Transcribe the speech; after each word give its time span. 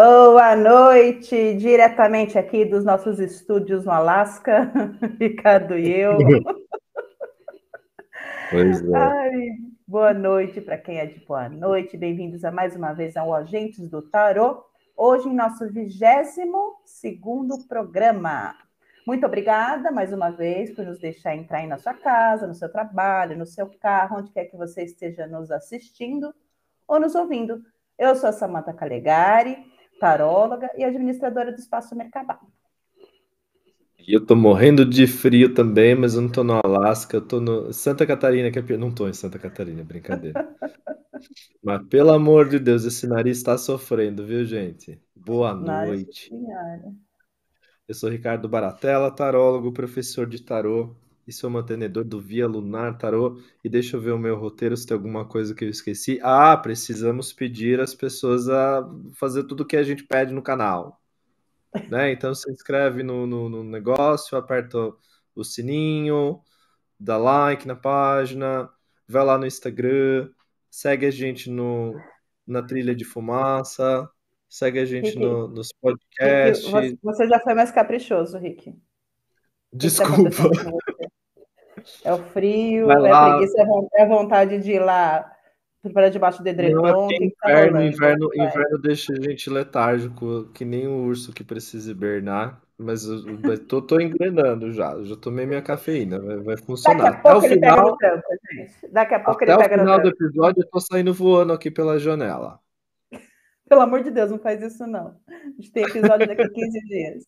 Boa 0.00 0.54
noite, 0.54 1.54
diretamente 1.54 2.38
aqui 2.38 2.64
dos 2.64 2.84
nossos 2.84 3.18
estúdios 3.18 3.84
no 3.84 3.90
Alasca, 3.90 4.70
Ricardo 5.18 5.76
e 5.76 5.90
eu. 5.90 6.16
Pois 8.48 8.80
é. 8.80 8.96
Ai, 8.96 9.48
boa 9.88 10.14
noite 10.14 10.60
para 10.60 10.78
quem 10.78 10.98
é 10.98 11.06
de 11.06 11.18
boa 11.26 11.48
noite, 11.48 11.96
bem-vindos 11.96 12.44
a 12.44 12.52
mais 12.52 12.76
uma 12.76 12.92
vez 12.92 13.16
ao 13.16 13.34
Agentes 13.34 13.90
do 13.90 14.00
Tarô, 14.00 14.64
hoje 14.96 15.28
em 15.28 15.34
nosso 15.34 15.68
22 15.68 17.66
programa. 17.68 18.54
Muito 19.04 19.26
obrigada 19.26 19.90
mais 19.90 20.12
uma 20.12 20.30
vez 20.30 20.70
por 20.70 20.84
nos 20.84 21.00
deixar 21.00 21.34
entrar 21.34 21.58
aí 21.58 21.66
na 21.66 21.76
sua 21.76 21.94
casa, 21.94 22.46
no 22.46 22.54
seu 22.54 22.70
trabalho, 22.70 23.36
no 23.36 23.46
seu 23.46 23.68
carro, 23.80 24.18
onde 24.18 24.30
quer 24.30 24.44
que 24.44 24.56
você 24.56 24.84
esteja 24.84 25.26
nos 25.26 25.50
assistindo 25.50 26.32
ou 26.86 27.00
nos 27.00 27.16
ouvindo. 27.16 27.64
Eu 27.98 28.14
sou 28.14 28.28
a 28.28 28.32
Samanta 28.32 28.72
Calegari, 28.72 29.58
taróloga 29.98 30.70
e 30.76 30.84
administradora 30.84 31.52
do 31.52 31.58
Espaço 31.58 31.94
Mercabal. 31.94 32.40
E 33.98 34.14
eu 34.14 34.24
tô 34.24 34.34
morrendo 34.34 34.84
de 34.84 35.06
frio 35.06 35.52
também, 35.52 35.94
mas 35.94 36.14
eu 36.14 36.22
não 36.22 36.30
tô 36.30 36.42
no 36.42 36.54
Alasca, 36.54 37.16
eu 37.16 37.20
tô 37.20 37.40
no 37.40 37.72
Santa 37.72 38.06
Catarina, 38.06 38.50
que 38.50 38.58
é... 38.58 38.76
não 38.76 38.90
tô 38.90 39.06
em 39.06 39.12
Santa 39.12 39.38
Catarina, 39.38 39.84
brincadeira. 39.84 40.48
mas 41.62 41.86
pelo 41.88 42.12
amor 42.12 42.48
de 42.48 42.58
Deus, 42.58 42.84
esse 42.84 43.06
nariz 43.06 43.36
está 43.36 43.58
sofrendo, 43.58 44.24
viu, 44.24 44.44
gente? 44.44 44.98
Boa 45.14 45.52
noite. 45.52 46.28
Senhora. 46.28 46.92
Eu 47.86 47.94
sou 47.94 48.08
Ricardo 48.08 48.48
Baratella, 48.48 49.10
tarólogo, 49.10 49.72
professor 49.72 50.26
de 50.26 50.42
tarô 50.42 50.94
e 51.28 51.32
sou 51.32 51.50
mantenedor 51.50 52.04
do 52.04 52.18
Via 52.18 52.48
Lunar 52.48 52.96
Tarô. 52.96 53.38
E 53.62 53.68
deixa 53.68 53.98
eu 53.98 54.00
ver 54.00 54.12
o 54.12 54.18
meu 54.18 54.34
roteiro 54.34 54.74
se 54.74 54.86
tem 54.86 54.94
alguma 54.94 55.26
coisa 55.26 55.54
que 55.54 55.62
eu 55.62 55.68
esqueci. 55.68 56.18
Ah, 56.22 56.56
precisamos 56.56 57.34
pedir 57.34 57.80
às 57.80 57.94
pessoas 57.94 58.48
a 58.48 58.88
fazer 59.12 59.44
tudo 59.44 59.60
o 59.60 59.66
que 59.66 59.76
a 59.76 59.82
gente 59.82 60.04
pede 60.04 60.32
no 60.32 60.40
canal. 60.40 60.98
Né? 61.90 62.12
Então 62.12 62.34
se 62.34 62.50
inscreve 62.50 63.02
no, 63.02 63.26
no, 63.26 63.50
no 63.50 63.62
negócio, 63.62 64.38
aperta 64.38 64.78
o 65.34 65.44
sininho, 65.44 66.40
dá 66.98 67.18
like 67.18 67.68
na 67.68 67.76
página, 67.76 68.70
vai 69.06 69.22
lá 69.22 69.36
no 69.36 69.46
Instagram, 69.46 70.30
segue 70.70 71.04
a 71.04 71.10
gente 71.10 71.50
no, 71.50 71.94
na 72.46 72.62
trilha 72.62 72.94
de 72.94 73.04
fumaça, 73.04 74.10
segue 74.48 74.78
a 74.78 74.86
gente 74.86 75.10
Rick, 75.10 75.18
no, 75.18 75.46
nos 75.46 75.68
podcasts. 75.78 76.72
Rick, 76.72 76.98
você 77.02 77.28
já 77.28 77.38
foi 77.38 77.52
mais 77.52 77.70
caprichoso, 77.70 78.38
Rick. 78.38 78.74
Desculpa. 79.70 80.50
É 82.04 82.12
o 82.12 82.18
frio, 82.18 82.90
é 82.90 83.10
a 83.10 83.30
preguiça, 83.30 83.66
é 83.94 84.02
a 84.02 84.06
vontade 84.06 84.58
de 84.58 84.72
ir 84.72 84.80
lá 84.80 85.30
para 85.92 86.10
debaixo 86.10 86.42
do 86.42 86.48
edredom. 86.48 86.82
Não, 86.82 87.08
é 87.10 87.16
inverno, 87.16 87.82
inverno, 87.82 88.30
inverno 88.34 88.78
deixa 88.78 89.12
a 89.12 89.20
gente 89.20 89.48
letárgico, 89.48 90.48
que 90.52 90.64
nem 90.64 90.86
um 90.88 91.06
urso 91.06 91.32
que 91.32 91.44
precisa 91.44 91.90
hibernar. 91.90 92.60
Mas 92.80 93.04
eu, 93.04 93.18
eu 93.42 93.66
tô, 93.66 93.82
tô 93.82 94.00
engrenando 94.00 94.72
já, 94.72 94.96
já 95.02 95.16
tomei 95.16 95.44
minha 95.46 95.60
cafeína, 95.60 96.20
vai, 96.20 96.36
vai 96.36 96.56
funcionar. 96.56 97.04
Daqui 97.04 97.16
a 97.16 97.20
pouco 97.20 97.38
até 97.38 97.46
ele 97.46 97.54
final, 97.54 97.76
pega 97.76 97.90
no 97.90 97.96
tranco, 97.96 98.28
gente. 98.52 98.92
Daqui 98.92 99.14
a 99.14 99.20
pouco 99.20 99.42
até 99.42 99.52
ele 99.52 99.62
pega 99.62 99.76
no 99.76 99.82
final 99.82 100.00
do 100.00 100.08
episódio 100.08 100.62
eu 100.62 100.68
tô 100.68 100.80
saindo 100.80 101.12
voando 101.12 101.52
aqui 101.52 101.70
pela 101.72 101.98
janela. 101.98 102.60
Pelo 103.68 103.82
amor 103.82 104.02
de 104.02 104.10
Deus, 104.10 104.30
não 104.30 104.38
faz 104.38 104.62
isso 104.62 104.86
não. 104.86 105.16
A 105.28 105.50
gente 105.56 105.70
tem 105.72 105.84
episódio 105.84 106.26
daqui 106.26 106.42
a 106.42 106.48
15 106.48 106.80
dias. 106.86 107.24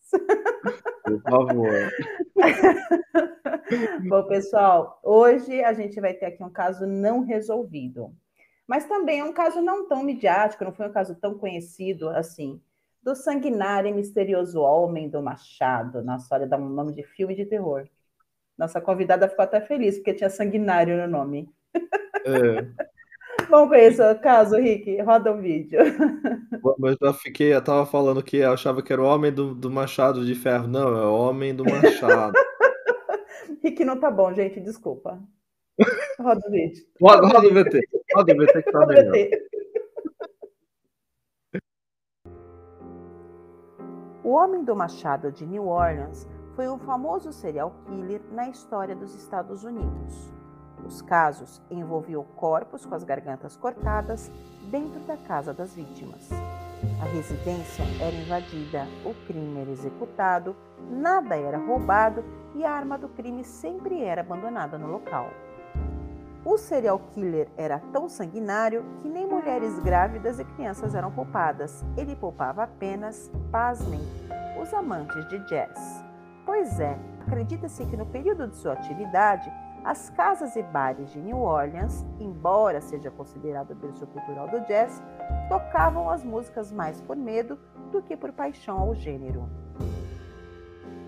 Por 1.03 1.21
favor. 1.21 1.91
Bom, 4.09 4.23
pessoal, 4.23 4.99
hoje 5.03 5.63
a 5.63 5.73
gente 5.73 6.01
vai 6.01 6.13
ter 6.13 6.25
aqui 6.25 6.43
um 6.43 6.49
caso 6.49 6.85
não 6.87 7.21
resolvido. 7.21 8.13
Mas 8.67 8.85
também 8.85 9.19
é 9.19 9.23
um 9.23 9.33
caso 9.33 9.61
não 9.61 9.87
tão 9.87 10.03
midiático, 10.03 10.63
não 10.63 10.73
foi 10.73 10.87
um 10.87 10.91
caso 10.91 11.15
tão 11.15 11.37
conhecido 11.37 12.09
assim. 12.09 12.61
Do 13.03 13.15
sanguinário 13.15 13.89
e 13.89 13.93
misterioso 13.93 14.61
homem 14.61 15.09
do 15.09 15.21
Machado. 15.21 16.03
Nossa, 16.03 16.33
olha, 16.35 16.47
dá 16.47 16.57
um 16.57 16.69
nome 16.69 16.93
de 16.93 17.03
filme 17.03 17.35
de 17.35 17.45
terror. 17.45 17.87
Nossa 18.57 18.79
convidada 18.79 19.27
ficou 19.27 19.43
até 19.43 19.59
feliz, 19.59 19.97
porque 19.97 20.13
tinha 20.13 20.29
sanguinário 20.29 20.97
no 20.97 21.07
nome. 21.07 21.49
É. 22.25 22.91
Vamos 23.51 23.67
conhecer 23.67 24.09
o 24.09 24.17
caso, 24.17 24.55
Rick? 24.55 25.01
Roda 25.01 25.33
um 25.33 25.41
vídeo. 25.41 25.77
Eu 27.01 27.13
fiquei, 27.13 27.53
eu 27.53 27.61
tava 27.61 27.85
falando 27.85 28.23
que 28.23 28.37
eu 28.37 28.53
achava 28.53 28.81
que 28.81 28.93
era 28.93 29.01
o 29.01 29.05
homem 29.05 29.31
do, 29.31 29.53
do 29.53 29.69
Machado 29.69 30.25
de 30.25 30.35
Ferro. 30.35 30.67
Não, 30.67 30.95
é 30.95 31.05
o 31.05 31.13
homem 31.13 31.53
do 31.53 31.65
Machado. 31.65 32.33
Rick 33.63 33.83
não 33.83 33.99
tá 33.99 34.09
bom, 34.09 34.33
gente, 34.33 34.59
desculpa. 34.59 35.19
Roda 36.19 36.41
o 36.47 36.51
vídeo. 36.51 36.83
Roda, 37.01 37.27
roda 37.27 37.47
o 37.47 37.53
VT. 37.53 37.79
Roda 38.15 38.33
o 38.33 38.37
VT 38.37 38.63
que 38.63 38.71
tá 38.71 38.85
melhor. 38.85 39.13
O 44.23 44.33
Homem 44.33 44.63
do 44.63 44.75
Machado 44.75 45.31
de 45.31 45.47
New 45.47 45.67
Orleans 45.67 46.29
foi 46.55 46.69
um 46.69 46.77
famoso 46.77 47.33
serial 47.33 47.75
killer 47.87 48.21
na 48.31 48.49
história 48.49 48.95
dos 48.95 49.15
Estados 49.15 49.63
Unidos. 49.63 50.31
Os 50.91 51.01
casos 51.01 51.61
envolviam 51.71 52.21
corpos 52.35 52.85
com 52.85 52.93
as 52.93 53.05
gargantas 53.05 53.55
cortadas 53.55 54.29
dentro 54.69 54.99
da 55.07 55.15
casa 55.15 55.53
das 55.53 55.73
vítimas. 55.73 56.29
A 57.01 57.05
residência 57.05 57.85
era 58.01 58.13
invadida, 58.13 58.85
o 59.05 59.13
crime 59.25 59.61
era 59.61 59.71
executado, 59.71 60.53
nada 60.89 61.37
era 61.37 61.57
roubado 61.57 62.25
e 62.53 62.65
a 62.65 62.71
arma 62.73 62.97
do 62.97 63.07
crime 63.07 63.41
sempre 63.45 64.03
era 64.03 64.19
abandonada 64.19 64.77
no 64.77 64.87
local. 64.87 65.29
O 66.43 66.57
serial 66.57 66.99
killer 67.13 67.47
era 67.55 67.79
tão 67.93 68.09
sanguinário 68.09 68.83
que 69.01 69.07
nem 69.07 69.25
mulheres 69.25 69.79
grávidas 69.79 70.39
e 70.39 70.43
crianças 70.43 70.93
eram 70.93 71.09
poupadas. 71.09 71.85
Ele 71.95 72.17
poupava 72.17 72.63
apenas, 72.63 73.31
pasmem, 73.49 74.01
os 74.61 74.73
amantes 74.73 75.25
de 75.29 75.39
jazz. 75.47 76.03
Pois 76.45 76.81
é, 76.81 76.99
acredita-se 77.25 77.85
que 77.85 77.95
no 77.95 78.05
período 78.07 78.45
de 78.47 78.57
sua 78.57 78.73
atividade, 78.73 79.49
as 79.83 80.09
casas 80.11 80.55
e 80.55 80.61
bares 80.61 81.11
de 81.11 81.19
New 81.19 81.39
Orleans, 81.39 82.05
embora 82.19 82.79
seja 82.81 83.09
considerado 83.09 83.73
berço 83.73 84.05
cultural 84.07 84.47
do 84.47 84.59
jazz, 84.61 85.01
tocavam 85.49 86.09
as 86.09 86.23
músicas 86.23 86.71
mais 86.71 87.01
por 87.01 87.15
medo 87.15 87.57
do 87.91 88.01
que 88.01 88.15
por 88.15 88.31
paixão 88.31 88.79
ao 88.79 88.93
gênero. 88.93 89.49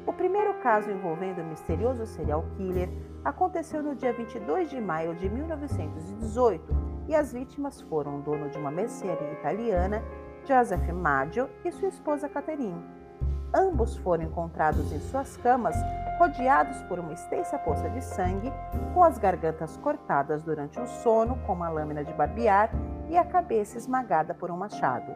O 0.07 0.11
primeiro 0.11 0.55
caso 0.55 0.89
envolvendo 0.89 1.41
o 1.41 1.45
misterioso 1.45 2.05
serial 2.05 2.45
killer 2.57 2.89
aconteceu 3.23 3.81
no 3.81 3.95
dia 3.95 4.11
22 4.11 4.69
de 4.69 4.81
maio 4.81 5.15
de 5.15 5.29
1918 5.29 6.75
e 7.07 7.15
as 7.15 7.31
vítimas 7.31 7.81
foram 7.81 8.17
o 8.17 8.21
dono 8.21 8.49
de 8.49 8.57
uma 8.57 8.71
mercearia 8.71 9.33
italiana, 9.33 10.03
Joseph 10.45 10.89
Maggio, 10.89 11.49
e 11.63 11.71
sua 11.71 11.89
esposa 11.89 12.27
Catherine. 12.27 12.83
Ambos 13.53 13.95
foram 13.97 14.23
encontrados 14.23 14.91
em 14.91 14.99
suas 14.99 15.37
camas 15.37 15.75
rodeados 16.17 16.81
por 16.83 16.99
uma 16.99 17.13
extensa 17.13 17.57
poça 17.57 17.89
de 17.89 18.01
sangue, 18.01 18.51
com 18.93 19.03
as 19.03 19.17
gargantas 19.17 19.77
cortadas 19.77 20.43
durante 20.43 20.79
o 20.79 20.85
sono 20.85 21.37
com 21.45 21.53
uma 21.53 21.69
lâmina 21.69 22.03
de 22.03 22.13
barbear 22.13 22.69
e 23.09 23.17
a 23.17 23.23
cabeça 23.25 23.77
esmagada 23.77 24.33
por 24.33 24.51
um 24.51 24.57
machado. 24.57 25.11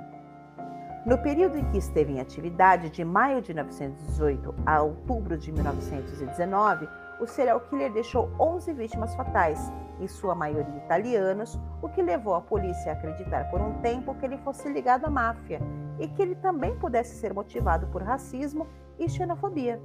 No 1.05 1.17
período 1.17 1.57
em 1.57 1.63
que 1.71 1.77
esteve 1.77 2.11
em 2.11 2.19
atividade, 2.19 2.89
de 2.89 3.05
maio 3.05 3.41
de 3.41 3.53
1918 3.53 4.53
a 4.65 4.81
outubro 4.81 5.37
de 5.37 5.53
1919, 5.53 6.89
o 7.21 7.25
serial 7.25 7.61
killer 7.61 7.93
deixou 7.93 8.29
11 8.37 8.73
vítimas 8.73 9.15
fatais, 9.15 9.71
em 10.01 10.07
sua 10.07 10.35
maioria 10.35 10.77
italianos, 10.83 11.57
o 11.81 11.87
que 11.87 12.01
levou 12.01 12.35
a 12.35 12.41
polícia 12.41 12.91
a 12.91 12.95
acreditar 12.95 13.49
por 13.49 13.61
um 13.61 13.79
tempo 13.79 14.13
que 14.15 14.25
ele 14.25 14.37
fosse 14.39 14.67
ligado 14.67 15.05
à 15.05 15.09
máfia 15.09 15.61
e 15.97 16.07
que 16.09 16.21
ele 16.21 16.35
também 16.35 16.77
pudesse 16.77 17.15
ser 17.15 17.33
motivado 17.33 17.87
por 17.87 18.03
racismo 18.03 18.67
e 18.99 19.09
xenofobia. 19.09 19.81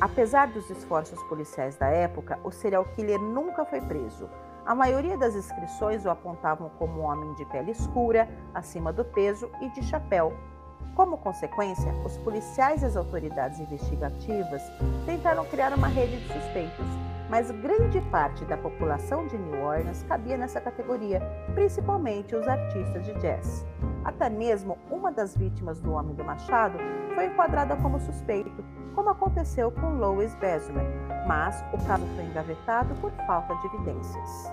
Apesar 0.00 0.48
dos 0.48 0.70
esforços 0.70 1.22
policiais 1.24 1.76
da 1.76 1.88
época, 1.88 2.38
o 2.42 2.50
serial 2.50 2.84
killer 2.96 3.20
nunca 3.20 3.64
foi 3.64 3.80
preso. 3.80 4.28
A 4.64 4.74
maioria 4.74 5.16
das 5.16 5.34
inscrições 5.34 6.04
o 6.04 6.10
apontavam 6.10 6.70
como 6.78 7.00
um 7.00 7.04
homem 7.04 7.34
de 7.34 7.44
pele 7.46 7.70
escura, 7.70 8.28
acima 8.54 8.92
do 8.92 9.04
peso 9.04 9.50
e 9.60 9.68
de 9.70 9.82
chapéu. 9.82 10.32
Como 10.94 11.18
consequência, 11.18 11.92
os 12.04 12.16
policiais 12.18 12.82
e 12.82 12.86
as 12.86 12.96
autoridades 12.96 13.60
investigativas 13.60 14.62
tentaram 15.06 15.44
criar 15.46 15.72
uma 15.72 15.86
rede 15.86 16.18
de 16.18 16.32
suspeitos, 16.32 16.86
mas 17.28 17.50
grande 17.50 18.00
parte 18.10 18.44
da 18.44 18.56
população 18.56 19.26
de 19.26 19.38
New 19.38 19.62
Orleans 19.62 20.02
cabia 20.02 20.36
nessa 20.36 20.60
categoria, 20.60 21.20
principalmente 21.54 22.34
os 22.34 22.46
artistas 22.46 23.04
de 23.04 23.14
jazz. 23.14 23.64
Até 24.04 24.28
mesmo 24.28 24.78
uma 24.90 25.12
das 25.12 25.36
vítimas 25.36 25.80
do 25.80 25.92
Homem 25.92 26.14
do 26.14 26.24
Machado 26.24 26.78
foi 27.14 27.26
enquadrada 27.26 27.76
como 27.76 28.00
suspeito, 28.00 28.64
como 29.00 29.08
aconteceu 29.08 29.70
com 29.70 29.96
Louis 29.96 30.34
Bessemer, 30.34 30.84
mas 31.26 31.64
o 31.72 31.86
caso 31.86 32.04
foi 32.14 32.24
engavetado 32.26 32.94
por 32.96 33.10
falta 33.26 33.54
de 33.54 33.66
evidências. 33.68 34.52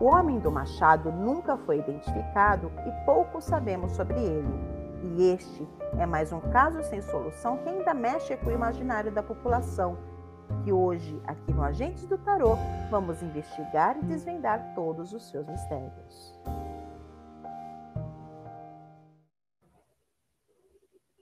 O 0.00 0.04
Homem 0.04 0.38
do 0.38 0.52
Machado 0.52 1.10
nunca 1.10 1.56
foi 1.56 1.80
identificado 1.80 2.70
e 2.86 3.04
pouco 3.04 3.40
sabemos 3.40 3.90
sobre 3.90 4.20
ele. 4.20 4.54
E 5.02 5.32
este 5.32 5.66
é 5.98 6.06
mais 6.06 6.32
um 6.32 6.38
caso 6.52 6.80
sem 6.84 7.02
solução 7.02 7.56
que 7.56 7.68
ainda 7.68 7.92
mexe 7.92 8.36
com 8.36 8.50
o 8.50 8.52
imaginário 8.52 9.10
da 9.10 9.20
população, 9.20 9.98
que 10.62 10.72
hoje, 10.72 11.20
aqui 11.26 11.52
no 11.52 11.64
Agentes 11.64 12.06
do 12.06 12.16
Tarô, 12.18 12.56
vamos 12.88 13.20
investigar 13.20 13.98
e 13.98 14.04
desvendar 14.04 14.74
todos 14.76 15.12
os 15.12 15.28
seus 15.28 15.44
mistérios. 15.44 16.40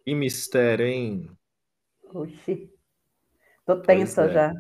Que 0.05 0.15
mistério, 0.15 0.87
hein? 0.87 1.35
Oxi. 2.15 2.71
Tô 3.67 3.77
tensa 3.77 4.23
é. 4.23 4.33
já. 4.33 4.55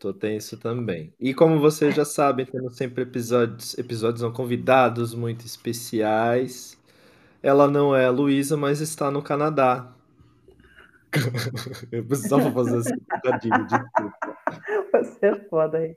Tô 0.00 0.12
tenso 0.12 0.58
também. 0.58 1.14
E 1.18 1.32
como 1.32 1.60
vocês 1.60 1.94
já 1.94 2.04
sabem, 2.04 2.44
temos 2.44 2.76
sempre 2.76 3.04
episódios, 3.04 3.78
episódios 3.78 4.20
não 4.20 4.32
convidados 4.32 5.14
muito 5.14 5.46
especiais. 5.46 6.76
Ela 7.42 7.68
não 7.68 7.94
é 7.94 8.06
a 8.06 8.10
Luísa, 8.10 8.56
mas 8.56 8.80
está 8.80 9.10
no 9.10 9.22
Canadá. 9.22 9.94
Eu 11.92 12.04
precisava 12.04 12.50
fazer 12.50 12.78
esse 12.78 13.00
trocadilho, 13.00 13.66
desculpa. 13.66 14.38
Você 14.92 15.26
é 15.26 15.48
foda, 15.48 15.78
Rick. 15.78 15.96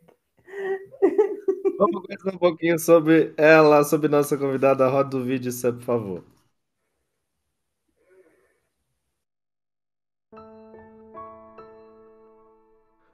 Vamos 1.78 2.02
conversar 2.02 2.36
um 2.36 2.38
pouquinho 2.38 2.80
sobre 2.80 3.34
ela, 3.38 3.84
sobre 3.84 4.08
nossa 4.08 4.38
convidada. 4.38 4.88
Roda 4.88 5.18
o 5.18 5.24
vídeo, 5.24 5.52
por 5.52 5.82
favor. 5.82 6.37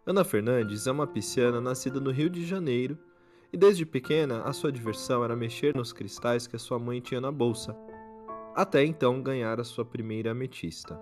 Ana 0.05 0.25
Fernandes 0.25 0.85
é 0.85 0.91
uma 0.91 1.07
pisciana 1.07 1.61
nascida 1.61 1.97
no 1.97 2.11
Rio 2.11 2.29
de 2.29 2.45
Janeiro 2.45 2.97
e 3.53 3.57
desde 3.57 3.85
pequena 3.85 4.41
a 4.41 4.51
sua 4.51 4.69
diversão 4.69 5.23
era 5.23 5.33
mexer 5.33 5.73
nos 5.73 5.93
cristais 5.93 6.45
que 6.45 6.57
a 6.57 6.59
sua 6.59 6.77
mãe 6.77 6.99
tinha 6.99 7.21
na 7.21 7.31
bolsa, 7.31 7.73
até 8.53 8.83
então 8.83 9.23
ganhar 9.23 9.61
a 9.61 9.63
sua 9.63 9.85
primeira 9.85 10.31
ametista. 10.31 10.99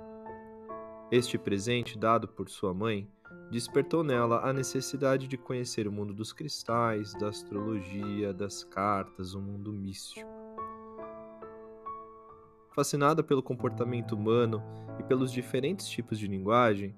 Este 1.11 1.35
presente 1.35 1.97
dado 1.97 2.27
por 2.27 2.47
sua 2.47 2.75
mãe 2.75 3.09
despertou 3.49 4.03
nela 4.03 4.47
a 4.47 4.53
necessidade 4.53 5.27
de 5.27 5.35
conhecer 5.35 5.87
o 5.87 5.91
mundo 5.91 6.13
dos 6.13 6.31
cristais, 6.31 7.11
da 7.15 7.29
astrologia, 7.29 8.31
das 8.31 8.63
cartas, 8.63 9.33
o 9.33 9.41
mundo 9.41 9.73
místico. 9.73 10.29
Fascinada 12.75 13.23
pelo 13.23 13.41
comportamento 13.41 14.11
humano 14.11 14.61
e 14.99 15.03
pelos 15.03 15.31
diferentes 15.31 15.87
tipos 15.87 16.19
de 16.19 16.27
linguagem, 16.27 16.95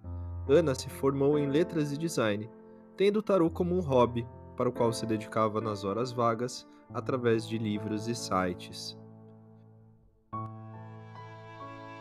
Ana 0.47 0.75
se 0.75 0.89
formou 0.89 1.39
em 1.39 1.47
letras 1.47 1.93
e 1.93 1.97
design, 1.97 2.49
tendo 2.97 3.19
o 3.19 3.23
tarô 3.23 3.49
como 3.49 3.75
um 3.75 3.79
hobby 3.79 4.27
para 4.57 4.67
o 4.67 4.73
qual 4.73 4.91
se 4.91 5.05
dedicava 5.05 5.61
nas 5.61 5.85
horas 5.85 6.11
vagas 6.11 6.67
através 6.93 7.47
de 7.47 7.57
livros 7.57 8.09
e 8.09 8.15
sites. 8.15 8.97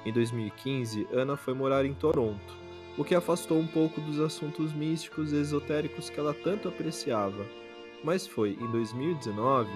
Em 0.04 0.12
2015, 0.12 1.06
Ana 1.12 1.36
foi 1.36 1.54
morar 1.54 1.84
em 1.84 1.94
Toronto, 1.94 2.56
o 2.98 3.04
que 3.04 3.14
afastou 3.14 3.58
um 3.58 3.66
pouco 3.66 4.00
dos 4.00 4.18
assuntos 4.18 4.72
místicos 4.72 5.32
e 5.32 5.36
esotéricos 5.36 6.10
que 6.10 6.18
ela 6.18 6.34
tanto 6.34 6.68
apreciava. 6.68 7.46
Mas 8.02 8.26
foi 8.26 8.58
em 8.60 8.70
2019, 8.72 9.70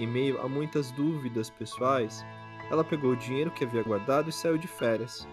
em 0.00 0.06
meio 0.06 0.40
a 0.40 0.48
muitas 0.48 0.90
dúvidas 0.90 1.50
pessoais, 1.50 2.24
ela 2.70 2.82
pegou 2.82 3.10
o 3.10 3.16
dinheiro 3.16 3.50
que 3.50 3.64
havia 3.64 3.82
guardado 3.82 4.30
e 4.30 4.32
saiu 4.32 4.56
de 4.56 4.66
férias. 4.66 5.28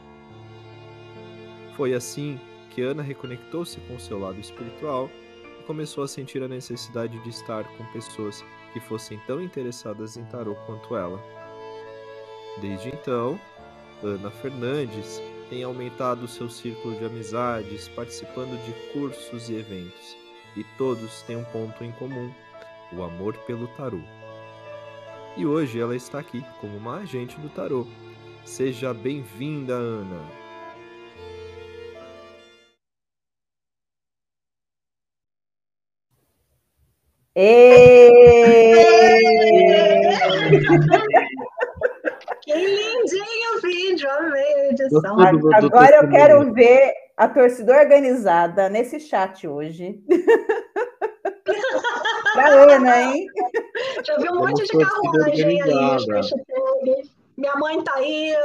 Foi 1.77 1.93
assim 1.93 2.37
que 2.73 2.81
Ana 2.81 3.03
reconectou-se 3.03 3.79
com 3.81 3.99
seu 3.99 4.19
lado 4.19 4.39
espiritual 4.39 5.09
e 5.59 5.63
começou 5.63 6.03
a 6.03 6.07
sentir 6.07 6.41
a 6.41 6.47
necessidade 6.47 7.17
de 7.19 7.29
estar 7.29 7.63
com 7.77 7.85
pessoas 7.91 8.43
que 8.73 8.79
fossem 8.79 9.19
tão 9.27 9.41
interessadas 9.41 10.17
em 10.17 10.23
tarô 10.25 10.55
quanto 10.65 10.95
ela. 10.95 11.23
Desde 12.59 12.89
então, 12.89 13.39
Ana 14.01 14.29
Fernandes 14.29 15.21
tem 15.49 15.63
aumentado 15.63 16.27
seu 16.27 16.49
círculo 16.49 16.95
de 16.97 17.05
amizades, 17.05 17.87
participando 17.89 18.57
de 18.65 18.91
cursos 18.91 19.49
e 19.49 19.55
eventos, 19.55 20.17
e 20.55 20.63
todos 20.77 21.21
têm 21.23 21.37
um 21.37 21.43
ponto 21.45 21.83
em 21.83 21.91
comum: 21.93 22.31
o 22.91 23.03
amor 23.03 23.37
pelo 23.45 23.67
tarô. 23.69 24.01
E 25.37 25.45
hoje 25.45 25.79
ela 25.79 25.95
está 25.95 26.19
aqui 26.19 26.43
como 26.59 26.77
uma 26.77 26.97
agente 26.97 27.39
do 27.39 27.49
tarô. 27.49 27.87
Seja 28.45 28.93
bem-vinda, 28.93 29.73
Ana! 29.73 30.42
que 42.43 42.53
lindinho 42.53 43.57
o 43.57 43.61
vídeo, 43.61 44.07
amei 44.11 44.53
a 44.53 44.69
edição. 44.69 45.17
Agora 45.55 45.95
eu 45.95 46.07
quero 46.11 46.53
ver 46.53 46.93
a 47.17 47.27
torcida 47.27 47.75
organizada 47.75 48.69
nesse 48.69 48.99
chat 48.99 49.47
hoje. 49.47 49.99
pra 52.33 52.49
Ana, 52.49 53.01
hein? 53.01 53.25
Já 54.03 54.15
vi 54.17 54.29
um 54.29 54.35
monte 54.35 54.63
de 54.65 54.77
carruagem 54.77 55.59
aí, 55.63 55.71
hashtag. 55.71 56.35
Minha 57.35 57.55
mãe 57.55 57.83
tá 57.83 57.95
aí. 57.95 58.35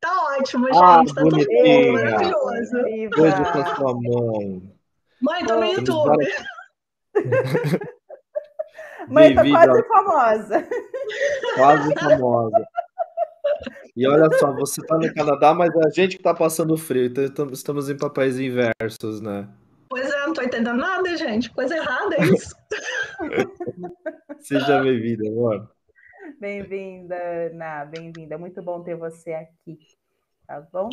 Tá 0.00 0.36
ótimo, 0.36 0.66
ah, 0.74 0.98
gente. 0.98 1.14
Tá 1.14 1.22
tudo 1.22 1.36
maravilhoso. 1.92 2.82
Beijo 2.82 3.44
pra 3.52 3.76
sua 3.76 3.94
mãe. 3.94 4.60
Mãe, 5.20 5.46
tô 5.46 5.54
no 5.54 5.64
YouTube. 5.64 6.26
Mãe, 9.12 9.34
tá 9.34 9.42
quase 9.48 9.82
famosa. 9.88 10.68
Quase 11.54 11.94
famosa. 11.94 12.66
E 13.94 14.06
olha 14.06 14.30
só, 14.38 14.52
você 14.52 14.80
tá 14.86 14.96
no 14.96 15.12
Canadá, 15.14 15.52
mas 15.52 15.74
é 15.74 15.86
a 15.86 15.90
gente 15.90 16.16
que 16.16 16.22
tá 16.22 16.32
passando 16.32 16.76
frio, 16.76 17.06
então 17.06 17.50
estamos 17.50 17.90
em 17.90 17.96
papéis 17.96 18.38
inversos, 18.38 19.20
né? 19.20 19.46
Pois 19.90 20.10
é, 20.10 20.26
não 20.26 20.32
tô 20.32 20.40
entendendo 20.40 20.78
nada, 20.78 21.14
gente. 21.16 21.50
Coisa 21.50 21.76
errada 21.76 22.16
é 22.16 22.24
isso. 22.24 22.56
Seja 24.40 24.80
bem-vinda, 24.80 25.28
amor. 25.28 25.70
Bem-vinda, 26.40 27.14
Ana, 27.14 27.84
bem-vinda. 27.84 28.38
Muito 28.38 28.62
bom 28.62 28.82
ter 28.82 28.96
você 28.96 29.34
aqui, 29.34 29.78
tá 30.46 30.66
bom? 30.72 30.88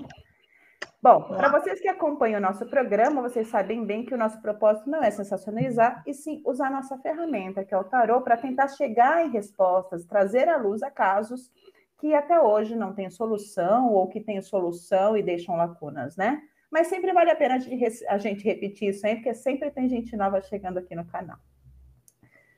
Bom, 1.02 1.24
para 1.24 1.50
vocês 1.50 1.80
que 1.80 1.88
acompanham 1.88 2.40
o 2.40 2.42
nosso 2.42 2.66
programa, 2.66 3.22
vocês 3.22 3.48
sabem 3.48 3.86
bem 3.86 4.06
que 4.06 4.14
o 4.14 4.18
nosso 4.18 4.42
propósito 4.42 4.90
não 4.90 5.02
é 5.02 5.10
sensacionalizar, 5.10 6.04
e 6.06 6.14
sim 6.14 6.44
usar 6.46 6.68
a 6.68 6.72
nossa 6.72 6.98
ferramenta, 6.98 7.64
que 7.64 7.74
é 7.74 7.78
o 7.78 7.86
tarô, 7.86 8.22
para 8.22 8.36
tentar 8.36 8.68
chegar 8.68 9.26
em 9.26 9.30
respostas, 9.30 10.04
trazer 10.06 10.50
à 10.50 10.58
luz 10.58 10.84
a 10.84 10.92
casos 10.92 11.50
que 12.00 12.14
até 12.14 12.42
hoje 12.42 12.76
não 12.76 12.94
têm 12.94 13.10
solução 13.10 13.94
ou 13.94 14.10
que 14.10 14.20
têm 14.20 14.42
solução 14.42 15.16
e 15.16 15.24
deixam 15.24 15.56
lacunas, 15.56 16.18
né? 16.18 16.42
Mas 16.70 16.88
sempre 16.88 17.14
vale 17.14 17.32
a 17.32 17.36
pena 17.36 17.56
a 18.10 18.18
gente 18.18 18.44
repetir 18.44 18.90
isso 18.90 19.08
aí, 19.08 19.16
porque 19.16 19.34
sempre 19.34 19.72
tem 19.72 19.88
gente 19.88 20.18
nova 20.18 20.42
chegando 20.42 20.80
aqui 20.80 20.96
no 20.96 21.06
canal. 21.06 21.38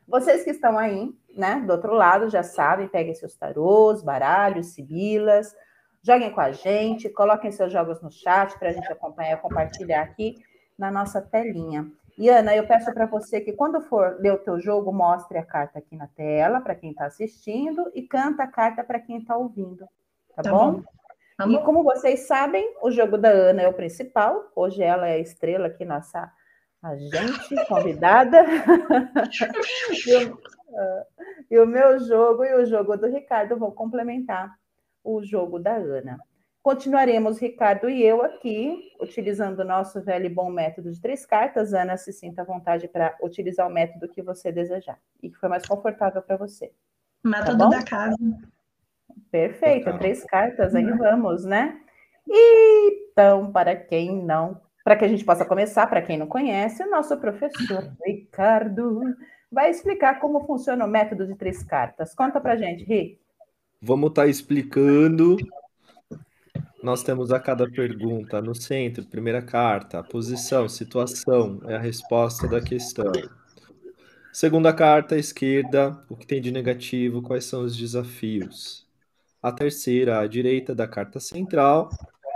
Vocês 0.07 0.44
que 0.44 0.49
estão 0.49 0.79
aí, 0.79 1.13
né, 1.37 1.63
do 1.65 1.73
outro 1.73 1.94
lado, 1.94 2.27
já 2.27 2.41
sabem, 2.41 2.87
peguem 2.87 3.13
seus 3.13 3.37
tarôs, 3.37 4.01
baralhos, 4.01 4.73
sibilas, 4.73 5.56
Joguem 6.03 6.31
com 6.31 6.41
a 6.41 6.51
gente, 6.51 7.09
coloquem 7.09 7.51
seus 7.51 7.71
jogos 7.71 8.01
no 8.01 8.11
chat 8.11 8.57
para 8.57 8.69
a 8.69 8.73
gente 8.73 8.91
acompanhar 8.91 9.37
e 9.37 9.41
compartilhar 9.41 10.01
aqui 10.01 10.35
na 10.77 10.89
nossa 10.89 11.21
telinha. 11.21 11.87
E 12.17 12.27
Ana, 12.27 12.55
eu 12.55 12.65
peço 12.67 12.91
para 12.91 13.05
você 13.05 13.39
que 13.39 13.53
quando 13.53 13.81
for 13.81 14.17
ler 14.19 14.33
o 14.33 14.39
teu 14.39 14.59
jogo, 14.59 14.91
mostre 14.91 15.37
a 15.37 15.45
carta 15.45 15.77
aqui 15.77 15.95
na 15.95 16.07
tela 16.07 16.59
para 16.59 16.75
quem 16.75 16.89
está 16.91 17.05
assistindo 17.05 17.91
e 17.93 18.01
canta 18.01 18.43
a 18.43 18.47
carta 18.47 18.83
para 18.83 18.99
quem 18.99 19.19
está 19.19 19.37
ouvindo. 19.37 19.85
Tá, 20.35 20.41
tá 20.41 20.51
bom? 20.51 20.71
bom? 20.73 20.83
Tá 21.37 21.47
e 21.47 21.63
como 21.63 21.83
vocês 21.83 22.21
sabem, 22.27 22.75
o 22.81 22.91
jogo 22.91 23.17
da 23.17 23.29
Ana 23.29 23.61
é 23.61 23.67
o 23.67 23.73
principal. 23.73 24.51
Hoje 24.55 24.81
ela 24.81 25.07
é 25.07 25.13
a 25.13 25.19
estrela 25.19 25.67
aqui, 25.67 25.85
nossa 25.85 26.31
agente 26.81 27.55
convidada. 27.69 28.43
e, 30.07 30.25
o, 30.25 30.39
e 31.49 31.59
o 31.59 31.65
meu 31.67 31.99
jogo 31.99 32.43
e 32.43 32.55
o 32.55 32.65
jogo 32.65 32.97
do 32.97 33.07
Ricardo 33.07 33.55
vão 33.57 33.71
complementar 33.71 34.59
o 35.03 35.23
jogo 35.23 35.59
da 35.59 35.75
Ana. 35.75 36.17
Continuaremos, 36.63 37.39
Ricardo 37.39 37.89
e 37.89 38.03
eu, 38.03 38.21
aqui, 38.21 38.91
utilizando 39.01 39.61
o 39.61 39.65
nosso 39.65 39.99
velho 40.03 40.27
e 40.27 40.29
bom 40.29 40.49
método 40.51 40.91
de 40.91 41.01
três 41.01 41.25
cartas. 41.25 41.73
Ana, 41.73 41.97
se 41.97 42.13
sinta 42.13 42.43
à 42.43 42.45
vontade 42.45 42.87
para 42.87 43.17
utilizar 43.21 43.67
o 43.67 43.73
método 43.73 44.07
que 44.07 44.21
você 44.21 44.51
desejar 44.51 44.99
e 45.23 45.29
que 45.29 45.37
for 45.37 45.49
mais 45.49 45.65
confortável 45.65 46.21
para 46.21 46.37
você. 46.37 46.71
Método 47.23 47.57
tá 47.57 47.77
da 47.77 47.83
casa. 47.83 48.15
Perfeito, 49.31 49.97
três 49.97 50.23
cartas, 50.23 50.75
aí 50.75 50.85
vamos, 50.97 51.45
né? 51.45 51.79
Então, 52.27 53.51
para 53.51 53.75
quem 53.75 54.23
não, 54.23 54.61
para 54.83 54.95
que 54.95 55.05
a 55.05 55.07
gente 55.07 55.25
possa 55.25 55.45
começar, 55.45 55.87
para 55.87 56.01
quem 56.01 56.17
não 56.17 56.27
conhece, 56.27 56.83
o 56.83 56.89
nosso 56.89 57.17
professor 57.17 57.91
Ricardo 58.05 59.01
vai 59.51 59.69
explicar 59.69 60.19
como 60.19 60.45
funciona 60.45 60.85
o 60.85 60.87
método 60.87 61.25
de 61.25 61.35
três 61.35 61.63
cartas. 61.63 62.15
Conta 62.15 62.39
para 62.39 62.55
gente, 62.55 62.83
Rick. 62.83 63.20
Vamos 63.83 64.11
estar 64.11 64.23
tá 64.23 64.28
explicando. 64.28 65.38
Nós 66.83 67.02
temos 67.02 67.31
a 67.31 67.40
cada 67.40 67.68
pergunta 67.68 68.40
no 68.40 68.54
centro, 68.54 69.04
primeira 69.06 69.42
carta, 69.42 70.04
posição, 70.04 70.69
situação, 70.69 71.59
é 71.66 71.76
a 71.76 71.80
resposta 71.80 72.47
da 72.47 72.61
questão. 72.61 73.11
Segunda 74.31 74.71
carta, 74.71 75.18
esquerda, 75.18 76.06
o 76.07 76.16
que 76.16 76.28
tem 76.28 76.40
de 76.40 76.52
negativo, 76.52 77.23
quais 77.23 77.45
são 77.45 77.64
os 77.64 77.76
desafios. 77.76 78.88
A 79.42 79.52
terceira, 79.52 80.19
à 80.19 80.28
direita 80.28 80.76
da 80.76 80.88
carta 80.88 81.19
central, 81.19 81.90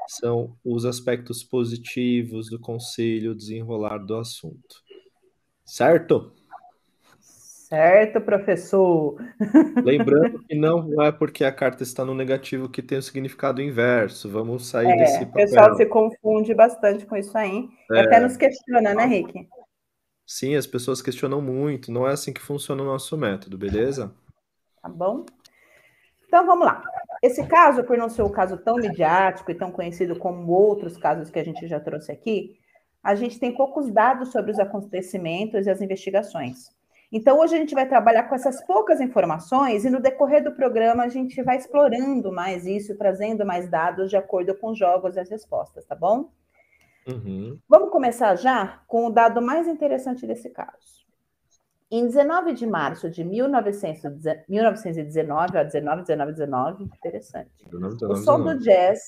são 0.07 0.57
os 0.65 0.83
aspectos 0.83 1.43
positivos 1.43 2.49
do 2.49 2.59
conselho, 2.59 3.35
desenrolar 3.35 3.99
do 3.99 4.17
assunto. 4.17 4.83
Certo? 5.63 6.34
Certo, 7.75 8.21
professor. 8.21 9.17
Lembrando 9.83 10.41
que 10.47 10.55
não 10.55 11.01
é 11.03 11.11
porque 11.11 11.43
a 11.43 11.51
carta 11.51 11.83
está 11.83 12.05
no 12.05 12.15
negativo 12.15 12.69
que 12.69 12.81
tem 12.81 12.97
o 12.97 13.01
significado 13.01 13.61
inverso. 13.61 14.29
Vamos 14.29 14.67
sair 14.67 14.91
é, 14.91 14.95
desse 14.95 15.25
papel. 15.25 15.29
O 15.29 15.33
pessoal 15.33 15.75
se 15.75 15.85
confunde 15.85 16.53
bastante 16.53 17.05
com 17.05 17.17
isso 17.17 17.37
aí. 17.37 17.67
É. 17.91 17.99
Até 17.99 18.21
nos 18.21 18.37
questiona, 18.37 18.93
né, 18.93 19.05
Rick? 19.05 19.49
Sim, 20.25 20.55
as 20.55 20.65
pessoas 20.65 21.01
questionam 21.01 21.41
muito. 21.41 21.91
Não 21.91 22.07
é 22.07 22.13
assim 22.13 22.31
que 22.31 22.39
funciona 22.39 22.81
o 22.81 22.85
nosso 22.85 23.17
método, 23.17 23.57
beleza? 23.57 24.15
Tá 24.81 24.87
bom. 24.87 25.25
Então 26.25 26.45
vamos 26.45 26.65
lá. 26.65 26.81
Esse 27.21 27.45
caso, 27.45 27.83
por 27.83 27.97
não 27.97 28.07
ser 28.07 28.21
um 28.21 28.31
caso 28.31 28.55
tão 28.55 28.77
midiático 28.77 29.51
e 29.51 29.55
tão 29.55 29.69
conhecido 29.69 30.17
como 30.17 30.49
outros 30.53 30.95
casos 30.95 31.29
que 31.29 31.39
a 31.39 31.43
gente 31.43 31.67
já 31.67 31.79
trouxe 31.81 32.09
aqui, 32.09 32.57
a 33.03 33.15
gente 33.15 33.37
tem 33.37 33.53
poucos 33.53 33.91
dados 33.91 34.31
sobre 34.31 34.51
os 34.51 34.59
acontecimentos 34.59 35.67
e 35.67 35.69
as 35.69 35.81
investigações. 35.81 36.73
Então, 37.11 37.39
hoje 37.39 37.55
a 37.55 37.57
gente 37.57 37.75
vai 37.75 37.87
trabalhar 37.87 38.23
com 38.23 38.35
essas 38.35 38.65
poucas 38.65 38.99
informações 38.99 39.85
e 39.85 39.89
no 39.89 40.01
decorrer 40.01 40.43
do 40.43 40.51
programa 40.51 41.03
a 41.03 41.07
gente 41.07 41.41
vai 41.43 41.57
explorando 41.57 42.31
mais 42.31 42.65
isso, 42.65 42.97
trazendo 42.97 43.45
mais 43.45 43.69
dados 43.69 44.09
de 44.09 44.17
acordo 44.17 44.55
com 44.55 44.71
os 44.71 44.77
jogos 44.77 45.15
e 45.15 45.19
as 45.19 45.29
respostas, 45.29 45.85
tá 45.85 45.95
bom? 45.95 46.31
Uhum. 47.07 47.59
Vamos 47.69 47.91
começar 47.91 48.35
já 48.35 48.81
com 48.87 49.05
o 49.05 49.11
dado 49.11 49.41
mais 49.41 49.67
interessante 49.67 50.25
desse 50.25 50.49
caso. 50.49 51.05
Em 51.91 52.07
19 52.07 52.53
de 52.53 52.65
março 52.65 53.07
de 53.09 53.23
1919, 53.23 55.57
ó, 55.57 55.63
19, 55.63 56.01
19, 56.01 56.31
19, 56.31 56.83
interessante. 56.83 57.63
19, 57.65 57.93
19, 57.93 58.13
o 58.13 58.15
som 58.17 58.37
19. 58.37 58.57
do 58.57 58.63
jazz, 58.63 59.01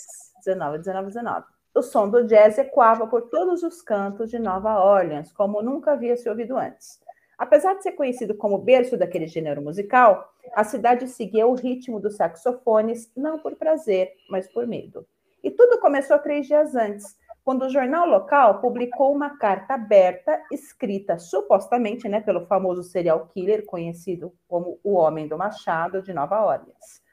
19, 0.46 0.78
19, 0.78 1.08
19. 1.08 1.46
O 1.74 1.82
som 1.82 2.10
do 2.10 2.24
jazz 2.26 2.60
ecoava 2.60 3.08
por 3.08 3.24
todos 3.24 3.64
os 3.64 3.82
cantos 3.82 4.30
de 4.30 4.38
Nova 4.38 4.80
Orleans, 4.80 5.32
como 5.32 5.64
nunca 5.64 5.94
havia 5.94 6.16
se 6.16 6.30
ouvido 6.30 6.56
antes. 6.56 7.00
Apesar 7.38 7.76
de 7.76 7.84
ser 7.84 7.92
conhecido 7.92 8.34
como 8.34 8.58
berço 8.58 8.98
daquele 8.98 9.28
gênero 9.28 9.62
musical, 9.62 10.34
a 10.56 10.64
cidade 10.64 11.08
seguia 11.08 11.46
o 11.46 11.54
ritmo 11.54 12.00
dos 12.00 12.16
saxofones, 12.16 13.12
não 13.16 13.38
por 13.38 13.56
prazer, 13.56 14.12
mas 14.28 14.52
por 14.52 14.66
medo. 14.66 15.06
E 15.44 15.52
tudo 15.52 15.80
começou 15.80 16.18
três 16.18 16.48
dias 16.48 16.76
antes, 16.76 17.16
quando 17.44 17.64
o 17.64 17.70
jornal 17.70 18.08
local 18.08 18.60
publicou 18.60 19.14
uma 19.14 19.38
carta 19.38 19.76
aberta, 19.76 20.42
escrita 20.52 21.20
supostamente 21.20 22.10
né, 22.10 22.20
pelo 22.22 22.48
famoso 22.48 22.82
serial 22.82 23.28
killer 23.28 23.64
conhecido 23.66 24.34
como 24.48 24.80
o 24.84 24.94
Homem 24.94 25.28
do 25.28 25.38
Machado 25.38 26.02
de 26.02 26.14
Nova 26.14 26.44
Orleans. 26.44 27.04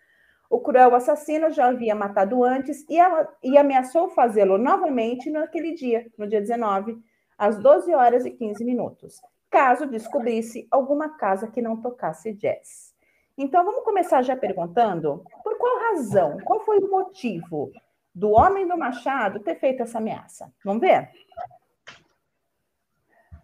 O 0.48 0.58
cruel 0.58 0.94
assassino 0.94 1.50
já 1.50 1.66
havia 1.66 1.94
matado 1.94 2.42
antes 2.42 2.84
e, 2.88 2.98
a, 2.98 3.28
e 3.42 3.58
ameaçou 3.58 4.08
fazê-lo 4.08 4.56
novamente 4.56 5.30
naquele 5.30 5.74
dia, 5.74 6.10
no 6.16 6.26
dia 6.26 6.40
19, 6.40 6.98
às 7.36 7.58
12 7.58 7.94
horas 7.94 8.24
e 8.24 8.30
15 8.30 8.64
minutos 8.64 9.20
caso 9.54 9.86
descobrisse 9.86 10.66
alguma 10.68 11.16
casa 11.16 11.46
que 11.46 11.62
não 11.62 11.80
tocasse 11.80 12.32
jazz. 12.32 12.92
Então, 13.38 13.64
vamos 13.64 13.84
começar 13.84 14.20
já 14.20 14.36
perguntando 14.36 15.24
por 15.44 15.56
qual 15.56 15.78
razão, 15.94 16.38
qual 16.44 16.58
foi 16.64 16.78
o 16.78 16.90
motivo 16.90 17.70
do 18.12 18.30
homem 18.30 18.66
do 18.66 18.76
Machado 18.76 19.38
ter 19.38 19.54
feito 19.54 19.84
essa 19.84 19.98
ameaça? 19.98 20.52
Vamos 20.64 20.80
ver? 20.80 21.08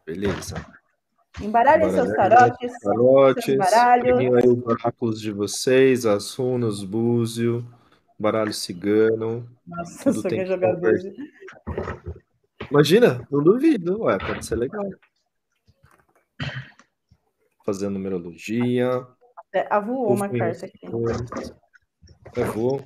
Beleza. 0.04 0.56
Embaralhem 1.40 1.92
seus 1.92 2.12
tarotes. 2.12 2.72
Tarotes. 2.80 3.56
Peguem 4.02 4.34
aí 4.34 4.48
os 4.48 4.66
oráculos 4.66 5.20
de 5.20 5.30
vocês, 5.30 6.06
as 6.06 6.34
runas, 6.34 6.82
búzio, 6.82 7.64
baralho 8.18 8.52
cigano. 8.52 9.48
Nossa, 9.64 10.12
só 10.12 10.28
quer 10.28 10.44
jogar 10.44 10.74
búzio. 10.74 11.14
Imagina, 12.68 13.24
não 13.30 13.44
duvido. 13.44 14.02
Ué, 14.02 14.18
pode 14.18 14.44
ser 14.44 14.56
legal 14.56 14.90
fazendo 17.64 17.94
numerologia. 17.94 19.06
É, 19.52 19.66
avoou 19.70 20.12
uma 20.12 20.28
carta 20.28 20.66
aqui. 20.66 20.86
Avou. 22.40 22.84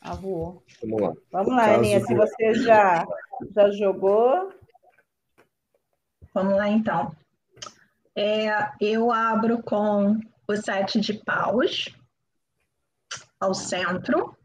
Avou. 0.00 0.62
Vamos 0.82 1.00
lá. 1.00 1.12
Vamos 1.32 1.52
lá, 1.54 1.74
Aninha, 1.74 2.00
se 2.04 2.14
você 2.14 2.54
já, 2.54 3.06
já 3.54 3.70
jogou. 3.70 4.52
Vamos 6.32 6.54
lá, 6.56 6.68
então. 6.68 7.14
É, 8.16 8.48
eu 8.80 9.10
abro 9.10 9.62
com 9.62 10.18
o 10.46 10.56
sete 10.56 11.00
de 11.00 11.14
paus 11.14 11.94
ao 13.40 13.54
centro. 13.54 14.36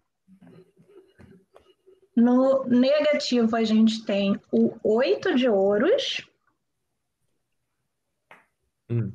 No 2.16 2.66
negativo, 2.66 3.56
a 3.56 3.64
gente 3.64 4.06
tem 4.06 4.40
o 4.52 4.76
oito 4.84 5.36
de 5.36 5.48
ouros. 5.48 6.28
Hum. 8.90 9.14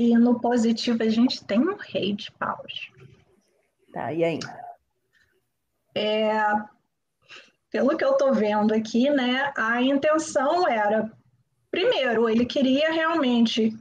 E 0.00 0.16
no 0.16 0.40
positivo 0.40 1.02
a 1.02 1.10
gente 1.10 1.44
tem 1.44 1.60
um 1.60 1.76
rei 1.76 2.14
de 2.14 2.32
paus. 2.32 2.90
Tá, 3.92 4.10
e 4.10 4.24
aí? 4.24 4.38
É, 5.94 6.42
pelo 7.70 7.94
que 7.94 8.02
eu 8.02 8.14
tô 8.14 8.32
vendo 8.32 8.72
aqui, 8.72 9.10
né, 9.10 9.52
a 9.54 9.82
intenção 9.82 10.66
era, 10.66 11.12
primeiro, 11.70 12.30
ele 12.30 12.46
queria 12.46 12.90
realmente 12.90 13.76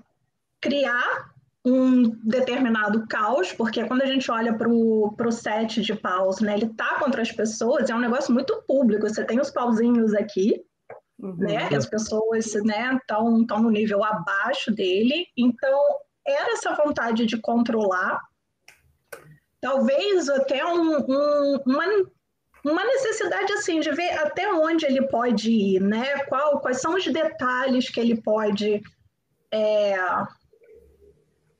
criar 0.59 1.31
um 1.63 2.09
determinado 2.21 3.07
caos, 3.07 3.53
porque 3.53 3.85
quando 3.85 4.01
a 4.01 4.05
gente 4.05 4.29
olha 4.29 4.53
para 4.53 4.69
o 4.69 5.31
set 5.31 5.81
de 5.81 5.95
paus, 5.95 6.41
né, 6.41 6.55
ele 6.55 6.67
tá 6.73 6.99
contra 6.99 7.21
as 7.21 7.31
pessoas, 7.31 7.89
é 7.89 7.95
um 7.95 7.99
negócio 7.99 8.33
muito 8.33 8.61
público. 8.67 9.07
Você 9.07 9.23
tem 9.23 9.39
os 9.39 9.51
pauzinhos 9.51 10.13
aqui, 10.13 10.61
uhum. 11.17 11.37
né? 11.37 11.69
As 11.73 11.85
pessoas 11.85 12.53
né, 12.65 12.93
estão 12.97 13.61
no 13.61 13.69
nível 13.69 14.03
abaixo 14.03 14.69
dele. 14.69 15.25
Então, 15.37 15.79
era 16.25 16.53
essa 16.53 16.73
vontade 16.73 17.25
de 17.25 17.39
controlar, 17.39 18.19
talvez 19.61 20.29
até 20.29 20.65
um, 20.65 20.97
um, 20.99 21.59
uma, 21.65 21.85
uma 22.65 22.83
necessidade 22.85 23.51
assim 23.53 23.79
de 23.79 23.91
ver 23.91 24.11
até 24.19 24.51
onde 24.53 24.85
ele 24.85 25.07
pode 25.07 25.51
ir, 25.51 25.81
né? 25.81 26.19
Qual, 26.25 26.59
quais 26.59 26.81
são 26.81 26.95
os 26.95 27.05
detalhes 27.05 27.89
que 27.89 27.99
ele 27.99 28.21
pode 28.21 28.81
é, 29.51 29.95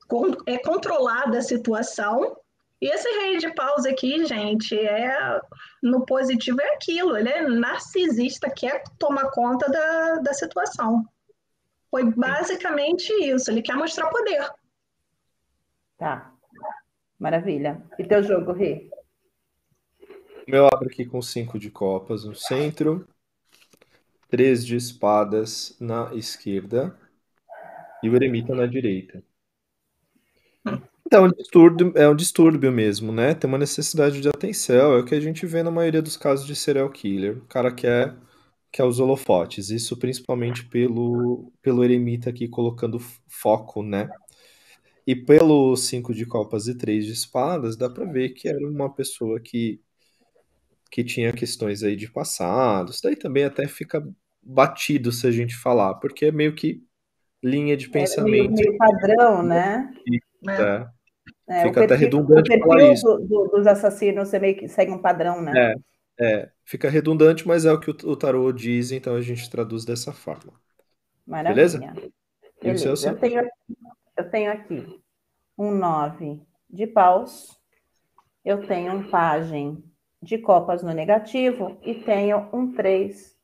con, 0.08 0.32
é, 0.46 0.58
controlar 0.58 1.30
da 1.30 1.42
situação 1.42 2.36
e 2.80 2.86
esse 2.86 3.08
rei 3.20 3.36
de 3.36 3.54
paus 3.54 3.84
aqui, 3.84 4.24
gente, 4.24 4.74
é 4.74 5.38
no 5.82 6.06
positivo 6.06 6.60
é 6.62 6.74
aquilo, 6.74 7.16
ele 7.16 7.28
é 7.28 7.46
narcisista, 7.46 8.48
quer 8.50 8.82
tomar 8.98 9.30
conta 9.32 9.70
da, 9.70 10.14
da 10.16 10.32
situação. 10.32 11.04
Foi 11.90 12.04
basicamente 12.04 13.12
isso, 13.24 13.50
ele 13.50 13.62
quer 13.62 13.74
mostrar 13.74 14.08
poder. 14.08 14.48
Tá. 15.98 16.32
Maravilha. 17.18 17.82
E 17.98 18.04
teu 18.04 18.22
jogo, 18.22 18.52
Rê? 18.52 18.88
Eu 20.46 20.66
abro 20.66 20.86
aqui 20.86 21.04
com 21.04 21.20
cinco 21.20 21.58
de 21.58 21.70
copas 21.70 22.24
no 22.24 22.34
centro, 22.34 23.06
três 24.28 24.64
de 24.64 24.76
espadas 24.76 25.76
na 25.78 26.14
esquerda 26.14 26.96
e 28.02 28.08
o 28.08 28.16
eremita 28.16 28.54
na 28.54 28.66
direita. 28.66 29.22
Então, 31.06 31.24
é 31.24 31.28
um 31.28 31.32
distúrbio, 31.32 31.92
é 31.96 32.08
um 32.08 32.14
distúrbio 32.14 32.70
mesmo, 32.70 33.12
né? 33.12 33.34
Tem 33.34 33.48
uma 33.48 33.58
necessidade 33.58 34.20
de 34.20 34.28
atenção, 34.28 34.92
é 34.92 35.00
o 35.00 35.04
que 35.04 35.14
a 35.14 35.20
gente 35.20 35.44
vê 35.44 35.62
na 35.62 35.70
maioria 35.70 36.00
dos 36.00 36.16
casos 36.16 36.46
de 36.46 36.54
serial 36.54 36.88
killer. 36.88 37.38
O 37.38 37.46
cara 37.46 37.72
quer, 37.72 38.14
quer 38.72 38.84
os 38.84 39.00
holofotes, 39.00 39.70
isso 39.70 39.96
principalmente 39.96 40.64
pelo, 40.66 41.52
pelo 41.60 41.84
eremita 41.84 42.30
aqui 42.30 42.48
colocando 42.48 42.98
foco, 43.28 43.82
né? 43.82 44.08
E 45.06 45.16
pelo 45.16 45.76
cinco 45.76 46.14
de 46.14 46.24
copas 46.24 46.68
e 46.68 46.76
três 46.76 47.04
de 47.04 47.12
espadas, 47.12 47.76
dá 47.76 47.90
para 47.90 48.04
ver 48.04 48.30
que 48.30 48.48
era 48.48 48.58
uma 48.58 48.92
pessoa 48.92 49.40
que, 49.40 49.80
que 50.90 51.02
tinha 51.02 51.32
questões 51.32 51.82
aí 51.82 51.96
de 51.96 52.10
passado. 52.10 52.90
Isso 52.90 53.02
daí 53.02 53.16
também 53.16 53.44
até 53.44 53.66
fica 53.66 54.06
batido 54.42 55.10
se 55.10 55.26
a 55.26 55.30
gente 55.30 55.56
falar, 55.56 55.94
porque 55.94 56.26
é 56.26 56.32
meio 56.32 56.54
que 56.54 56.82
linha 57.42 57.76
de 57.76 57.88
pensamento. 57.88 58.28
É 58.28 58.48
meio, 58.48 58.52
meio 58.52 58.76
padrão, 58.76 59.42
né? 59.42 59.92
É. 60.48 60.86
É, 61.48 61.62
Fica 61.64 61.84
até 61.84 61.96
redundante 61.96 62.56
falar 62.60 62.92
isso. 62.92 63.04
Do, 63.04 63.26
do, 63.26 63.48
dos 63.56 63.66
assassinos 63.66 64.28
você 64.28 64.38
meio 64.38 64.56
que 64.56 64.68
segue 64.68 64.92
um 64.92 65.02
padrão, 65.02 65.42
né? 65.42 65.72
É, 65.72 65.74
é, 66.20 66.50
fica 66.64 66.90
redundante, 66.90 67.48
mas 67.48 67.64
é 67.64 67.72
o 67.72 67.80
que 67.80 67.90
o, 67.90 67.96
o 68.10 68.16
tarô 68.16 68.52
diz, 68.52 68.92
então 68.92 69.14
a 69.14 69.22
gente 69.22 69.48
traduz 69.50 69.84
dessa 69.84 70.12
forma. 70.12 70.52
Maravilha. 71.26 71.54
Beleza? 71.54 72.10
Beleza. 72.62 73.08
Eu, 73.08 73.18
tenho, 73.18 73.50
eu 74.16 74.30
tenho 74.30 74.52
aqui 74.52 75.00
um 75.56 75.70
9 75.70 76.40
de 76.68 76.86
paus, 76.86 77.58
eu 78.44 78.66
tenho 78.66 78.92
um 78.92 79.10
pajem 79.10 79.82
de 80.22 80.36
copas 80.36 80.82
no 80.82 80.92
negativo 80.92 81.78
e 81.82 81.94
tenho 81.94 82.48
um 82.52 82.72
3 82.72 83.34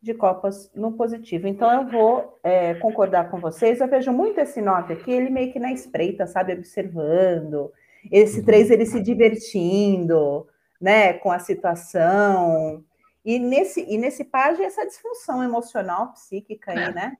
de 0.00 0.14
copas 0.14 0.70
no 0.74 0.92
positivo. 0.92 1.48
Então, 1.48 1.72
eu 1.72 1.88
vou 1.88 2.38
é, 2.42 2.74
concordar 2.74 3.30
com 3.30 3.40
vocês. 3.40 3.80
Eu 3.80 3.88
vejo 3.88 4.12
muito 4.12 4.38
esse 4.38 4.60
9 4.60 4.92
aqui, 4.92 5.10
ele 5.10 5.30
meio 5.30 5.52
que 5.52 5.58
na 5.58 5.72
espreita, 5.72 6.26
sabe? 6.26 6.52
Observando. 6.52 7.72
Esse 8.12 8.44
3, 8.44 8.68
uhum. 8.68 8.74
ele 8.74 8.86
se 8.86 9.00
divertindo, 9.00 10.46
né? 10.84 11.14
Com 11.14 11.32
a 11.32 11.38
situação. 11.38 12.84
E 13.24 13.38
nesse, 13.38 13.80
e 13.82 13.96
nesse 13.96 14.22
página, 14.24 14.66
essa 14.66 14.86
disfunção 14.86 15.42
emocional, 15.42 16.12
psíquica 16.12 16.72
aí, 16.72 16.90
é. 16.90 16.92
né? 16.92 17.16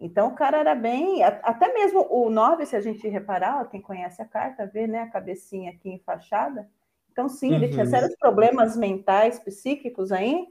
Então 0.00 0.28
o 0.28 0.34
cara 0.34 0.58
era 0.58 0.74
bem. 0.74 1.22
Até 1.22 1.72
mesmo 1.72 2.06
o 2.10 2.30
9, 2.30 2.66
se 2.66 2.74
a 2.76 2.80
gente 2.80 3.06
reparar, 3.08 3.68
quem 3.68 3.80
conhece 3.80 4.20
a 4.22 4.26
carta, 4.26 4.66
vê 4.66 4.86
né, 4.86 5.00
a 5.02 5.10
cabecinha 5.10 5.70
aqui 5.72 5.90
enfaixada. 5.90 6.68
Então, 7.12 7.28
sim, 7.28 7.54
ele 7.54 7.68
tinha 7.68 7.84
Uhum. 7.84 7.90
sérios 7.90 8.16
problemas 8.16 8.76
mentais, 8.76 9.38
psíquicos 9.38 10.10
aí, 10.12 10.48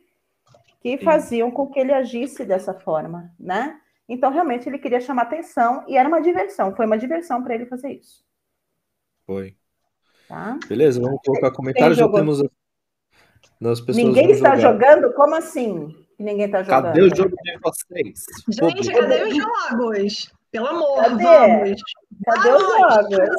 que 0.82 0.98
Sim. 0.98 1.04
faziam 1.04 1.51
com 1.51 1.68
que 1.70 1.80
ele 1.80 1.94
agisse 1.94 2.46
dessa 2.46 2.74
forma, 2.74 3.34
né? 3.40 3.82
Então, 4.10 4.32
realmente, 4.32 4.68
ele 4.70 4.80
queria 4.80 5.01
chamar 5.01 5.24
atenção 5.24 5.86
e 5.88 5.98
era 5.98 6.08
uma 6.10 6.22
diversão, 6.22 6.75
foi 6.75 6.86
uma 6.86 6.98
diversão 6.98 7.44
para 7.44 7.56
ele 7.56 7.66
fazer 7.68 7.92
isso, 7.94 8.25
Foi. 9.25 9.56
Tá? 10.32 10.58
Beleza, 10.68 11.02
vamos 11.02 11.20
colocar 11.26 11.52
comentário. 11.52 11.94
Já 11.96 12.08
temos 12.10 12.42
as, 12.42 12.48
pessoas 13.82 13.98
Ninguém 13.98 14.32
está 14.32 14.56
jogar. 14.56 14.96
jogando? 14.96 15.14
Como 15.14 15.36
assim? 15.36 15.90
que 16.18 16.24
Ninguém 16.24 16.46
está 16.46 16.64
jogando. 16.64 16.84
Cadê 16.84 17.02
o 17.02 17.16
jogo 17.16 17.36
de 17.44 17.60
vocês? 17.62 18.26
Gente, 18.50 18.76
Público. 18.92 19.00
cadê 19.00 19.24
os 19.24 19.36
jogos? 19.36 20.32
Pelo 20.52 20.68
amor, 20.68 20.96
Cadê? 21.04 21.24
vamos. 21.24 21.82
Cadê 22.26 22.50
os 22.50 22.62
jogos? 22.64 23.30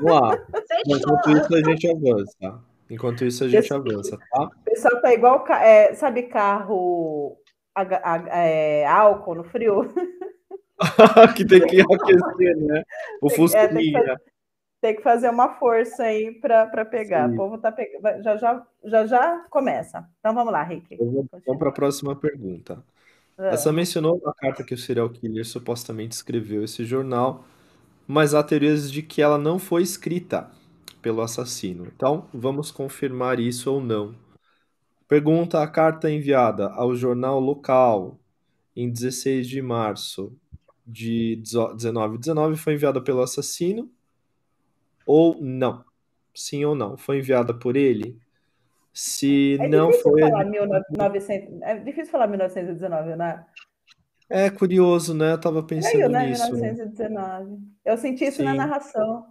Vamos 0.00 0.20
lá. 0.20 0.38
Enquanto 0.86 1.30
isso, 1.30 1.54
a 1.54 1.62
gente 1.62 1.90
avança. 1.90 2.36
tá? 2.40 2.60
Enquanto 2.90 3.24
isso, 3.24 3.44
a 3.44 3.48
gente 3.48 3.64
Esse- 3.64 3.74
avança, 3.74 4.18
tá? 4.30 4.42
O 4.44 4.50
pessoal 4.64 5.00
tá 5.00 5.12
igual, 5.14 5.44
é, 5.50 5.94
sabe, 5.94 6.24
carro 6.24 7.36
a- 7.74 7.82
a- 8.14 8.38
é, 8.38 8.86
álcool 8.86 9.34
no 9.36 9.44
frio? 9.44 9.92
que 11.38 11.44
tem 11.46 11.60
que 11.66 11.80
aquecer, 11.80 12.56
né? 12.58 12.82
O 13.22 13.28
Tem- 13.68 13.96
é, 13.96 14.16
tem 14.84 14.94
que 14.94 15.02
fazer 15.02 15.30
uma 15.30 15.54
força 15.54 16.02
aí 16.02 16.30
para 16.30 16.84
pegar. 16.84 17.26
Sim. 17.26 17.32
O 17.32 17.36
povo 17.38 17.56
tá 17.56 17.72
pegando. 17.72 18.22
Já, 18.22 18.36
já, 18.36 18.66
já 18.84 19.06
já 19.06 19.46
começa. 19.48 20.06
Então 20.20 20.34
vamos 20.34 20.52
lá, 20.52 20.62
Rick. 20.62 20.98
Vamos 20.98 21.58
para 21.58 21.70
a 21.70 21.72
próxima 21.72 22.14
pergunta. 22.14 22.84
Ah, 23.38 23.48
Essa 23.48 23.72
mencionou 23.72 24.20
a 24.26 24.34
carta 24.34 24.62
que 24.62 24.74
o 24.74 24.78
serial 24.78 25.08
killer 25.08 25.46
supostamente 25.46 26.12
escreveu 26.12 26.62
esse 26.62 26.84
jornal, 26.84 27.46
mas 28.06 28.34
há 28.34 28.42
teorias 28.42 28.92
de 28.92 29.00
que 29.00 29.22
ela 29.22 29.38
não 29.38 29.58
foi 29.58 29.82
escrita 29.82 30.50
pelo 31.00 31.22
assassino. 31.22 31.86
Então, 31.86 32.28
vamos 32.30 32.70
confirmar 32.70 33.40
isso 33.40 33.72
ou 33.72 33.80
não. 33.80 34.14
Pergunta: 35.08 35.62
a 35.62 35.66
carta 35.66 36.10
enviada 36.10 36.68
ao 36.68 36.94
jornal 36.94 37.40
local 37.40 38.18
em 38.76 38.90
16 38.90 39.48
de 39.48 39.62
março 39.62 40.30
de 40.86 41.40
1919 41.42 42.56
foi 42.56 42.74
enviada 42.74 43.00
pelo 43.00 43.22
assassino 43.22 43.90
ou 45.06 45.36
não? 45.40 45.84
Sim 46.34 46.64
ou 46.64 46.74
não? 46.74 46.96
Foi 46.96 47.18
enviada 47.18 47.54
por 47.54 47.76
ele? 47.76 48.18
Se 48.92 49.58
É 49.60 49.68
não 49.68 49.92
foi, 49.92 50.20
falar 50.20 50.44
1900, 50.44 51.62
é 51.62 51.76
difícil 51.78 52.12
falar 52.12 52.28
1919, 52.28 53.16
né? 53.16 53.44
É 54.30 54.48
curioso, 54.50 55.14
né? 55.14 55.32
Eu 55.32 55.40
tava 55.40 55.62
pensando 55.62 55.92
Caiu, 55.92 56.08
né? 56.08 56.28
nisso. 56.28 56.44
né? 56.56 56.72
1919. 56.72 57.58
Eu 57.84 57.96
senti 57.96 58.24
isso 58.24 58.42
na 58.42 58.52
Sim. 58.52 58.56
narração. 58.56 59.26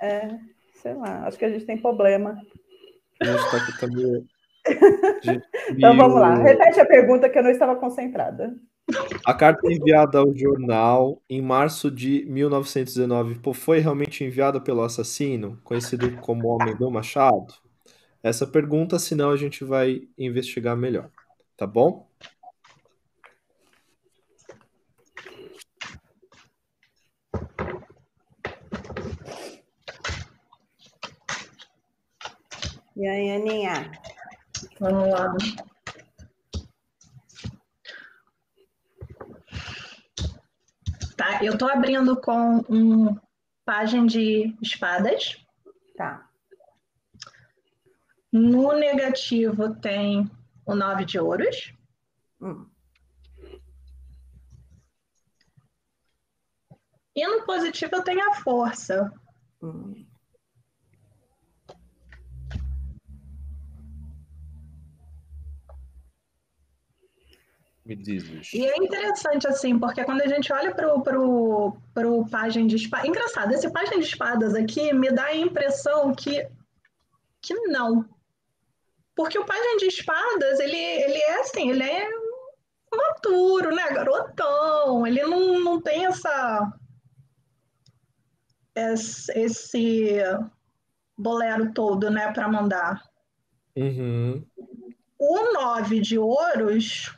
É, 0.00 0.06
É, 0.06 0.38
sei 0.82 0.94
lá, 0.94 1.26
acho 1.26 1.38
que 1.38 1.44
a 1.44 1.50
gente 1.50 1.64
tem 1.64 1.78
problema. 1.78 2.40
tá 3.18 3.56
aqui 3.56 3.80
também. 3.80 4.26
gente 5.22 5.44
Então 5.70 5.96
vamos 5.96 6.20
lá. 6.20 6.34
Repete 6.36 6.80
a 6.80 6.86
pergunta 6.86 7.28
que 7.28 7.38
eu 7.38 7.42
não 7.42 7.50
estava 7.50 7.76
concentrada. 7.76 8.54
A 9.24 9.34
carta 9.34 9.72
enviada 9.72 10.18
ao 10.18 10.32
jornal 10.36 11.20
em 11.28 11.42
março 11.42 11.90
de 11.90 12.24
1919 12.26 13.40
pô, 13.40 13.52
foi 13.52 13.80
realmente 13.80 14.22
enviada 14.22 14.60
pelo 14.60 14.82
assassino, 14.82 15.60
conhecido 15.64 16.16
como 16.18 16.46
Homem 16.46 16.76
do 16.76 16.88
Machado? 16.90 17.54
Essa 18.22 18.46
pergunta, 18.46 18.98
senão 18.98 19.30
a 19.30 19.36
gente 19.36 19.64
vai 19.64 20.02
investigar 20.16 20.76
melhor, 20.76 21.10
tá 21.56 21.66
bom? 21.66 22.08
E 32.96 33.06
aí, 33.06 33.30
Aninha? 33.30 33.90
Vamos 34.80 35.10
lá. 35.10 35.36
Tá, 41.16 41.42
eu 41.42 41.56
tô 41.56 41.66
abrindo 41.66 42.20
com 42.20 42.64
um 42.68 43.18
página 43.64 44.06
de 44.06 44.54
espadas. 44.62 45.42
Tá. 45.96 46.28
No 48.30 48.72
negativo 48.72 49.74
tem 49.80 50.30
o 50.66 50.74
nove 50.74 51.04
de 51.04 51.18
ouros. 51.18 51.72
Hum. 52.40 52.68
E 57.14 57.26
no 57.26 57.46
positivo 57.46 57.96
eu 57.96 58.04
tenho 58.04 58.30
a 58.30 58.34
força. 58.34 59.10
Hum. 59.62 60.06
Me 67.86 67.94
diz, 67.94 68.24
bicho. 68.24 68.56
E 68.56 68.66
é 68.66 68.76
interessante, 68.78 69.46
assim, 69.46 69.78
porque 69.78 70.04
quando 70.04 70.20
a 70.20 70.26
gente 70.26 70.52
olha 70.52 70.74
pro, 70.74 71.00
pro, 71.02 71.76
pro 71.94 72.26
página 72.28 72.66
de 72.66 72.74
espadas. 72.74 73.08
Engraçado, 73.08 73.52
esse 73.52 73.70
página 73.70 73.98
de 73.98 74.08
espadas 74.08 74.56
aqui 74.56 74.92
me 74.92 75.08
dá 75.12 75.26
a 75.26 75.36
impressão 75.36 76.12
que, 76.12 76.48
que 77.40 77.54
não. 77.68 78.04
Porque 79.14 79.38
o 79.38 79.46
página 79.46 79.76
de 79.78 79.86
espadas, 79.86 80.58
ele, 80.58 80.76
ele 80.76 81.16
é 81.16 81.40
assim, 81.40 81.70
ele 81.70 81.84
é 81.84 82.08
maturo, 82.92 83.72
né? 83.72 83.88
Garotão. 83.90 85.06
Ele 85.06 85.22
não, 85.22 85.60
não 85.60 85.80
tem 85.80 86.06
essa. 86.06 86.72
Esse, 88.74 89.32
esse 89.38 90.18
bolero 91.16 91.72
todo, 91.72 92.10
né, 92.10 92.32
para 92.32 92.48
mandar. 92.48 93.00
Uhum. 93.76 94.44
O 95.18 95.52
nove 95.54 96.00
de 96.00 96.18
ouros. 96.18 97.15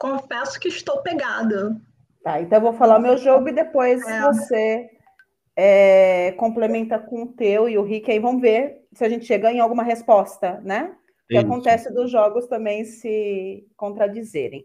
Confesso 0.00 0.58
que 0.58 0.68
estou 0.68 1.02
pegada. 1.02 1.76
Tá, 2.24 2.40
então 2.40 2.56
eu 2.56 2.62
vou 2.62 2.72
falar 2.72 2.96
o 2.96 3.02
meu 3.02 3.18
jogo 3.18 3.50
e 3.50 3.52
depois 3.52 4.02
É. 4.06 4.20
você 4.22 4.90
é, 5.54 6.32
complementa 6.38 6.98
com 6.98 7.24
o 7.24 7.32
teu 7.34 7.68
e 7.68 7.76
o 7.76 7.82
Rick, 7.82 8.10
aí 8.10 8.18
vamos 8.18 8.40
ver 8.40 8.82
se 8.94 9.04
a 9.04 9.10
gente 9.10 9.26
chega 9.26 9.52
em 9.52 9.60
alguma 9.60 9.82
resposta, 9.82 10.58
né? 10.64 10.96
Que 11.28 11.36
Isso. 11.36 11.46
acontece 11.46 11.92
dos 11.92 12.10
jogos 12.10 12.46
também 12.46 12.82
se 12.86 13.68
contradizerem. 13.76 14.64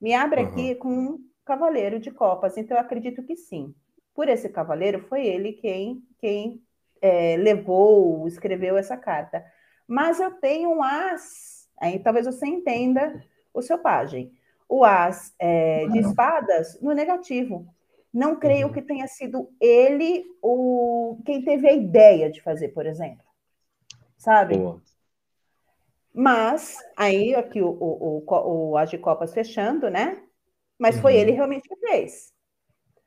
Me 0.00 0.12
abre 0.12 0.40
Aham. 0.40 0.50
aqui 0.50 0.74
com 0.74 0.88
um 0.88 1.18
cavaleiro 1.44 2.00
de 2.00 2.10
copas, 2.10 2.56
então 2.56 2.76
eu 2.76 2.80
acredito 2.80 3.22
que 3.22 3.36
sim. 3.36 3.72
Por 4.12 4.28
esse 4.28 4.48
cavaleiro 4.48 5.06
foi 5.08 5.24
ele 5.24 5.52
quem, 5.52 6.02
quem 6.18 6.60
é, 7.00 7.36
levou, 7.36 8.26
escreveu 8.26 8.76
essa 8.76 8.96
carta. 8.96 9.44
Mas 9.86 10.18
eu 10.18 10.32
tenho 10.32 10.68
um 10.70 10.82
as, 10.82 11.68
aí 11.80 12.00
talvez 12.00 12.26
você 12.26 12.44
entenda 12.44 13.24
o 13.52 13.62
seu 13.62 13.78
pajem. 13.78 14.32
O 14.68 14.84
as 14.84 15.34
é, 15.38 15.88
de 15.88 15.98
espadas 16.00 16.80
no 16.80 16.92
negativo. 16.92 17.66
Não 18.12 18.36
creio 18.36 18.68
Uhum. 18.68 18.72
que 18.72 18.82
tenha 18.82 19.06
sido 19.08 19.50
ele 19.60 20.24
o 20.42 21.20
quem 21.26 21.44
teve 21.44 21.68
a 21.68 21.72
ideia 21.72 22.30
de 22.30 22.40
fazer, 22.42 22.68
por 22.68 22.86
exemplo. 22.86 23.24
Sabe? 24.18 24.54
Boa. 24.56 24.80
Mas, 26.14 26.78
aí, 26.96 27.34
aqui 27.34 27.60
o, 27.60 27.68
o, 27.68 28.24
o, 28.26 28.70
o 28.72 28.76
As 28.76 28.88
de 28.90 28.98
Copas 28.98 29.34
fechando, 29.34 29.90
né? 29.90 30.22
Mas 30.78 30.98
foi 31.00 31.14
Uhum. 31.14 31.20
ele 31.20 31.32
realmente 31.32 31.68
que 31.68 31.76
fez. 31.76 32.32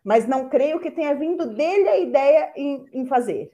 Mas 0.04 0.28
não 0.28 0.50
creio 0.50 0.80
que 0.80 0.92
tenha 0.92 1.16
vindo 1.16 1.54
dele 1.56 1.88
a 1.90 1.98
ideia 2.00 2.54
em, 2.56 2.86
em 2.94 3.06
fazer. 3.08 3.52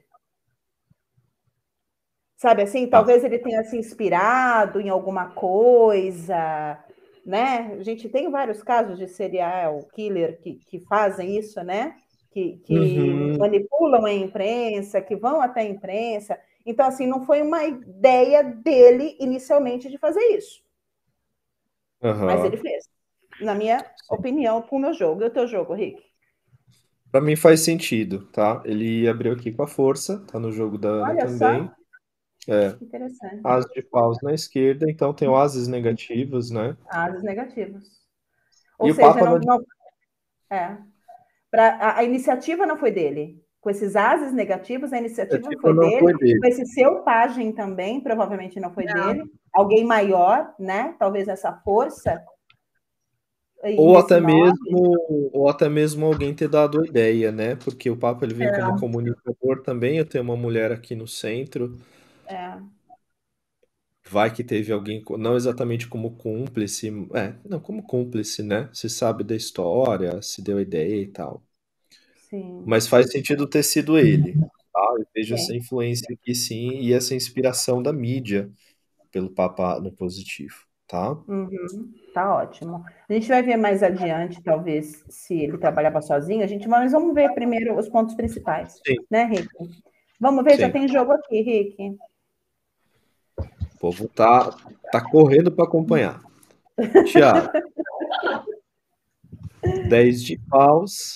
Sabe 2.36 2.62
assim? 2.62 2.88
Talvez 2.88 3.24
ele 3.24 3.38
tenha 3.38 3.62
se 3.64 3.76
inspirado 3.76 4.80
em 4.80 4.88
alguma 4.88 5.30
coisa, 5.30 6.78
né? 7.24 7.74
A 7.74 7.82
gente 7.82 8.08
tem 8.08 8.30
vários 8.30 8.62
casos 8.62 8.98
de 8.98 9.08
serial 9.08 9.84
killer 9.94 10.38
que, 10.40 10.54
que 10.66 10.80
fazem 10.80 11.36
isso, 11.38 11.62
né? 11.62 11.96
Que, 12.30 12.58
que 12.58 13.32
Uhum. 13.32 13.38
manipulam 13.38 14.04
a 14.04 14.12
imprensa, 14.12 15.00
que 15.00 15.16
vão 15.16 15.40
até 15.40 15.60
a 15.62 15.64
imprensa. 15.64 16.38
Então, 16.66 16.86
assim, 16.86 17.06
não 17.06 17.24
foi 17.24 17.42
uma 17.42 17.64
ideia 17.64 18.42
dele 18.42 19.16
inicialmente 19.20 19.88
de 19.90 19.98
fazer 19.98 20.20
isso, 20.36 20.62
Aham. 22.00 22.24
mas 22.24 22.44
ele 22.44 22.56
fez. 22.56 22.84
Na 23.40 23.54
minha 23.54 23.84
opinião, 24.08 24.62
com 24.62 24.76
o 24.76 24.78
meu 24.80 24.92
jogo. 24.94 25.22
E 25.22 25.26
o 25.26 25.30
teu 25.30 25.46
jogo, 25.46 25.74
Rick? 25.74 26.02
Pra 27.10 27.20
mim 27.20 27.36
faz 27.36 27.60
sentido, 27.60 28.26
tá? 28.32 28.60
Ele 28.64 29.08
abriu 29.08 29.32
aqui 29.32 29.52
com 29.52 29.62
a 29.62 29.66
força, 29.68 30.18
tá 30.26 30.38
no 30.38 30.50
jogo 30.52 30.76
da 30.76 31.06
Olha 31.06 31.16
também. 31.16 31.28
só, 31.28 31.72
É, 32.48 32.76
interessante. 32.80 33.40
as 33.44 33.64
de 33.66 33.82
paus 33.82 34.18
na 34.22 34.34
esquerda, 34.34 34.90
então 34.90 35.14
tem 35.14 35.28
o 35.28 35.36
ases 35.36 35.68
negativos, 35.68 36.50
né? 36.50 36.76
Ases 36.88 37.22
negativos. 37.22 37.84
E 38.82 38.84
Ou 38.84 38.90
o 38.90 38.94
seja, 38.94 39.08
Papa 39.08 39.24
não, 39.24 39.38
não- 39.38 39.40
não- 39.40 39.64
é. 40.50 40.78
Pra, 41.50 41.68
a, 41.76 41.98
a 42.00 42.04
iniciativa 42.04 42.66
não 42.66 42.78
foi 42.78 42.90
dele. 42.92 43.42
com 43.60 43.70
esses 43.70 43.96
ases 43.96 44.32
negativos, 44.32 44.92
a 44.92 44.98
iniciativa 44.98 45.48
tipo, 45.48 45.62
foi, 45.62 45.72
não 45.72 45.88
dele, 45.88 45.98
foi 45.98 46.14
dele. 46.18 46.38
com 46.40 46.46
esse 46.46 46.66
seu 46.66 47.02
pajem 47.02 47.52
também, 47.52 48.00
provavelmente 48.02 48.60
não 48.60 48.72
foi 48.74 48.84
Não. 48.84 49.14
dele, 49.14 49.24
alguém 49.54 49.84
maior, 49.84 50.54
né? 50.58 50.94
Talvez 50.98 51.28
essa 51.28 51.52
força. 51.64 52.22
Ou 53.78 53.96
até 53.96 54.20
nome. 54.20 54.34
mesmo, 54.34 55.30
ou 55.32 55.48
até 55.48 55.68
mesmo 55.70 56.04
alguém 56.04 56.34
ter 56.34 56.48
dado 56.48 56.82
a 56.82 56.86
ideia, 56.86 57.32
né? 57.32 57.56
Porque 57.56 57.88
o 57.90 57.96
Papa 57.96 58.24
ele 58.24 58.34
vem 58.34 58.48
É. 58.48 58.52
como 58.60 58.78
comunicador 58.78 59.62
também. 59.62 59.96
Eu 59.98 60.04
tenho 60.06 60.22
uma 60.24 60.36
mulher 60.36 60.70
aqui 60.70 60.94
no 60.94 61.08
centro. 61.08 61.74
É, 62.26 62.58
Vai 64.08 64.32
que 64.34 64.42
teve 64.44 64.72
alguém, 64.72 65.02
não 65.18 65.36
exatamente 65.36 65.86
como 65.88 66.16
cúmplice, 66.16 66.88
é, 67.14 67.38
não, 67.48 67.60
como 67.60 67.82
cúmplice, 67.82 68.42
né? 68.42 68.70
Se 68.72 68.88
sabe 68.88 69.22
da 69.24 69.34
história, 69.36 70.20
se 70.22 70.40
deu 70.42 70.56
a 70.58 70.62
ideia 70.62 71.02
e 71.02 71.06
tal. 71.08 71.42
sim. 72.16 72.64
Mas 72.64 72.86
faz 72.86 73.10
sentido 73.10 73.46
ter 73.48 73.62
sido 73.62 73.98
ele, 73.98 74.40
tá? 74.72 74.80
Eu 74.98 75.06
vejo 75.14 75.34
Sim. 75.34 75.34
essa 75.34 75.54
influência 75.54 76.06
aqui 76.14 76.34
sim 76.34 76.70
e 76.80 76.92
essa 76.92 77.14
inspiração 77.14 77.82
da 77.82 77.92
mídia 77.92 78.50
pelo 79.12 79.30
Papa 79.30 79.80
no 79.80 79.92
positivo, 79.92 80.56
tá? 80.86 81.16
Uhum, 81.26 81.94
tá 82.12 82.34
ótimo. 82.36 82.84
A 83.08 83.12
gente 83.12 83.28
vai 83.28 83.42
ver 83.42 83.56
mais 83.56 83.82
adiante, 83.82 84.42
talvez, 84.42 85.04
se 85.08 85.34
ele 85.34 85.56
trabalhava 85.58 86.02
sozinho. 86.02 86.44
A 86.44 86.46
gente, 86.46 86.68
mas 86.68 86.92
vamos 86.92 87.14
ver 87.14 87.32
primeiro 87.34 87.78
os 87.78 87.88
pontos 87.88 88.14
principais, 88.14 88.82
Sim. 88.86 88.96
né, 89.10 89.24
Rick? 89.24 89.48
Vamos 90.20 90.44
ver, 90.44 90.58
já 90.58 90.68
Sim. 90.68 90.70
tem 90.70 90.86
jogo 90.88 91.12
aqui, 91.12 91.40
Rick. 91.42 91.96
O 93.74 93.78
povo 93.78 94.08
tá, 94.08 94.56
tá 94.90 95.00
correndo 95.00 95.50
para 95.50 95.64
acompanhar. 95.64 96.22
Tiago. 97.06 97.50
10 99.88 100.22
de 100.22 100.38
paus, 100.48 101.14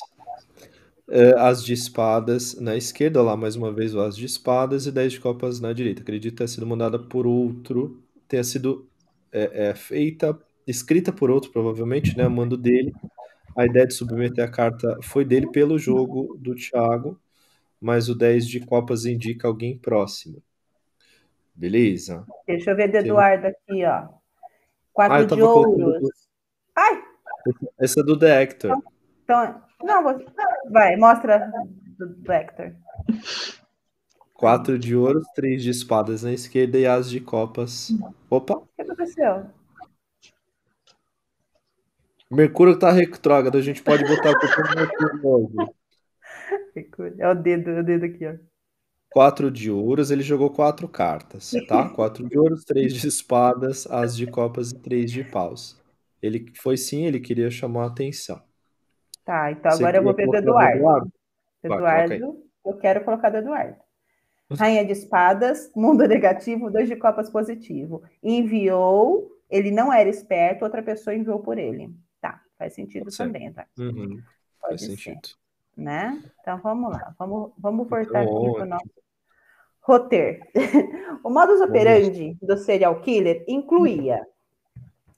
eh, 1.11 1.35
as 1.39 1.65
de 1.65 1.73
espadas 1.73 2.59
na 2.61 2.77
esquerda, 2.77 3.23
lá 3.23 3.37
mais 3.37 3.57
uma 3.57 3.73
vez 3.73 3.95
o 3.95 4.01
as 4.01 4.17
de 4.17 4.27
espadas 4.27 4.87
e 4.87 4.93
10 4.93 5.13
de 5.13 5.21
copas 5.21 5.61
na 5.61 5.73
direita. 5.73 6.03
Acredito 6.03 6.37
ter 6.37 6.49
sido 6.49 6.67
mandada 6.67 6.99
por 6.99 7.27
outro, 7.27 8.03
tenha 8.27 8.45
sido 8.45 8.89
é, 9.33 9.69
é, 9.69 9.75
feita, 9.75 10.39
escrita 10.67 11.13
por 11.13 11.31
outro, 11.31 11.51
provavelmente, 11.51 12.17
né? 12.17 12.27
Mando 12.29 12.57
dele. 12.57 12.93
A 13.57 13.67
ideia 13.67 13.87
de 13.87 13.95
submeter 13.95 14.45
a 14.45 14.51
carta 14.51 14.99
foi 15.03 15.25
dele 15.25 15.49
pelo 15.51 15.79
jogo 15.79 16.37
do 16.39 16.55
Thiago, 16.55 17.19
mas 17.81 18.09
o 18.09 18.15
10 18.15 18.47
de 18.47 18.61
copas 18.61 19.05
indica 19.05 19.49
alguém 19.49 19.77
próximo. 19.77 20.43
Beleza? 21.59 22.25
Deixa 22.47 22.71
eu 22.71 22.77
ver 22.77 22.89
do 22.89 22.99
Eduardo 22.99 23.49
aqui, 23.49 23.85
ó. 23.85 23.91
Ah, 23.91 24.09
Quatro 24.93 25.19
eu 25.23 25.27
de 25.27 25.43
ouros. 25.43 26.01
do- 26.03 26.11
Ai, 26.77 27.03
Essa 27.81 28.01
é 28.01 28.03
do 28.05 28.17
The 28.19 28.43
Hector. 28.43 28.81
então, 29.25 29.63
não, 29.83 30.03
você- 30.05 30.25
vai, 30.71 30.95
mostra 30.97 31.51
do, 31.99 32.07
do 32.15 32.33
Hector. 32.33 32.73
Quatro 34.35 34.79
de 34.79 34.95
ouros, 34.95 35.27
três 35.35 35.65
de 35.65 35.71
espadas 35.71 36.23
na 36.23 36.33
esquerda 36.33 36.79
e 36.79 36.87
as 36.87 37.11
de 37.11 37.21
copas. 37.21 37.89
Opa, 38.31 38.55
O 38.55 38.69
que 38.77 38.83
aconteceu? 38.83 39.47
Mercúrio 42.31 42.79
tá 42.79 42.93
retrógrado, 42.93 43.57
a 43.59 43.63
gente 43.63 43.83
pode 43.83 44.05
botar 44.05 44.31
no 44.33 44.39
Mercúrio 44.77 45.23
novo. 45.23 45.75
É 47.19 47.29
o 47.29 47.35
dedo, 47.35 47.71
é 47.71 47.81
o 47.81 47.85
dedo 47.85 48.05
aqui, 48.05 48.27
ó. 48.27 48.35
Quatro 49.11 49.51
de 49.51 49.71
ouros, 49.71 50.11
ele 50.11 50.23
jogou 50.23 50.51
quatro 50.51 50.87
cartas, 50.87 51.53
tá? 51.67 51.89
Quatro 51.95 52.29
de 52.29 52.39
ouros, 52.39 52.65
três 52.65 52.93
de 52.95 53.09
espadas, 53.09 53.87
as 53.87 54.17
de 54.17 54.27
copas 54.27 54.71
e 54.71 54.79
três 54.79 55.11
de 55.11 55.25
paus. 55.25 55.81
Ele 56.23 56.53
foi 56.57 56.77
sim, 56.77 57.07
ele 57.07 57.19
queria 57.21 57.51
chamar 57.51 57.85
a 57.85 57.87
atenção. 57.87 58.43
Tá, 59.25 59.51
então 59.51 59.71
Você 59.73 59.83
agora 59.83 59.99
eu 59.99 60.03
vou 60.03 60.15
ver 60.15 60.27
do 60.27 60.37
Eduardo. 60.37 60.81
Coloca 60.81 61.15
Eduardo, 61.65 62.43
eu 62.65 62.77
quero 62.79 63.05
colocar 63.05 63.31
do 63.31 63.39
Eduardo. 63.39 63.77
Rainha 64.59 64.85
de 64.85 64.93
espadas, 64.93 65.71
mundo 65.77 66.07
negativo, 66.09 66.71
dois 66.71 66.89
de 66.89 66.97
copas 66.97 67.31
positivo. 67.31 68.03
Enviou, 68.23 69.31
ele 69.51 69.71
não 69.71 69.93
era 69.93 70.09
esperto, 70.09 70.65
outra 70.65 70.83
pessoa 70.83 71.15
enviou 71.15 71.41
por 71.41 71.59
ele. 71.59 71.95
Tá, 72.21 72.41
faz 72.59 72.75
sentido 72.75 73.05
Pode 73.05 73.17
também, 73.17 73.47
Eduardo. 73.47 73.71
Uhum, 73.79 74.23
faz 74.61 74.81
ser, 74.81 74.97
sentido. 74.97 75.29
Né? 75.79 76.21
Então 76.41 76.59
vamos 76.59 76.91
lá, 76.91 77.15
vamos, 77.19 77.53
vamos 77.57 77.89
voltar 77.89 78.25
Então, 78.25 78.37
aqui 78.37 78.53
para 78.55 78.65
o 78.65 78.69
nosso 78.69 78.91
roteiro. 79.81 80.41
o 81.25 81.31
modus 81.31 81.61
operandi 81.61 82.37
do 82.43 82.59
serial 82.59 83.01
killer 83.01 83.45
incluía 83.47 84.27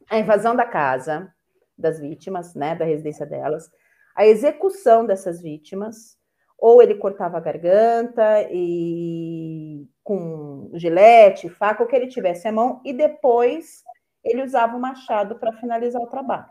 a 0.08 0.18
invasão 0.18 0.54
da 0.54 0.66
casa 0.66 1.32
das 1.76 1.98
vítimas, 1.98 2.54
né, 2.54 2.74
da 2.74 2.84
residência 2.84 3.24
delas, 3.24 3.70
a 4.14 4.26
execução 4.26 5.06
dessas 5.06 5.40
vítimas, 5.40 6.18
ou 6.58 6.82
ele 6.82 6.96
cortava 6.96 7.38
a 7.38 7.40
garganta 7.40 8.46
e 8.50 9.88
com 10.04 10.70
gilete, 10.74 11.48
faca, 11.48 11.82
o 11.82 11.86
que 11.86 11.96
ele 11.96 12.06
tivesse 12.06 12.46
à 12.46 12.52
mão, 12.52 12.82
e 12.84 12.92
depois 12.92 13.82
ele 14.22 14.42
usava 14.42 14.76
o 14.76 14.80
machado 14.80 15.38
para 15.38 15.54
finalizar 15.54 16.02
o 16.02 16.06
trabalho, 16.06 16.50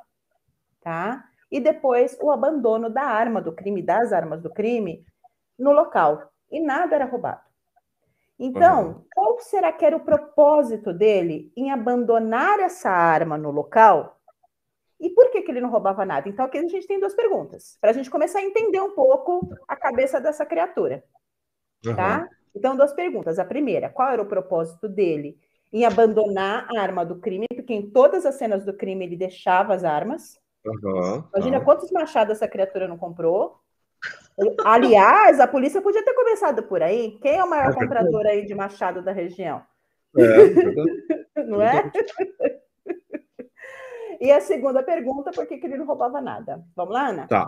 tá? 0.82 1.29
E 1.52 1.60
depois 1.60 2.18
o 2.22 2.32
abandono 2.32 2.90
da 2.90 3.04
arma 3.04 3.42
do 3.42 3.52
crime, 3.52 3.82
das 3.82 4.14
armas 4.14 4.42
do 4.42 4.50
crime, 4.50 5.06
no 5.58 5.72
local. 5.72 6.32
E 6.52 6.60
nada 6.60 6.96
era 6.96 7.06
roubado. 7.06 7.42
Então, 8.40 8.88
Uhum. 8.88 9.04
qual 9.14 9.40
será 9.40 9.72
que 9.72 9.84
era 9.86 9.98
o 9.98 10.00
propósito 10.06 10.94
dele 10.94 11.52
em 11.58 11.72
abandonar 11.72 12.60
essa 12.60 12.90
arma 12.90 13.38
no 13.38 13.52
local? 13.52 14.18
E 15.00 15.10
por 15.10 15.30
que, 15.32 15.42
que 15.42 15.52
ele 15.52 15.62
não 15.62 15.70
roubava 15.70 16.06
nada? 16.06 16.30
Então, 16.30 16.46
aqui 16.46 16.58
a 16.58 16.62
gente 16.68 16.88
tem 16.88 17.00
duas 17.00 17.14
perguntas, 17.14 17.78
para 17.82 17.90
a 17.90 17.94
gente 17.94 18.10
começar 18.10 18.40
a 18.40 18.44
entender 18.44 18.80
um 18.82 18.92
pouco 18.92 19.50
a 19.68 19.76
cabeça 19.76 20.20
dessa 20.22 20.46
criatura, 20.46 21.04
tá? 21.96 22.28
Então, 22.56 22.76
duas 22.76 22.94
perguntas. 22.94 23.40
A 23.40 23.46
primeira, 23.46 23.90
qual 23.90 24.12
era 24.12 24.22
o 24.22 24.26
propósito 24.26 24.88
dele 24.90 25.38
em 25.72 25.86
abandonar 25.86 26.68
a 26.76 26.82
arma 26.82 27.06
do 27.06 27.20
crime? 27.20 27.46
Porque 27.54 27.74
em 27.74 27.90
todas 27.92 28.26
as 28.26 28.36
cenas 28.36 28.66
do 28.66 28.74
crime 28.74 29.06
ele 29.06 29.16
deixava 29.18 29.74
as 29.74 29.84
armas. 29.84 30.40
Aham, 30.66 31.30
Imagina 31.34 31.60
tá. 31.60 31.66
quantos 31.66 31.92
machados 31.92 32.36
essa 32.36 32.48
criatura 32.48 32.88
não 32.88 32.98
comprou. 32.98 33.60
Aliás, 34.66 35.40
a 35.40 35.48
polícia 35.48 35.82
podia 35.82 36.04
ter 36.04 36.14
começado 36.14 36.64
por 36.64 36.82
aí. 36.82 37.18
Quem 37.22 37.38
é 37.38 37.44
o 37.44 37.50
maior 37.50 37.72
É 37.72 37.74
comprador 37.74 38.26
aí 38.26 38.46
de 38.46 38.56
machado 38.56 39.02
da 39.02 39.12
região? 39.12 39.62
É, 40.18 40.46
verdade. 40.46 40.92
Não 41.48 41.62
é? 41.62 41.92
E 44.20 44.32
a 44.32 44.42
segunda 44.42 44.84
pergunta, 44.84 45.32
por 45.32 45.48
que, 45.48 45.58
que 45.58 45.66
ele 45.66 45.78
não 45.78 45.86
roubava 45.86 46.20
nada? 46.20 46.62
Vamos 46.76 46.94
lá, 46.94 47.08
Ana? 47.08 47.28
Tá. 47.28 47.48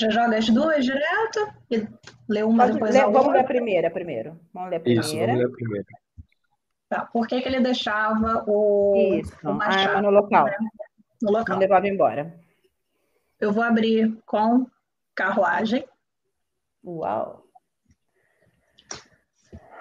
Já 0.00 0.08
joga 0.10 0.38
as 0.38 0.48
duas 0.48 0.84
direto 0.84 1.52
e 1.70 1.86
lê 2.28 2.42
uma 2.42 2.64
Pode 2.64 2.72
depois 2.74 2.94
ler- 2.94 3.00
a 3.00 3.04
vamos 3.04 3.20
ler 3.20 3.26
outra. 3.26 3.40
a 3.40 3.44
primeira 3.44 3.90
primeiro. 3.90 4.40
Vamos 4.54 4.70
ler 4.70 4.76
a 4.76 4.90
Isso, 4.90 5.10
primeira. 5.10 5.32
vamos 5.32 5.40
ler 5.40 5.46
a 5.46 5.56
primeira. 5.56 5.86
Tá, 6.88 7.04
Por 7.06 7.26
que, 7.28 7.40
que 7.40 7.48
ele 7.48 7.60
deixava 7.60 8.44
o, 8.48 8.94
Isso, 9.20 9.36
o 9.44 9.50
a 9.50 9.54
machado 9.54 9.96
arma 9.96 10.02
no 10.02 10.10
local. 10.10 10.46
no 10.46 11.30
Não 11.30 11.32
local? 11.38 11.58
levava 11.58 11.86
embora. 11.88 12.34
Eu 13.38 13.52
vou 13.52 13.62
abrir 13.62 14.16
com 14.26 14.66
carruagem. 15.14 15.84
Uau. 16.84 17.44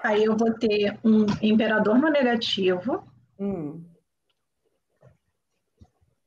Aí 0.04 0.24
eu 0.24 0.36
vou 0.38 0.54
ter 0.54 0.98
um 1.04 1.26
imperador 1.42 1.98
no 1.98 2.10
negativo. 2.10 3.04
Hum, 3.40 3.84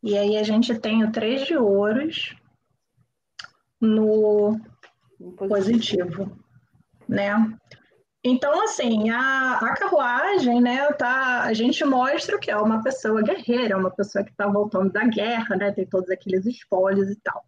E 0.03 0.17
aí 0.19 0.37
a 0.37 0.43
gente 0.43 0.79
tem 0.79 1.05
o 1.05 1.13
três 1.13 1.45
de 1.47 1.57
ouros 1.57 2.35
no 3.83 4.59
positivo, 5.37 6.39
né? 7.09 7.35
Então, 8.25 8.63
assim, 8.63 9.11
a, 9.11 9.59
a 9.59 9.75
carruagem, 9.75 10.61
né, 10.61 10.93
tá, 10.93 11.43
a 11.43 11.53
gente 11.53 11.85
mostra 11.85 12.39
que 12.39 12.53
é 12.53 12.57
uma 12.57 12.81
pessoa 12.81 13.21
guerreira, 13.21 13.77
uma 13.77 13.91
pessoa 13.91 14.23
que 14.23 14.31
está 14.31 14.47
voltando 14.47 14.93
da 14.93 15.05
guerra, 15.05 15.57
né, 15.57 15.73
tem 15.73 15.85
todos 15.85 16.09
aqueles 16.09 16.47
espólios 16.47 17.11
e 17.11 17.17
tal. 17.17 17.45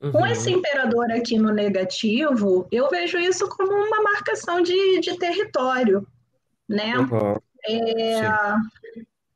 Com 0.00 0.18
Uhum. 0.18 0.26
esse 0.26 0.52
imperador 0.52 1.10
aqui 1.10 1.36
no 1.36 1.52
negativo, 1.52 2.68
eu 2.70 2.88
vejo 2.88 3.18
isso 3.18 3.48
como 3.48 3.72
uma 3.72 4.00
marcação 4.00 4.62
de, 4.62 5.00
de 5.00 5.18
território, 5.18 6.06
né? 6.68 6.92
Aham, 6.94 7.36
É, 7.68 8.54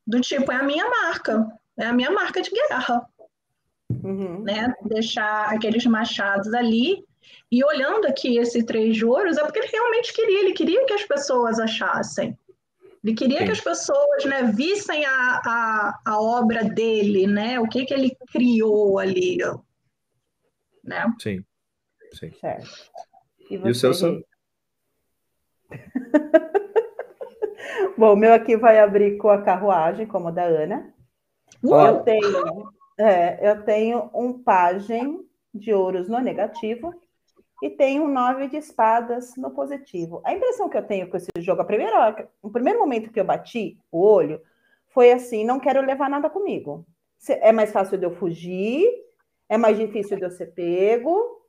do 0.07 0.21
tipo, 0.21 0.53
é 0.53 0.55
a 0.55 0.63
minha 0.63 0.89
marca, 0.89 1.45
é 1.77 1.87
a 1.87 1.93
minha 1.93 2.13
marca 2.13 2.41
de 2.41 2.51
guerra, 2.51 3.05
Uhum. 4.03 4.43
né? 4.43 4.73
Deixar 4.85 5.53
aqueles 5.53 5.85
machados 5.87 6.53
ali. 6.55 7.05
E 7.51 7.63
olhando 7.65 8.07
aqui 8.07 8.39
esse 8.39 8.65
três 8.65 8.97
de 8.97 9.05
ouros, 9.05 9.37
é 9.37 9.45
porque 9.45 9.59
ele 9.59 9.69
realmente 9.69 10.13
queria, 10.13 10.41
ele 10.41 10.53
queria 10.53 10.85
que 10.87 10.95
as 10.95 11.05
pessoas 11.05 11.59
achassem. 11.59 12.39
Ele 13.05 13.15
queria 13.15 13.41
Sim. 13.41 13.45
que 13.47 13.51
as 13.51 13.61
pessoas 13.61 14.25
né, 14.25 14.45
vissem 14.45 15.05
a, 15.05 15.43
a, 15.45 16.01
a 16.07 16.21
obra 16.21 16.65
dele, 16.65 17.27
né? 17.27 17.59
O 17.59 17.69
que, 17.69 17.85
que 17.85 17.93
ele 17.93 18.17
criou 18.31 18.99
ali, 18.99 19.39
né? 20.85 21.13
Sim. 21.21 21.45
Sim. 22.13 22.31
Certo. 22.41 22.71
E 23.51 23.55
E 23.55 23.59
o 23.59 23.63
você, 23.63 23.93
seu? 23.93 24.25
Bom, 27.97 28.13
o 28.13 28.17
meu 28.17 28.33
aqui 28.33 28.57
vai 28.57 28.79
abrir 28.79 29.17
com 29.19 29.29
a 29.29 29.43
carruagem, 29.43 30.07
como 30.07 30.29
o 30.29 30.33
da 30.33 30.45
Ana. 30.45 30.95
Eu 31.63 32.01
tenho, 32.01 32.73
é, 32.99 33.51
eu 33.51 33.65
tenho 33.65 34.11
um 34.15 34.33
pajem 34.43 35.27
de 35.53 35.73
ouros 35.73 36.09
no 36.09 36.19
negativo 36.19 36.95
e 37.63 37.71
tenho 37.71 38.05
um 38.05 38.09
nove 38.09 38.49
de 38.49 38.57
espadas 38.57 39.37
no 39.37 39.51
positivo. 39.51 40.21
A 40.25 40.33
impressão 40.33 40.69
que 40.69 40.77
eu 40.77 40.83
tenho 40.83 41.09
com 41.09 41.17
esse 41.17 41.31
jogo, 41.39 41.63
a 41.63 41.65
primeira, 41.65 42.29
o 42.43 42.51
primeiro 42.51 42.81
momento 42.81 43.11
que 43.11 43.21
eu 43.21 43.25
bati 43.25 43.79
o 43.91 44.01
olho, 44.01 44.41
foi 44.89 45.13
assim: 45.13 45.45
não 45.45 45.61
quero 45.61 45.81
levar 45.81 46.11
nada 46.11 46.29
comigo. 46.29 46.85
É 47.29 47.53
mais 47.53 47.71
fácil 47.71 47.97
de 47.97 48.05
eu 48.05 48.11
fugir, 48.11 48.85
é 49.49 49.57
mais 49.57 49.77
difícil 49.79 50.17
de 50.17 50.25
eu 50.25 50.31
ser 50.31 50.47
pego, 50.47 51.41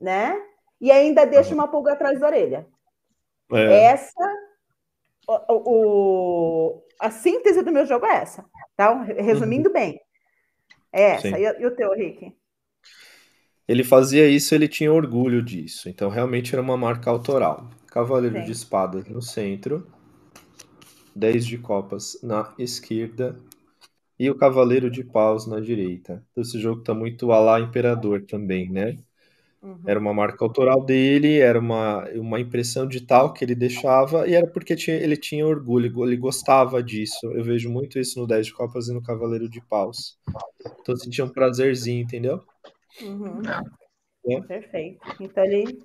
né? 0.00 0.36
E 0.80 0.90
ainda 0.90 1.24
deixa 1.24 1.54
uma 1.54 1.68
pulga 1.68 1.92
atrás 1.92 2.18
da 2.18 2.26
orelha. 2.26 2.66
É. 3.52 3.84
Essa, 3.84 4.32
o, 5.28 5.70
o, 5.70 6.82
a 6.98 7.10
síntese 7.10 7.62
do 7.62 7.70
meu 7.70 7.86
jogo 7.86 8.06
é 8.06 8.16
essa, 8.16 8.44
tá? 8.76 9.02
Resumindo 9.02 9.68
uhum. 9.68 9.72
bem, 9.72 10.00
é 10.94 11.02
essa. 11.16 11.38
E, 11.38 11.42
e, 11.42 11.66
o 11.66 11.74
teu, 11.74 11.92
Rick? 11.92 12.32
Ele 13.66 13.82
fazia 13.82 14.28
isso, 14.28 14.54
ele 14.54 14.68
tinha 14.68 14.92
orgulho 14.92 15.42
disso. 15.42 15.88
Então, 15.88 16.08
realmente 16.08 16.54
era 16.54 16.62
uma 16.62 16.76
marca 16.76 17.10
autoral. 17.10 17.68
Cavaleiro 17.88 18.38
Sim. 18.38 18.44
de 18.44 18.52
espadas 18.52 19.08
no 19.08 19.20
centro, 19.20 19.86
10 21.14 21.46
de 21.46 21.58
copas 21.58 22.18
na 22.22 22.52
esquerda 22.58 23.38
e 24.18 24.30
o 24.30 24.34
cavaleiro 24.36 24.90
de 24.90 25.02
paus 25.02 25.46
na 25.46 25.60
direita. 25.60 26.24
Então, 26.30 26.42
esse 26.42 26.60
jogo 26.60 26.82
tá 26.82 26.94
muito 26.94 27.32
a 27.32 27.40
lá 27.40 27.60
imperador 27.60 28.22
também, 28.22 28.70
né? 28.70 28.98
Uhum. 29.64 29.80
Era 29.86 29.98
uma 29.98 30.12
marca 30.12 30.44
autoral 30.44 30.84
dele, 30.84 31.38
era 31.38 31.58
uma, 31.58 32.06
uma 32.10 32.38
impressão 32.38 32.86
digital 32.86 33.32
que 33.32 33.42
ele 33.42 33.54
deixava, 33.54 34.28
e 34.28 34.34
era 34.34 34.46
porque 34.46 34.76
tinha, 34.76 34.94
ele 34.94 35.16
tinha 35.16 35.46
orgulho, 35.46 36.04
ele 36.04 36.18
gostava 36.18 36.82
disso. 36.82 37.26
Eu 37.32 37.42
vejo 37.42 37.70
muito 37.70 37.98
isso 37.98 38.20
no 38.20 38.26
10 38.26 38.46
de 38.46 38.52
Copas 38.52 38.88
e 38.88 38.92
no 38.92 39.02
Cavaleiro 39.02 39.48
de 39.48 39.62
Paus. 39.62 40.18
Então 40.82 40.94
sentia 40.94 41.24
um 41.24 41.30
prazerzinho, 41.30 42.02
entendeu? 42.02 42.42
Uhum. 43.00 43.40
É. 44.28 44.40
Perfeito. 44.42 45.00
Então 45.18 45.42
ele, 45.42 45.82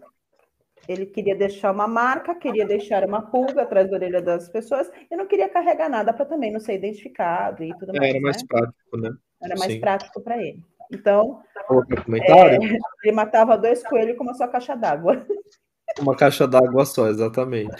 ele 0.85 1.05
queria 1.05 1.37
deixar 1.37 1.71
uma 1.71 1.87
marca, 1.87 2.35
queria 2.35 2.67
deixar 2.67 3.05
uma 3.05 3.21
pulga 3.31 3.61
atrás 3.61 3.89
da 3.89 3.95
orelha 3.95 4.21
das 4.21 4.49
pessoas, 4.49 4.91
e 5.09 5.15
não 5.15 5.25
queria 5.25 5.47
carregar 5.47 5.87
nada 5.87 6.11
para 6.11 6.25
também 6.25 6.51
não 6.51 6.59
ser 6.59 6.73
identificado 6.73 7.63
e 7.63 7.73
tudo 7.77 7.93
mais. 7.93 8.09
Era 8.09 8.19
mais 8.19 8.41
né? 8.41 8.47
prático, 8.49 8.97
né? 8.97 9.09
Era 9.41 9.55
mais 9.57 9.71
Sim. 9.71 9.79
prático 9.79 10.21
para 10.21 10.37
ele. 10.37 10.61
Então, 10.91 11.41
é, 12.11 12.55
ele 13.03 13.11
matava 13.11 13.57
dois 13.57 13.83
coelhos 13.83 14.17
com 14.17 14.23
uma 14.23 14.33
só 14.33 14.47
caixa 14.47 14.75
d'água. 14.75 15.25
Uma 15.99 16.15
caixa 16.15 16.47
d'água 16.47 16.85
só, 16.85 17.07
exatamente. 17.07 17.75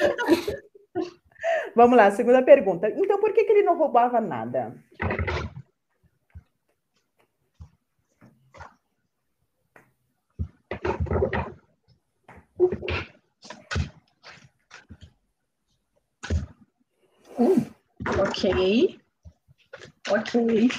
Vamos 1.75 1.97
lá, 1.97 2.11
segunda 2.11 2.41
pergunta. 2.43 2.89
Então, 2.89 3.19
por 3.19 3.33
que, 3.33 3.43
que 3.43 3.51
ele 3.51 3.63
não 3.63 3.77
roubava 3.77 4.21
nada? 4.21 4.75
Hum, 17.39 17.65
ok. 18.19 18.99
Ok. 20.11 20.69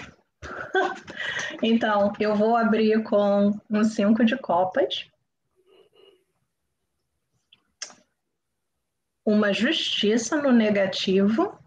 então, 1.62 2.12
eu 2.18 2.34
vou 2.34 2.56
abrir 2.56 3.02
com 3.02 3.58
um 3.68 3.84
cinco 3.84 4.24
de 4.24 4.36
copas. 4.36 5.10
Uma 9.24 9.52
justiça 9.52 10.36
no 10.36 10.52
negativo. 10.52 11.58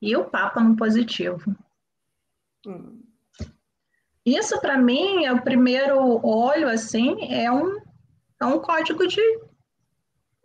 E 0.00 0.16
o 0.16 0.24
Papa 0.24 0.60
no 0.60 0.76
positivo. 0.76 1.54
Hum. 2.66 3.02
Isso, 4.24 4.60
para 4.60 4.78
mim, 4.78 5.24
é 5.24 5.32
o 5.32 5.42
primeiro 5.42 6.24
olho, 6.24 6.68
assim, 6.68 7.32
é 7.32 7.50
um, 7.50 7.80
é 8.40 8.44
um 8.44 8.60
código 8.60 9.06
de. 9.06 9.20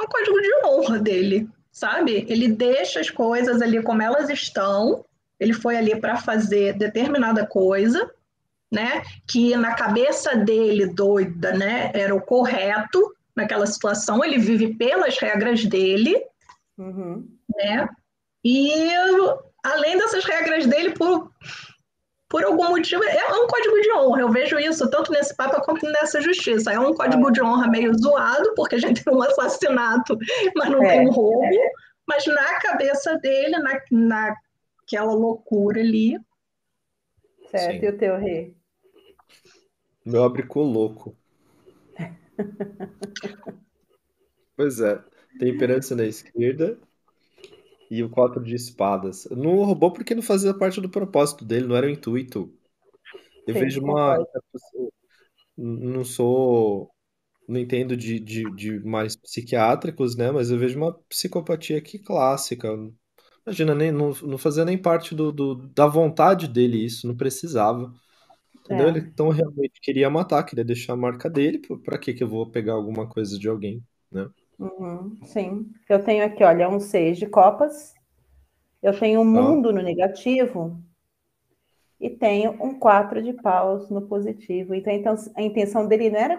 um 0.02 0.06
código 0.08 0.42
de 0.42 0.66
honra 0.66 1.00
dele, 1.00 1.48
sabe? 1.72 2.26
Ele 2.28 2.48
deixa 2.48 3.00
as 3.00 3.12
coisas 3.12 3.62
ali 3.62 3.82
como 3.84 4.02
elas 4.02 4.30
estão 4.30 5.06
ele 5.40 5.54
foi 5.54 5.78
ali 5.78 6.00
para 6.00 6.18
fazer 6.18 6.74
determinada 6.74 7.46
coisa, 7.46 8.10
né? 8.72 9.04
Que 9.28 9.56
na 9.56 9.76
cabeça 9.76 10.36
dele, 10.36 10.88
doida, 10.88 11.54
né? 11.54 11.92
Era 11.94 12.14
o 12.14 12.22
correto 12.22 13.16
naquela 13.36 13.66
situação. 13.66 14.24
Ele 14.24 14.38
vive 14.38 14.74
pelas 14.76 15.18
regras 15.18 15.64
dele, 15.66 16.22
uhum. 16.78 17.28
né? 17.56 17.88
E 18.44 18.92
além 19.64 19.98
dessas 19.98 20.24
regras 20.26 20.66
dele, 20.66 20.92
por, 20.92 21.32
por 22.28 22.44
algum 22.44 22.70
motivo, 22.70 23.04
é 23.04 23.34
um 23.34 23.48
código 23.48 23.82
de 23.82 23.94
honra. 23.94 24.22
Eu 24.22 24.32
vejo 24.32 24.58
isso 24.58 24.90
tanto 24.90 25.12
nesse 25.12 25.36
Papa 25.36 25.62
quanto 25.62 25.86
nessa 25.86 26.20
justiça. 26.20 26.72
É 26.72 26.80
um 26.80 26.94
código 26.94 27.32
de 27.32 27.42
honra 27.42 27.68
meio 27.68 27.94
zoado, 27.98 28.54
porque 28.56 28.76
a 28.76 28.80
gente 28.80 29.04
tem 29.04 29.14
um 29.14 29.22
assassinato, 29.22 30.18
mas 30.56 30.70
não 30.70 30.84
é. 30.84 30.90
tem 30.90 31.08
um 31.08 31.12
roubo. 31.12 31.48
Mas 32.08 32.26
na 32.26 32.60
cabeça 32.60 33.18
dele, 33.18 33.58
na, 33.60 33.80
na 33.92 34.36
aquela 34.88 35.14
loucura 35.14 35.82
ali. 35.82 36.18
Certo, 37.52 37.82
Sim. 37.82 37.86
e 37.86 37.90
o 37.90 37.98
teu 37.98 38.18
rei? 38.18 38.56
Meu 40.06 40.24
abricou 40.24 40.64
louco. 40.64 41.16
pois 44.56 44.80
é, 44.80 45.04
temperança 45.40 45.96
na 45.96 46.06
esquerda 46.06 46.80
e 47.90 48.04
o 48.04 48.10
quatro 48.10 48.44
de 48.44 48.56
espadas. 48.56 49.26
Não 49.32 49.64
roubou 49.64 49.92
porque 49.92 50.16
não 50.16 50.22
fazia 50.22 50.54
parte 50.54 50.82
do 50.82 50.90
propósito 50.90 51.46
dele, 51.46 51.68
não 51.68 51.76
era 51.76 51.88
o 51.88 51.90
intuito. 51.90 52.54
Eu 53.46 53.54
Sim, 53.54 53.60
vejo 53.62 53.82
uma. 53.82 54.18
Não 55.58 56.04
sou. 56.04 56.92
Não 57.48 57.60
entendo 57.60 57.96
de, 57.96 58.20
de, 58.20 58.44
de 58.52 58.80
mais 58.82 59.16
psiquiátricos, 59.16 60.18
né? 60.18 60.32
Mas 60.32 60.52
eu 60.52 60.60
vejo 60.60 60.78
uma 60.78 60.94
psicopatia 61.10 61.78
aqui 61.78 61.98
clássica. 61.98 62.70
Imagina, 63.48 63.74
nem, 63.74 63.94
não, 63.94 64.12
não 64.24 64.38
fazia 64.38 64.66
nem 64.66 64.78
parte 64.78 65.16
do, 65.16 65.32
do, 65.32 65.56
da 65.56 65.88
vontade 65.88 66.50
dele 66.50 66.84
isso, 66.84 67.08
não 67.08 67.16
precisava. 67.16 67.94
Entendeu? 68.60 68.88
É. 68.88 68.90
Ele 68.90 69.00
então 69.00 69.30
realmente 69.30 69.80
queria 69.82 70.10
matar, 70.10 70.44
queria 70.44 70.66
deixar 70.66 70.92
a 70.92 70.98
marca 70.98 71.30
dele. 71.30 71.62
Pra 71.86 71.98
que 71.98 72.14
que 72.14 72.22
eu 72.22 72.28
vou 72.28 72.46
pegar 72.52 72.74
alguma 72.74 73.08
coisa 73.08 73.40
de 73.40 73.48
alguém, 73.48 73.82
né? 74.12 74.30
Uhum, 74.60 75.18
sim. 75.24 75.72
Eu 75.88 76.04
tenho 76.04 76.26
aqui, 76.26 76.44
olha, 76.44 76.68
um 76.68 76.78
seis 76.78 77.18
de 77.18 77.26
copas. 77.26 77.94
Eu 78.84 79.00
tenho 79.00 79.22
um 79.22 79.34
tá. 79.34 79.42
mundo 79.42 79.72
no 79.72 79.82
negativo. 79.82 80.78
E 82.02 82.10
tenho 82.10 82.52
um 82.62 82.78
quatro 82.78 83.24
de 83.24 83.32
paus 83.32 83.90
no 83.90 84.02
positivo. 84.02 84.76
Então, 84.76 84.92
então 84.92 85.16
a 85.38 85.42
intenção 85.42 85.88
dele 85.88 86.10
não 86.10 86.20
era 86.20 86.38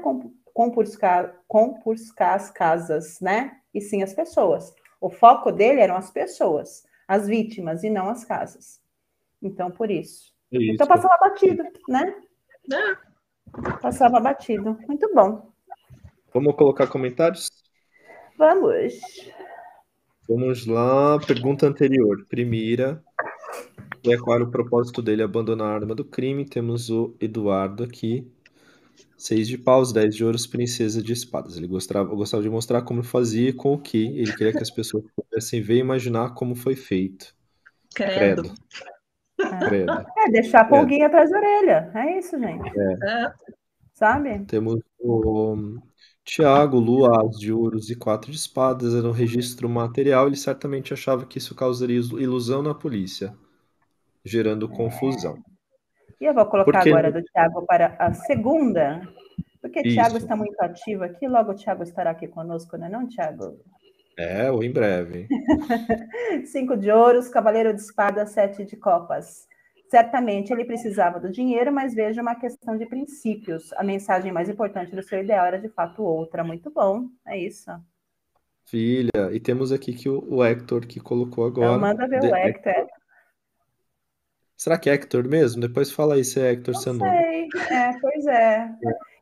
compulsar, 0.52 1.34
compulsar 1.48 2.34
as 2.34 2.50
casas, 2.50 3.18
né? 3.18 3.56
E 3.72 3.80
sim 3.80 4.02
as 4.02 4.12
pessoas. 4.12 4.74
O 5.00 5.08
foco 5.08 5.50
dele 5.50 5.80
eram 5.80 5.96
as 5.96 6.10
pessoas 6.10 6.86
as 7.08 7.26
vítimas 7.26 7.82
e 7.82 7.88
não 7.88 8.10
as 8.10 8.24
casas. 8.24 8.80
Então, 9.42 9.70
por 9.70 9.90
isso. 9.90 10.34
isso. 10.52 10.72
Então, 10.74 10.86
passava 10.86 11.16
batido, 11.18 11.64
né? 11.88 12.14
É. 12.70 13.08
Passava 13.80 14.20
batido. 14.20 14.78
Muito 14.86 15.10
bom. 15.14 15.50
Vamos 16.34 16.54
colocar 16.54 16.86
comentários? 16.86 17.48
Vamos. 18.36 19.00
Vamos 20.28 20.66
lá. 20.66 21.18
Pergunta 21.26 21.66
anterior. 21.66 22.26
Primeira. 22.28 23.02
É 24.06 24.16
qual 24.16 24.36
era 24.36 24.44
o 24.44 24.50
propósito 24.50 25.02
dele 25.02 25.22
abandonar 25.22 25.72
a 25.72 25.74
arma 25.74 25.94
do 25.94 26.04
crime? 26.04 26.44
Temos 26.44 26.90
o 26.90 27.16
Eduardo 27.20 27.82
aqui. 27.82 28.30
Seis 29.18 29.48
de 29.48 29.58
paus, 29.58 29.92
dez 29.92 30.14
de 30.14 30.24
ouros, 30.24 30.46
princesa 30.46 31.02
de 31.02 31.12
espadas. 31.12 31.56
Ele 31.56 31.66
gostava, 31.66 32.14
gostava 32.14 32.40
de 32.40 32.48
mostrar 32.48 32.82
como 32.82 33.02
fazia 33.02 33.48
e 33.48 33.52
com 33.52 33.74
o 33.74 33.78
que. 33.78 34.16
Ele 34.16 34.32
queria 34.32 34.52
que 34.52 34.62
as 34.62 34.70
pessoas 34.70 35.02
pudessem 35.16 35.60
ver 35.60 35.74
e 35.74 35.80
imaginar 35.80 36.34
como 36.34 36.54
foi 36.54 36.76
feito. 36.76 37.34
Credo. 37.92 38.42
Credo. 38.44 38.54
Credo. 39.68 39.92
É, 40.16 40.30
deixar 40.30 40.60
a 40.60 40.64
pulguinha 40.66 41.08
atrás 41.08 41.30
da 41.30 41.36
orelha. 41.36 41.90
É 41.96 42.16
isso, 42.16 42.38
gente. 42.38 42.70
É. 42.78 42.92
é. 42.92 43.32
Sabe? 43.92 44.44
Temos 44.44 44.80
o 45.00 45.80
Tiago, 46.24 46.78
Lua, 46.78 47.26
as 47.26 47.40
de 47.40 47.52
ouros 47.52 47.90
e 47.90 47.96
quatro 47.96 48.30
de 48.30 48.36
espadas. 48.36 48.94
Era 48.94 49.08
um 49.08 49.12
registro 49.12 49.68
material. 49.68 50.28
Ele 50.28 50.36
certamente 50.36 50.94
achava 50.94 51.26
que 51.26 51.38
isso 51.38 51.56
causaria 51.56 51.96
ilusão 51.96 52.62
na 52.62 52.72
polícia, 52.72 53.34
gerando 54.24 54.66
é. 54.72 54.76
confusão. 54.76 55.42
E 56.20 56.24
eu 56.24 56.34
vou 56.34 56.46
colocar 56.46 56.72
porque... 56.72 56.88
agora 56.90 57.12
do 57.12 57.22
Tiago 57.22 57.64
para 57.64 57.94
a 57.98 58.12
segunda, 58.12 59.00
porque 59.60 59.80
Isso. 59.80 59.94
Tiago 59.94 60.16
está 60.16 60.34
muito 60.34 60.60
ativo 60.60 61.04
aqui, 61.04 61.28
logo 61.28 61.52
o 61.52 61.54
Tiago 61.54 61.82
estará 61.82 62.10
aqui 62.10 62.26
conosco, 62.26 62.76
não 62.76 62.86
é 62.86 62.90
não, 62.90 63.08
Tiago? 63.08 63.58
É, 64.18 64.50
ou 64.50 64.64
em 64.64 64.72
breve. 64.72 65.28
Cinco 66.46 66.76
de 66.76 66.90
ouros, 66.90 67.28
cavaleiro 67.28 67.72
de 67.72 67.80
espada, 67.80 68.26
sete 68.26 68.64
de 68.64 68.76
copas. 68.76 69.46
Certamente 69.88 70.52
ele 70.52 70.64
precisava 70.64 71.20
do 71.20 71.30
dinheiro, 71.30 71.72
mas 71.72 71.94
veja 71.94 72.20
uma 72.20 72.34
questão 72.34 72.76
de 72.76 72.84
princípios. 72.84 73.72
A 73.74 73.84
mensagem 73.84 74.32
mais 74.32 74.48
importante 74.48 74.94
do 74.94 75.02
seu 75.02 75.20
ideal 75.20 75.46
era 75.46 75.58
de 75.58 75.68
fato 75.68 76.02
outra. 76.02 76.42
Muito 76.42 76.70
bom, 76.70 77.06
é 77.24 77.38
isso. 77.38 77.70
filha. 78.66 79.30
E 79.32 79.38
temos 79.38 79.70
aqui 79.70 79.92
que 79.92 80.08
o, 80.08 80.22
o 80.28 80.44
Hector 80.44 80.84
que 80.84 80.98
colocou 80.98 81.46
agora. 81.46 81.68
Então, 81.68 81.80
manda 81.80 82.08
ver 82.08 82.22
o 82.22 82.34
Hector. 82.34 82.86
Será 84.58 84.78
que 84.78 84.90
é 84.90 84.94
Hector 84.94 85.26
mesmo? 85.26 85.60
Depois 85.62 85.90
fala 85.90 86.14
aí 86.16 86.24
se 86.24 86.38
é 86.40 86.50
Hector 86.52 86.74
Não 86.74 86.80
seu 86.82 86.92
nome. 86.92 87.10
sei, 87.12 87.48
é, 87.70 87.98
pois 88.00 88.26
é. 88.26 88.74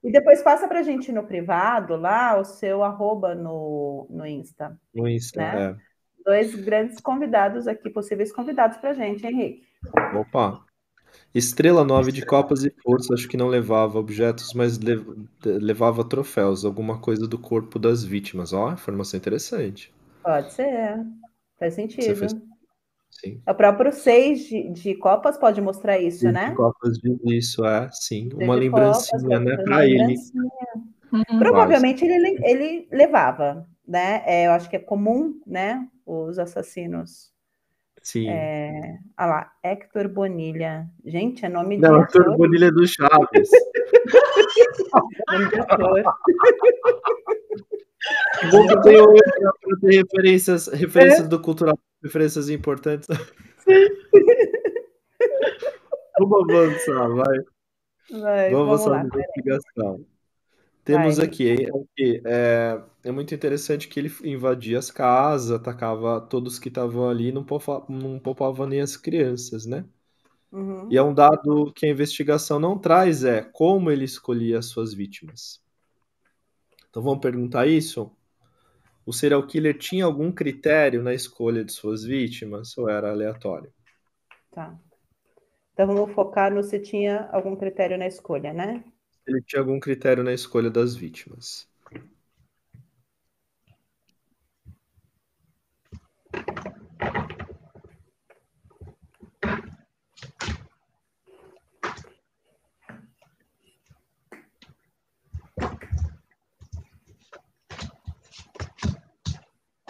E 0.02 0.10
depois 0.12 0.42
passa 0.42 0.68
pra 0.68 0.82
gente 0.82 1.12
no 1.12 1.26
privado 1.26 1.96
lá 1.96 2.38
o 2.38 2.44
seu 2.44 2.82
arroba 2.82 3.34
no, 3.34 4.06
no 4.10 4.26
Insta. 4.26 4.78
No 4.94 5.06
Insta, 5.08 5.40
Né? 5.40 5.76
Dois 6.24 6.54
grandes 6.56 7.00
convidados 7.00 7.68
aqui, 7.68 7.88
possíveis 7.90 8.32
convidados 8.32 8.78
pra 8.78 8.92
gente, 8.94 9.26
Henrique. 9.26 9.66
é. 9.96 10.16
Opa. 10.18 10.64
Estrela 11.34 11.84
9 11.84 12.12
de 12.12 12.24
copas 12.26 12.64
e 12.64 12.70
força, 12.82 13.14
acho 13.14 13.28
que 13.28 13.36
não 13.36 13.48
levava 13.48 13.98
objetos, 13.98 14.54
mas 14.54 14.78
le- 14.78 15.04
levava 15.44 16.08
troféus, 16.08 16.64
alguma 16.64 17.00
coisa 17.00 17.26
do 17.28 17.38
corpo 17.38 17.78
das 17.78 18.04
vítimas. 18.04 18.52
Ó, 18.52 18.72
informação 18.72 19.18
interessante. 19.18 19.94
Pode 20.22 20.52
ser, 20.52 21.06
faz 21.58 21.74
Você 21.98 22.14
sentido. 22.14 22.14
fez. 22.14 22.32
Sim. 23.10 23.40
O 23.48 23.54
próprio 23.54 23.92
seis 23.92 24.40
de, 24.40 24.68
de 24.70 24.94
copas 24.94 25.38
pode 25.38 25.60
mostrar 25.60 25.98
isso, 25.98 26.20
Seis 26.20 26.34
né? 26.34 26.50
de 26.50 26.54
copas 26.56 26.98
diz 26.98 27.18
isso, 27.24 27.64
é, 27.64 27.88
sim. 27.92 28.28
Seis 28.30 28.48
Uma 28.48 28.60
de 28.60 28.70
copas, 28.70 29.10
lembrancinha, 29.10 29.40
né, 29.40 29.54
uma 29.54 29.64
pra 29.64 29.84
ele. 29.86 29.98
lembrancinha. 29.98 30.50
Uhum. 31.12 31.38
Provavelmente 31.38 32.04
ele, 32.04 32.38
ele 32.44 32.88
levava, 32.90 33.66
né? 33.86 34.22
É, 34.26 34.46
eu 34.46 34.50
acho 34.52 34.68
que 34.68 34.76
é 34.76 34.80
comum, 34.80 35.40
né? 35.46 35.88
Os 36.04 36.38
assassinos. 36.38 37.32
Sim. 38.02 38.28
É... 38.28 38.98
Ah 39.16 39.26
lá, 39.26 39.52
Hector 39.64 40.08
Bonilha. 40.08 40.86
Gente, 41.04 41.44
é 41.44 41.48
nome 41.48 41.76
de 41.76 41.82
Não, 41.82 42.00
ator. 42.02 42.20
Arthur 42.22 42.36
Bonilha 42.36 42.70
do 42.70 42.86
Chaves. 42.86 43.50
nome 45.32 45.48
de 45.48 45.60
ator. 45.60 46.02
Bom 48.50 48.66
que 48.66 48.82
tem 48.82 49.00
o 49.00 49.12
pra 49.14 49.76
ter 49.80 50.02
referências, 50.02 50.66
referências 50.68 51.28
do 51.28 51.40
cultural, 51.40 51.78
referências 52.02 52.48
importantes. 52.48 53.08
Vamos 56.18 56.50
avançar, 56.50 57.08
vai. 57.08 57.38
Vai, 58.10 58.50
Vamos 58.50 58.68
vamos 58.68 58.86
avançar 58.86 58.90
lá. 58.90 58.98
na 58.98 59.04
investigação. 59.06 60.06
Temos 60.84 61.16
Vai. 61.16 61.26
aqui, 61.26 61.52
aqui, 61.66 62.22
é, 62.24 62.80
é 63.04 63.10
muito 63.10 63.34
interessante 63.34 63.88
que 63.88 63.98
ele 63.98 64.12
invadia 64.22 64.78
as 64.78 64.88
casas, 64.90 65.50
atacava 65.50 66.20
todos 66.20 66.60
que 66.60 66.68
estavam 66.68 67.08
ali, 67.08 67.32
não 67.32 67.42
poupa- 67.42 67.84
não 67.88 68.20
poupava 68.20 68.66
nem 68.68 68.80
as 68.80 68.96
crianças, 68.96 69.66
né? 69.66 69.84
Uhum. 70.52 70.88
E 70.88 70.96
é 70.96 71.02
um 71.02 71.12
dado 71.12 71.72
que 71.74 71.86
a 71.86 71.90
investigação 71.90 72.60
não 72.60 72.78
traz, 72.78 73.24
é 73.24 73.42
como 73.42 73.90
ele 73.90 74.04
escolhia 74.04 74.60
as 74.60 74.66
suas 74.66 74.94
vítimas. 74.94 75.60
Então 76.96 77.04
vamos 77.04 77.20
perguntar 77.20 77.66
isso? 77.66 78.10
O 79.04 79.12
serial 79.12 79.46
killer 79.46 79.76
tinha 79.76 80.06
algum 80.06 80.32
critério 80.32 81.02
na 81.02 81.12
escolha 81.12 81.62
de 81.62 81.70
suas 81.70 82.02
vítimas 82.02 82.78
ou 82.78 82.88
era 82.88 83.10
aleatório? 83.10 83.70
Tá. 84.50 84.74
Então 85.74 85.88
vamos 85.88 86.14
focar 86.14 86.50
no 86.50 86.62
se 86.62 86.80
tinha 86.80 87.28
algum 87.30 87.54
critério 87.54 87.98
na 87.98 88.06
escolha, 88.06 88.54
né? 88.54 88.82
Ele 89.26 89.42
tinha 89.42 89.60
algum 89.60 89.78
critério 89.78 90.24
na 90.24 90.32
escolha 90.32 90.70
das 90.70 90.96
vítimas. 90.96 91.68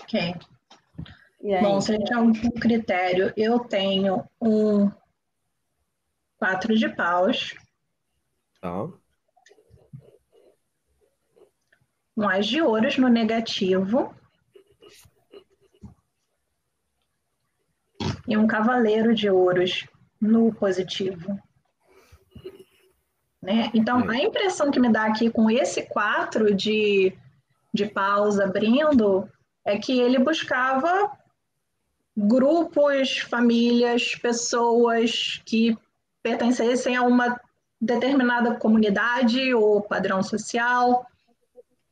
Ok. 0.06 0.16
E 0.16 0.18
aí? 0.18 0.34
Bom, 1.62 1.80
se 1.80 1.94
ele 1.94 2.04
tinha 2.04 2.18
algum 2.18 2.50
critério, 2.50 3.32
eu 3.36 3.60
tenho 3.60 4.24
um 4.40 4.90
quatro 6.38 6.76
de 6.76 6.88
paus, 6.88 7.54
Tá? 8.60 8.88
um 12.16 12.28
as 12.28 12.46
de 12.46 12.62
ouros 12.62 12.96
no 12.96 13.08
negativo 13.08 14.14
e 18.26 18.36
um 18.36 18.46
cavaleiro 18.46 19.14
de 19.14 19.28
ouros 19.28 19.86
no 20.20 20.52
positivo. 20.52 21.38
Né? 23.42 23.70
Então, 23.74 24.08
a 24.08 24.16
impressão 24.16 24.70
que 24.70 24.80
me 24.80 24.90
dá 24.90 25.04
aqui 25.04 25.30
com 25.30 25.50
esse 25.50 25.82
quatro 25.86 26.54
de, 26.54 27.16
de 27.72 27.86
paus 27.86 28.40
abrindo 28.40 29.30
é 29.64 29.78
que 29.78 30.00
ele 30.00 30.18
buscava 30.18 31.16
grupos, 32.16 33.18
famílias, 33.18 34.14
pessoas 34.14 35.42
que 35.44 35.76
pertencessem 36.22 36.96
a 36.96 37.02
uma 37.02 37.38
determinada 37.80 38.54
comunidade 38.54 39.52
ou 39.52 39.82
padrão 39.82 40.22
social. 40.22 41.06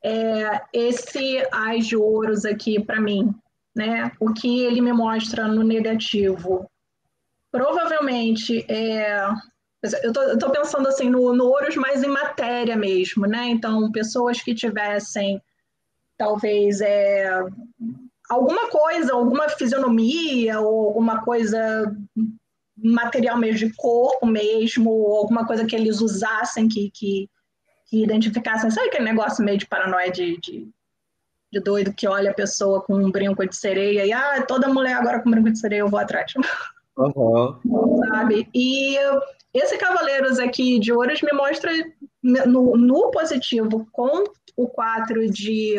É, 0.03 0.61
esse 0.73 1.43
as 1.51 1.87
de 1.87 1.95
ouros 1.95 2.45
aqui, 2.45 2.83
para 2.83 2.99
mim, 2.99 3.33
né? 3.75 4.11
O 4.19 4.33
que 4.33 4.61
ele 4.61 4.81
me 4.81 4.93
mostra 4.93 5.47
no 5.47 5.63
negativo, 5.63 6.69
provavelmente 7.51 8.65
é. 8.69 9.19
Eu 10.01 10.39
tô 10.39 10.49
pensando 10.49 10.87
assim 10.87 11.11
no, 11.11 11.31
no 11.35 11.45
ouros 11.45 11.75
mais 11.75 12.01
em 12.01 12.07
matéria 12.07 12.75
mesmo, 12.75 13.27
né? 13.27 13.45
Então, 13.49 13.91
pessoas 13.91 14.41
que 14.41 14.55
tivessem 14.55 15.39
talvez 16.17 16.81
é, 16.81 17.29
alguma 18.29 18.69
coisa, 18.69 19.13
alguma 19.13 19.49
fisionomia 19.49 20.59
ou 20.59 20.87
alguma 20.87 21.23
coisa 21.23 21.95
material 22.77 23.37
mesmo 23.37 23.67
de 23.67 23.75
corpo 23.75 24.25
mesmo, 24.25 24.89
ou 24.89 25.17
alguma 25.17 25.45
coisa 25.45 25.65
que 25.65 25.75
eles 25.75 26.01
usassem 26.01 26.67
que, 26.67 26.91
que, 26.93 27.29
que 27.87 28.03
identificassem, 28.03 28.69
sabe 28.69 28.87
aquele 28.87 29.05
negócio 29.05 29.43
meio 29.43 29.57
de 29.57 29.65
paranoia 29.65 30.11
de, 30.11 30.37
de, 30.39 30.67
de 31.51 31.59
doido 31.61 31.93
que 31.93 32.07
olha 32.07 32.31
a 32.31 32.33
pessoa 32.33 32.81
com 32.81 32.95
um 32.95 33.11
brinco 33.11 33.47
de 33.47 33.55
sereia 33.55 34.05
e 34.05 34.11
ah, 34.11 34.43
toda 34.45 34.67
mulher 34.67 34.95
agora 34.95 35.21
com 35.21 35.31
brinco 35.31 35.51
de 35.51 35.59
sereia 35.59 35.79
eu 35.79 35.89
vou 35.89 35.99
atrás, 35.99 36.33
Aham. 36.97 37.59
sabe? 38.09 38.47
E 38.53 38.97
esse 39.53 39.77
Cavaleiros 39.77 40.39
aqui 40.39 40.79
de 40.79 40.91
Ouros 40.91 41.21
me 41.21 41.31
mostra 41.31 41.71
no, 42.21 42.75
no 42.75 43.11
positivo 43.11 43.87
com 43.91 44.23
o 44.55 44.67
4 44.67 45.29
de, 45.29 45.75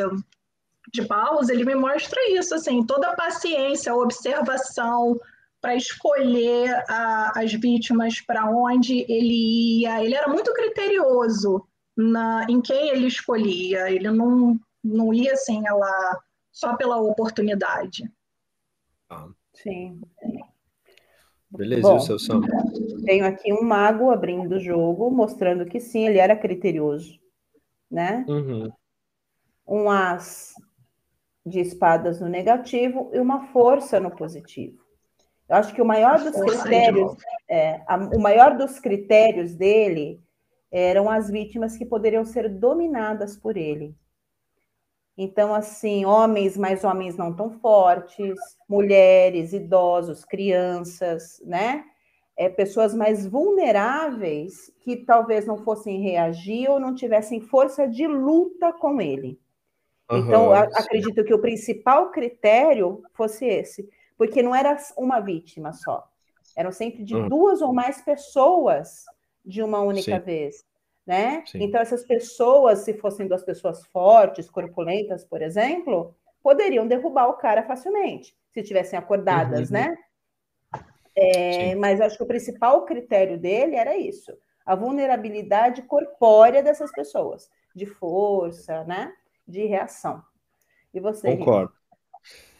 de 0.96 1.06
paus, 1.06 1.48
ele 1.48 1.64
me 1.64 1.74
mostra 1.74 2.18
isso, 2.30 2.54
assim, 2.54 2.84
toda 2.84 3.10
a 3.10 3.14
paciência, 3.14 3.92
a 3.92 3.96
observação 3.96 5.18
para 5.60 5.76
escolher 5.76 6.84
a, 6.88 7.40
as 7.40 7.52
vítimas, 7.52 8.20
para 8.20 8.50
onde 8.50 9.04
ele 9.08 9.80
ia. 9.80 10.02
Ele 10.02 10.14
era 10.14 10.28
muito 10.28 10.52
criterioso 10.52 11.66
na, 11.96 12.46
em 12.48 12.60
quem 12.60 12.88
ele 12.90 13.06
escolhia, 13.06 13.90
ele 13.90 14.10
não, 14.10 14.58
não 14.82 15.12
ia 15.12 15.32
assim, 15.32 15.62
ela, 15.66 16.20
só 16.50 16.76
pela 16.76 16.98
oportunidade. 16.98 18.10
Tá. 19.08 19.28
Sim. 19.54 20.00
Beleza, 21.50 21.82
Bom. 21.82 21.94
e 21.94 21.96
o 21.96 22.00
seu 22.00 22.18
Sam? 22.18 22.40
Tenho 23.04 23.24
aqui 23.24 23.52
um 23.52 23.62
mago 23.62 24.10
abrindo 24.10 24.56
o 24.56 24.60
jogo, 24.60 25.10
mostrando 25.10 25.64
que 25.64 25.80
sim, 25.80 26.06
ele 26.06 26.18
era 26.18 26.36
criterioso, 26.36 27.18
né? 27.90 28.24
Uhum. 28.28 28.70
Um 29.66 29.90
as 29.90 30.54
de 31.46 31.60
espadas 31.60 32.20
no 32.20 32.28
negativo 32.28 33.08
e 33.14 33.20
uma 33.20 33.46
força 33.52 34.00
no 34.00 34.10
positivo. 34.10 34.76
Eu 35.48 35.56
acho 35.56 35.72
que 35.72 35.80
o 35.80 35.86
maior 35.86 36.18
dos 36.18 36.34
critérios, 36.40 37.12
é, 37.48 37.80
a- 37.86 38.10
o 38.12 38.18
maior 38.18 38.56
dos 38.56 38.80
critérios 38.80 39.54
dele 39.54 40.20
eram 40.72 41.08
as 41.08 41.30
vítimas 41.30 41.76
que 41.76 41.86
poderiam 41.86 42.24
ser 42.24 42.48
dominadas 42.48 43.36
por 43.36 43.56
ele. 43.56 43.94
Então, 45.16 45.54
assim, 45.54 46.04
homens, 46.04 46.58
mas 46.58 46.84
homens 46.84 47.16
não 47.16 47.34
tão 47.34 47.58
fortes, 47.60 48.34
mulheres, 48.68 49.52
idosos, 49.52 50.24
crianças, 50.24 51.40
né? 51.46 51.84
É, 52.36 52.50
pessoas 52.50 52.92
mais 52.92 53.26
vulneráveis 53.26 54.70
que 54.80 54.96
talvez 54.96 55.46
não 55.46 55.56
fossem 55.56 56.02
reagir 56.02 56.68
ou 56.68 56.78
não 56.78 56.94
tivessem 56.94 57.40
força 57.40 57.88
de 57.88 58.06
luta 58.06 58.74
com 58.74 59.00
ele. 59.00 59.40
Então, 60.10 60.52
Aham, 60.52 60.54
a- 60.54 60.78
acredito 60.80 61.24
que 61.24 61.34
o 61.34 61.40
principal 61.40 62.10
critério 62.10 63.02
fosse 63.14 63.44
esse, 63.44 63.88
porque 64.16 64.42
não 64.42 64.54
era 64.54 64.76
uma 64.96 65.20
vítima 65.20 65.72
só, 65.72 66.08
eram 66.56 66.72
sempre 66.72 67.02
de 67.02 67.16
Hum. 67.16 67.28
duas 67.28 67.60
ou 67.60 67.72
mais 67.72 68.00
pessoas 68.00 69.04
de 69.44 69.62
uma 69.62 69.80
única 69.80 70.18
Sim. 70.18 70.24
vez, 70.24 70.64
né? 71.06 71.42
Sim. 71.46 71.62
Então, 71.62 71.80
essas 71.80 72.04
pessoas, 72.04 72.80
se 72.80 72.94
fossem 72.94 73.26
duas 73.28 73.44
pessoas 73.44 73.84
fortes, 73.86 74.48
corpulentas, 74.50 75.24
por 75.24 75.42
exemplo, 75.42 76.14
poderiam 76.42 76.86
derrubar 76.86 77.28
o 77.28 77.34
cara 77.34 77.62
facilmente, 77.64 78.36
se 78.52 78.62
tivessem 78.62 78.98
acordadas, 78.98 79.70
Uhum. 79.70 79.76
né? 79.76 79.96
É, 81.14 81.74
mas 81.76 82.00
acho 82.00 82.16
que 82.16 82.22
o 82.22 82.26
principal 82.26 82.84
critério 82.84 83.38
dele 83.38 83.74
era 83.76 83.96
isso, 83.96 84.36
a 84.64 84.74
vulnerabilidade 84.74 85.82
corpórea 85.82 86.62
dessas 86.62 86.92
pessoas, 86.92 87.48
de 87.74 87.86
força, 87.86 88.84
né? 88.84 89.12
De 89.46 89.66
reação. 89.66 90.22
E 90.92 91.00
você? 91.00 91.36
Concordo. 91.36 91.72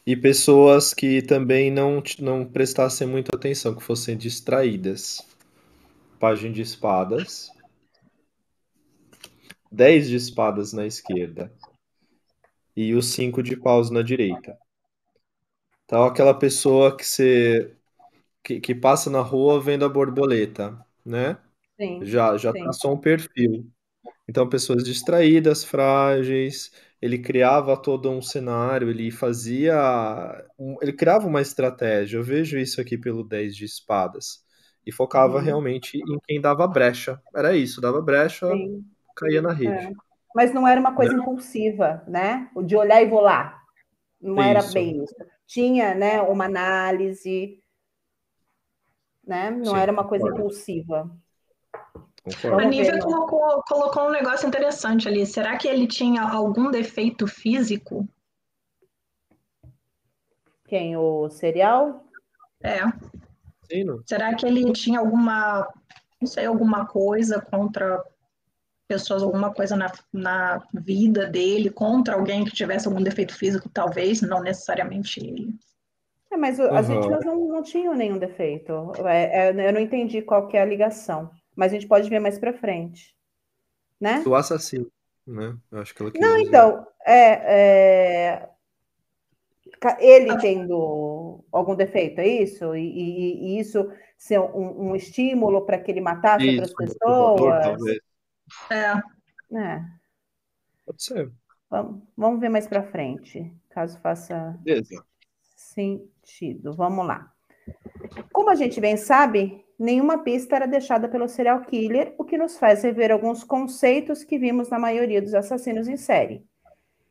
E 0.06 0.16
pessoas 0.16 0.94
que 0.94 1.20
também 1.20 1.70
não, 1.70 2.02
não 2.20 2.44
prestassem 2.44 3.06
muita 3.06 3.34
atenção, 3.34 3.74
que 3.74 3.82
fossem 3.82 4.16
distraídas. 4.16 5.26
Página 6.20 6.54
de 6.54 6.62
espadas. 6.62 7.50
10 9.70 10.08
de 10.08 10.16
espadas 10.16 10.72
na 10.72 10.86
esquerda. 10.86 11.52
E 12.76 12.94
os 12.94 13.06
5 13.06 13.42
de 13.42 13.56
paus 13.56 13.90
na 13.90 14.02
direita. 14.02 14.56
Então, 15.84 16.04
aquela 16.04 16.34
pessoa 16.34 16.96
que 16.96 17.04
você 17.04 17.76
que, 18.42 18.60
que 18.60 18.74
passa 18.74 19.10
na 19.10 19.20
rua 19.20 19.60
vendo 19.60 19.84
a 19.84 19.88
borboleta, 19.88 20.78
né? 21.04 21.36
Sim, 21.76 22.04
Já, 22.04 22.36
já 22.36 22.52
sim. 22.52 22.62
traçou 22.62 22.94
um 22.94 23.00
perfil. 23.00 23.68
Então, 24.28 24.48
pessoas 24.48 24.82
distraídas, 24.84 25.64
frágeis, 25.64 26.70
ele 27.00 27.18
criava 27.18 27.76
todo 27.80 28.10
um 28.10 28.20
cenário, 28.22 28.90
ele 28.90 29.10
fazia. 29.10 29.74
um- 30.58 30.76
ele 30.82 30.92
criava 30.92 31.26
uma 31.26 31.40
estratégia. 31.42 32.16
Eu 32.18 32.24
vejo 32.24 32.58
isso 32.58 32.80
aqui 32.80 32.96
pelo 32.98 33.22
10 33.24 33.54
de 33.56 33.64
espadas. 33.64 34.44
E 34.84 34.92
focava 34.92 35.40
Uhum. 35.40 35.40
realmente 35.40 35.98
em 35.98 36.18
quem 36.26 36.40
dava 36.40 36.66
brecha. 36.66 37.20
Era 37.34 37.56
isso, 37.56 37.80
dava 37.80 38.00
brecha, 38.00 38.46
Sim. 38.46 38.84
caía 39.16 39.42
na 39.42 39.52
É. 39.64 39.70
rede. 39.70 39.96
Mas 40.34 40.52
não 40.54 40.66
era 40.68 40.80
uma 40.80 40.94
coisa 40.96 41.14
impulsiva, 41.14 42.04
né? 42.08 42.50
O 42.54 42.62
de 42.62 42.76
olhar 42.76 43.02
e 43.02 43.08
vou 43.08 43.20
lá. 43.20 43.60
Não 44.20 44.42
era 44.42 44.62
Isso. 44.62 44.72
bem 44.72 45.02
isso. 45.04 45.14
Tinha, 45.46 45.94
né, 45.94 46.22
uma 46.22 46.46
análise, 46.46 47.60
né? 49.26 49.50
Não 49.50 49.76
Sim, 49.76 49.76
era 49.76 49.92
uma 49.92 50.06
coisa 50.08 50.26
concordo. 50.26 50.28
impulsiva. 50.28 51.10
Concordo. 52.26 52.58
A 52.58 52.64
Nívia 52.68 52.98
colocou, 52.98 53.62
colocou 53.68 54.08
um 54.08 54.10
negócio 54.10 54.48
interessante 54.48 55.06
ali. 55.06 55.24
Será 55.24 55.56
que 55.56 55.68
ele 55.68 55.86
tinha 55.86 56.22
algum 56.22 56.72
defeito 56.72 57.26
físico? 57.28 58.08
Quem? 60.66 60.96
O 60.96 61.28
cereal? 61.30 62.04
É. 62.60 62.80
Sim? 63.70 63.86
Será 64.04 64.34
que 64.34 64.44
ele 64.44 64.72
tinha 64.72 64.98
alguma, 64.98 65.68
não 66.20 66.26
sei, 66.26 66.46
alguma 66.46 66.86
coisa 66.86 67.40
contra 67.40 68.04
pessoas, 68.88 69.22
alguma 69.22 69.52
coisa 69.52 69.76
na, 69.76 69.92
na 70.12 70.62
vida 70.74 71.26
dele, 71.26 71.70
contra 71.70 72.14
alguém 72.14 72.44
que 72.44 72.52
tivesse 72.52 72.88
algum 72.88 73.02
defeito 73.02 73.36
físico, 73.36 73.68
talvez, 73.68 74.20
não 74.20 74.40
necessariamente 74.40 75.20
ele. 75.20 75.54
É, 76.32 76.36
mas 76.36 76.58
o- 76.58 76.62
as 76.74 76.88
vítimas 76.88 77.24
não, 77.24 77.36
não 77.48 77.62
tinham 77.62 77.94
nenhum 77.94 78.18
defeito. 78.18 78.92
É, 79.06 79.48
é, 79.48 79.68
eu 79.68 79.72
não 79.72 79.80
entendi 79.80 80.22
qual 80.22 80.48
que 80.48 80.56
é 80.56 80.62
a 80.62 80.66
ligação. 80.66 81.30
Mas 81.56 81.72
a 81.72 81.76
gente 81.76 81.88
pode 81.88 82.08
ver 82.10 82.20
mais 82.20 82.38
para 82.38 82.52
frente, 82.54 83.16
né? 84.00 84.24
Do 84.24 84.34
assassino, 84.34 84.90
né? 85.26 85.58
Eu 85.70 85.78
acho 85.80 85.94
que 85.94 86.02
ela 86.02 86.12
quis 86.12 86.28
Não, 86.28 86.36
dizer. 86.36 86.46
então, 86.46 86.86
é, 87.04 88.32
é, 88.40 88.50
ele 90.00 90.36
tendo 90.38 91.44
algum 91.52 91.74
defeito, 91.74 92.20
é 92.20 92.26
isso? 92.26 92.74
E, 92.74 92.80
e- 92.82 93.56
e 93.56 93.60
isso 93.60 93.90
ser 94.16 94.38
um, 94.40 94.90
um 94.90 94.96
estímulo 94.96 95.64
para 95.66 95.78
que 95.78 95.90
ele 95.90 96.00
matasse 96.00 96.48
outras 96.48 96.74
Isso, 96.78 96.82
motivador, 96.84 97.54
pessoas? 97.54 97.62
talvez. 97.62 97.98
É, 98.70 99.02
É, 99.52 99.96
Pode 100.84 101.02
ser. 101.02 101.32
vamos, 101.70 102.02
vamos 102.16 102.40
ver 102.40 102.48
mais 102.48 102.66
para 102.66 102.82
frente, 102.90 103.52
caso 103.70 103.98
faça 104.00 104.58
Beleza. 104.64 105.06
sentido. 105.56 106.74
Vamos 106.74 107.06
lá. 107.06 107.32
Como 108.32 108.50
a 108.50 108.54
gente 108.54 108.80
bem 108.80 108.96
sabe, 108.96 109.65
nenhuma 109.78 110.18
pista 110.18 110.56
era 110.56 110.66
deixada 110.66 111.08
pelo 111.08 111.28
serial 111.28 111.60
killer, 111.62 112.14
o 112.18 112.24
que 112.24 112.38
nos 112.38 112.58
faz 112.58 112.82
rever 112.82 113.12
alguns 113.12 113.44
conceitos 113.44 114.24
que 114.24 114.38
vimos 114.38 114.68
na 114.68 114.78
maioria 114.78 115.20
dos 115.20 115.34
assassinos 115.34 115.88
em 115.88 115.96
série. 115.96 116.44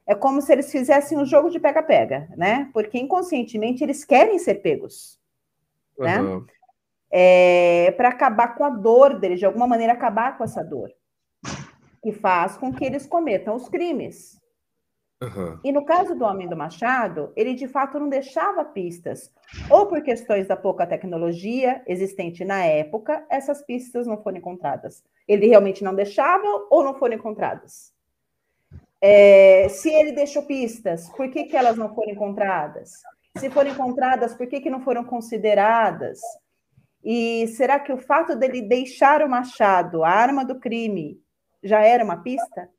É 0.08 0.14
como 0.14 0.42
se 0.42 0.52
eles 0.52 0.72
fizessem 0.72 1.18
um 1.18 1.26
jogo 1.26 1.50
de 1.50 1.60
pega-pega, 1.60 2.28
né? 2.38 2.70
Porque 2.74 3.00
inconscientemente 3.00 3.84
eles 3.84 4.06
querem 4.06 4.38
ser 4.38 4.56
pegos, 4.56 5.20
né? 5.98 6.18
Aham. 6.18 6.46
É, 7.12 7.94
para 7.96 8.10
acabar 8.10 8.56
com 8.56 8.66
a 8.66 8.70
dor 8.70 9.20
deles, 9.20 9.40
de 9.40 9.46
alguma 9.46 9.66
maneira 9.66 9.94
acabar 9.94 10.38
com 10.38 10.44
essa 10.44 10.62
dor, 10.64 10.92
que 12.04 12.12
faz 12.12 12.58
com 12.58 12.74
que 12.74 12.84
eles 12.84 13.06
cometam 13.06 13.56
os 13.56 13.70
crimes. 13.70 14.40
Aham. 15.22 15.60
E 15.64 15.72
no 15.72 15.86
caso 15.86 16.14
do 16.14 16.26
Homem 16.26 16.48
do 16.48 16.58
Machado, 16.58 17.32
ele 17.36 17.54
de 17.54 17.68
fato 17.68 17.98
não 17.98 18.10
deixava 18.10 18.66
pistas, 18.66 19.32
ou 19.70 19.88
por 19.88 20.02
questões 20.02 20.48
da 20.48 20.58
pouca 20.58 20.86
tecnologia 20.86 21.82
existente 21.88 22.44
na 22.44 22.66
época, 22.66 23.26
essas 23.30 23.62
pistas 23.62 24.06
não 24.06 24.22
foram 24.22 24.38
encontradas. 24.38 25.04
Ele 25.28 25.48
realmente 25.48 25.84
não 25.84 25.96
deixava 25.96 26.68
ou 26.70 26.84
não 26.84 26.96
foram 26.96 27.16
encontradas? 27.16 27.94
É, 29.02 29.70
se 29.70 29.90
ele 29.90 30.12
deixou 30.12 30.44
pistas, 30.44 31.10
por 31.10 31.30
que, 31.30 31.46
que 31.46 31.56
elas 31.56 31.78
não 31.78 31.94
foram 31.94 32.12
encontradas? 32.12 32.92
Se 33.38 33.50
foram 33.50 33.72
encontradas, 33.72 34.34
por 34.34 34.48
que, 34.48 34.60
que 34.60 34.70
não 34.70 34.82
foram 34.82 35.04
consideradas? 35.04 36.20
E 37.04 37.48
será 37.50 37.80
que 37.80 37.94
o 37.94 37.98
fato 37.98 38.36
dele 38.36 38.62
deixar 38.62 39.22
o 39.22 39.30
machado, 39.30 40.04
a 40.04 40.10
arma 40.10 40.44
do 40.44 40.60
crime, 40.60 41.22
já 41.64 41.82
era 41.82 42.04
uma 42.04 42.18
pista? 42.18 42.70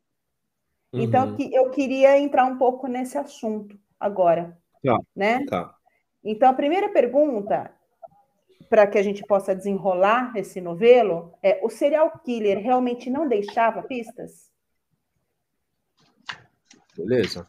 Então, 0.92 1.28
Uhum. 1.28 1.36
que- 1.36 1.54
eu 1.54 1.70
queria 1.70 2.18
entrar 2.18 2.44
um 2.44 2.56
pouco 2.56 2.86
nesse 2.86 3.18
assunto 3.18 3.78
agora, 3.98 4.56
Tá. 4.82 4.98
né? 5.14 5.44
Tá. 5.46 5.74
Então, 6.24 6.48
a 6.48 6.54
primeira 6.54 6.88
pergunta, 6.90 7.72
para 8.68 8.86
que 8.86 8.98
a 8.98 9.02
gente 9.02 9.24
possa 9.24 9.54
desenrolar 9.54 10.32
esse 10.36 10.60
novelo, 10.60 11.32
é: 11.42 11.60
o 11.62 11.68
serial 11.68 12.18
killer 12.20 12.58
realmente 12.58 13.10
não 13.10 13.28
deixava 13.28 13.82
pistas? 13.82 14.50
Beleza. 16.96 17.46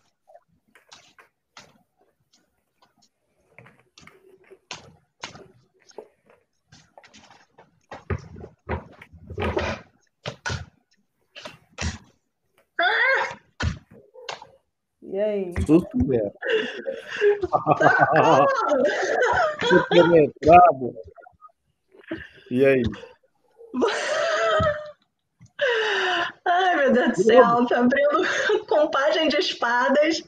E 15.12 15.20
aí? 15.20 15.54
Susto 15.66 15.98
mesmo. 16.06 16.34
Brabo. 20.42 20.96
E 22.52 22.66
aí? 22.66 22.84
Ai, 26.46 26.76
meu 26.76 26.94
Deus 26.94 27.14
do 27.14 27.24
céu, 27.24 27.66
tá 27.68 27.80
abrindo 27.80 28.22
contagem 28.68 29.30
de 29.30 29.38
espadas. 29.38 30.24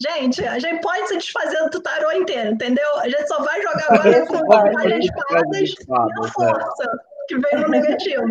Gente, 0.00 0.44
a 0.44 0.58
gente 0.58 0.80
pode 0.82 1.08
se 1.08 1.16
desfazer 1.16 1.68
do 1.70 1.80
tarô 1.80 2.12
inteiro, 2.12 2.50
entendeu? 2.50 2.98
A 2.98 3.08
gente 3.08 3.26
só 3.26 3.42
vai 3.42 3.60
jogar 3.62 3.92
agora 3.92 4.26
com 4.26 4.38
contagem 4.38 5.00
de 5.00 5.06
espadas 5.06 5.58
e 5.58 5.74
a 5.90 6.26
é. 6.26 6.30
força, 6.30 6.98
que 7.28 7.38
veio 7.38 7.62
no 7.62 7.68
negativo. 7.68 8.26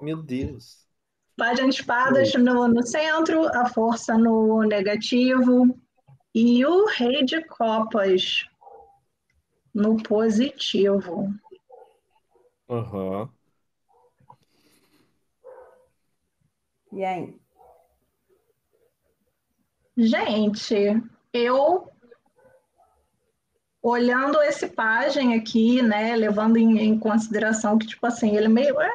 Meu 0.00 0.22
Deus. 0.22 0.84
Página 1.36 1.68
de 1.68 1.74
espadas 1.74 2.32
no, 2.34 2.68
no 2.68 2.86
centro, 2.86 3.46
a 3.56 3.66
força 3.68 4.16
no 4.16 4.62
negativo 4.62 5.76
e 6.34 6.64
o 6.64 6.86
rei 6.86 7.24
de 7.24 7.44
copas 7.44 8.46
no 9.74 9.96
positivo. 10.02 11.34
Aham. 12.68 13.28
E 16.92 17.04
aí? 17.04 17.36
Gente, 19.96 20.74
eu 21.32 21.90
olhando 23.82 24.40
esse 24.42 24.68
pajem 24.68 25.34
aqui, 25.34 25.82
né, 25.82 26.16
levando 26.16 26.56
em, 26.56 26.78
em 26.78 26.98
consideração 26.98 27.76
que, 27.76 27.86
tipo 27.86 28.06
assim, 28.06 28.36
ele 28.36 28.48
meio 28.48 28.80
é, 28.80 28.92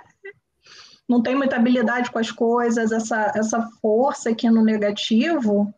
não 1.09 1.23
tem 1.23 1.35
muita 1.35 1.55
habilidade 1.55 2.11
com 2.11 2.19
as 2.19 2.31
coisas, 2.31 2.91
essa, 2.91 3.33
essa 3.35 3.67
força 3.81 4.29
aqui 4.29 4.47
no 4.47 4.63
negativo, 4.63 5.73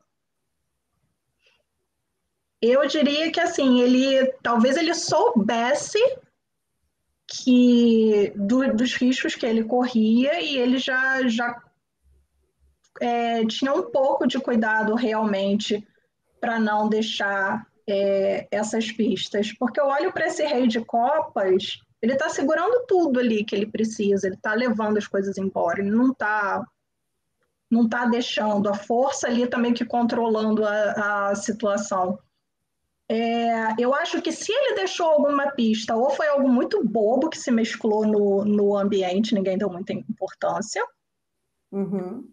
eu 2.61 2.85
diria 2.85 3.31
que, 3.31 3.39
assim, 3.39 3.79
ele, 3.79 4.27
talvez 4.43 4.75
ele 4.75 4.93
soubesse 4.93 5.97
que 7.25 8.33
do- 8.35 8.73
dos 8.75 8.93
riscos 8.95 9.33
que 9.33 9.45
ele 9.45 9.63
corria 9.63 10.41
e 10.41 10.57
ele 10.57 10.77
já, 10.77 11.25
já 11.27 11.63
é, 12.99 13.45
tinha 13.45 13.73
um 13.73 13.89
pouco 13.89 14.27
de 14.27 14.37
cuidado 14.37 14.93
realmente 14.95 15.87
para 16.41 16.59
não 16.59 16.89
deixar 16.89 17.65
é, 17.87 18.47
essas 18.51 18.91
pistas. 18.91 19.53
Porque 19.53 19.79
eu 19.79 19.87
olho 19.87 20.11
para 20.11 20.27
esse 20.27 20.45
rei 20.45 20.67
de 20.67 20.83
copas, 20.83 21.79
ele 22.01 22.13
está 22.13 22.29
segurando 22.29 22.85
tudo 22.87 23.19
ali 23.19 23.43
que 23.43 23.55
ele 23.55 23.65
precisa, 23.65 24.27
ele 24.27 24.35
está 24.35 24.53
levando 24.53 24.97
as 24.97 25.07
coisas 25.07 25.37
embora, 25.37 25.79
ele 25.79 25.91
não 25.91 26.11
está 26.11 26.65
não 27.69 27.87
tá 27.87 28.05
deixando 28.05 28.67
a 28.67 28.73
força 28.73 29.27
ali 29.27 29.47
também 29.47 29.73
que 29.73 29.85
controlando 29.85 30.65
a, 30.65 31.29
a 31.29 31.35
situação. 31.35 32.19
É, 33.07 33.73
eu 33.79 33.95
acho 33.95 34.21
que 34.21 34.31
se 34.31 34.51
ele 34.51 34.75
deixou 34.75 35.05
alguma 35.05 35.51
pista, 35.51 35.95
ou 35.95 36.09
foi 36.09 36.27
algo 36.27 36.49
muito 36.49 36.83
bobo 36.83 37.29
que 37.29 37.37
se 37.37 37.49
mesclou 37.49 38.05
no, 38.05 38.43
no 38.43 38.75
ambiente, 38.75 39.33
ninguém 39.33 39.57
deu 39.57 39.69
muita 39.69 39.93
importância, 39.93 40.85
Uhum. 41.71 42.29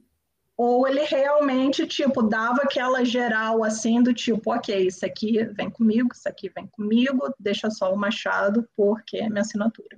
Ou 0.58 0.88
ele 0.88 1.04
realmente, 1.04 1.86
tipo, 1.86 2.20
dava 2.20 2.62
aquela 2.62 3.04
geral 3.04 3.62
assim 3.62 4.02
do 4.02 4.12
tipo, 4.12 4.52
ok, 4.52 4.88
isso 4.88 5.06
aqui 5.06 5.44
vem 5.44 5.70
comigo, 5.70 6.08
isso 6.12 6.28
aqui 6.28 6.48
vem 6.48 6.66
comigo, 6.66 7.32
deixa 7.38 7.70
só 7.70 7.94
o 7.94 7.96
machado 7.96 8.68
porque 8.76 9.18
é 9.18 9.28
minha 9.28 9.42
assinatura. 9.42 9.96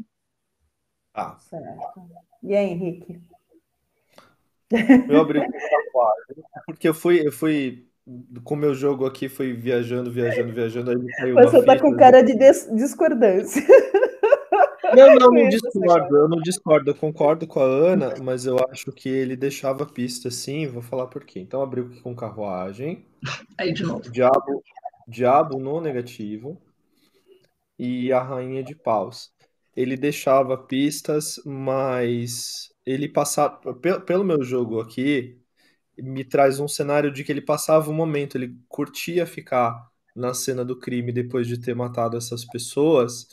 Ah. 1.14 1.38
Certo. 1.38 2.02
E 2.42 2.54
aí, 2.54 2.66
Henrique? 2.66 3.18
Eu 5.08 5.22
abri 5.22 5.40
porque 6.66 6.88
eu 6.88 6.94
fui, 6.94 7.26
eu 7.26 7.32
fui 7.32 7.88
com 8.44 8.54
o 8.54 8.58
meu 8.58 8.74
jogo 8.74 9.06
aqui, 9.06 9.28
fui 9.28 9.54
viajando, 9.54 10.12
viajando, 10.12 10.52
viajando, 10.52 10.90
aí 10.90 10.96
me 10.96 11.12
caiu 11.16 11.34
Você 11.36 11.64
tá 11.64 11.78
com 11.78 11.96
cara 11.96 12.22
de 12.22 12.34
discordância. 12.76 13.62
Não, 14.94 15.14
não, 15.14 15.30
não 15.30 15.48
discordo, 15.48 16.16
eu 16.16 16.28
não 16.28 16.38
discordo, 16.40 16.90
eu 16.90 16.94
concordo 16.94 17.46
com 17.46 17.60
a 17.60 17.64
Ana, 17.64 18.14
mas 18.22 18.46
eu 18.46 18.56
acho 18.70 18.92
que 18.92 19.08
ele 19.08 19.36
deixava 19.36 19.86
pista 19.86 20.30
sim, 20.30 20.66
vou 20.66 20.82
falar 20.82 21.06
por 21.06 21.24
quê. 21.24 21.40
Então 21.40 21.62
abriu 21.62 21.86
aqui 21.86 22.00
com 22.00 22.14
carruagem. 22.14 23.06
Aí 23.58 23.72
de 23.72 23.82
novo. 23.82 24.10
Diabo, 24.10 24.62
diabo 25.06 25.58
no 25.58 25.80
negativo 25.80 26.60
e 27.78 28.12
a 28.12 28.22
rainha 28.22 28.62
de 28.62 28.74
paus. 28.74 29.32
Ele 29.76 29.96
deixava 29.96 30.58
pistas, 30.58 31.40
mas 31.44 32.70
ele 32.84 33.08
passava 33.08 33.74
pelo 34.04 34.24
meu 34.24 34.42
jogo 34.42 34.80
aqui, 34.80 35.38
me 35.96 36.24
traz 36.24 36.60
um 36.60 36.68
cenário 36.68 37.12
de 37.12 37.24
que 37.24 37.30
ele 37.30 37.40
passava 37.40 37.90
um 37.90 37.94
momento, 37.94 38.36
ele 38.36 38.56
curtia 38.68 39.26
ficar 39.26 39.88
na 40.14 40.34
cena 40.34 40.64
do 40.64 40.78
crime 40.78 41.12
depois 41.12 41.46
de 41.46 41.58
ter 41.58 41.74
matado 41.74 42.16
essas 42.16 42.44
pessoas 42.44 43.28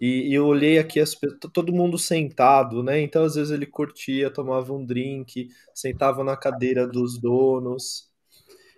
e, 0.00 0.30
e, 0.30 0.34
eu 0.34 0.46
olhei 0.46 0.78
aqui 0.78 0.98
as, 0.98 1.14
todo 1.52 1.72
mundo 1.72 1.98
sentado, 1.98 2.82
né? 2.82 3.00
Então 3.00 3.24
às 3.24 3.34
vezes 3.34 3.52
ele 3.52 3.66
curtia, 3.66 4.30
tomava 4.30 4.72
um 4.72 4.84
drink, 4.84 5.50
sentava 5.74 6.24
na 6.24 6.36
cadeira 6.36 6.86
dos 6.86 7.18
donos 7.18 8.10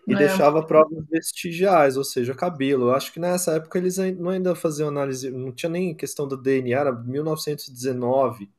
e 0.09 0.15
é. 0.15 0.17
deixava 0.19 0.67
provas 0.67 1.07
vestigiais, 1.09 1.97
ou 1.97 2.05
seja, 2.05 2.35
cabelo. 2.35 2.89
Eu 2.89 2.95
acho 2.95 3.13
que 3.13 3.21
nessa 3.21 3.55
época 3.55 3.79
eles 3.79 3.99
não 4.19 4.31
ainda 4.31 4.55
faziam 4.55 4.89
análise, 4.89 5.31
não 5.31 5.53
tinha 5.53 5.71
nem 5.71 5.95
questão 5.95 6.27
do 6.27 6.37
DNA, 6.37 6.79
era 6.81 6.93
1919. 6.93 8.51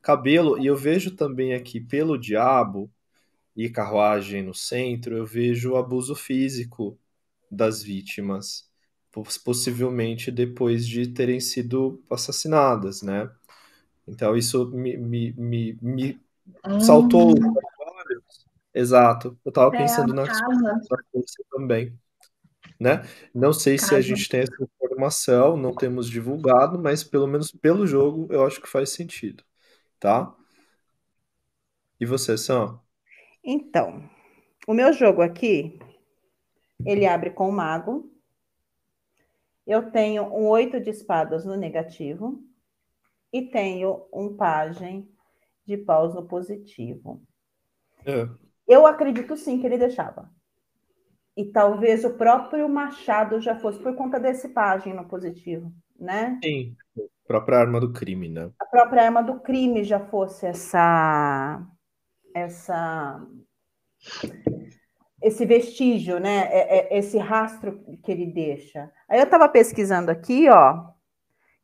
Cabelo, 0.00 0.58
e 0.58 0.66
eu 0.66 0.76
vejo 0.76 1.16
também 1.16 1.54
aqui 1.54 1.80
pelo 1.80 2.16
diabo 2.16 2.90
e 3.56 3.68
carruagem 3.68 4.42
no 4.42 4.54
centro, 4.54 5.16
eu 5.16 5.26
vejo 5.26 5.72
o 5.72 5.76
abuso 5.76 6.14
físico 6.14 6.96
das 7.50 7.82
vítimas 7.82 8.67
possivelmente 9.44 10.30
depois 10.30 10.86
de 10.86 11.08
terem 11.08 11.40
sido 11.40 12.02
assassinadas, 12.10 13.02
né? 13.02 13.30
Então 14.06 14.36
isso 14.36 14.70
me, 14.70 14.96
me, 14.96 15.32
me, 15.32 15.78
me 15.80 16.20
hum. 16.66 16.80
saltou 16.80 17.34
Exato. 18.78 19.36
Eu 19.44 19.48
estava 19.48 19.74
é, 19.74 19.78
pensando 19.78 20.14
na 20.14 20.24
coisa 20.24 21.44
também. 21.50 21.98
Né? 22.78 23.02
Não 23.34 23.52
sei 23.52 23.76
casa. 23.76 23.88
se 23.88 23.94
a 23.96 24.00
gente 24.00 24.28
tem 24.28 24.40
essa 24.40 24.62
informação, 24.62 25.56
não 25.56 25.74
temos 25.74 26.08
divulgado, 26.08 26.78
mas 26.78 27.02
pelo 27.02 27.26
menos 27.26 27.50
pelo 27.50 27.86
jogo 27.86 28.32
eu 28.32 28.46
acho 28.46 28.60
que 28.60 28.68
faz 28.68 28.90
sentido, 28.90 29.42
tá? 29.98 30.32
E 31.98 32.06
você, 32.06 32.38
Sam? 32.38 32.78
Então, 33.42 34.08
o 34.64 34.72
meu 34.72 34.92
jogo 34.92 35.22
aqui, 35.22 35.76
ele 36.86 37.04
abre 37.04 37.30
com 37.30 37.48
o 37.48 37.52
mago, 37.52 38.08
eu 39.68 39.90
tenho 39.90 40.24
um 40.24 40.48
oito 40.48 40.80
de 40.80 40.88
espadas 40.88 41.44
no 41.44 41.54
negativo 41.54 42.42
e 43.30 43.42
tenho 43.42 44.08
um 44.10 44.34
pajem 44.34 45.06
de 45.66 45.76
paus 45.76 46.14
no 46.14 46.26
positivo. 46.26 47.22
É. 48.06 48.26
Eu 48.66 48.86
acredito 48.86 49.36
sim 49.36 49.60
que 49.60 49.66
ele 49.66 49.76
deixava. 49.76 50.30
E 51.36 51.44
talvez 51.44 52.02
o 52.02 52.14
próprio 52.14 52.66
Machado 52.66 53.40
já 53.42 53.56
fosse 53.56 53.78
por 53.78 53.94
conta 53.94 54.18
desse 54.18 54.48
pajem 54.48 54.94
no 54.94 55.06
positivo, 55.06 55.70
né? 56.00 56.40
Sim, 56.42 56.74
a 56.98 57.28
própria 57.28 57.58
arma 57.58 57.78
do 57.78 57.92
crime, 57.92 58.30
né? 58.30 58.50
A 58.58 58.64
própria 58.64 59.04
arma 59.04 59.22
do 59.22 59.38
crime 59.40 59.84
já 59.84 60.00
fosse 60.00 60.46
essa 60.46 61.62
essa 62.34 63.22
esse 65.22 65.44
vestígio, 65.44 66.18
né? 66.18 66.48
É, 66.50 66.78
é, 66.78 66.98
esse 66.98 67.18
rastro 67.18 67.78
que 68.02 68.12
ele 68.12 68.26
deixa. 68.26 68.90
Aí 69.08 69.18
eu 69.18 69.24
estava 69.24 69.48
pesquisando 69.48 70.10
aqui, 70.10 70.48
ó, 70.48 70.84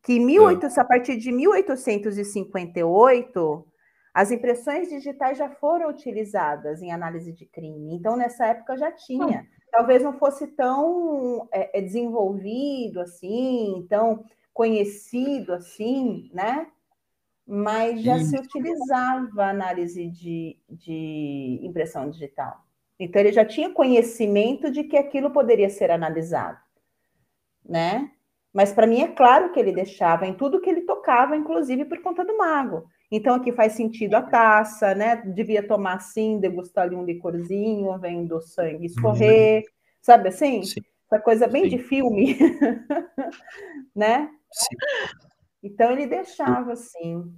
que 0.03 0.19
18, 0.19 0.67
é. 0.67 0.81
a 0.81 0.85
partir 0.85 1.17
de 1.17 1.33
1858 1.33 3.67
as 4.15 4.31
impressões 4.31 4.89
digitais 4.89 5.37
já 5.37 5.51
foram 5.51 5.91
utilizadas 5.91 6.81
em 6.81 6.93
análise 6.93 7.33
de 7.33 7.45
crime. 7.45 7.93
Então, 7.93 8.17
nessa 8.17 8.47
época 8.47 8.77
já 8.77 8.93
tinha. 8.93 9.41
Hum. 9.41 9.47
Talvez 9.73 10.05
não 10.05 10.13
fosse 10.13 10.47
tão 10.47 11.49
é, 11.51 11.81
é, 11.81 11.83
desenvolvido 11.83 13.01
assim, 13.01 13.85
tão 13.91 14.25
conhecido 14.53 15.53
assim, 15.53 16.31
né? 16.33 16.69
Mas 17.45 18.01
já 18.03 18.19
Sim. 18.19 18.25
se 18.25 18.39
utilizava 18.39 19.47
análise 19.47 20.07
de, 20.07 20.57
de 20.71 21.59
impressão 21.65 22.09
digital. 22.09 22.64
Então 22.99 23.21
ele 23.21 23.33
já 23.33 23.45
tinha 23.45 23.71
conhecimento 23.71 24.71
de 24.71 24.85
que 24.85 24.97
aquilo 24.97 25.31
poderia 25.31 25.69
ser 25.69 25.91
analisado, 25.91 26.59
né? 27.65 28.11
Mas 28.53 28.73
para 28.73 28.87
mim 28.87 29.01
é 29.01 29.09
claro 29.09 29.51
que 29.51 29.59
ele 29.59 29.73
deixava 29.73 30.27
em 30.27 30.35
tudo 30.35 30.61
que 30.61 30.71
ele 30.71 30.83
tocava, 30.83 31.37
inclusive 31.37 31.85
por 31.85 32.01
conta 32.01 32.25
do 32.25 32.37
mago. 32.37 32.85
Então 33.11 33.35
aqui 33.35 33.51
faz 33.51 33.73
sentido 33.73 34.15
a 34.15 34.23
taça, 34.23 34.95
né? 34.95 35.17
Devia 35.17 35.67
tomar 35.67 35.95
assim, 35.95 36.39
degustar 36.39 36.85
ali 36.85 36.95
um 36.95 37.05
licorzinho, 37.05 37.99
vendo 37.99 38.37
o 38.37 38.41
sangue 38.41 38.87
escorrer, 38.87 39.63
uhum. 39.63 39.69
sabe 40.01 40.29
assim? 40.29 40.63
Sim. 40.63 40.81
Essa 41.11 41.21
coisa 41.21 41.49
bem 41.49 41.65
Sim. 41.65 41.69
de 41.71 41.79
filme, 41.79 42.39
né? 43.95 44.31
Sim. 44.53 44.77
Então 45.63 45.91
ele 45.91 46.07
deixava 46.07 46.73
assim. 46.73 47.33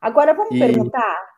Agora 0.00 0.34
vamos 0.34 0.54
e... 0.56 0.58
perguntar 0.58 1.37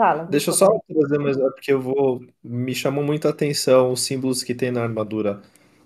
Fala. 0.00 0.24
Deixa 0.28 0.50
eu 0.50 0.54
só 0.54 0.66
trazer 0.88 1.18
mais, 1.18 1.36
é 1.38 1.50
porque 1.50 1.72
eu 1.72 1.80
vou. 1.80 2.20
Me 2.42 2.74
chamou 2.74 3.02
muito 3.04 3.26
a 3.26 3.30
atenção 3.32 3.92
os 3.92 4.02
símbolos 4.02 4.42
que 4.44 4.54
tem 4.54 4.70
na 4.70 4.82
armadura 4.82 5.42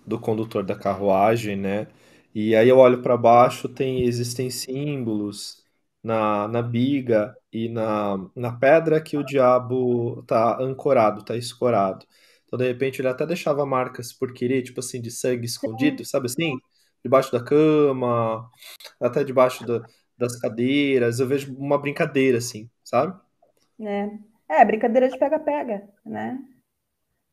do 0.06 0.18
condutor 0.20 0.62
da 0.64 0.74
carruagem, 0.76 1.56
né? 1.56 1.86
E 2.34 2.54
aí 2.54 2.68
eu 2.68 2.78
olho 2.78 3.00
para 3.02 3.16
baixo, 3.16 3.68
tem 3.68 4.02
existem 4.04 4.50
símbolos 4.50 5.64
na, 6.02 6.46
na 6.48 6.60
biga 6.62 7.34
e 7.52 7.68
na, 7.70 8.18
na 8.36 8.52
pedra 8.52 9.00
que 9.00 9.16
o 9.16 9.24
diabo 9.24 10.22
tá 10.26 10.58
ancorado, 10.60 11.24
tá 11.24 11.36
escorado. 11.36 12.06
Então, 12.46 12.58
de 12.58 12.66
repente, 12.66 13.00
ele 13.00 13.08
até 13.08 13.26
deixava 13.26 13.64
marcas 13.64 14.12
por 14.12 14.32
querer, 14.34 14.62
tipo 14.62 14.80
assim, 14.80 15.00
de 15.00 15.10
sangue 15.10 15.46
escondido, 15.46 16.04
sabe 16.04 16.26
assim? 16.26 16.58
Debaixo 17.02 17.32
da 17.32 17.42
cama, 17.42 18.50
até 19.00 19.24
debaixo 19.24 19.64
da, 19.66 19.82
das 20.18 20.36
cadeiras. 20.40 21.20
Eu 21.20 21.26
vejo 21.28 21.54
uma 21.56 21.78
brincadeira, 21.78 22.38
assim, 22.38 22.70
sabe? 22.84 23.18
É, 23.80 24.18
é 24.48 24.64
brincadeira 24.64 25.08
de 25.08 25.18
pega-pega, 25.18 25.88
né? 26.04 26.42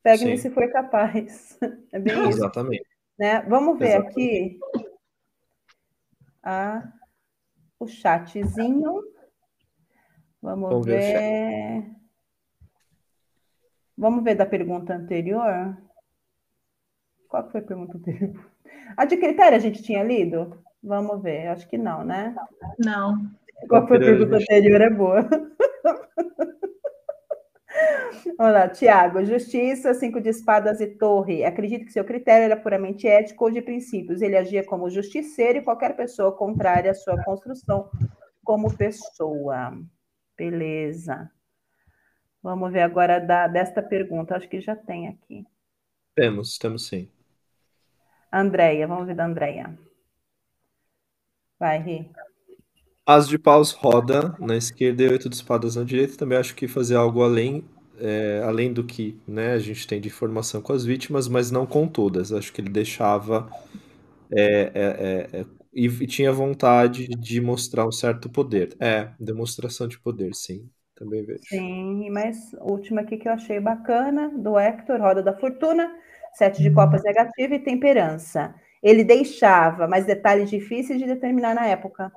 Pegue-me 0.02 0.36
se 0.38 0.50
for 0.50 0.70
capaz. 0.70 1.58
É 1.92 1.98
bem 1.98 2.14
isso. 2.28 2.38
Exatamente. 2.38 2.86
Né? 3.18 3.42
Vamos 3.42 3.78
ver 3.78 3.98
Exatamente. 3.98 4.10
aqui 4.10 4.60
a, 6.42 6.92
o 7.78 7.86
chatzinho. 7.86 9.02
Vamos, 10.40 10.70
Vamos 10.70 10.86
ver. 10.86 10.98
ver 10.98 12.02
Vamos 13.96 14.24
ver 14.24 14.34
da 14.34 14.46
pergunta 14.46 14.94
anterior. 14.94 15.76
Qual 17.28 17.48
foi 17.50 17.60
a 17.60 17.64
pergunta 17.64 17.96
anterior? 17.98 18.50
A 18.96 19.04
de 19.04 19.16
critério 19.16 19.56
a 19.56 19.60
gente 19.60 19.82
tinha 19.82 20.02
lido? 20.02 20.62
Vamos 20.82 21.22
ver, 21.22 21.48
acho 21.48 21.68
que 21.68 21.78
não, 21.78 22.04
né? 22.04 22.34
Não. 22.78 23.30
Qual 23.68 23.86
foi 23.86 23.98
a 23.98 24.00
pergunta 24.00 24.36
anterior? 24.36 24.80
É 24.80 24.90
boa. 24.90 25.28
Vamos 28.36 28.52
lá, 28.52 28.68
Tiago. 28.68 29.24
Justiça, 29.24 29.94
cinco 29.94 30.20
de 30.20 30.30
espadas 30.30 30.80
e 30.80 30.86
torre. 30.86 31.44
Acredito 31.44 31.86
que 31.86 31.92
seu 31.92 32.04
critério 32.04 32.44
era 32.44 32.56
puramente 32.56 33.06
ético 33.06 33.44
ou 33.44 33.50
de 33.50 33.62
princípios. 33.62 34.20
Ele 34.20 34.36
agia 34.36 34.64
como 34.64 34.90
justiceiro 34.90 35.58
e 35.58 35.62
qualquer 35.62 35.96
pessoa 35.96 36.36
contrária 36.36 36.90
à 36.90 36.94
sua 36.94 37.22
construção 37.22 37.88
como 38.44 38.76
pessoa. 38.76 39.78
Beleza. 40.36 41.30
Vamos 42.42 42.72
ver 42.72 42.82
agora 42.82 43.20
da, 43.20 43.46
desta 43.46 43.82
pergunta. 43.82 44.36
Acho 44.36 44.48
que 44.48 44.60
já 44.60 44.74
tem 44.74 45.08
aqui. 45.08 45.46
Temos, 46.14 46.58
temos 46.58 46.88
sim. 46.88 47.08
Andréia, 48.32 48.86
vamos 48.86 49.06
ver 49.06 49.14
da 49.14 49.24
Andréia. 49.24 49.78
Vai, 51.62 51.80
Ri. 51.80 52.10
As 53.06 53.28
de 53.28 53.38
paus 53.38 53.70
roda 53.70 54.34
na 54.40 54.56
esquerda 54.56 55.04
e 55.04 55.08
oito 55.08 55.28
de 55.28 55.36
espadas 55.36 55.76
na 55.76 55.84
direita. 55.84 56.16
Também 56.16 56.36
acho 56.36 56.56
que 56.56 56.66
fazer 56.66 56.96
algo 56.96 57.22
além, 57.22 57.64
é, 58.00 58.42
além 58.44 58.72
do 58.72 58.82
que 58.82 59.16
né, 59.28 59.52
a 59.52 59.60
gente 59.60 59.86
tem 59.86 60.00
de 60.00 60.08
informação 60.08 60.60
com 60.60 60.72
as 60.72 60.84
vítimas, 60.84 61.28
mas 61.28 61.52
não 61.52 61.64
com 61.64 61.86
todas. 61.86 62.32
Acho 62.32 62.52
que 62.52 62.60
ele 62.60 62.68
deixava 62.68 63.48
é, 64.32 64.42
é, 64.42 64.72
é, 64.74 65.40
é 65.40 65.44
e, 65.72 65.86
e 65.86 66.06
tinha 66.08 66.32
vontade 66.32 67.06
de 67.06 67.40
mostrar 67.40 67.86
um 67.86 67.92
certo 67.92 68.28
poder. 68.28 68.74
É, 68.80 69.10
demonstração 69.20 69.86
de 69.86 70.00
poder, 70.00 70.34
sim. 70.34 70.68
Também 70.96 71.24
vejo. 71.24 71.44
Sim, 71.44 72.10
mas 72.10 72.52
última 72.54 73.02
aqui 73.02 73.16
que 73.16 73.28
eu 73.28 73.32
achei 73.32 73.60
bacana, 73.60 74.30
do 74.36 74.58
Hector, 74.58 75.00
Roda 75.00 75.22
da 75.22 75.32
Fortuna, 75.32 75.94
sete 76.32 76.60
de 76.60 76.72
copas 76.72 77.04
negativa 77.04 77.54
e 77.54 77.60
temperança. 77.60 78.52
Ele 78.82 79.04
deixava, 79.04 79.86
mas 79.86 80.04
detalhes 80.04 80.50
difíceis 80.50 80.98
de 80.98 81.06
determinar 81.06 81.54
na 81.54 81.66
época. 81.66 82.12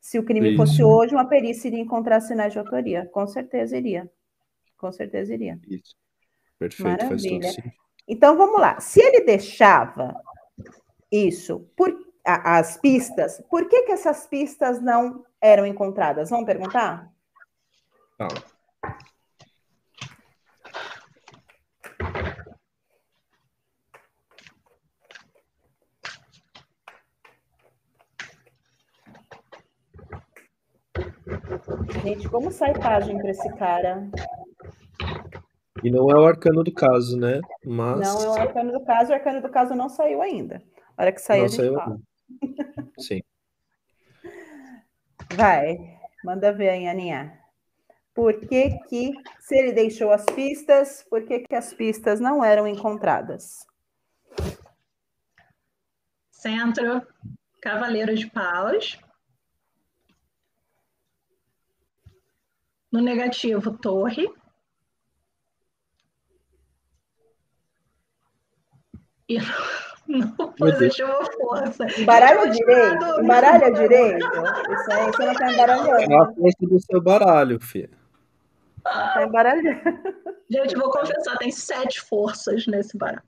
Se 0.00 0.18
o 0.18 0.24
crime 0.24 0.50
Isso. 0.50 0.56
fosse 0.56 0.84
hoje, 0.84 1.14
uma 1.14 1.28
perícia 1.28 1.66
iria 1.66 1.80
encontrar 1.80 2.20
sinais 2.20 2.52
de 2.52 2.58
autoria. 2.58 3.06
Com 3.12 3.26
certeza 3.26 3.76
iria. 3.76 4.08
Com 4.76 4.92
certeza 4.92 5.34
iria. 5.34 5.58
Isso. 5.68 5.96
Perfeito, 6.58 7.04
Maravilha. 7.04 7.50
Então 8.06 8.36
vamos 8.36 8.60
lá. 8.60 8.78
Se 8.78 9.00
ele 9.00 9.22
deixava 9.22 10.14
isso, 11.10 11.68
por, 11.76 11.92
a, 12.24 12.58
as 12.58 12.76
pistas, 12.76 13.42
por 13.50 13.68
que, 13.68 13.82
que 13.82 13.92
essas 13.92 14.26
pistas 14.26 14.80
não 14.80 15.24
eram 15.40 15.66
encontradas? 15.66 16.30
Vamos 16.30 16.46
perguntar? 16.46 17.12
Fala. 18.16 18.44
Gente, 32.02 32.28
como 32.28 32.50
sai 32.50 32.72
página 32.74 33.20
para 33.20 33.30
esse 33.30 33.48
cara? 33.54 34.08
E 35.82 35.90
não 35.90 36.10
é 36.10 36.14
o 36.14 36.26
arcano 36.26 36.64
do 36.64 36.72
caso, 36.72 37.18
né? 37.18 37.40
Mas... 37.64 38.00
Não 38.00 38.24
é 38.24 38.28
o 38.28 38.40
arcano 38.40 38.72
do 38.72 38.84
caso, 38.84 39.10
o 39.10 39.14
arcano 39.14 39.42
do 39.42 39.48
caso 39.48 39.74
não 39.74 39.88
saiu 39.88 40.22
ainda. 40.22 40.62
A 40.96 41.02
hora 41.02 41.12
que 41.12 41.20
sair, 41.20 41.38
não 41.38 41.44
a 41.44 41.48
gente 41.48 41.56
saiu 41.56 41.74
fala. 41.74 41.98
Sim. 42.98 43.22
Vai, 45.36 45.98
manda 46.24 46.52
ver 46.52 46.70
aí, 46.70 46.88
Aninha. 46.88 47.38
Por 48.14 48.40
que 48.40 48.78
que, 48.88 49.12
se 49.40 49.54
ele 49.54 49.72
deixou 49.72 50.10
as 50.10 50.24
pistas, 50.24 51.04
por 51.10 51.24
que 51.24 51.40
que 51.40 51.54
as 51.54 51.74
pistas 51.74 52.18
não 52.18 52.42
eram 52.42 52.66
encontradas? 52.66 53.66
Centro, 56.30 57.06
Cavaleiro 57.60 58.14
de 58.14 58.26
Paus. 58.30 58.98
No 62.96 63.02
negativo, 63.02 63.76
torre. 63.76 64.26
E 69.28 69.36
no 70.08 70.32
positivo, 70.54 71.12
força. 71.38 71.84
Baralha 72.06 72.48
direito? 72.50 73.22
Baralha 73.26 73.70
direito? 73.70 74.24
Isso 74.24 74.92
aí, 74.92 75.06
você 75.08 75.26
não 75.26 75.34
tá 75.34 75.52
embaralhando. 75.52 76.10
É 76.10 76.16
a 76.16 76.32
força 76.32 76.56
do 76.62 76.80
seu 76.80 77.02
baralho, 77.02 77.60
filho. 77.60 77.98
Não 78.82 79.12
tá 79.12 79.24
embaralhando. 79.24 79.80
Gente, 80.50 80.74
vou 80.74 80.90
confessar, 80.90 81.36
tem 81.36 81.50
sete 81.50 82.00
forças 82.00 82.66
nesse 82.66 82.96
baralho. 82.96 83.22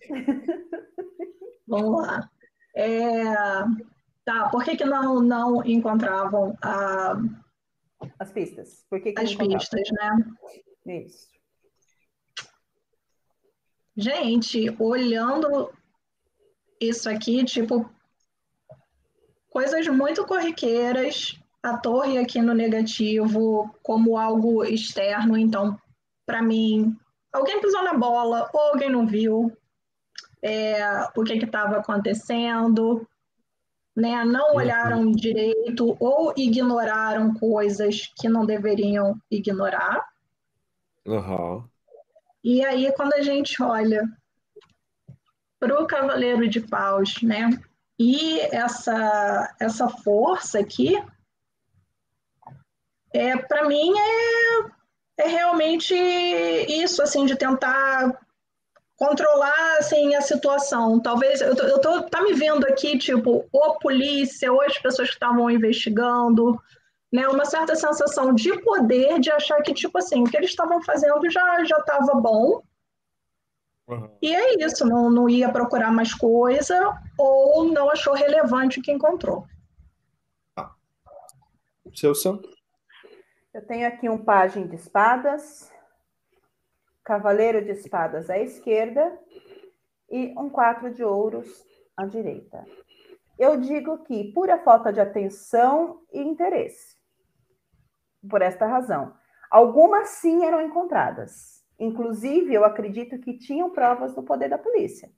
Vamos 1.68 2.04
lá. 2.04 2.28
É... 2.74 3.22
Tá, 4.24 4.48
por 4.48 4.64
que, 4.64 4.76
que 4.76 4.84
não, 4.84 5.20
não 5.20 5.64
encontravam 5.64 6.58
a 6.60 7.16
as 8.18 8.32
pistas. 8.32 8.84
Por 8.88 9.00
que, 9.00 9.12
que 9.12 9.20
As 9.20 9.34
pistas, 9.34 9.88
né? 9.92 11.04
Isso. 11.04 11.28
Gente, 13.96 14.76
olhando 14.78 15.72
isso 16.80 17.08
aqui, 17.08 17.44
tipo, 17.44 17.88
coisas 19.48 19.88
muito 19.88 20.26
corriqueiras, 20.26 21.38
a 21.62 21.78
torre 21.78 22.18
aqui 22.18 22.40
no 22.42 22.52
negativo 22.52 23.74
como 23.82 24.18
algo 24.18 24.62
externo, 24.64 25.36
então, 25.36 25.78
para 26.26 26.42
mim, 26.42 26.94
alguém 27.32 27.60
pisou 27.60 27.82
na 27.82 27.94
bola 27.94 28.48
ou 28.52 28.60
alguém 28.60 28.90
não 28.90 29.06
viu 29.06 29.50
é, 30.42 30.78
o 31.16 31.24
que 31.24 31.32
estava 31.32 31.78
acontecendo, 31.78 33.08
né, 33.96 34.22
não 34.26 34.56
olharam 34.56 35.10
direito 35.10 35.96
ou 35.98 36.34
ignoraram 36.36 37.32
coisas 37.32 38.12
que 38.14 38.28
não 38.28 38.44
deveriam 38.44 39.18
ignorar. 39.30 40.06
Uhum. 41.06 41.66
E 42.44 42.62
aí, 42.62 42.92
quando 42.92 43.14
a 43.14 43.22
gente 43.22 43.62
olha 43.62 44.06
para 45.58 45.80
o 45.80 45.86
Cavaleiro 45.86 46.46
de 46.46 46.60
Paus, 46.60 47.22
né, 47.22 47.48
e 47.98 48.38
essa, 48.54 49.56
essa 49.58 49.88
força 49.88 50.58
aqui, 50.58 51.02
é, 53.14 53.34
para 53.34 53.66
mim 53.66 53.94
é, 53.98 55.22
é 55.24 55.28
realmente 55.28 55.94
isso, 55.94 57.02
assim, 57.02 57.24
de 57.24 57.34
tentar 57.34 58.25
controlar 58.96 59.76
assim 59.78 60.14
a 60.14 60.20
situação. 60.20 60.98
Talvez 61.00 61.40
eu 61.40 61.54
tô, 61.54 61.62
eu 61.64 61.80
tô 61.80 62.02
tá 62.04 62.22
me 62.22 62.32
vendo 62.32 62.64
aqui 62.66 62.98
tipo 62.98 63.46
ou 63.52 63.64
a 63.64 63.78
polícia 63.78 64.52
ou 64.52 64.62
as 64.62 64.78
pessoas 64.78 65.08
que 65.08 65.14
estavam 65.14 65.50
investigando, 65.50 66.60
né, 67.12 67.28
uma 67.28 67.44
certa 67.44 67.76
sensação 67.76 68.34
de 68.34 68.58
poder 68.62 69.20
de 69.20 69.30
achar 69.30 69.60
que 69.62 69.72
tipo 69.72 69.98
assim, 69.98 70.22
o 70.22 70.26
que 70.26 70.36
eles 70.36 70.50
estavam 70.50 70.82
fazendo 70.82 71.30
já 71.30 71.64
já 71.64 71.78
estava 71.78 72.14
bom. 72.20 72.62
Uhum. 73.88 74.10
E 74.20 74.34
é 74.34 74.64
isso, 74.64 74.84
não, 74.84 75.08
não 75.08 75.28
ia 75.28 75.48
procurar 75.48 75.92
mais 75.92 76.12
coisa 76.12 76.98
ou 77.16 77.64
não 77.66 77.88
achou 77.88 78.14
relevante 78.14 78.80
o 78.80 78.82
que 78.82 78.90
encontrou. 78.90 79.46
Ah. 80.56 80.72
Seu 81.94 82.12
som? 82.12 82.40
Eu 83.54 83.64
tenho 83.64 83.86
aqui 83.86 84.08
um 84.08 84.18
pajem 84.18 84.66
de 84.66 84.74
espadas, 84.74 85.70
cavaleiro 87.06 87.64
de 87.64 87.70
espadas 87.70 88.28
à 88.28 88.36
esquerda 88.36 89.16
e 90.10 90.34
um 90.36 90.50
quatro 90.50 90.92
de 90.92 91.04
ouros 91.04 91.64
à 91.96 92.04
direita. 92.04 92.64
Eu 93.38 93.58
digo 93.60 93.98
que 93.98 94.32
pura 94.32 94.58
falta 94.58 94.92
de 94.92 95.00
atenção 95.00 96.02
e 96.12 96.20
interesse. 96.20 96.96
Por 98.28 98.42
esta 98.42 98.66
razão. 98.66 99.14
Algumas 99.48 100.08
sim 100.08 100.44
eram 100.44 100.60
encontradas. 100.60 101.64
Inclusive, 101.78 102.52
eu 102.52 102.64
acredito 102.64 103.18
que 103.20 103.38
tinham 103.38 103.70
provas 103.70 104.12
do 104.12 104.22
poder 104.22 104.48
da 104.48 104.58
polícia. 104.58 105.08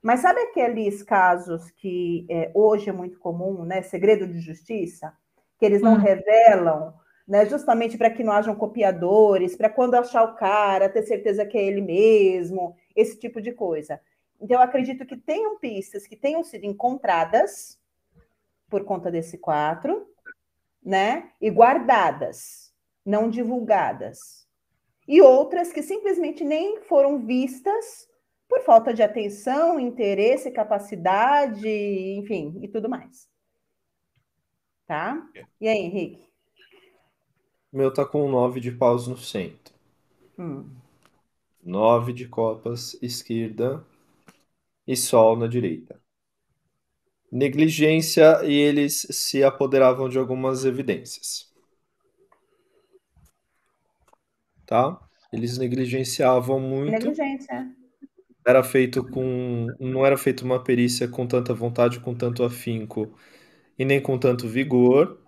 Mas 0.00 0.20
sabe 0.20 0.40
aqueles 0.42 1.02
casos 1.02 1.70
que 1.72 2.24
é, 2.30 2.52
hoje 2.54 2.88
é 2.88 2.92
muito 2.92 3.18
comum, 3.18 3.64
né? 3.64 3.82
Segredo 3.82 4.28
de 4.28 4.38
justiça, 4.38 5.12
que 5.58 5.66
eles 5.66 5.82
não 5.82 5.94
hum. 5.94 5.98
revelam 5.98 6.94
né? 7.30 7.46
Justamente 7.46 7.96
para 7.96 8.10
que 8.10 8.24
não 8.24 8.32
hajam 8.32 8.56
copiadores, 8.56 9.54
para 9.54 9.70
quando 9.70 9.94
achar 9.94 10.24
o 10.24 10.34
cara, 10.34 10.88
ter 10.88 11.04
certeza 11.04 11.46
que 11.46 11.56
é 11.56 11.62
ele 11.62 11.80
mesmo, 11.80 12.76
esse 12.94 13.16
tipo 13.16 13.40
de 13.40 13.52
coisa. 13.52 14.00
Então, 14.40 14.56
eu 14.56 14.62
acredito 14.62 15.06
que 15.06 15.16
tenham 15.16 15.56
pistas 15.56 16.08
que 16.08 16.16
tenham 16.16 16.42
sido 16.42 16.64
encontradas 16.66 17.78
por 18.68 18.82
conta 18.84 19.12
desse 19.12 19.38
quatro, 19.38 20.08
né? 20.84 21.30
E 21.40 21.48
guardadas, 21.50 22.74
não 23.06 23.30
divulgadas. 23.30 24.48
E 25.06 25.22
outras 25.22 25.72
que 25.72 25.82
simplesmente 25.82 26.42
nem 26.42 26.80
foram 26.80 27.24
vistas 27.24 28.08
por 28.48 28.60
falta 28.62 28.92
de 28.92 29.04
atenção, 29.04 29.78
interesse, 29.78 30.50
capacidade, 30.50 31.68
enfim, 32.18 32.58
e 32.60 32.66
tudo 32.66 32.88
mais. 32.88 33.30
Tá? 34.84 35.24
E 35.60 35.68
aí, 35.68 35.78
Henrique? 35.78 36.29
Meu 37.72 37.92
tá 37.92 38.04
com 38.04 38.28
nove 38.30 38.60
de 38.60 38.72
paus 38.72 39.06
no 39.06 39.16
centro. 39.16 39.74
Hum. 40.38 40.68
Nove 41.62 42.12
de 42.12 42.26
copas 42.26 42.96
esquerda 43.02 43.84
e 44.86 44.96
sol 44.96 45.36
na 45.36 45.46
direita. 45.46 46.00
Negligência 47.30 48.44
e 48.44 48.52
eles 48.52 49.06
se 49.10 49.44
apoderavam 49.44 50.08
de 50.08 50.18
algumas 50.18 50.64
evidências. 50.64 51.48
Tá? 54.66 55.00
Eles 55.32 55.58
negligenciavam 55.58 56.58
muito. 56.58 56.90
Negligência. 56.90 57.70
Era 58.44 58.64
feito 58.64 59.04
com. 59.04 59.66
Não 59.78 60.04
era 60.04 60.16
feito 60.16 60.44
uma 60.44 60.62
perícia 60.62 61.06
com 61.06 61.26
tanta 61.26 61.54
vontade, 61.54 62.00
com 62.00 62.14
tanto 62.14 62.42
afinco 62.42 63.14
e 63.78 63.84
nem 63.84 64.00
com 64.00 64.18
tanto 64.18 64.48
vigor. 64.48 65.20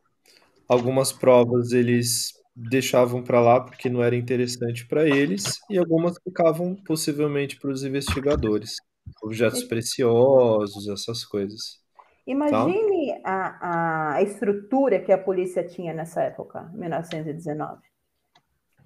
Algumas 0.72 1.12
provas 1.12 1.72
eles 1.72 2.32
deixavam 2.56 3.22
para 3.22 3.42
lá 3.42 3.60
porque 3.60 3.90
não 3.90 4.02
era 4.02 4.16
interessante 4.16 4.86
para 4.86 5.06
eles 5.06 5.60
e 5.68 5.76
algumas 5.76 6.16
ficavam 6.24 6.74
possivelmente 6.74 7.60
para 7.60 7.70
os 7.70 7.84
investigadores, 7.84 8.76
objetos 9.22 9.64
preciosos, 9.64 10.88
essas 10.88 11.26
coisas. 11.26 11.78
Imagine 12.26 13.20
tá? 13.22 13.58
a, 13.60 14.14
a 14.14 14.22
estrutura 14.22 14.98
que 14.98 15.12
a 15.12 15.18
polícia 15.18 15.62
tinha 15.62 15.92
nessa 15.92 16.22
época, 16.22 16.62
1919. 16.72 17.82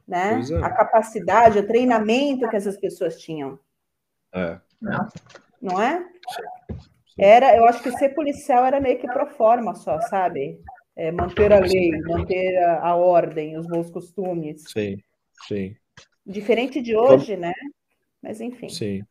Né? 0.09 0.41
É. 0.41 0.57
A 0.65 0.71
capacidade, 0.71 1.61
o 1.61 1.67
treinamento 1.69 2.49
que 2.49 2.57
essas 2.57 2.77
pessoas 2.77 3.17
tinham. 3.17 3.61
É. 4.35 4.59
Não 5.63 5.81
é? 5.81 6.05
Era, 7.17 7.57
eu 7.57 7.65
acho 7.65 7.81
que 7.81 7.93
ser 7.93 8.09
policial 8.11 8.65
era 8.65 8.81
meio 8.81 8.99
que 8.99 9.07
pro 9.07 9.29
forma 9.29 9.73
só, 9.77 10.01
sabe? 10.01 10.61
É, 10.97 11.13
manter 11.13 11.53
a 11.53 11.59
lei, 11.59 11.91
manter 12.03 12.57
a, 12.59 12.89
a, 12.89 12.97
ordem, 12.97 13.59
os 13.59 13.67
bons 13.67 13.91
costumes. 13.91 14.65
Sim, 14.67 14.97
sim. 15.47 15.77
Diferente 16.25 16.81
de 16.81 16.97
hoje, 16.97 17.37
né? 17.37 17.53
Mas 18.23 18.41
enfim. 18.41 18.69
Sim. 18.69 19.03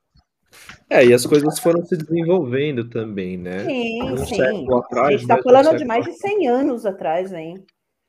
É, 0.89 1.05
e 1.05 1.13
as 1.13 1.25
coisas 1.25 1.59
foram 1.59 1.83
se 1.85 1.95
desenvolvendo 1.97 2.89
também, 2.89 3.37
né? 3.37 3.65
Sim, 3.65 4.03
um 4.03 4.17
sim. 4.17 4.73
Atrás, 4.73 5.07
a 5.07 5.11
gente 5.11 5.21
está 5.21 5.41
falando 5.41 5.71
um 5.71 5.75
de 5.75 5.85
mais 5.85 6.05
de 6.05 6.13
100 6.13 6.47
anos 6.47 6.85
atrás, 6.85 7.31
hein? 7.31 7.63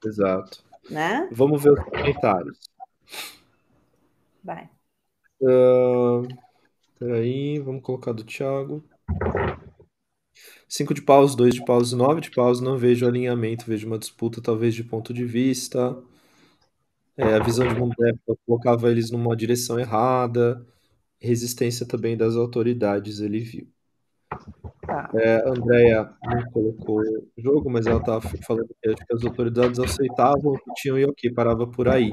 Exato. 0.04 0.64
Né? 0.90 1.28
Vamos 1.32 1.62
ver 1.62 1.72
os 1.72 1.84
comentários. 1.84 2.58
Vai. 4.42 4.68
Uh, 5.40 6.26
peraí, 6.98 7.58
vamos 7.58 7.82
colocar 7.82 8.12
do 8.12 8.24
Thiago. 8.24 8.84
5 10.68 10.94
de 10.94 11.02
paus, 11.02 11.34
2 11.34 11.54
de 11.54 11.64
paus, 11.64 11.92
9 11.92 12.20
de 12.20 12.30
paus. 12.30 12.60
Não 12.60 12.76
vejo 12.76 13.06
alinhamento, 13.06 13.66
vejo 13.66 13.86
uma 13.86 13.98
disputa, 13.98 14.40
talvez 14.42 14.74
de 14.74 14.84
ponto 14.84 15.12
de 15.14 15.24
vista. 15.24 15.96
É, 17.16 17.34
a 17.34 17.42
visão 17.42 17.66
de 17.66 17.74
mundo 17.74 17.94
colocava 18.46 18.90
eles 18.90 19.10
numa 19.10 19.34
direção 19.34 19.78
errada 19.80 20.64
resistência 21.20 21.86
também 21.86 22.16
das 22.16 22.36
autoridades 22.36 23.20
ele 23.20 23.40
viu. 23.40 23.66
Tá. 24.86 25.10
É, 25.14 25.36
a 25.36 25.48
Andrea 25.48 26.10
não 26.22 26.50
colocou 26.52 27.00
o 27.00 27.40
jogo, 27.40 27.70
mas 27.70 27.86
ela 27.86 27.98
estava 27.98 28.20
falando 28.46 28.68
que, 28.82 28.94
que 28.94 29.14
as 29.14 29.24
autoridades 29.24 29.78
aceitavam 29.78 30.54
que 30.54 30.74
tinham 30.76 30.98
e 30.98 31.04
ok, 31.04 31.32
parava 31.32 31.66
por 31.66 31.88
aí. 31.88 32.12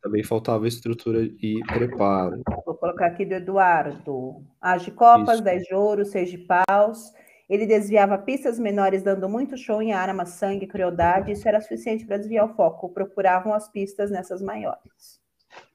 Também 0.00 0.24
faltava 0.24 0.66
estrutura 0.66 1.22
e 1.22 1.60
preparo. 1.66 2.42
Vou 2.66 2.74
colocar 2.74 3.06
aqui 3.06 3.24
do 3.24 3.34
Eduardo. 3.34 4.44
As 4.60 4.82
de 4.82 4.90
copas, 4.90 5.34
Isso. 5.34 5.44
10 5.44 5.62
de 5.62 5.74
ouro, 5.74 6.04
6 6.04 6.30
de 6.30 6.38
paus. 6.38 7.12
Ele 7.52 7.66
desviava 7.66 8.16
pistas 8.16 8.58
menores, 8.58 9.02
dando 9.02 9.28
muito 9.28 9.58
show 9.58 9.82
em 9.82 9.92
arma, 9.92 10.24
sangue, 10.24 10.66
crueldade. 10.66 11.32
Isso 11.32 11.46
era 11.46 11.60
suficiente 11.60 12.06
para 12.06 12.16
desviar 12.16 12.46
o 12.46 12.54
foco. 12.54 12.88
Procuravam 12.88 13.52
as 13.52 13.68
pistas 13.68 14.10
nessas 14.10 14.40
maiores. 14.40 15.20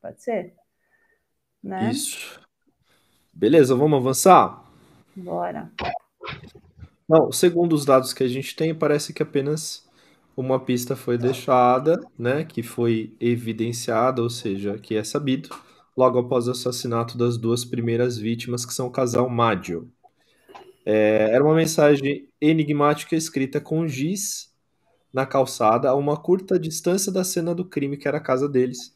Pode 0.02 0.24
ser? 0.24 0.56
Né? 1.64 1.92
Isso. 1.92 2.42
Beleza, 3.32 3.76
vamos 3.76 4.00
avançar? 4.00 4.66
Bora. 5.16 5.72
Não, 7.08 7.32
segundo 7.32 7.74
os 7.74 7.86
dados 7.86 8.12
que 8.12 8.24
a 8.24 8.28
gente 8.28 8.56
tem, 8.56 8.74
parece 8.74 9.14
que 9.14 9.22
apenas 9.22 9.88
uma 10.36 10.60
pista 10.60 10.96
foi 10.96 11.16
deixada, 11.16 12.02
né, 12.18 12.44
que 12.44 12.64
foi 12.64 13.16
evidenciada, 13.20 14.24
ou 14.24 14.32
seja, 14.32 14.80
que 14.80 14.96
é 14.96 15.04
sabido, 15.04 15.50
logo 15.96 16.18
após 16.18 16.48
o 16.48 16.52
assassinato 16.52 17.16
das 17.20 17.38
duas 17.38 17.64
primeiras 17.64 18.18
vítimas, 18.18 18.66
que 18.66 18.74
são 18.74 18.88
o 18.88 18.92
casal 18.92 19.30
Maggio. 19.30 19.92
É, 20.90 21.32
era 21.34 21.44
uma 21.44 21.54
mensagem 21.54 22.30
enigmática 22.40 23.14
escrita 23.14 23.60
com 23.60 23.86
giz 23.86 24.56
na 25.12 25.26
calçada, 25.26 25.90
a 25.90 25.96
uma 25.96 26.16
curta 26.16 26.58
distância 26.58 27.12
da 27.12 27.26
cena 27.26 27.54
do 27.54 27.66
crime, 27.66 27.98
que 27.98 28.08
era 28.08 28.20
a 28.20 28.22
casa 28.22 28.48
deles, 28.48 28.96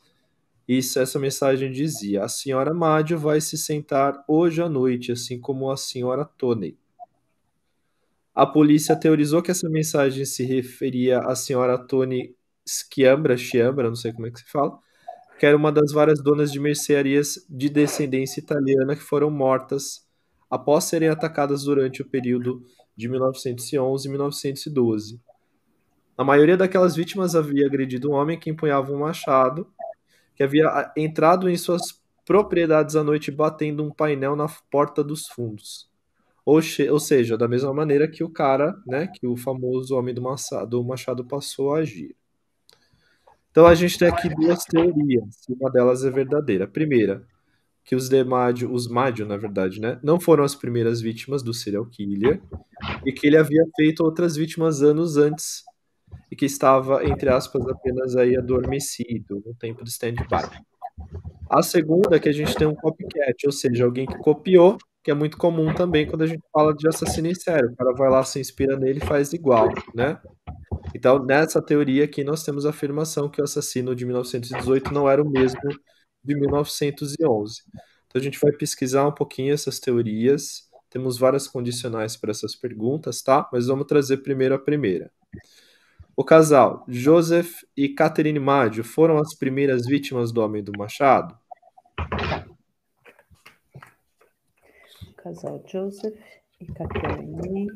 isso, 0.66 1.00
essa 1.00 1.20
mensagem 1.20 1.70
dizia: 1.70 2.24
A 2.24 2.30
senhora 2.30 2.74
Mádio 2.74 3.20
vai 3.20 3.42
se 3.42 3.58
sentar 3.58 4.24
hoje 4.26 4.62
à 4.62 4.70
noite, 4.70 5.12
assim 5.12 5.38
como 5.38 5.70
a 5.70 5.76
senhora 5.76 6.24
Tony. 6.24 6.78
A 8.34 8.46
polícia 8.46 8.96
teorizou 8.96 9.42
que 9.42 9.52
essa 9.52 9.70
mensagem 9.70 10.24
se 10.24 10.46
referia 10.46 11.20
à 11.20 11.36
senhora 11.36 11.78
Tony 11.78 12.34
Schiambra, 12.66 13.36
Schiambra, 13.36 13.90
não 13.90 13.96
sei 13.98 14.14
como 14.14 14.28
é 14.28 14.32
que 14.32 14.40
se 14.40 14.50
fala, 14.50 14.80
que 15.38 15.46
era 15.46 15.58
uma 15.58 15.74
das 15.74 15.92
várias 15.92 16.24
donas 16.24 16.54
de 16.54 16.60
mercearias 16.62 17.46
de 17.50 17.68
descendência 17.68 18.40
italiana 18.40 18.96
que 18.96 19.04
foram 19.04 19.30
mortas 19.30 20.10
após 20.52 20.84
serem 20.84 21.10
atacadas 21.10 21.64
durante 21.64 22.02
o 22.02 22.06
período 22.06 22.64
de 22.96 23.08
1911 23.08 24.08
e 24.08 24.12
1912. 24.12 25.22
A 26.18 26.24
maioria 26.24 26.58
daquelas 26.58 26.96
vítimas 26.96 27.36
havia 27.36 27.66
agredido 27.66 28.12
um 28.12 28.14
homem 28.14 28.38
que 28.38 28.50
empunhava 28.50 28.92
um 28.92 29.00
machado 29.00 29.66
que 30.36 30.44
havia 30.44 30.92
entrado 30.98 31.50
em 31.50 31.58
suas 31.58 32.02
propriedades 32.26 32.96
à 32.96 33.04
noite 33.04 33.30
batendo 33.32 33.84
um 33.84 33.92
painel 33.92 34.36
na 34.36 34.48
porta 34.72 35.04
dos 35.04 35.28
fundos. 35.28 35.90
Ou, 36.46 36.60
ou 36.90 37.00
seja, 37.00 37.38
da 37.38 37.48
mesma 37.48 37.74
maneira 37.74 38.08
que 38.08 38.24
o 38.24 38.30
cara, 38.30 38.76
né, 38.88 39.08
que 39.08 39.28
o 39.28 39.38
famoso 39.38 39.96
homem 39.96 40.14
do 40.14 40.22
machado, 40.22 40.68
do 40.68 40.84
machado 40.84 41.24
passou 41.26 41.76
a 41.76 41.80
agir. 41.80 42.16
Então 43.52 43.68
a 43.68 43.76
gente 43.76 44.00
tem 44.00 44.08
aqui 44.08 44.30
duas 44.30 44.64
teorias, 44.64 45.44
uma 45.50 45.70
delas 45.70 46.04
é 46.04 46.10
verdadeira. 46.10 46.68
Primeira, 46.68 47.28
que 47.84 47.96
os 47.96 48.08
Demádio, 48.10 48.72
os 48.72 48.88
Mádio, 48.88 49.26
na 49.26 49.38
verdade, 49.38 49.82
né, 49.82 50.00
não 50.04 50.20
foram 50.20 50.44
as 50.44 50.56
primeiras 50.56 51.02
vítimas 51.02 51.42
do 51.42 51.54
serial 51.54 51.86
killer 51.86 52.42
e 53.06 53.12
que 53.12 53.28
ele 53.28 53.38
havia 53.38 53.64
feito 53.76 54.04
outras 54.04 54.36
vítimas 54.36 54.82
anos 54.82 55.18
antes 55.18 55.64
e 56.32 56.36
que 56.36 56.46
estava, 56.46 57.04
entre 57.06 57.30
aspas, 57.30 57.68
apenas 57.68 58.16
aí 58.16 58.38
adormecido, 58.38 59.42
no 59.46 59.54
tempo 59.56 59.84
de 59.84 59.90
stand-by. 59.90 60.50
A 61.50 61.62
segunda 61.62 62.16
é 62.16 62.20
que 62.20 62.30
a 62.30 62.34
gente 62.34 62.56
tem 62.56 62.68
um 62.68 62.76
copycat, 62.76 63.46
ou 63.46 63.52
seja, 63.52 63.84
alguém 63.84 64.06
que 64.06 64.18
copiou, 64.20 64.78
que 65.04 65.12
é 65.12 65.14
muito 65.14 65.38
comum 65.38 65.74
também 65.74 66.08
quando 66.08 66.22
a 66.22 66.28
gente 66.28 66.44
fala 66.54 66.74
de 66.74 66.88
assassino 66.88 67.28
em 67.28 67.36
série. 67.36 67.66
O 67.66 67.76
cara 67.76 67.92
vai 67.94 68.10
lá, 68.10 68.24
se 68.24 68.40
inspira 68.40 68.78
nele 68.78 69.00
e 69.04 69.06
faz 69.06 69.34
igual, 69.34 69.68
né? 69.94 70.20
Então, 70.96 71.24
nessa 71.26 71.62
teoria 71.62 72.06
aqui, 72.06 72.24
nós 72.24 72.44
temos 72.44 72.66
a 72.66 72.70
afirmação 72.70 73.30
que 73.30 73.42
o 73.42 73.44
assassino 73.44 73.96
de 73.96 74.06
1918 74.06 74.94
não 74.94 75.10
era 75.10 75.22
o 75.22 75.30
mesmo 75.30 75.60
de 76.24 76.36
1911. 76.36 77.64
Então, 78.08 78.20
a 78.20 78.24
gente 78.24 78.40
vai 78.40 78.52
pesquisar 78.52 79.08
um 79.08 79.12
pouquinho 79.12 79.54
essas 79.54 79.80
teorias. 79.80 80.70
Temos 80.90 81.18
várias 81.18 81.48
condicionais 81.48 82.18
para 82.18 82.32
essas 82.32 82.56
perguntas, 82.56 83.22
tá? 83.22 83.48
Mas 83.52 83.68
vamos 83.68 83.88
trazer 83.88 84.18
primeiro 84.18 84.56
a 84.56 84.60
primeira. 84.60 85.12
O 86.16 86.24
casal 86.24 86.86
Joseph 86.88 87.64
e 87.76 87.90
Catherine 87.90 88.40
Maggio 88.40 88.84
foram 88.84 89.18
as 89.18 89.34
primeiras 89.34 89.86
vítimas 89.86 90.32
do 90.32 90.42
Homem 90.42 90.64
do 90.64 90.74
Machado? 90.78 91.38
O 95.08 95.14
casal 95.16 95.64
Joseph 95.68 96.20
e 96.60 96.66
Catherine. 96.66 97.68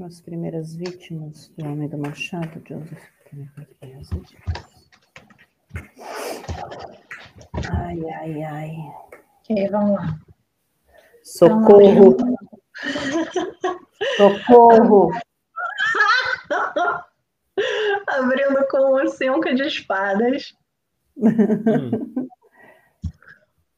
As 0.00 0.20
primeiras 0.20 0.74
vítimas 0.74 1.52
do 1.56 1.66
Homem 1.66 1.88
do 1.88 1.96
Machado, 1.96 2.60
Joseph. 2.66 2.98
Ai, 7.72 8.00
ai, 8.10 8.42
ai. 8.42 8.76
Ok, 9.40 9.68
vamos 9.70 9.94
lá. 9.94 10.18
Socorro. 11.22 12.16
Socorro! 14.16 15.10
Abrindo 18.08 18.66
com 18.68 19.00
o 19.00 19.08
cinco 19.08 19.54
de 19.54 19.62
espadas. 19.62 20.56
Hum. 21.16 22.28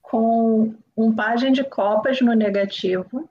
com 0.01 0.75
um 0.97 1.15
página 1.15 1.53
de 1.53 1.63
copas 1.63 2.23
no 2.23 2.33
negativo. 2.33 3.29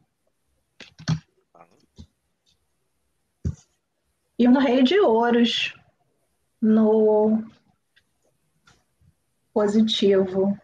E 4.37 4.47
um 4.47 4.57
rei 4.57 4.83
de 4.83 4.99
ouros 4.99 5.73
no 6.61 7.43
positivo. 9.53 10.59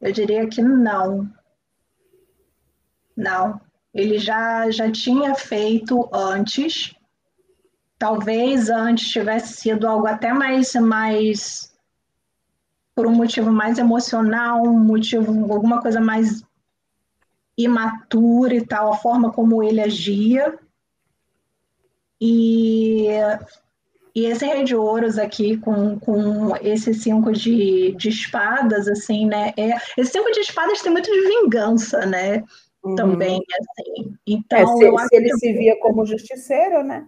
Eu 0.00 0.12
diria 0.12 0.48
que 0.48 0.60
não. 0.60 1.32
Não. 3.16 3.60
Ele 3.94 4.18
já, 4.18 4.68
já 4.70 4.90
tinha 4.90 5.34
feito 5.34 6.10
antes. 6.12 6.94
Talvez 7.96 8.68
antes 8.68 9.08
tivesse 9.08 9.54
sido 9.54 9.86
algo 9.86 10.06
até 10.06 10.32
mais, 10.32 10.74
mais 10.74 11.72
por 12.94 13.06
um 13.06 13.14
motivo 13.14 13.52
mais 13.52 13.78
emocional, 13.78 14.62
um 14.62 14.78
motivo, 14.78 15.52
alguma 15.52 15.80
coisa 15.80 16.00
mais 16.00 16.44
imatura 17.56 18.54
e 18.54 18.64
tal, 18.64 18.92
a 18.92 18.96
forma 18.96 19.32
como 19.32 19.62
ele 19.62 19.80
agia. 19.80 20.58
E 22.20 23.08
e 24.14 24.26
esse 24.26 24.46
rei 24.46 24.62
de 24.62 24.76
ouros 24.76 25.18
aqui, 25.18 25.56
com, 25.56 25.98
com 25.98 26.54
esse 26.62 26.94
cinco 26.94 27.32
de, 27.32 27.92
de 27.96 28.10
espadas, 28.10 28.86
assim, 28.86 29.26
né? 29.26 29.52
É, 29.56 29.74
esse 29.98 30.12
cinco 30.12 30.30
de 30.30 30.38
espadas 30.38 30.80
tem 30.80 30.92
muito 30.92 31.10
de 31.10 31.20
vingança, 31.20 32.06
né? 32.06 32.44
Uhum. 32.84 32.94
Também, 32.94 33.40
assim. 33.58 34.14
Então, 34.24 34.58
é, 34.60 34.66
se, 34.66 35.08
se 35.08 35.16
ele 35.16 35.30
que... 35.30 35.38
se 35.38 35.52
via 35.54 35.80
como 35.80 36.06
justiceiro, 36.06 36.84
né? 36.84 37.04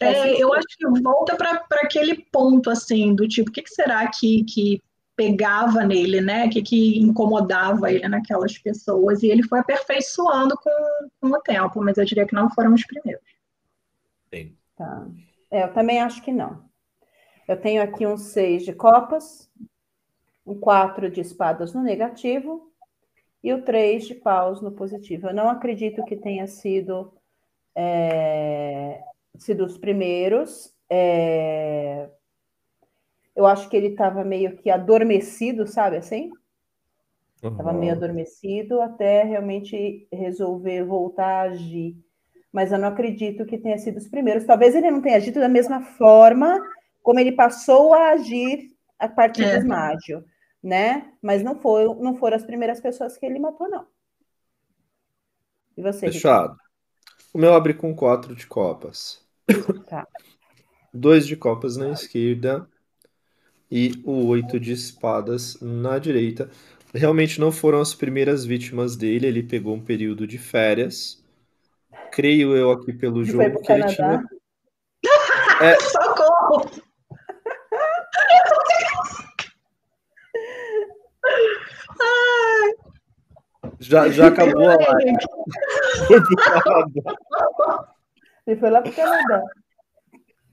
É, 0.00 0.42
eu 0.42 0.54
acho 0.54 0.66
que 0.78 1.02
volta 1.02 1.36
para 1.36 1.62
aquele 1.82 2.24
ponto, 2.32 2.70
assim, 2.70 3.14
do 3.14 3.28
tipo, 3.28 3.50
o 3.50 3.52
que, 3.52 3.60
que 3.60 3.74
será 3.74 4.08
que, 4.08 4.44
que 4.44 4.80
pegava 5.20 5.84
nele, 5.84 6.22
né? 6.22 6.46
O 6.46 6.50
que, 6.50 6.62
que 6.62 6.98
incomodava 6.98 7.92
ele 7.92 8.08
naquelas 8.08 8.56
pessoas? 8.56 9.22
E 9.22 9.28
ele 9.28 9.42
foi 9.42 9.58
aperfeiçoando 9.58 10.56
com, 10.56 10.70
com 11.20 11.36
o 11.36 11.40
tempo, 11.42 11.82
mas 11.82 11.98
eu 11.98 12.06
diria 12.06 12.26
que 12.26 12.34
não 12.34 12.48
foram 12.48 12.72
os 12.72 12.86
primeiros. 12.86 13.22
Sim. 14.32 14.56
Tá. 14.74 15.06
É, 15.50 15.64
eu 15.64 15.74
também 15.74 16.00
acho 16.00 16.22
que 16.22 16.32
não. 16.32 16.64
Eu 17.46 17.60
tenho 17.60 17.82
aqui 17.82 18.06
um 18.06 18.16
seis 18.16 18.64
de 18.64 18.72
copas, 18.72 19.50
um 20.46 20.58
4 20.58 21.10
de 21.10 21.20
espadas 21.20 21.74
no 21.74 21.82
negativo 21.82 22.72
e 23.44 23.52
o 23.52 23.62
3 23.62 24.06
de 24.06 24.14
paus 24.14 24.62
no 24.62 24.72
positivo. 24.72 25.28
Eu 25.28 25.34
não 25.34 25.50
acredito 25.50 26.02
que 26.06 26.16
tenha 26.16 26.46
sido, 26.46 27.12
é, 27.74 29.02
sido 29.36 29.66
os 29.66 29.76
primeiros. 29.76 30.74
É, 30.88 32.08
eu 33.34 33.46
acho 33.46 33.68
que 33.68 33.76
ele 33.76 33.88
estava 33.88 34.24
meio 34.24 34.56
que 34.56 34.70
adormecido, 34.70 35.66
sabe 35.66 35.96
assim? 35.96 36.30
Estava 37.36 37.72
uhum. 37.72 37.78
meio 37.78 37.92
adormecido 37.92 38.80
até 38.80 39.22
realmente 39.22 40.06
resolver 40.12 40.84
voltar 40.84 41.26
a 41.26 41.42
agir. 41.42 41.96
Mas 42.52 42.70
eu 42.70 42.78
não 42.78 42.88
acredito 42.88 43.46
que 43.46 43.56
tenha 43.56 43.78
sido 43.78 43.96
os 43.96 44.08
primeiros. 44.08 44.44
Talvez 44.44 44.74
ele 44.74 44.90
não 44.90 45.00
tenha 45.00 45.16
agido 45.16 45.40
da 45.40 45.48
mesma 45.48 45.80
forma 45.80 46.60
como 47.02 47.18
ele 47.18 47.32
passou 47.32 47.94
a 47.94 48.10
agir 48.10 48.76
a 48.98 49.08
partir 49.08 49.44
é. 49.44 49.58
do 49.58 49.66
Mágio, 49.66 50.22
né? 50.62 51.12
Mas 51.22 51.42
não, 51.42 51.58
foi, 51.58 51.86
não 51.94 52.14
foram 52.16 52.36
as 52.36 52.44
primeiras 52.44 52.80
pessoas 52.80 53.16
que 53.16 53.24
ele 53.24 53.38
matou, 53.38 53.70
não. 53.70 53.86
E 55.76 55.82
você? 55.82 56.12
Fechado. 56.12 56.56
O 57.32 57.38
meu 57.38 57.54
abre 57.54 57.72
com 57.72 57.94
quatro 57.94 58.34
de 58.34 58.46
copas. 58.46 59.24
Tá. 59.88 60.06
Dois 60.92 61.26
de 61.26 61.36
copas 61.36 61.76
na 61.76 61.90
esquerda 61.90 62.68
e 63.70 64.00
o 64.04 64.26
oito 64.26 64.58
de 64.58 64.72
espadas 64.72 65.58
na 65.60 65.98
direita 65.98 66.50
realmente 66.94 67.40
não 67.40 67.52
foram 67.52 67.80
as 67.80 67.94
primeiras 67.94 68.44
vítimas 68.44 68.96
dele. 68.96 69.26
Ele 69.26 69.42
pegou 69.42 69.74
um 69.74 69.80
período 69.80 70.26
de 70.26 70.38
férias. 70.38 71.22
Creio 72.10 72.56
eu 72.56 72.70
aqui 72.72 72.92
pelo 72.92 73.24
jogo 73.24 73.62
que 73.62 73.72
ele 73.72 73.86
tinha. 73.86 74.22
É... 75.62 75.78
Socorro! 75.78 76.70
Já, 83.78 84.08
já 84.08 84.28
acabou 84.28 84.68
a 84.68 84.76
live. 84.76 85.16
Ele 88.46 88.56
foi 88.58 88.70
lá 88.70 88.80
para 88.80 88.90
o 88.90 88.94
Canadá. 88.94 89.42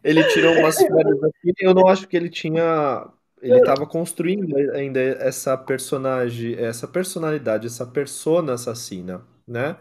Ele 0.10 0.24
tirou 0.30 0.54
umas 0.54 0.78
férias 0.80 1.24
aqui. 1.24 1.54
Eu 1.60 1.74
não 1.74 1.88
acho 1.88 2.08
que 2.08 2.16
ele 2.16 2.30
tinha 2.30 3.12
ele 3.42 3.60
estava 3.60 3.86
construindo 3.86 4.56
ainda 4.74 5.00
essa 5.00 5.56
personagem, 5.56 6.56
essa 6.56 6.88
personalidade, 6.88 7.68
essa 7.68 7.86
persona 7.86 8.54
assassina, 8.54 9.22
né? 9.48 9.78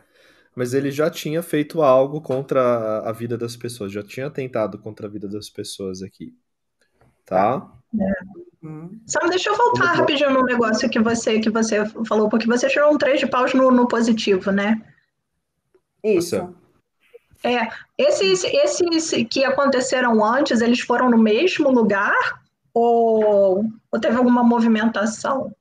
Mas 0.54 0.74
ele 0.74 0.90
já 0.90 1.10
tinha 1.10 1.42
feito 1.42 1.82
algo 1.82 2.20
contra 2.20 3.00
a 3.00 3.12
vida 3.12 3.36
das 3.36 3.56
pessoas, 3.56 3.92
já 3.92 4.02
tinha 4.02 4.30
tentado 4.30 4.78
contra 4.78 5.06
a 5.06 5.10
vida 5.10 5.28
das 5.28 5.48
pessoas 5.48 6.02
aqui, 6.02 6.34
tá? 7.24 7.66
É. 7.98 8.66
Hum. 8.66 9.00
Só 9.06 9.20
deixa 9.28 9.50
eu 9.50 9.56
voltar 9.56 9.94
rapidinho 9.94 10.30
no 10.30 10.42
negócio 10.42 10.88
que 10.90 10.98
você 10.98 11.38
que 11.40 11.50
você 11.50 11.84
falou, 12.06 12.28
porque 12.28 12.46
você 12.46 12.68
tirou 12.68 12.92
um 12.92 12.98
3 12.98 13.20
de 13.20 13.26
paus 13.26 13.54
no, 13.54 13.70
no 13.70 13.86
positivo, 13.86 14.50
né? 14.50 14.82
Isso. 16.02 16.54
É, 17.44 17.68
esses, 17.98 18.44
esses 18.44 19.28
que 19.28 19.44
aconteceram 19.44 20.24
antes, 20.24 20.60
eles 20.60 20.80
foram 20.80 21.10
no 21.10 21.18
mesmo 21.18 21.70
lugar 21.70 22.42
ou, 22.72 23.64
ou 23.90 24.00
teve 24.00 24.16
alguma 24.16 24.42
movimentação? 24.42 25.54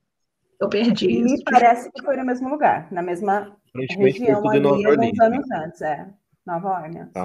Eu 0.60 0.68
perdi 0.68 1.06
Me 1.06 1.34
isso. 1.34 1.44
parece 1.44 1.90
que 1.92 2.02
foi 2.02 2.16
no 2.16 2.24
mesmo 2.24 2.48
lugar, 2.48 2.90
na 2.90 3.02
mesma 3.02 3.56
região 3.74 4.48
ali, 4.48 4.66
alguns 4.66 5.20
anos 5.20 5.50
antes, 5.50 5.80
é. 5.82 6.08
Nova 6.46 6.82
Orleans. 6.82 7.12
Tá. 7.12 7.24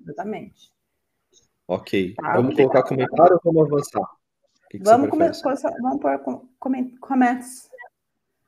Exatamente. 0.00 0.72
Ok. 1.68 2.14
Tá, 2.14 2.36
vamos 2.36 2.56
colocar 2.56 2.82
comentário 2.82 3.38
ou 3.44 3.52
vamos 3.52 3.72
avançar? 3.72 4.08
Que 4.70 4.78
que 4.78 4.84
vamos, 4.84 5.10
começar, 5.10 5.72
vamos 5.82 6.00
pôr 6.00 6.18
com, 6.20 6.48
comments. 6.58 6.98
Comments. 7.00 7.68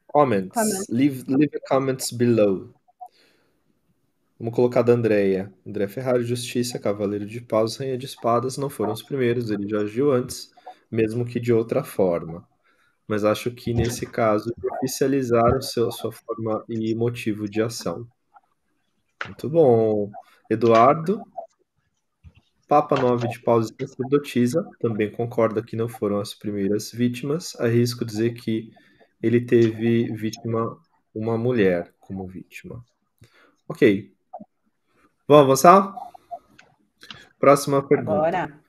comments. 0.08 0.88
Leave, 0.88 1.24
leave 1.26 1.60
comments 1.68 2.12
below. 2.12 2.72
Vamos 4.42 4.56
colocar 4.56 4.82
da 4.82 4.92
Andréia. 4.92 5.54
André 5.64 5.86
Ferrari, 5.86 6.24
Justiça, 6.24 6.76
Cavaleiro 6.76 7.24
de 7.24 7.40
Paus, 7.40 7.76
Rainha 7.76 7.96
de 7.96 8.06
Espadas 8.06 8.56
não 8.56 8.68
foram 8.68 8.92
os 8.92 9.00
primeiros, 9.00 9.52
ele 9.52 9.68
já 9.68 9.82
agiu 9.82 10.10
antes 10.10 10.50
mesmo 10.90 11.24
que 11.24 11.38
de 11.38 11.52
outra 11.52 11.84
forma. 11.84 12.44
Mas 13.06 13.24
acho 13.24 13.52
que 13.52 13.72
nesse 13.72 14.04
caso, 14.04 14.52
oficializar 14.78 15.62
seu, 15.62 15.92
sua 15.92 16.10
forma 16.10 16.64
e 16.68 16.92
motivo 16.92 17.48
de 17.48 17.62
ação. 17.62 18.04
Muito 19.24 19.48
bom. 19.48 20.10
Eduardo. 20.50 21.22
Papa 22.66 23.00
9 23.00 23.28
de 23.28 23.38
Paus 23.38 23.70
e 23.70 23.86
sacerdotisa. 23.86 24.68
Também 24.80 25.08
concorda 25.08 25.62
que 25.62 25.76
não 25.76 25.88
foram 25.88 26.18
as 26.18 26.34
primeiras 26.34 26.90
vítimas. 26.90 27.54
Arrisco 27.60 28.04
dizer 28.04 28.34
que 28.34 28.72
ele 29.22 29.40
teve 29.40 30.12
vítima, 30.16 30.76
uma 31.14 31.38
mulher 31.38 31.94
como 32.00 32.26
vítima. 32.26 32.84
Ok. 33.68 34.12
Vamos 35.26 35.44
avançar? 35.44 35.94
Próxima 37.38 37.86
pergunta. 37.86 38.12
Agora. 38.12 38.62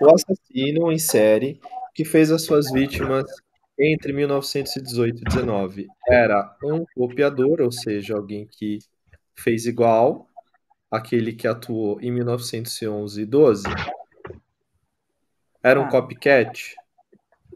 O 0.00 0.14
assassino 0.14 0.90
em 0.90 0.98
série 0.98 1.60
que 1.94 2.04
fez 2.04 2.30
as 2.30 2.44
suas 2.44 2.70
vítimas 2.72 3.24
entre 3.78 4.12
1918 4.12 5.20
e 5.20 5.24
19 5.24 5.86
era 6.08 6.56
um 6.62 6.84
copiador, 6.94 7.60
ou 7.60 7.70
seja, 7.70 8.16
alguém 8.16 8.46
que 8.46 8.78
fez 9.34 9.66
igual 9.66 10.26
aquele 10.90 11.32
que 11.32 11.48
atuou 11.48 12.00
em 12.00 12.10
1911 12.10 13.22
e 13.22 13.26
12. 13.26 13.64
Era 15.62 15.80
um 15.80 15.84
ah. 15.84 15.88
copycat? 15.88 16.74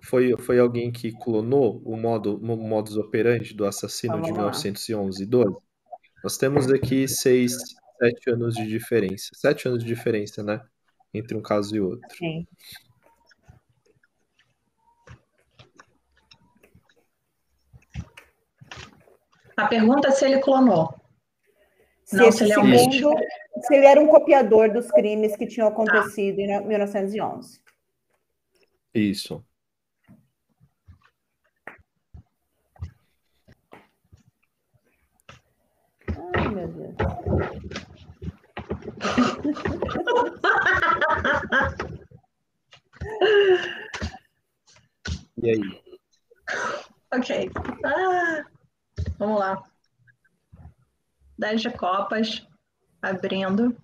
Foi, 0.03 0.37
foi 0.39 0.59
alguém 0.59 0.93
que 0.93 1.12
clonou 1.12 1.82
o 1.84 1.97
modo 1.97 2.37
o 2.37 2.57
modus 2.57 2.97
operandi 2.97 3.55
do 3.55 3.66
assassino 3.66 4.14
Vamos 4.14 4.28
de 4.28 4.32
1911 4.32 5.22
e 5.22 5.26
12? 5.26 5.57
Nós 6.22 6.39
temos 6.39 6.70
aqui 6.70 7.07
seis, 7.09 7.57
sete 7.99 8.30
anos 8.30 8.55
de 8.55 8.66
diferença. 8.66 9.30
Sete 9.34 9.68
anos 9.68 9.82
de 9.82 9.86
diferença, 9.86 10.42
né? 10.42 10.61
entre 11.16 11.36
um 11.36 11.42
caso 11.42 11.74
e 11.74 11.80
outro. 11.80 12.09
Sim. 12.16 12.47
A 19.57 19.66
pergunta 19.66 20.09
é 20.09 20.11
se 20.11 20.24
ele 20.24 20.38
clonou. 20.40 20.94
Se, 22.05 22.16
Não, 22.16 22.30
se 22.30 22.44
ele, 22.44 22.53
é 22.53 22.59
um 22.59 22.78
segundo, 22.78 23.18
se 23.62 23.74
ele 23.74 23.86
era 23.86 24.01
um 24.01 24.07
copiador 24.07 24.72
dos 24.72 24.90
crimes 24.92 25.34
que 25.34 25.47
tinham 25.47 25.66
acontecido 25.66 26.38
ah. 26.38 26.42
em 26.42 26.66
1911. 26.68 27.61
Isso. 28.94 29.44
Ai, 36.34 36.49
meu 36.55 36.68
Deus. 36.68 37.86
E 45.42 45.51
aí? 45.51 45.82
Ok. 47.12 47.51
Ah, 47.84 48.44
vamos 49.18 49.38
lá. 49.38 49.62
Dez 51.38 51.61
de 51.61 51.70
copas. 51.70 52.47
Abrindo. 53.03 53.76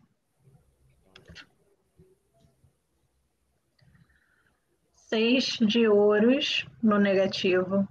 Seis 4.94 5.58
de 5.60 5.86
ouros 5.86 6.66
no 6.82 6.98
negativo. 6.98 7.86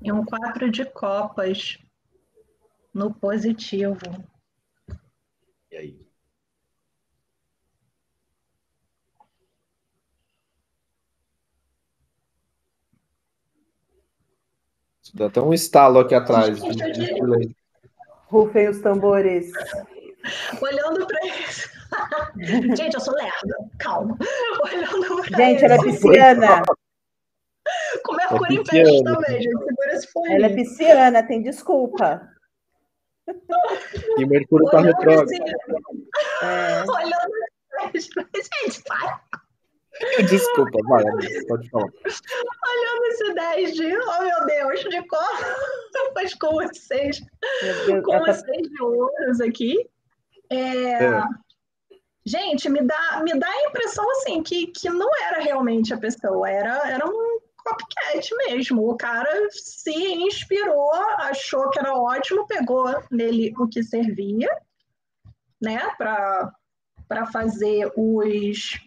E 0.00 0.10
um 0.10 0.24
quatro 0.24 0.70
de 0.70 0.86
copas 0.86 1.78
no 2.96 3.12
positivo. 3.12 4.00
E 5.70 5.76
aí? 5.76 6.06
Isso 15.02 15.14
dá 15.14 15.26
até 15.26 15.42
um 15.42 15.52
estalo 15.52 15.98
aqui 15.98 16.14
atrás. 16.14 16.58
Rufem 18.28 18.68
os 18.70 18.80
tambores. 18.80 19.52
Olhando 20.60 21.06
para 21.06 21.26
isso. 21.26 21.68
Gente, 22.76 22.94
eu 22.94 23.00
sou 23.00 23.14
lerda, 23.14 23.70
calma. 23.78 24.16
Olhando 24.64 25.22
pra 25.28 25.36
Gente, 25.36 25.64
ela 25.64 25.74
é 25.74 25.82
pisciana. 25.82 26.62
Com 28.02 28.14
Mercúrio 28.14 28.58
é 28.58 28.60
em 28.60 28.64
peixe 28.64 29.04
também, 29.04 29.42
gente. 29.42 29.58
Segura 29.58 29.92
esse 29.92 30.32
Ela 30.32 30.46
é 30.46 30.54
pisciana, 30.54 31.26
tem 31.26 31.42
desculpa. 31.42 32.35
E 34.18 34.26
Mercúrio 34.26 34.66
está 34.66 34.80
retrógrado. 34.80 35.24
Assim, 35.24 35.42
é. 36.42 36.82
Olhando 36.82 37.46
gente, 37.94 38.82
para. 38.84 39.20
Desculpa, 40.28 40.78
vai, 40.88 41.04
pode 41.48 41.70
falar. 41.70 41.84
Olhando 41.84 43.04
esse 43.06 43.34
10 43.34 43.74
de, 43.74 43.96
oh 43.96 44.22
meu 44.22 44.46
Deus, 44.46 44.80
de 44.80 45.06
cor, 45.08 46.12
mas 46.14 46.34
com 46.34 46.56
os 46.56 46.78
seis, 46.78 47.20
com 48.04 48.30
os 48.30 48.36
seis 48.36 48.68
de 48.68 48.82
ouros 48.82 49.40
aqui. 49.40 49.88
É, 50.50 51.04
é. 51.04 51.22
gente, 52.24 52.68
me 52.68 52.82
dá, 52.82 53.22
me 53.24 53.38
dá 53.38 53.48
a 53.48 53.68
impressão 53.68 54.08
assim 54.12 54.42
que, 54.42 54.68
que 54.68 54.88
não 54.90 55.08
era 55.24 55.40
realmente 55.40 55.94
a 55.94 55.98
pessoa, 55.98 56.48
era, 56.48 56.88
era 56.88 57.08
um 57.08 57.35
copycat 57.66 58.28
mesmo. 58.46 58.88
O 58.88 58.96
cara 58.96 59.48
se 59.50 59.92
inspirou, 59.92 60.92
achou 61.18 61.68
que 61.70 61.78
era 61.78 61.94
ótimo, 61.94 62.46
pegou 62.46 62.86
nele 63.10 63.52
o 63.58 63.66
que 63.66 63.82
servia, 63.82 64.48
né, 65.60 65.90
para 65.98 67.26
fazer 67.32 67.90
os, 67.96 68.78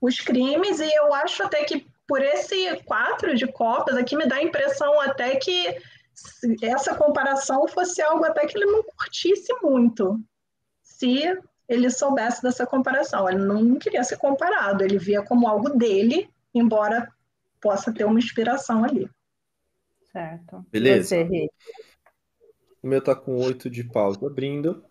os 0.00 0.20
crimes, 0.20 0.80
e 0.80 0.90
eu 0.94 1.12
acho 1.12 1.42
até 1.42 1.64
que 1.64 1.86
por 2.08 2.22
esse 2.22 2.76
quatro 2.84 3.34
de 3.36 3.46
copas 3.46 3.96
aqui 3.96 4.16
me 4.16 4.26
dá 4.26 4.36
a 4.36 4.42
impressão 4.42 5.00
até 5.00 5.36
que 5.36 5.76
essa 6.62 6.94
comparação 6.94 7.66
fosse 7.68 8.00
algo 8.00 8.24
até 8.24 8.46
que 8.46 8.56
ele 8.56 8.66
não 8.66 8.82
curtisse 8.82 9.52
muito. 9.60 10.18
Se 10.82 11.36
ele 11.68 11.90
soubesse 11.90 12.42
dessa 12.42 12.64
comparação, 12.64 13.28
ele 13.28 13.44
não 13.44 13.76
queria 13.76 14.04
ser 14.04 14.16
comparado, 14.16 14.84
ele 14.84 14.98
via 14.98 15.22
como 15.22 15.48
algo 15.48 15.70
dele, 15.70 16.30
embora 16.54 17.12
possa 17.66 17.92
ter 17.92 18.04
uma 18.04 18.20
inspiração 18.20 18.84
ali. 18.84 19.10
Certo. 20.12 20.64
Beleza. 20.70 21.16
Você, 21.16 21.48
o 22.80 22.86
meu 22.86 23.02
tá 23.02 23.16
com 23.16 23.34
oito 23.38 23.68
de 23.68 23.82
paus 23.82 24.16
abrindo. 24.22 24.84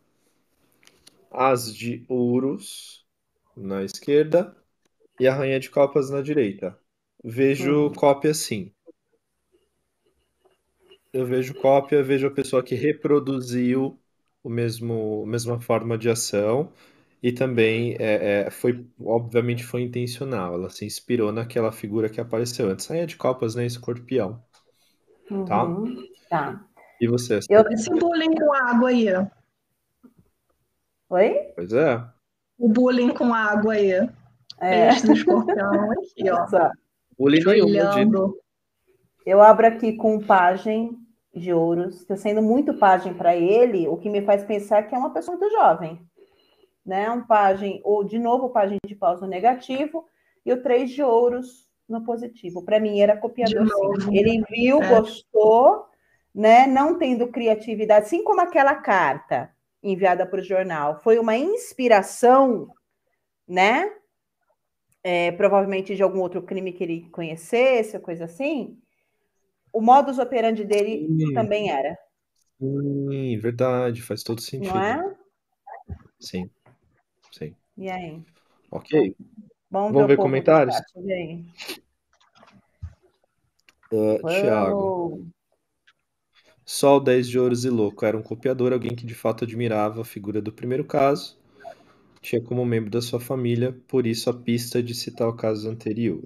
As 1.31 1.73
de 1.73 2.05
ouros 2.09 3.05
na 3.55 3.83
esquerda 3.83 4.53
e 5.17 5.25
a 5.25 5.33
rainha 5.33 5.57
de 5.57 5.69
copas 5.69 6.09
na 6.09 6.21
direita. 6.21 6.77
Vejo 7.23 7.87
hum. 7.87 7.93
cópia 7.93 8.33
sim. 8.33 8.73
Eu 11.13 11.25
vejo 11.25 11.53
cópia, 11.55 12.03
vejo 12.03 12.27
a 12.27 12.31
pessoa 12.31 12.61
que 12.61 12.75
reproduziu 12.75 13.97
o 14.43 14.49
mesmo, 14.49 15.23
a 15.23 15.27
mesma 15.27 15.61
forma 15.61 15.97
de 15.97 16.09
ação 16.09 16.73
e 17.21 17.31
também 17.31 17.95
é, 17.99 18.45
é, 18.45 18.51
foi, 18.51 18.85
obviamente, 19.03 19.63
foi 19.63 19.81
intencional. 19.81 20.53
Ela 20.53 20.69
se 20.69 20.85
inspirou 20.85 21.31
naquela 21.31 21.71
figura 21.71 22.09
que 22.09 22.21
apareceu 22.21 22.69
antes. 22.69 22.85
Rainha 22.87 23.07
de 23.07 23.15
Copas, 23.15 23.55
né? 23.55 23.65
Escorpião. 23.65 24.43
Tá? 25.47 25.63
Uhum, 25.63 26.03
tá. 26.29 26.63
E 27.01 27.07
você? 27.07 27.39
Eu 27.49 27.63
esse 27.71 27.89
bullying 27.89 28.35
com 28.35 28.53
água 28.53 28.89
aí. 28.89 29.07
Oi? 31.09 31.51
Pois 31.55 31.73
é. 31.73 32.03
O 32.59 32.69
bullying 32.69 33.13
com 33.13 33.33
água 33.33 33.73
aí. 33.73 33.91
É. 34.59 34.89
Esse 34.89 35.11
escorpião 35.11 35.91
aqui, 35.91 36.29
ó. 36.29 36.69
Bullying 37.17 37.43
nenhum, 37.43 38.33
Eu 39.25 39.41
abro 39.41 39.65
aqui 39.65 39.93
com 39.93 40.19
página 40.19 40.91
de 41.33 41.51
ouros. 41.51 42.01
Está 42.01 42.15
sendo 42.15 42.41
muito 42.41 42.73
página 42.75 43.15
para 43.15 43.35
ele, 43.35 43.87
o 43.87 43.97
que 43.97 44.09
me 44.09 44.21
faz 44.21 44.43
pensar 44.43 44.83
que 44.83 44.93
é 44.93 44.97
uma 44.97 45.11
pessoa 45.11 45.37
muito 45.37 45.51
jovem 45.51 46.07
né? 46.85 47.09
Um 47.09 47.25
pajem, 47.25 47.81
ou 47.83 48.03
de 48.03 48.19
novo, 48.19 48.49
pajem 48.49 48.77
de 48.85 48.95
paus 48.95 49.21
no 49.21 49.27
negativo, 49.27 50.05
e 50.45 50.53
o 50.53 50.61
três 50.61 50.91
de 50.91 51.01
ouros 51.01 51.67
no 51.87 52.03
positivo. 52.03 52.63
Para 52.63 52.79
mim 52.79 52.99
era 52.99 53.17
copiador 53.17 53.67
sim. 54.01 54.15
Ele 54.15 54.43
viu, 54.49 54.81
é. 54.81 54.99
gostou, 54.99 55.85
né? 56.33 56.67
Não 56.67 56.97
tendo 56.97 57.27
criatividade, 57.27 58.05
assim 58.05 58.23
como 58.23 58.41
aquela 58.41 58.75
carta 58.75 59.51
enviada 59.81 60.25
para 60.25 60.39
o 60.39 60.43
jornal, 60.43 60.99
foi 60.99 61.19
uma 61.19 61.37
inspiração, 61.37 62.67
né? 63.47 63.91
É, 65.03 65.31
provavelmente 65.33 65.95
de 65.95 66.01
algum 66.01 66.19
outro 66.19 66.41
crime 66.41 66.73
que 66.73 66.83
ele 66.83 67.07
conhecesse, 67.11 67.99
coisa 67.99 68.25
assim. 68.25 68.79
O 69.71 69.79
modus 69.79 70.17
operandi 70.17 70.63
dele 70.63 71.07
sim. 71.07 71.33
também 71.33 71.69
era. 71.69 71.95
Sim, 72.59 73.37
verdade, 73.37 74.01
faz 74.01 74.23
todo 74.23 74.41
sentido. 74.41 74.73
Não 74.73 74.81
é? 74.81 75.15
Sim. 76.19 76.49
Sim. 77.37 77.53
E 77.77 77.89
aí? 77.89 78.23
Ok. 78.71 79.13
Vamos, 79.69 79.91
Vamos 79.91 80.07
ver, 80.07 80.15
comentários? 80.15 80.75
Uh, 83.91 84.25
Tiago. 84.29 85.27
Sol 86.65 87.01
10 87.01 87.27
de 87.27 87.37
ouros 87.37 87.65
e 87.65 87.69
louco. 87.69 88.05
Era 88.05 88.17
um 88.17 88.23
copiador, 88.23 88.71
alguém 88.71 88.95
que 88.95 89.05
de 89.05 89.13
fato 89.13 89.43
admirava 89.43 90.01
a 90.01 90.05
figura 90.05 90.41
do 90.41 90.53
primeiro 90.53 90.85
caso. 90.85 91.37
Tinha 92.21 92.41
como 92.41 92.65
membro 92.65 92.89
da 92.89 93.01
sua 93.01 93.19
família, 93.19 93.77
por 93.85 94.07
isso 94.07 94.29
a 94.29 94.33
pista 94.33 94.81
de 94.81 94.95
citar 94.95 95.27
o 95.27 95.35
caso 95.35 95.69
anterior. 95.69 96.23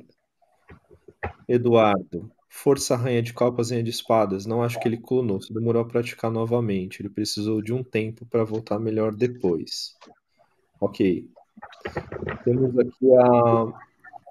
Eduardo. 1.47 2.31
Força 2.47 2.95
Rainha 2.95 3.21
de 3.21 3.33
Copas, 3.33 3.71
Rainha 3.71 3.83
de 3.83 3.89
Espadas. 3.89 4.45
Não 4.45 4.61
acho 4.61 4.79
que 4.79 4.87
ele 4.87 4.97
clonou, 4.97 5.41
se 5.41 5.51
demorou 5.51 5.81
a 5.81 5.87
praticar 5.87 6.31
novamente. 6.31 7.01
Ele 7.01 7.09
precisou 7.09 7.61
de 7.61 7.73
um 7.73 7.83
tempo 7.83 8.27
para 8.27 8.43
voltar 8.43 8.79
melhor 8.79 9.15
depois. 9.15 9.95
Ok. 10.79 11.29
Temos 12.43 12.77
aqui 12.77 13.15
a 13.15 13.73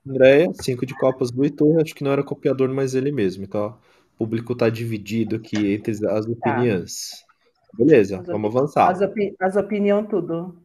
Andréia, 0.07 0.51
cinco 0.55 0.87
de 0.87 0.95
copas 0.95 1.31
do 1.31 1.45
Heitor, 1.45 1.81
acho 1.81 1.95
que 1.95 2.03
não 2.03 2.13
era 2.13 2.23
copiador, 2.23 2.73
mas 2.73 2.95
ele 2.95 3.13
mesmo. 3.13 3.45
Então, 3.45 3.77
o 4.15 4.19
público 4.19 4.53
está 4.53 4.69
dividido 4.69 5.37
aqui 5.37 5.75
entre 5.75 5.93
as 5.93 6.01
tá. 6.01 6.31
opiniões. 6.31 7.11
Tá. 7.11 7.29
Beleza, 7.77 8.21
as 8.21 8.27
vamos 8.27 8.57
avançar. 8.57 8.91
As, 8.91 9.01
opi 9.01 9.35
as 9.39 9.57
opiniões, 9.57 10.09
tudo. 10.09 10.57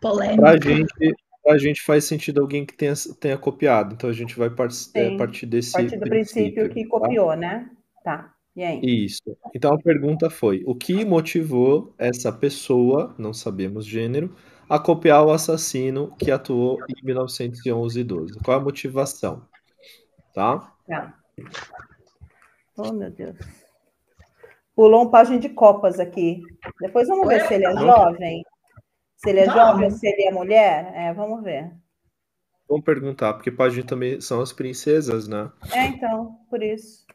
Polêmica. 0.00 0.42
Pra 0.42 0.56
gente, 0.60 1.16
pra 1.42 1.58
gente 1.58 1.82
faz 1.82 2.04
sentido 2.04 2.40
alguém 2.40 2.66
que 2.66 2.74
tenha, 2.74 2.94
tenha 3.20 3.38
copiado, 3.38 3.94
então 3.94 4.10
a 4.10 4.12
gente 4.12 4.36
vai 4.36 4.50
par 4.50 4.68
é, 4.94 5.16
partir 5.16 5.46
desse 5.46 5.72
partir 5.72 5.96
do 5.96 6.08
princípio, 6.08 6.54
princípio 6.54 6.70
que 6.70 6.84
tá? 6.84 6.90
copiou, 6.90 7.36
né? 7.36 7.70
Tá. 8.02 8.34
E 8.56 8.62
aí? 8.64 8.80
Isso. 8.82 9.22
Então 9.54 9.72
a 9.72 9.78
pergunta 9.78 10.28
foi: 10.28 10.62
o 10.66 10.74
que 10.74 11.04
motivou 11.04 11.94
essa 11.96 12.32
pessoa, 12.32 13.14
não 13.16 13.32
sabemos 13.32 13.86
gênero, 13.86 14.34
a 14.68 14.78
copiar 14.78 15.24
o 15.24 15.30
assassino 15.30 16.14
que 16.16 16.30
atuou 16.30 16.78
em 16.88 17.04
1911 17.04 18.00
e 18.00 18.04
12. 18.04 18.38
Qual 18.40 18.56
é 18.56 18.60
a 18.60 18.62
motivação? 18.62 19.42
Tá? 20.34 20.72
Tá. 20.86 21.14
Oh, 22.76 22.92
meu 22.92 23.10
Deus. 23.10 23.36
Pulou 24.74 25.02
um 25.02 25.10
página 25.10 25.38
de 25.38 25.48
copas 25.48 25.98
aqui. 25.98 26.42
Depois 26.80 27.08
vamos 27.08 27.26
ver 27.26 27.46
se 27.46 27.54
ele 27.54 27.66
é 27.66 27.72
jovem. 27.76 28.44
Se 29.16 29.30
ele 29.30 29.40
é 29.40 29.46
jovem 29.46 29.86
ou 29.86 29.90
se 29.90 30.06
ele 30.06 30.22
é 30.22 30.30
mulher. 30.30 30.92
É, 30.94 31.12
vamos 31.12 31.42
ver. 31.42 31.72
Vamos 32.68 32.84
perguntar, 32.84 33.34
porque 33.34 33.50
página 33.50 33.84
também 33.86 34.20
são 34.20 34.40
as 34.40 34.52
princesas, 34.52 35.26
né? 35.26 35.50
É, 35.72 35.86
então, 35.86 36.38
por 36.50 36.62
isso. 36.62 37.06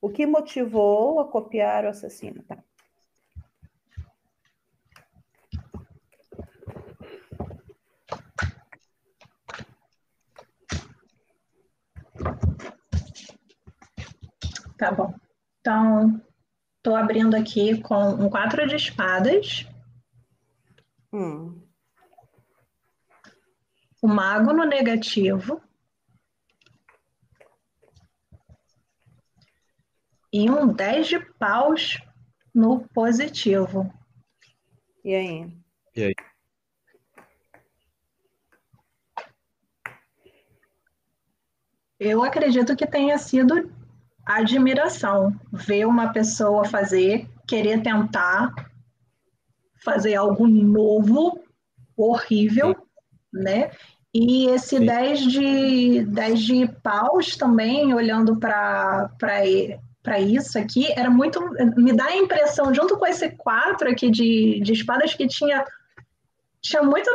O 0.00 0.10
que 0.10 0.26
motivou 0.26 1.20
a 1.20 1.28
copiar 1.28 1.84
o 1.84 1.88
assassino? 1.88 2.42
Tá. 2.42 2.58
Tá 14.82 14.90
bom. 14.90 15.14
Então, 15.60 16.20
estou 16.78 16.96
abrindo 16.96 17.36
aqui 17.36 17.80
com 17.82 18.14
um 18.14 18.28
quatro 18.28 18.66
de 18.66 18.74
espadas. 18.74 19.64
Hum. 21.12 21.62
O 24.02 24.08
mago 24.08 24.52
no 24.52 24.64
negativo. 24.64 25.62
E 30.32 30.50
um 30.50 30.66
10 30.66 31.06
de 31.06 31.20
paus 31.20 32.02
no 32.52 32.80
positivo. 32.88 33.88
E 35.04 35.14
aí? 35.14 35.56
E 35.94 36.02
aí? 36.02 36.14
Eu 42.00 42.24
acredito 42.24 42.74
que 42.74 42.84
tenha 42.84 43.16
sido 43.16 43.80
admiração, 44.24 45.34
ver 45.52 45.86
uma 45.86 46.12
pessoa 46.12 46.64
fazer, 46.64 47.28
querer 47.46 47.82
tentar 47.82 48.54
fazer 49.84 50.14
algo 50.14 50.46
novo, 50.46 51.40
horrível, 51.96 52.76
né? 53.32 53.70
E 54.14 54.46
esse 54.46 54.78
10 54.78 55.20
de, 55.20 56.04
10 56.04 56.40
de 56.40 56.68
paus 56.82 57.36
também, 57.36 57.94
olhando 57.94 58.38
para 58.38 59.40
isso 60.20 60.58
aqui, 60.58 60.92
era 60.92 61.08
muito. 61.08 61.40
Me 61.76 61.92
dá 61.92 62.06
a 62.06 62.16
impressão, 62.16 62.74
junto 62.74 62.98
com 62.98 63.06
esse 63.06 63.30
4 63.30 63.90
aqui 63.90 64.10
de, 64.10 64.60
de 64.60 64.72
espadas, 64.72 65.14
que 65.14 65.26
tinha, 65.26 65.64
tinha 66.60 66.82
muita, 66.82 67.10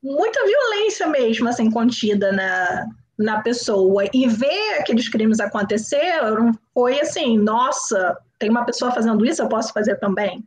muita 0.00 0.46
violência 0.46 1.08
mesmo, 1.08 1.48
assim, 1.48 1.68
contida 1.68 2.30
na, 2.30 2.86
na 3.18 3.40
pessoa 3.42 4.04
e 4.12 4.26
ver 4.26 4.78
aqueles 4.80 5.08
crimes 5.08 5.40
acontecerem 5.40 6.52
foi 6.72 7.00
assim, 7.00 7.38
nossa, 7.38 8.18
tem 8.38 8.50
uma 8.50 8.64
pessoa 8.64 8.90
fazendo 8.90 9.24
isso, 9.24 9.42
eu 9.42 9.48
posso 9.48 9.72
fazer 9.72 9.96
também. 9.96 10.44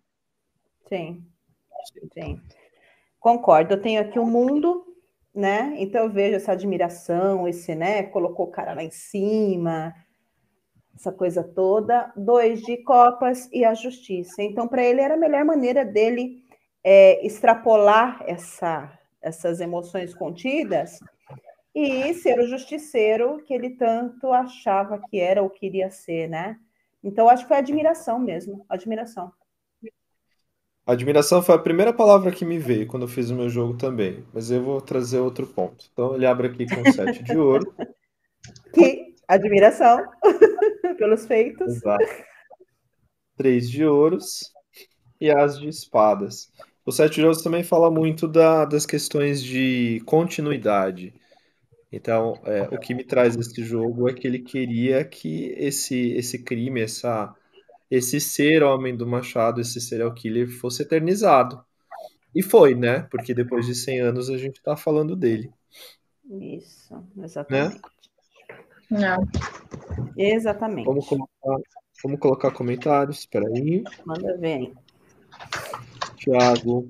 Sim, 0.90 1.24
sim. 2.14 2.42
Concordo. 3.20 3.74
Eu 3.74 3.82
tenho 3.82 4.02
aqui 4.02 4.20
o 4.20 4.24
um 4.24 4.30
mundo, 4.30 4.86
né? 5.34 5.74
Então 5.78 6.04
eu 6.04 6.10
vejo 6.10 6.36
essa 6.36 6.52
admiração, 6.52 7.48
esse, 7.48 7.76
né? 7.76 8.04
Colocou 8.04 8.48
o 8.48 8.52
cara 8.52 8.74
lá 8.74 8.84
em 8.84 8.92
cima, 8.92 9.94
essa 10.96 11.12
coisa 11.12 11.44
toda. 11.44 12.12
Dois 12.16 12.62
de 12.62 12.78
copas 12.78 13.50
e 13.52 13.66
a 13.66 13.74
justiça. 13.74 14.42
Então, 14.42 14.68
para 14.68 14.84
ele 14.84 15.02
era 15.02 15.16
a 15.16 15.18
melhor 15.18 15.44
maneira 15.44 15.84
dele 15.84 16.44
é, 16.84 17.26
extrapolar 17.26 18.24
essa 18.26 18.94
essas 19.22 19.60
emoções 19.60 20.14
contidas 20.14 21.00
e 21.80 22.14
ser 22.16 22.40
o 22.40 22.48
justiceiro 22.48 23.38
que 23.46 23.54
ele 23.54 23.70
tanto 23.70 24.34
achava 24.34 25.00
que 25.08 25.20
era 25.20 25.44
ou 25.44 25.50
queria 25.50 25.92
ser, 25.92 26.28
né? 26.28 26.60
Então, 27.04 27.30
acho 27.30 27.44
que 27.44 27.50
foi 27.50 27.58
admiração 27.58 28.18
mesmo, 28.18 28.66
admiração. 28.68 29.32
Admiração 30.88 31.44
foi 31.44 31.54
a 31.54 31.60
primeira 31.60 31.94
palavra 31.94 32.32
que 32.32 32.44
me 32.44 32.58
veio 32.58 32.88
quando 32.88 33.04
eu 33.04 33.08
fiz 33.08 33.30
o 33.30 33.36
meu 33.36 33.48
jogo 33.48 33.78
também, 33.78 34.26
mas 34.34 34.50
eu 34.50 34.64
vou 34.64 34.82
trazer 34.82 35.20
outro 35.20 35.46
ponto. 35.46 35.88
Então, 35.94 36.16
ele 36.16 36.26
abre 36.26 36.48
aqui 36.48 36.66
com 36.66 36.92
sete 36.92 37.24
de 37.24 37.38
ouro. 37.38 37.72
Que 38.74 39.14
admiração 39.28 40.06
pelos 40.98 41.26
feitos. 41.26 41.68
Exato. 41.68 42.06
Três 43.36 43.70
de 43.70 43.86
ouros 43.86 44.52
e 45.20 45.30
as 45.30 45.60
de 45.60 45.68
espadas. 45.68 46.52
O 46.86 46.92
sete 46.92 47.16
de 47.16 47.24
ouros 47.24 47.42
também 47.42 47.64
fala 47.64 47.92
muito 47.92 48.28
da, 48.28 48.64
das 48.64 48.86
questões 48.86 49.44
de 49.44 50.02
continuidade. 50.06 51.14
Então, 51.92 52.34
é, 52.44 52.64
o 52.64 52.80
que 52.80 52.94
me 52.94 53.04
traz 53.04 53.36
esse 53.36 53.64
jogo 53.64 54.10
é 54.10 54.14
que 54.14 54.28
ele 54.28 54.40
queria 54.40 55.06
que 55.06 55.54
esse, 55.58 56.12
esse 56.12 56.44
crime, 56.44 56.82
essa, 56.82 57.34
esse 57.90 58.20
ser 58.20 58.62
homem 58.62 58.96
do 58.96 59.08
machado, 59.08 59.62
esse 59.62 59.80
serial 59.80 60.14
killer, 60.14 60.50
fosse 60.50 60.84
eternizado. 60.84 61.64
E 62.36 62.44
foi, 62.44 62.76
né? 62.76 63.02
Porque 63.10 63.34
depois 63.34 63.66
de 63.66 63.74
100 63.74 64.02
anos 64.02 64.30
a 64.30 64.38
gente 64.38 64.62
tá 64.62 64.76
falando 64.76 65.16
dele. 65.16 65.50
Isso, 66.30 66.94
exatamente. 67.18 67.76
Né? 67.76 67.82
Não. 68.90 69.28
Exatamente. 70.18 70.86
Vamos 70.86 71.08
colocar, 71.08 71.62
vamos 72.04 72.20
colocar 72.20 72.52
comentários, 72.52 73.20
espera 73.20 73.48
aí. 73.48 73.84
Manda 74.06 74.38
ver 74.38 74.54
aí. 74.54 74.74
Tiago, 76.18 76.90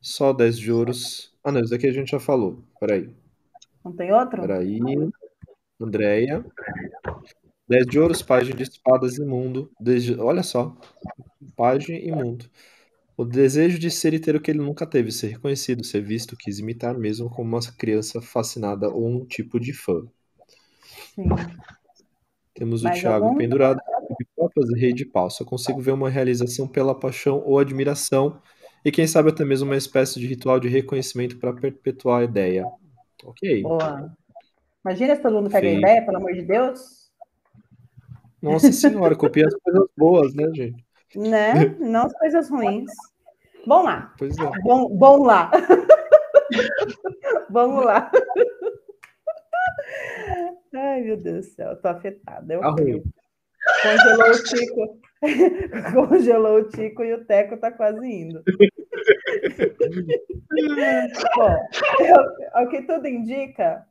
só 0.00 0.32
10 0.32 0.58
de 0.58 0.72
ouros. 0.72 1.34
Ah, 1.44 1.52
não, 1.52 1.60
isso 1.60 1.70
daqui 1.70 1.86
a 1.86 1.92
gente 1.92 2.10
já 2.10 2.20
falou. 2.20 2.62
Peraí. 2.80 3.21
Não 3.84 3.92
tem 3.92 4.12
outro? 4.12 4.42
Peraí. 4.42 4.80
Andréia. 5.80 6.44
10 7.68 7.86
de 7.86 7.98
ouros, 7.98 8.22
página 8.22 8.56
de 8.56 8.62
espadas 8.62 9.18
imundo. 9.18 9.70
Desde... 9.80 10.18
Olha 10.18 10.42
só. 10.42 10.76
Página 11.56 11.98
imundo. 11.98 12.46
O 13.16 13.24
desejo 13.24 13.78
de 13.78 13.90
ser 13.90 14.14
e 14.14 14.20
ter 14.20 14.34
o 14.34 14.40
que 14.40 14.50
ele 14.50 14.60
nunca 14.60 14.86
teve, 14.86 15.12
ser 15.12 15.28
reconhecido, 15.28 15.84
ser 15.84 16.00
visto, 16.00 16.36
quis 16.36 16.58
imitar 16.58 16.98
mesmo 16.98 17.28
como 17.28 17.56
uma 17.56 17.60
criança 17.76 18.20
fascinada 18.20 18.88
ou 18.88 19.06
um 19.06 19.24
tipo 19.24 19.60
de 19.60 19.72
fã. 19.72 20.02
Sim. 21.14 21.28
Temos 22.54 22.82
o 22.82 22.84
Mais 22.84 22.98
Tiago 22.98 23.26
algum? 23.26 23.38
pendurado 23.38 23.78
de 24.18 24.26
copas 24.36 24.68
e 24.70 24.78
rei 24.78 24.92
de 24.92 25.04
pau. 25.04 25.30
Só 25.30 25.44
consigo 25.44 25.80
ver 25.80 25.92
uma 25.92 26.10
realização 26.10 26.66
pela 26.66 26.98
paixão 26.98 27.42
ou 27.44 27.58
admiração 27.58 28.40
e 28.84 28.90
quem 28.90 29.06
sabe 29.06 29.30
até 29.30 29.44
mesmo 29.44 29.68
uma 29.68 29.76
espécie 29.76 30.18
de 30.18 30.26
ritual 30.26 30.58
de 30.58 30.68
reconhecimento 30.68 31.38
para 31.38 31.52
perpetuar 31.52 32.20
a 32.20 32.24
ideia. 32.24 32.64
Ok. 33.24 33.62
Boa. 33.62 34.12
Imagina 34.84 35.16
se 35.16 35.22
todo 35.22 35.36
mundo 35.36 35.50
pega 35.50 35.68
Sim. 35.68 35.78
ideia, 35.78 36.04
pelo 36.04 36.16
amor 36.16 36.32
de 36.32 36.42
Deus. 36.42 37.10
Nossa 38.40 38.72
senhora, 38.72 39.14
copia 39.14 39.46
as 39.46 39.54
coisas 39.54 39.88
boas, 39.96 40.34
né, 40.34 40.50
gente? 40.52 40.84
Né? 41.14 41.76
Não 41.78 42.06
as 42.06 42.12
coisas 42.18 42.50
ruins. 42.50 42.90
Vamos 43.66 43.84
lá. 43.84 44.14
Pois 44.18 44.36
é. 44.36 44.50
Bom, 44.62 44.88
bom 44.88 45.22
lá. 45.24 45.50
Vamos 47.50 47.84
lá. 47.84 48.10
Ai, 50.74 51.02
meu 51.02 51.16
Deus 51.16 51.46
do 51.46 51.52
céu, 51.52 51.70
eu 51.70 51.76
tô 51.80 51.88
afetada. 51.88 52.54
Eu 52.54 52.60
ruim. 52.62 53.02
Congelou 53.82 54.30
o 54.30 54.42
Tico. 54.42 55.00
Congelou 56.08 56.58
o 56.58 56.68
Tico 56.68 57.04
e 57.04 57.14
o 57.14 57.24
Teco 57.24 57.56
tá 57.58 57.70
quase 57.70 58.04
indo. 58.04 58.42
Bom, 61.36 61.56
ao 62.52 62.68
que 62.68 62.82
tudo 62.82 63.06
indica, 63.08 63.86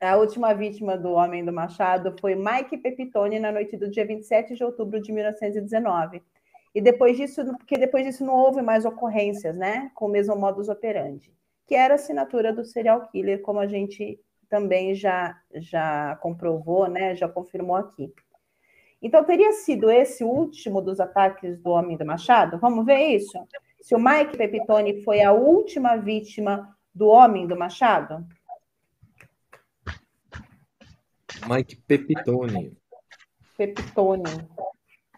a 0.00 0.16
última 0.16 0.52
vítima 0.52 0.96
do 0.96 1.12
Homem 1.12 1.44
do 1.44 1.52
Machado 1.52 2.14
foi 2.20 2.34
Mike 2.34 2.78
Pepitone 2.78 3.38
na 3.38 3.52
noite 3.52 3.76
do 3.76 3.90
dia 3.90 4.06
27 4.06 4.54
de 4.54 4.64
outubro 4.64 5.00
de 5.00 5.12
1919. 5.12 6.22
E 6.74 6.80
depois 6.80 7.16
disso, 7.16 7.44
porque 7.56 7.78
depois 7.78 8.04
disso 8.04 8.24
não 8.24 8.34
houve 8.34 8.60
mais 8.60 8.84
ocorrências, 8.84 9.56
né? 9.56 9.90
Com 9.94 10.06
o 10.06 10.10
mesmo 10.10 10.34
modus 10.34 10.68
operandi, 10.68 11.32
que 11.66 11.74
era 11.74 11.94
a 11.94 11.96
assinatura 11.96 12.52
do 12.52 12.64
serial 12.64 13.06
killer, 13.08 13.40
como 13.42 13.60
a 13.60 13.66
gente 13.66 14.18
também 14.48 14.94
já, 14.94 15.38
já 15.54 16.16
comprovou, 16.16 16.88
né? 16.88 17.14
Já 17.14 17.28
confirmou 17.28 17.76
aqui. 17.76 18.12
Então, 19.00 19.22
teria 19.22 19.52
sido 19.52 19.90
esse 19.90 20.24
o 20.24 20.28
último 20.28 20.80
dos 20.80 20.98
ataques 20.98 21.58
do 21.58 21.70
Homem 21.70 21.96
do 21.96 22.06
Machado? 22.06 22.58
Vamos 22.58 22.84
ver 22.84 23.00
isso? 23.08 23.38
Se 23.84 23.94
o 23.94 23.98
Mike 23.98 24.38
Pepitone 24.38 25.02
foi 25.02 25.20
a 25.20 25.30
última 25.30 25.96
vítima 25.96 26.74
do 26.94 27.08
Homem 27.08 27.46
do 27.46 27.54
Machado? 27.54 28.26
Mike 31.46 31.76
Pepitone. 31.86 32.74
Pepitone. 33.58 34.48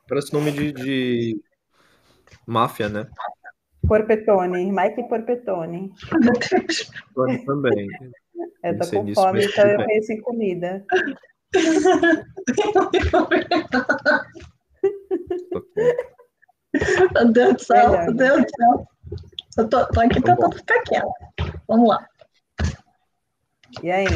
Parece 0.08 0.32
nome 0.32 0.50
de, 0.50 0.72
de 0.72 1.40
máfia, 2.44 2.88
né? 2.88 3.08
Porpetone. 3.86 4.72
Mike 4.72 5.08
Porpetone. 5.08 5.92
Também. 7.46 7.86
Eu 8.64 8.78
tô 8.80 8.90
com 8.90 9.04
nisso, 9.04 9.22
fome, 9.22 9.44
então 9.44 9.64
eu 9.64 9.78
bem. 9.78 9.86
penso 9.86 10.12
em 10.12 10.20
comida. 10.20 10.84
Meu 17.14 17.32
Deus 17.32 17.54
do 17.54 17.62
céu, 17.64 17.90
meu 18.04 18.14
Deus 18.14 18.42
do 18.42 18.50
céu. 18.56 18.88
Eu 19.58 19.68
tô, 19.68 19.86
tô 19.86 20.00
aqui 20.00 20.20
Tá 20.20 20.34
tentando 20.34 20.56
ficar 20.56 20.82
quieta. 20.82 21.08
Vamos 21.66 21.88
lá. 21.88 22.06
E 23.82 23.90
aí? 23.90 24.06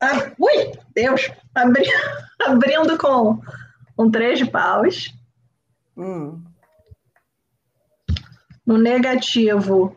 Ah, 0.00 0.32
ui, 0.38 0.72
Deus. 0.94 1.30
Abri, 1.54 1.84
abrindo 2.46 2.96
com 2.98 3.40
um 3.98 4.10
três 4.10 4.38
de 4.38 4.50
paus. 4.50 5.14
Hum, 5.96 6.42
No 8.66 8.78
negativo, 8.78 9.96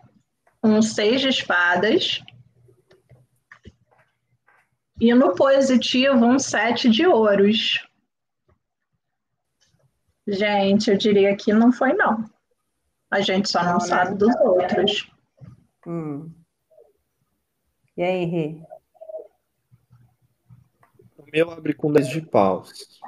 um 0.64 0.82
seis 0.82 1.22
de 1.22 1.30
espadas. 1.30 2.22
E 4.99 5.14
no 5.14 5.36
positivo, 5.36 6.26
um 6.26 6.39
sete 6.39 6.89
de 6.89 7.05
ouros. 7.05 7.86
Gente, 10.28 10.89
eu 10.89 10.97
diria 10.97 11.36
que 11.36 11.51
não 11.53 11.71
foi, 11.71 11.93
não. 11.93 12.24
A 13.11 13.21
gente 13.21 13.49
só 13.49 13.61
não, 13.63 13.74
Não, 13.74 13.80
né? 13.80 13.86
sabe 13.86 14.17
dos 14.17 14.36
outros. 14.38 15.11
hum. 15.86 16.32
E 17.95 18.01
aí, 18.01 18.26
Rê? 18.26 18.57
O 21.17 21.26
meu 21.32 21.51
abre 21.51 21.74
com 21.74 21.91
10 21.91 22.09
de 22.09 22.21
paus. 22.21 23.01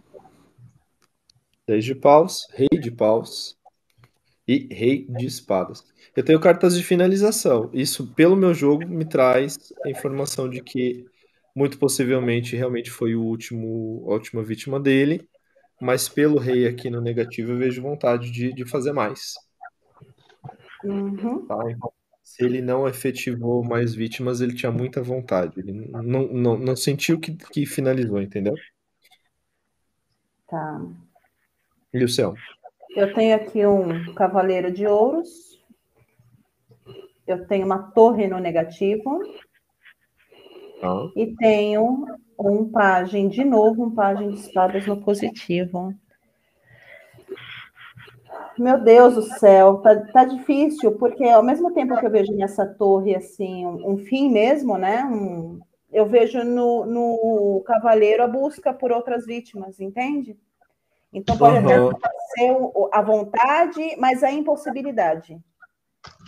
10 1.68 1.84
de 1.84 1.96
paus, 1.96 2.48
rei 2.54 2.70
de 2.70 2.92
paus 2.92 3.58
e 4.48 4.68
rei 4.72 5.08
de 5.10 5.26
espadas. 5.26 5.84
Eu 6.16 6.24
tenho 6.24 6.40
cartas 6.40 6.78
de 6.78 6.84
finalização. 6.84 7.70
Isso, 7.74 8.14
pelo 8.14 8.36
meu 8.36 8.54
jogo, 8.54 8.88
me 8.88 9.06
traz 9.06 9.74
a 9.84 9.90
informação 9.90 10.48
de 10.48 10.62
que 10.62 11.06
muito 11.56 11.80
possivelmente 11.80 12.56
realmente 12.56 12.92
foi 12.92 13.16
o 13.16 13.24
último, 13.24 14.06
a 14.08 14.14
última 14.14 14.44
vítima 14.44 14.80
dele. 14.80 15.28
Mas 15.86 16.10
pelo 16.10 16.40
rei 16.40 16.68
aqui 16.68 16.90
no 16.90 17.00
negativo, 17.00 17.52
eu 17.52 17.60
vejo 17.60 17.80
vontade 17.80 18.32
de, 18.32 18.52
de 18.52 18.68
fazer 18.68 18.92
mais. 18.92 19.36
Uhum. 20.84 21.46
tá? 21.46 21.60
Então, 21.70 21.94
se 22.24 22.44
ele 22.44 22.60
não 22.60 22.88
efetivou 22.88 23.64
mais 23.64 23.94
vítimas, 23.94 24.42
ele 24.42 24.56
tinha 24.56 24.72
muita 24.72 25.04
vontade. 25.04 25.60
Ele 25.60 25.72
não, 25.72 26.28
não, 26.28 26.58
não 26.58 26.76
sentiu 26.76 27.20
que, 27.20 27.36
que 27.36 27.68
finalizou, 27.68 28.20
entendeu? 28.20 28.56
Tá. 30.48 30.82
E 31.94 32.04
o 32.04 32.10
céu? 32.10 32.34
Eu 32.96 33.14
tenho 33.14 33.36
aqui 33.36 33.64
um 33.64 34.12
cavaleiro 34.16 34.72
de 34.72 34.88
ouros. 34.88 35.64
Eu 37.28 37.46
tenho 37.46 37.64
uma 37.64 37.92
torre 37.92 38.26
no 38.26 38.40
negativo. 38.40 39.22
Tá? 40.82 41.12
E 41.16 41.36
tenho 41.36 42.08
um 42.40 42.70
pajem, 42.70 43.28
de 43.30 43.44
novo, 43.44 43.86
um 43.86 43.92
pajem 43.92 44.30
de 44.32 44.40
espadas 44.40 44.86
no 44.86 45.02
positivo. 45.02 45.94
Meu 48.58 48.80
Deus 48.82 49.16
do 49.16 49.22
céu, 49.22 49.78
tá, 49.78 49.96
tá 50.14 50.26
difícil, 50.26 50.94
porque 50.94 51.24
ao 51.26 51.44
mesmo 51.44 51.74
tempo 51.74 51.98
que 51.98 52.06
eu 52.06 52.12
vejo 52.12 52.34
nessa 52.34 52.66
torre 52.66 53.16
assim, 53.16 53.66
um, 53.66 53.92
um 53.92 53.98
fim 53.98 54.30
mesmo, 54.30 54.78
né? 54.78 55.04
Um, 55.04 55.60
eu 55.92 56.06
vejo 56.06 56.44
no, 56.44 56.86
no 56.86 57.64
cavaleiro 57.66 58.24
a 58.24 58.28
busca 58.28 58.74
por 58.74 58.92
outras 58.92 59.26
vítimas, 59.26 59.80
entende? 59.80 60.38
Então 61.14 61.38
pode 61.38 61.58
até 61.58 61.80
ser 62.36 62.52
o- 62.52 62.90
a 62.92 63.02
vontade, 63.02 63.96
mas 63.98 64.24
a 64.24 64.32
impossibilidade. 64.32 65.40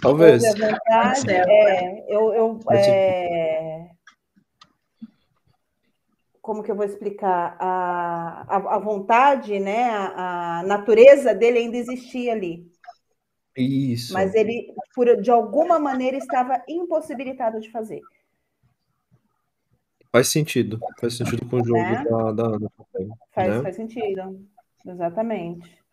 Talvez. 0.01 0.43
Vontade, 0.57 1.19
ser. 1.21 1.49
é, 1.49 2.05
eu, 2.07 2.33
eu 2.33 2.59
é, 2.71 3.76
como 6.47 6.63
que 6.63 6.71
eu 6.71 6.75
vou 6.77 6.85
explicar? 6.85 7.57
A, 7.59 8.45
a, 8.47 8.75
a 8.75 8.79
vontade, 8.79 9.59
né? 9.59 9.89
A, 9.89 10.59
a 10.59 10.63
natureza 10.63 11.35
dele 11.35 11.59
ainda 11.59 11.75
existia 11.75 12.31
ali. 12.31 12.71
Isso. 13.53 14.13
Mas 14.13 14.33
ele, 14.33 14.73
por, 14.95 15.21
de 15.21 15.29
alguma 15.29 15.77
maneira, 15.77 16.15
estava 16.15 16.63
impossibilitado 16.65 17.59
de 17.59 17.69
fazer. 17.69 17.99
Faz 20.09 20.29
sentido. 20.29 20.79
Faz 21.01 21.17
sentido 21.17 21.45
com 21.49 21.57
o 21.57 21.65
jogo 21.65 21.81
Né? 21.81 22.05
da, 22.05 22.31
da 22.31 22.43
Ana. 22.45 22.71
Faz, 23.33 23.55
né? 23.57 23.61
faz 23.63 23.75
sentido. 23.75 24.47
Exatamente. 24.85 25.83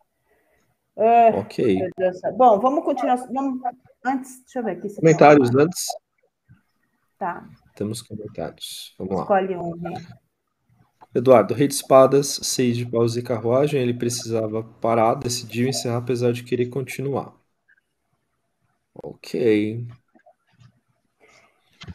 Ah, 0.96 1.30
Ok. 1.40 1.80
céu. 2.20 2.32
Bom, 2.36 2.60
vamos 2.60 2.84
continuar. 2.84 3.16
Vamos, 3.32 3.60
antes, 4.06 4.38
deixa 4.44 4.60
eu 4.60 4.64
ver 4.64 4.70
aqui. 4.72 4.86
tem 4.86 4.94
Comentários 4.94 5.52
antes? 5.52 5.86
Tá, 7.18 7.44
Temos 7.74 8.02
comentários. 8.02 8.94
Vamos 8.96 9.16
lá. 9.16 9.22
escolhe 9.22 9.56
um. 9.56 9.74
né? 9.78 9.94
Eduardo, 11.14 11.54
rei 11.54 11.68
de 11.68 11.74
espadas, 11.74 12.40
seis 12.42 12.76
de 12.76 12.84
paus 12.86 13.16
e 13.16 13.22
carruagem. 13.22 13.80
Ele 13.80 13.94
precisava 13.94 14.64
parar, 14.80 15.14
decidiu 15.14 15.68
encerrar, 15.68 15.98
apesar 15.98 16.32
de 16.32 16.42
querer 16.42 16.66
continuar. 16.66 17.32
Ok. 18.94 19.34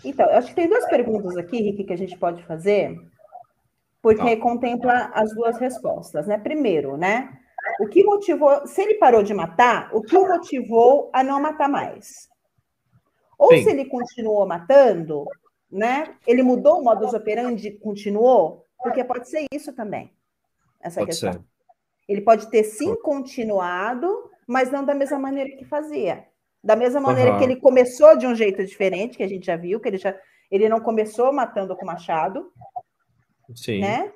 Então, 0.06 0.26
acho 0.30 0.50
que 0.50 0.56
tem 0.56 0.70
duas 0.70 0.86
perguntas 0.88 1.36
aqui, 1.36 1.62
Rick, 1.62 1.84
que 1.84 1.94
a 1.94 1.98
gente 1.98 2.18
pode 2.18 2.44
fazer, 2.44 2.96
porque 4.02 4.36
Tá. 4.36 4.42
contempla 4.42 5.12
as 5.14 5.34
duas 5.34 5.58
respostas, 5.58 6.28
né? 6.28 6.38
Primeiro, 6.38 6.96
né? 6.96 7.30
O 7.82 7.88
que 7.88 8.04
motivou, 8.04 8.66
se 8.66 8.82
ele 8.82 8.96
parou 8.96 9.24
de 9.24 9.34
matar, 9.34 9.90
o 9.94 10.02
que 10.02 10.16
o 10.16 10.28
motivou 10.28 11.10
a 11.14 11.24
não 11.24 11.42
matar 11.42 11.68
mais? 11.68 12.30
Ou 13.38 13.54
Sim. 13.54 13.64
se 13.64 13.70
ele 13.70 13.86
continuou 13.86 14.46
matando, 14.46 15.26
né? 15.72 16.16
Ele 16.26 16.44
mudou 16.44 16.80
o 16.80 16.84
modus 16.84 17.14
operandi 17.14 17.68
e 17.68 17.78
continuou? 17.80 18.66
Porque 18.82 19.04
pode 19.04 19.30
ser 19.30 19.46
isso 19.54 19.74
também, 19.74 20.12
essa 20.80 21.02
Pode 21.02 21.12
questão. 21.12 21.34
ser. 21.34 21.42
Ele 22.08 22.22
pode 22.22 22.50
ter 22.50 22.64
sim 22.64 22.96
continuado, 23.02 24.32
mas 24.48 24.72
não 24.72 24.84
da 24.84 24.96
mesma 24.96 25.20
maneira 25.20 25.56
que 25.58 25.66
fazia. 25.66 26.26
Da 26.64 26.76
mesma 26.76 27.00
maneira 27.00 27.32
Aham. 27.32 27.38
que 27.40 27.44
ele 27.46 27.56
começou 27.58 28.18
de 28.18 28.26
um 28.26 28.34
jeito 28.34 28.66
diferente, 28.66 29.18
que 29.18 29.24
a 29.24 29.28
gente 29.28 29.46
já 29.46 29.56
viu, 29.56 29.80
que 29.80 29.88
ele 29.88 29.98
já 29.98 30.16
ele 30.52 30.68
não 30.68 30.80
começou 30.80 31.32
matando 31.32 31.76
com 31.76 31.86
machado, 31.86 32.52
Sim. 33.54 33.82
né? 33.82 34.12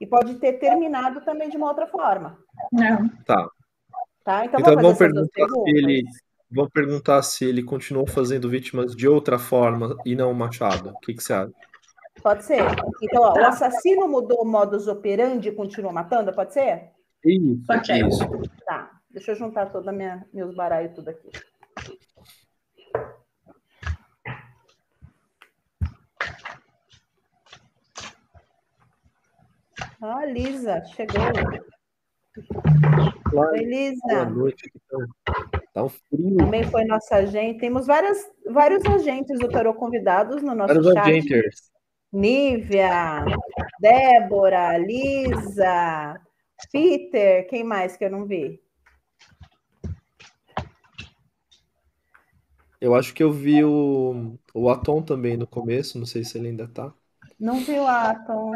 E 0.00 0.06
pode 0.06 0.34
ter 0.36 0.54
terminado 0.54 1.20
também 1.24 1.48
de 1.48 1.56
uma 1.56 1.68
outra 1.68 1.86
forma, 1.86 2.38
Não. 2.72 3.08
Tá. 3.24 3.48
tá? 4.24 4.44
Então, 4.44 4.60
Então 4.60 4.74
vamos 4.74 4.98
perguntar 4.98 5.46
se 5.48 5.70
ele, 5.70 6.04
vamos 6.50 6.70
perguntar 6.72 7.22
se 7.22 7.44
ele 7.44 7.62
continuou 7.62 8.06
fazendo 8.06 8.50
vítimas 8.50 8.94
de 8.94 9.06
outra 9.08 9.38
forma 9.38 9.96
e 10.04 10.16
não 10.16 10.34
machado. 10.34 10.90
O 10.90 10.98
que, 11.00 11.14
que 11.14 11.22
você 11.22 11.32
acha? 11.32 11.52
Pode 12.22 12.44
ser. 12.44 12.62
Então, 13.02 13.22
ó, 13.22 13.34
o 13.34 13.44
assassino 13.46 14.08
mudou 14.08 14.42
o 14.42 14.46
modus 14.46 14.88
operandi 14.88 15.48
e 15.48 15.54
continuou 15.54 15.92
matando, 15.92 16.32
pode 16.34 16.52
ser? 16.52 16.90
Isso, 17.24 17.64
Ok. 17.70 18.06
isso. 18.08 18.28
Tá. 18.64 18.90
Deixa 19.10 19.32
eu 19.32 19.36
juntar 19.36 19.66
todos 19.72 19.92
meus 20.32 20.54
baralhos 20.54 20.94
tudo 20.94 21.08
aqui. 21.10 21.28
Ó, 30.00 30.24
Lisa, 30.24 30.84
chegou. 30.86 31.20
Claro, 33.30 33.50
Oi, 33.52 33.58
boa 33.58 33.68
Lisa. 33.68 34.24
noite. 34.30 34.66
aqui 34.66 34.80
Tá, 35.72 35.84
um 35.84 35.88
frio. 35.88 36.36
Também 36.38 36.64
foi 36.64 36.84
nossa 36.84 37.16
agente. 37.16 37.58
Temos 37.60 37.86
várias, 37.86 38.18
vários 38.50 38.84
agentes 38.86 39.38
do 39.40 39.48
Tarô 39.48 39.74
convidados 39.74 40.42
no 40.42 40.54
nosso 40.54 40.74
Vários 40.74 40.86
chat. 40.92 40.98
agentes. 40.98 41.70
Nívia, 42.12 43.24
Débora, 43.80 44.76
Lisa, 44.78 46.20
Peter, 46.72 47.46
quem 47.48 47.62
mais 47.62 47.96
que 47.96 48.04
eu 48.04 48.10
não 48.10 48.26
vi? 48.26 48.60
Eu 52.80 52.94
acho 52.94 53.12
que 53.12 53.22
eu 53.22 53.32
vi 53.32 53.62
o, 53.64 54.38
o 54.54 54.70
Atom 54.70 55.02
também 55.02 55.36
no 55.36 55.46
começo, 55.46 55.98
não 55.98 56.06
sei 56.06 56.24
se 56.24 56.38
ele 56.38 56.48
ainda 56.48 56.66
tá. 56.68 56.92
Não 57.38 57.60
vi 57.60 57.78
o 57.78 57.86
Atom. 57.86 58.52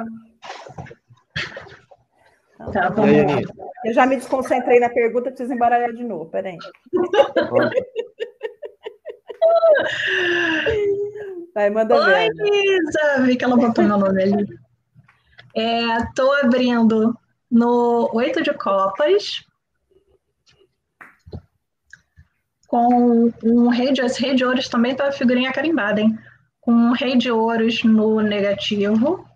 Então, 2.55 2.73
Tá, 2.73 2.87
E 2.87 2.91
vamos 2.95 3.35
aí? 3.35 3.45
Eu 3.85 3.93
já 3.93 4.07
me 4.07 4.16
desconcentrei 4.16 4.79
na 4.79 4.89
pergunta, 4.89 5.31
preciso 5.31 5.53
embaralhar 5.53 5.93
de 5.93 6.05
novo. 6.05 6.31
Peraí. 6.31 6.57
Vai, 11.55 11.69
manda 11.70 11.95
Oi, 11.95 12.05
ver. 12.05 12.33
Lisa! 12.33 13.23
Vi 13.27 13.37
que 13.37 13.45
ela 13.45 13.57
botou 13.57 13.85
meu 13.85 13.99
nome 13.99 14.23
ali. 14.23 14.47
É, 15.55 16.05
tô 16.15 16.33
abrindo 16.33 17.15
no 17.51 18.09
oito 18.15 18.43
de 18.43 18.55
copas 18.55 19.45
com 22.66 23.31
um 23.45 23.69
rei 23.69 23.93
de, 23.93 24.01
esse 24.01 24.19
rei 24.23 24.35
de 24.35 24.47
ouros 24.47 24.66
também 24.66 24.97
tá 24.97 25.09
a 25.09 25.12
figurinha 25.12 25.53
carimbada, 25.53 26.01
hein? 26.01 26.19
Com 26.59 26.73
um 26.73 26.93
rei 26.93 27.19
de 27.19 27.31
ouros 27.31 27.85
no 27.85 28.20
negativo 28.23 29.29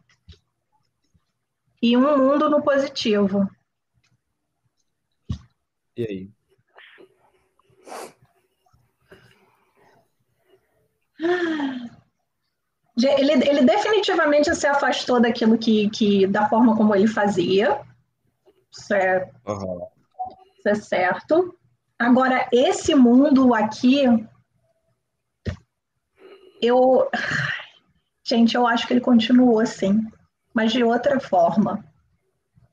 e 1.83 1.95
um 1.99 2.17
mundo 2.17 2.49
no 2.49 2.63
positivo. 2.63 3.47
E 5.95 6.03
aí? 6.03 6.31
De- 11.19 11.96
Ele, 12.99 13.33
ele 13.33 13.65
definitivamente 13.65 14.55
se 14.55 14.67
afastou 14.67 15.21
daquilo 15.21 15.59
que, 15.59 15.91
que 15.91 16.27
da 16.27 16.49
forma 16.49 16.75
como 16.77 16.95
ele 16.95 17.07
fazia. 17.07 17.81
Isso 18.71 18.95
é 18.95 19.31
Aham. 19.47 19.81
Isso 20.59 20.69
é 20.69 20.75
certo. 20.75 21.55
Agora, 21.99 22.49
esse 22.53 22.95
mundo 22.95 23.55
aqui, 23.55 24.05
eu. 26.61 27.09
Gente, 28.25 28.57
eu 28.57 28.67
acho 28.67 28.87
que 28.87 28.93
ele 28.93 29.01
continuou 29.01 29.61
assim, 29.61 30.01
mas 30.53 30.73
de 30.73 30.83
outra 30.83 31.21
forma. 31.21 31.85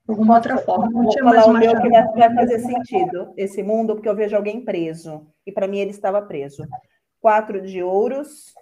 De 0.06 0.12
alguma 0.12 0.36
outra 0.36 0.58
forma. 0.58 0.90
Não 0.90 1.10
tinha 1.10 1.24
mais 1.24 1.46
uma 1.46 1.60
meu 1.60 1.80
que 1.80 1.90
vai 1.90 2.08
vai 2.08 2.36
fazer 2.36 2.60
sentido, 2.60 3.32
esse 3.38 3.62
mundo, 3.62 3.94
porque 3.94 4.10
eu 4.10 4.16
vejo 4.16 4.36
alguém 4.36 4.66
preso. 4.66 5.28
E 5.46 5.52
para 5.52 5.68
mim 5.68 5.80
ele 5.80 5.92
estava 5.92 6.22
preso. 6.22 6.66
Quatro 7.22 7.62
de 7.62 7.84
ouros, 7.84 8.54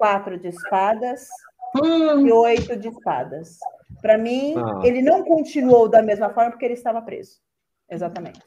quatro 0.00 0.38
de 0.38 0.48
espadas 0.48 1.28
Hum, 1.76 2.26
e 2.26 2.32
oito 2.32 2.74
de 2.74 2.88
espadas. 2.88 3.58
Para 4.00 4.16
mim, 4.18 4.54
Ah. 4.56 4.80
ele 4.82 5.02
não 5.02 5.22
continuou 5.22 5.88
da 5.88 6.02
mesma 6.02 6.30
forma 6.30 6.50
porque 6.50 6.64
ele 6.64 6.74
estava 6.74 7.02
preso. 7.02 7.38
Exatamente. 7.88 8.40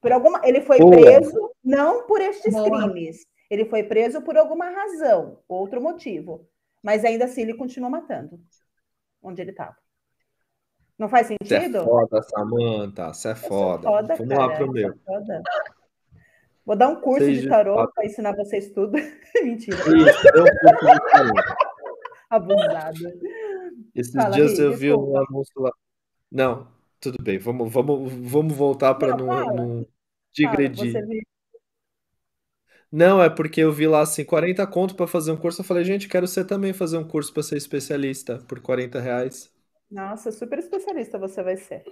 Por 0.00 0.12
alguma, 0.12 0.40
ele 0.44 0.60
foi 0.62 0.78
Boa. 0.78 0.92
preso 0.92 1.50
não 1.62 2.06
por 2.06 2.20
estes 2.20 2.54
Boa. 2.54 2.64
crimes. 2.88 3.26
Ele 3.50 3.64
foi 3.66 3.82
preso 3.82 4.22
por 4.22 4.36
alguma 4.38 4.70
razão, 4.70 5.40
outro 5.48 5.80
motivo. 5.82 6.48
Mas 6.82 7.04
ainda 7.04 7.24
assim 7.26 7.42
ele 7.42 7.54
continuou 7.54 7.90
matando 7.90 8.40
onde 9.22 9.42
ele 9.42 9.50
estava. 9.50 9.76
Não 10.96 11.08
faz 11.08 11.26
Você 11.26 11.34
é 11.54 11.60
sentido? 11.60 11.84
foda, 11.84 12.22
Samanta. 12.22 13.12
Você 13.12 13.28
é 13.30 13.34
foda. 13.34 13.82
foda, 13.88 14.16
Vamos 14.16 14.34
cara, 14.34 14.46
lá 14.46 14.56
pro 14.56 14.66
eu 14.66 14.72
meu. 14.72 14.94
foda. 15.04 15.42
Vou 16.70 16.76
dar 16.76 16.88
um 16.88 17.00
curso 17.00 17.24
Seis 17.24 17.40
de 17.40 17.48
tarô 17.48 17.90
para 17.92 18.06
ensinar 18.06 18.32
vocês 18.36 18.70
tudo. 18.70 18.92
Mentira, 19.42 19.76
Isso, 19.76 20.22
deu 20.32 20.44
um 20.44 20.46
pouco 20.62 20.86
de 20.86 21.10
frio. 21.10 21.34
abusada. 22.30 22.92
Esses 23.92 24.14
Fala, 24.14 24.30
dias 24.30 24.52
Ri, 24.56 24.64
eu 24.66 24.76
vi 24.76 24.92
um 24.92 25.16
anúncio 25.16 25.60
lá. 25.60 25.72
Não, 26.30 26.68
tudo 27.00 27.20
bem. 27.24 27.38
Vamos, 27.38 27.72
vamos, 27.72 28.12
vamos 28.12 28.54
voltar 28.54 28.94
para 28.94 29.16
Não, 29.16 29.26
não, 29.26 29.56
não 29.56 29.86
digredir. 30.32 30.92
você? 30.92 31.22
Não, 32.92 33.20
é 33.20 33.28
porque 33.28 33.60
eu 33.60 33.72
vi 33.72 33.88
lá 33.88 34.02
assim, 34.02 34.24
40 34.24 34.64
conto 34.68 34.94
para 34.94 35.08
fazer 35.08 35.32
um 35.32 35.36
curso. 35.36 35.62
Eu 35.62 35.64
falei, 35.64 35.82
gente, 35.82 36.08
quero 36.08 36.28
ser 36.28 36.44
também 36.44 36.72
fazer 36.72 36.98
um 36.98 37.04
curso 37.04 37.34
para 37.34 37.42
ser 37.42 37.56
especialista 37.56 38.38
por 38.46 38.60
40 38.60 39.00
reais. 39.00 39.52
Nossa, 39.90 40.30
super 40.30 40.60
especialista 40.60 41.18
você 41.18 41.42
vai 41.42 41.56
ser. 41.56 41.82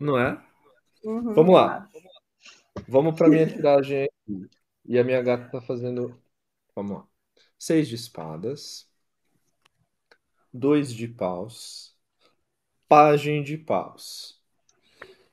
Não 0.00 0.18
é? 0.18 0.42
Uhum, 1.04 1.34
Vamos 1.34 1.54
lá. 1.54 1.76
acho. 1.76 2.11
Vamos 2.88 3.16
para 3.16 3.28
minha 3.28 3.46
tiragem 3.46 4.04
aqui. 4.04 4.50
E 4.84 4.98
a 4.98 5.04
minha 5.04 5.22
gata 5.22 5.50
tá 5.50 5.60
fazendo. 5.60 6.20
Vamos 6.74 6.98
lá. 6.98 7.08
Seis 7.58 7.88
de 7.88 7.94
espadas. 7.96 8.90
Dois 10.52 10.94
de 10.94 11.06
paus. 11.08 11.94
Pagem 12.88 13.42
de 13.44 13.58
paus. 13.58 14.40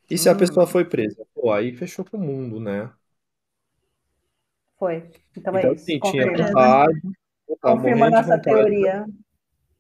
E 0.09 0.17
se 0.17 0.29
a 0.29 0.35
Hum. 0.35 0.35
pessoa 0.35 0.67
foi 0.67 0.85
presa? 0.85 1.25
Pô, 1.33 1.51
aí 1.51 1.73
fechou 1.75 2.03
pro 2.05 2.17
mundo, 2.19 2.59
né? 2.59 2.91
Foi. 4.79 5.11
Então 5.37 5.55
é 5.57 5.65
Então, 5.65 5.73
isso. 5.73 5.85
sim, 5.85 5.99
tinha 5.99 6.27
Confirma. 6.27 6.87
tava 7.61 7.89
Confirma 7.89 8.07
a 8.07 8.11
nossa 8.11 8.39
vontade. 8.39 8.41
teoria. 8.41 9.05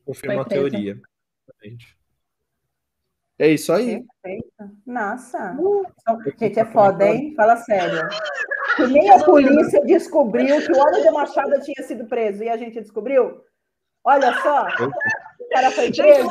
Confirma 0.05 0.41
a 0.41 0.45
teoria. 0.45 1.01
Exatamente. 1.47 1.98
É 3.39 3.47
isso 3.47 3.71
aí. 3.71 4.05
Perfeito. 4.21 4.69
Nossa. 4.85 5.55
Uh, 5.57 5.85
Então, 6.01 6.19
Gente, 6.37 6.59
é 6.59 6.65
foda, 6.65 7.07
hein? 7.07 7.33
Fala 7.37 7.55
sério. 7.55 8.07
Que 8.75 8.85
nem 8.87 9.09
a 9.09 9.23
polícia 9.23 9.79
descobriu 9.85 10.57
que 10.61 10.71
o 10.73 10.77
homem 10.77 11.05
do 11.05 11.13
Machado 11.13 11.57
tinha 11.61 11.87
sido 11.87 12.05
preso 12.05 12.43
e 12.43 12.49
a 12.49 12.57
gente 12.57 12.81
descobriu? 12.81 13.41
Olha 14.03 14.33
só, 14.41 14.67
o 15.39 15.49
cara 15.49 15.71
foi 15.71 15.89
preso. 15.91 16.29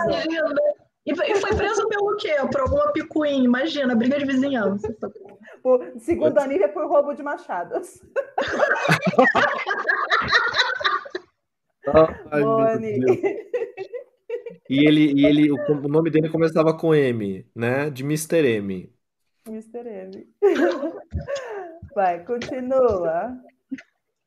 E 1.06 1.14
foi 1.14 1.56
preso 1.56 1.88
pelo 1.88 2.16
quê? 2.16 2.36
Por 2.52 2.60
alguma 2.60 2.92
picuinha, 2.92 3.42
imagina, 3.42 3.94
briga 3.94 4.18
de 4.18 4.26
vizinhança. 4.26 4.94
Segundo 5.98 6.44
nível 6.44 6.66
é 6.66 6.68
por 6.68 6.86
roubo 6.86 7.14
de 7.14 7.22
machados. 7.22 8.02
Ai, 12.30 12.42
e 14.68 14.86
ele, 14.86 15.12
e 15.12 15.26
ele 15.26 15.50
o, 15.50 15.88
nome 15.88 16.10
dele 16.10 16.28
começava 16.28 16.76
com 16.76 16.94
M, 16.94 17.46
né? 17.54 17.90
De 17.90 18.02
Mr. 18.02 18.46
M. 18.56 18.92
Mr. 19.46 19.86
M. 19.86 20.28
Vai, 21.94 22.24
continua. 22.24 23.38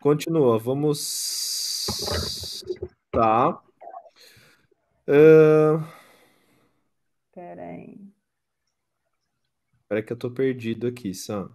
Continua, 0.01 0.57
vamos. 0.57 2.63
Tá. 3.11 3.61
Uh... 5.07 5.83
Peraí. 7.33 7.99
Peraí 9.87 10.03
que 10.03 10.13
eu 10.13 10.17
tô 10.17 10.31
perdido 10.31 10.87
aqui, 10.87 11.13
Sam. 11.13 11.51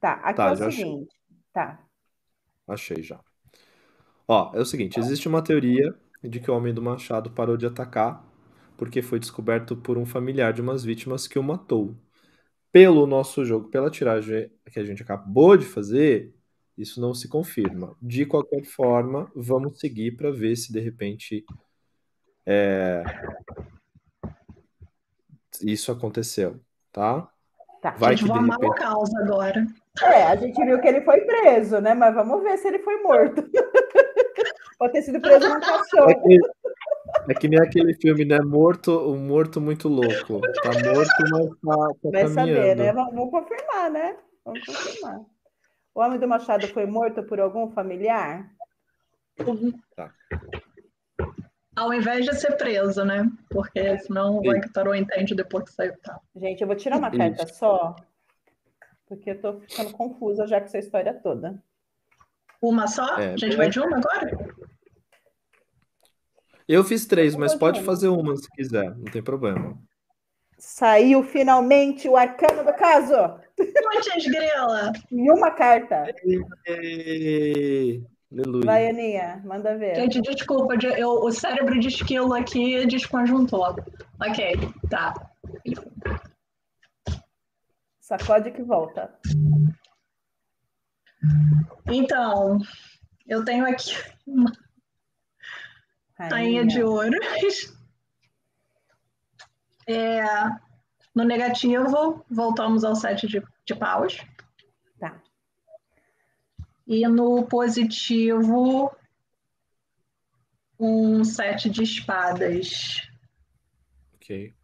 Tá, 0.00 0.14
aqui 0.14 0.36
tá, 0.36 0.48
é 0.48 0.52
o 0.52 0.56
seguinte. 0.56 0.66
Achei. 0.66 1.08
Tá. 1.52 1.84
Achei 2.66 3.02
já. 3.02 3.20
Ó, 4.26 4.52
é 4.54 4.60
o 4.60 4.64
seguinte, 4.64 5.00
existe 5.00 5.26
uma 5.26 5.42
teoria 5.42 5.94
de 6.22 6.40
que 6.40 6.50
o 6.50 6.56
homem 6.56 6.74
do 6.74 6.82
machado 6.82 7.30
parou 7.30 7.56
de 7.56 7.66
atacar 7.66 8.30
porque 8.80 9.02
foi 9.02 9.20
descoberto 9.20 9.76
por 9.76 9.98
um 9.98 10.06
familiar 10.06 10.54
de 10.54 10.62
umas 10.62 10.82
vítimas 10.82 11.28
que 11.28 11.38
o 11.38 11.42
matou. 11.42 11.94
Pelo 12.72 13.06
nosso 13.06 13.44
jogo, 13.44 13.68
pela 13.68 13.90
tiragem 13.90 14.50
que 14.72 14.80
a 14.80 14.84
gente 14.86 15.02
acabou 15.02 15.54
de 15.54 15.66
fazer, 15.66 16.34
isso 16.78 16.98
não 16.98 17.12
se 17.12 17.28
confirma. 17.28 17.94
De 18.00 18.24
qualquer 18.24 18.64
forma, 18.64 19.30
vamos 19.36 19.78
seguir 19.78 20.16
para 20.16 20.30
ver 20.30 20.56
se 20.56 20.72
de 20.72 20.80
repente 20.80 21.44
é... 22.46 23.04
isso 25.62 25.92
aconteceu, 25.92 26.58
tá? 26.90 27.30
Tá, 27.82 27.90
Vai 27.90 28.14
a 28.14 28.16
gente 28.16 28.28
vai 28.28 28.40
repente... 28.40 28.64
o 28.64 28.74
caos 28.76 29.14
agora. 29.16 29.66
É, 30.02 30.22
a 30.22 30.36
gente 30.36 30.64
viu 30.64 30.80
que 30.80 30.88
ele 30.88 31.02
foi 31.02 31.20
preso, 31.20 31.82
né? 31.82 31.92
Mas 31.92 32.14
vamos 32.14 32.42
ver 32.42 32.56
se 32.56 32.66
ele 32.66 32.78
foi 32.78 33.02
morto. 33.02 33.42
Pode 34.80 34.94
ter 34.94 35.02
sido 35.02 35.20
preso 35.20 35.46
num 35.46 35.60
cachorro. 35.60 36.10
É 36.10 36.14
que, 36.14 36.38
é 37.28 37.34
que 37.34 37.48
nem 37.48 37.60
aquele 37.60 37.92
filme, 37.92 38.24
né? 38.24 38.40
Morto, 38.40 39.12
um 39.12 39.18
morto 39.18 39.60
muito 39.60 39.90
louco. 39.90 40.40
Tá 40.40 40.70
morto, 40.82 41.58
mas 41.62 41.88
tá, 41.92 41.94
tá 42.02 42.10
Vai 42.10 42.28
saber, 42.28 42.76
né? 42.76 42.90
Vamos 42.90 43.30
confirmar, 43.30 43.90
né? 43.90 44.16
Vamos 44.42 44.64
confirmar. 44.64 45.20
O 45.94 46.00
homem 46.00 46.18
do 46.18 46.26
Machado 46.26 46.66
foi 46.68 46.86
morto 46.86 47.22
por 47.24 47.38
algum 47.38 47.68
familiar? 47.68 48.50
Tá. 49.94 50.14
Ao 51.76 51.92
invés 51.92 52.24
de 52.24 52.34
ser 52.34 52.56
preso, 52.56 53.04
né? 53.04 53.30
Porque 53.50 53.98
senão 53.98 54.38
o 54.38 54.46
Lanctarou 54.46 54.94
entende 54.94 55.34
depois 55.34 55.64
que 55.64 55.72
saiu. 55.72 55.92
Tá. 56.02 56.18
Gente, 56.34 56.62
eu 56.62 56.66
vou 56.66 56.76
tirar 56.76 56.96
uma 56.96 57.10
carta 57.10 57.46
só, 57.48 57.94
porque 59.06 59.32
eu 59.32 59.40
tô 59.42 59.60
ficando 59.60 59.92
confusa 59.92 60.46
já 60.46 60.58
com 60.58 60.64
essa 60.64 60.78
história 60.78 61.12
toda. 61.12 61.62
Uma 62.62 62.86
só? 62.86 63.18
É, 63.18 63.34
a 63.34 63.36
gente 63.36 63.56
vai 63.56 63.68
de 63.68 63.78
uma 63.78 63.98
agora? 63.98 64.54
Eu 66.72 66.84
fiz 66.84 67.04
três, 67.04 67.34
mas 67.34 67.52
pode 67.52 67.82
fazer 67.82 68.06
uma 68.06 68.36
se 68.36 68.48
quiser, 68.48 68.96
não 68.96 69.06
tem 69.06 69.20
problema. 69.20 69.76
Saiu 70.56 71.24
finalmente 71.24 72.08
o 72.08 72.16
arcano 72.16 72.64
do 72.64 72.72
caso. 72.74 73.12
Putz, 73.56 74.26
grela. 74.28 74.92
E 75.10 75.32
uma 75.32 75.50
carta. 75.50 76.04
Aleluia. 78.32 78.64
Vai, 78.64 78.88
Aninha, 78.88 79.42
manda 79.44 79.76
ver. 79.76 79.96
Gente, 79.96 80.20
desculpa, 80.20 80.76
eu, 80.96 81.10
o 81.10 81.32
cérebro 81.32 81.76
de 81.80 81.88
esquilo 81.88 82.32
aqui 82.34 82.86
desconjuntou. 82.86 83.74
Ok, 84.20 84.54
tá. 84.88 85.12
Sacode 87.98 88.52
que 88.52 88.62
volta. 88.62 89.12
Então, 91.88 92.60
eu 93.26 93.44
tenho 93.44 93.66
aqui 93.66 93.92
uma 94.24 94.52
rainha 96.28 96.66
de 96.66 96.82
ouros. 96.82 97.74
É, 99.88 100.22
no 101.14 101.24
negativo, 101.24 102.24
voltamos 102.30 102.84
ao 102.84 102.94
sete 102.94 103.26
de, 103.26 103.42
de 103.64 103.74
paus. 103.74 104.24
Tá. 104.98 105.20
E 106.86 107.06
no 107.08 107.44
positivo, 107.46 108.94
um 110.78 111.24
sete 111.24 111.70
de 111.70 111.82
espadas. 111.82 113.08
Ok. 114.14 114.54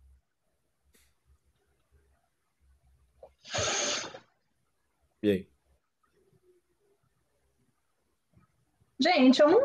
E 5.22 5.30
aí? 5.30 5.48
Gente, 8.98 9.40
eu 9.40 9.48
não, 9.50 9.60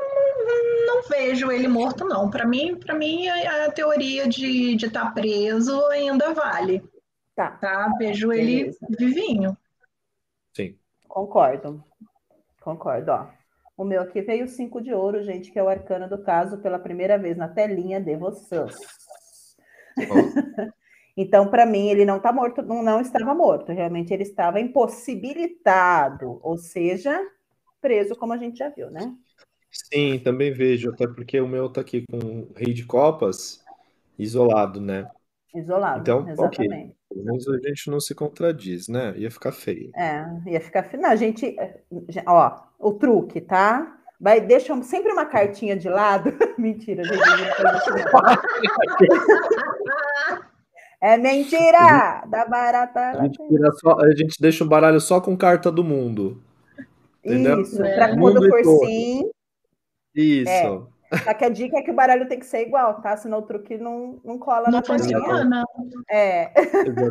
não 0.92 1.04
vejo 1.04 1.52
ele 1.52 1.68
morto, 1.68 2.06
não. 2.06 2.30
Para 2.30 2.46
mim, 2.46 2.76
para 2.76 2.94
mim, 2.94 3.28
a, 3.28 3.72
teoria 3.72 4.28
de 4.28 4.76
estar 4.76 5.06
tá 5.06 5.12
preso 5.12 5.84
ainda 5.88 6.34
vale. 6.34 6.84
Tá. 7.34 7.52
Tá? 7.52 7.90
Vejo 7.98 8.28
Beleza. 8.28 8.78
ele 8.82 8.98
vivinho. 8.98 9.58
Sim. 10.54 10.78
Concordo. 11.08 11.84
Concordo, 12.60 13.12
ó. 13.12 13.28
O 13.78 13.86
meu 13.86 14.02
aqui 14.02 14.22
veio 14.22 14.48
cinco 14.48 14.82
de 14.82 14.94
ouro, 14.94 15.24
gente, 15.24 15.50
que 15.50 15.58
é 15.58 15.64
o 15.64 15.70
arcano 15.70 16.08
do 16.08 16.22
caso 16.22 16.58
pela 16.60 16.78
primeira 16.78 17.18
vez 17.18 17.38
na 17.38 17.48
telinha 17.48 18.00
de 18.00 18.16
vocês. 18.16 18.78
então, 21.18 21.48
para 21.50 21.66
mim, 21.66 21.90
ele 21.90 22.06
não 22.06 22.18
está 22.18 22.32
morto, 22.32 22.62
não, 22.62 22.84
não 22.84 23.00
estava 23.00 23.34
morto. 23.34 23.72
Realmente, 23.72 24.14
ele 24.14 24.24
estava 24.24 24.60
impossibilitado, 24.60 26.40
ou 26.44 26.58
seja, 26.58 27.20
preso, 27.80 28.16
como 28.16 28.34
a 28.34 28.38
gente 28.38 28.60
já 28.60 28.70
viu, 28.70 28.92
né? 28.92 29.16
Sim, 29.72 30.20
também 30.20 30.52
vejo, 30.52 30.90
até 30.90 31.08
porque 31.08 31.40
o 31.40 31.48
meu 31.48 31.70
tá 31.70 31.80
aqui 31.82 32.04
com 32.12 32.18
o 32.18 32.52
rei 32.56 32.74
de 32.74 32.86
copas 32.86 33.64
isolado, 34.20 34.82
né? 34.82 35.10
Isolado, 35.56 36.02
então, 36.02 36.30
exatamente. 36.30 36.74
Okay. 36.74 36.92
Pelo 37.10 37.26
menos 37.26 37.48
a 37.48 37.58
gente 37.68 37.90
não 37.90 38.00
se 38.00 38.14
contradiz, 38.16 38.88
né? 38.88 39.14
Ia 39.18 39.32
ficar 39.32 39.52
feio. 39.52 39.92
É, 39.96 40.26
ia 40.46 40.62
ficar 40.62 40.84
feio. 40.84 41.04
Não, 41.04 41.10
a 41.10 41.16
gente, 41.16 41.56
ó, 42.26 42.62
o 42.80 42.94
truque, 42.94 43.42
tá? 43.42 43.98
Vai, 44.20 44.40
deixa 44.40 44.80
sempre 44.84 45.12
uma 45.12 45.26
cartinha 45.26 45.76
de 45.76 45.90
lado. 45.90 46.32
Mentira, 46.58 47.04
gente. 47.04 47.20
é 51.02 51.18
mentira! 51.18 52.24
Da 52.28 52.46
barata. 52.46 53.20
A 53.20 53.24
gente, 53.24 53.38
só, 53.80 54.00
a 54.00 54.16
gente 54.16 54.40
deixa 54.40 54.64
o 54.64 54.68
baralho 54.68 55.02
só 55.02 55.20
com 55.20 55.36
carta 55.36 55.72
do 55.72 55.84
mundo. 55.84 56.42
Entendeu? 57.26 57.62
Isso, 57.62 57.84
é. 57.84 57.96
para 57.96 58.16
quando 58.16 58.48
for 58.48 58.64
sim. 58.86 59.28
Isso. 60.16 60.50
É. 60.50 60.92
Só 61.18 61.34
que 61.34 61.44
a 61.44 61.50
dica 61.50 61.78
é 61.78 61.82
que 61.82 61.92
o 61.92 61.94
baralho 61.94 62.28
tem 62.28 62.40
que 62.40 62.46
ser 62.46 62.62
igual, 62.62 63.02
tá? 63.02 63.18
Senão 63.18 63.40
o 63.40 63.42
truque 63.42 63.78
não, 63.78 64.22
não 64.24 64.38
cola 64.38 64.70
não 64.70 64.80
na 64.80 64.84
funciona, 64.84 65.44
não. 65.44 65.66
É. 66.10 66.54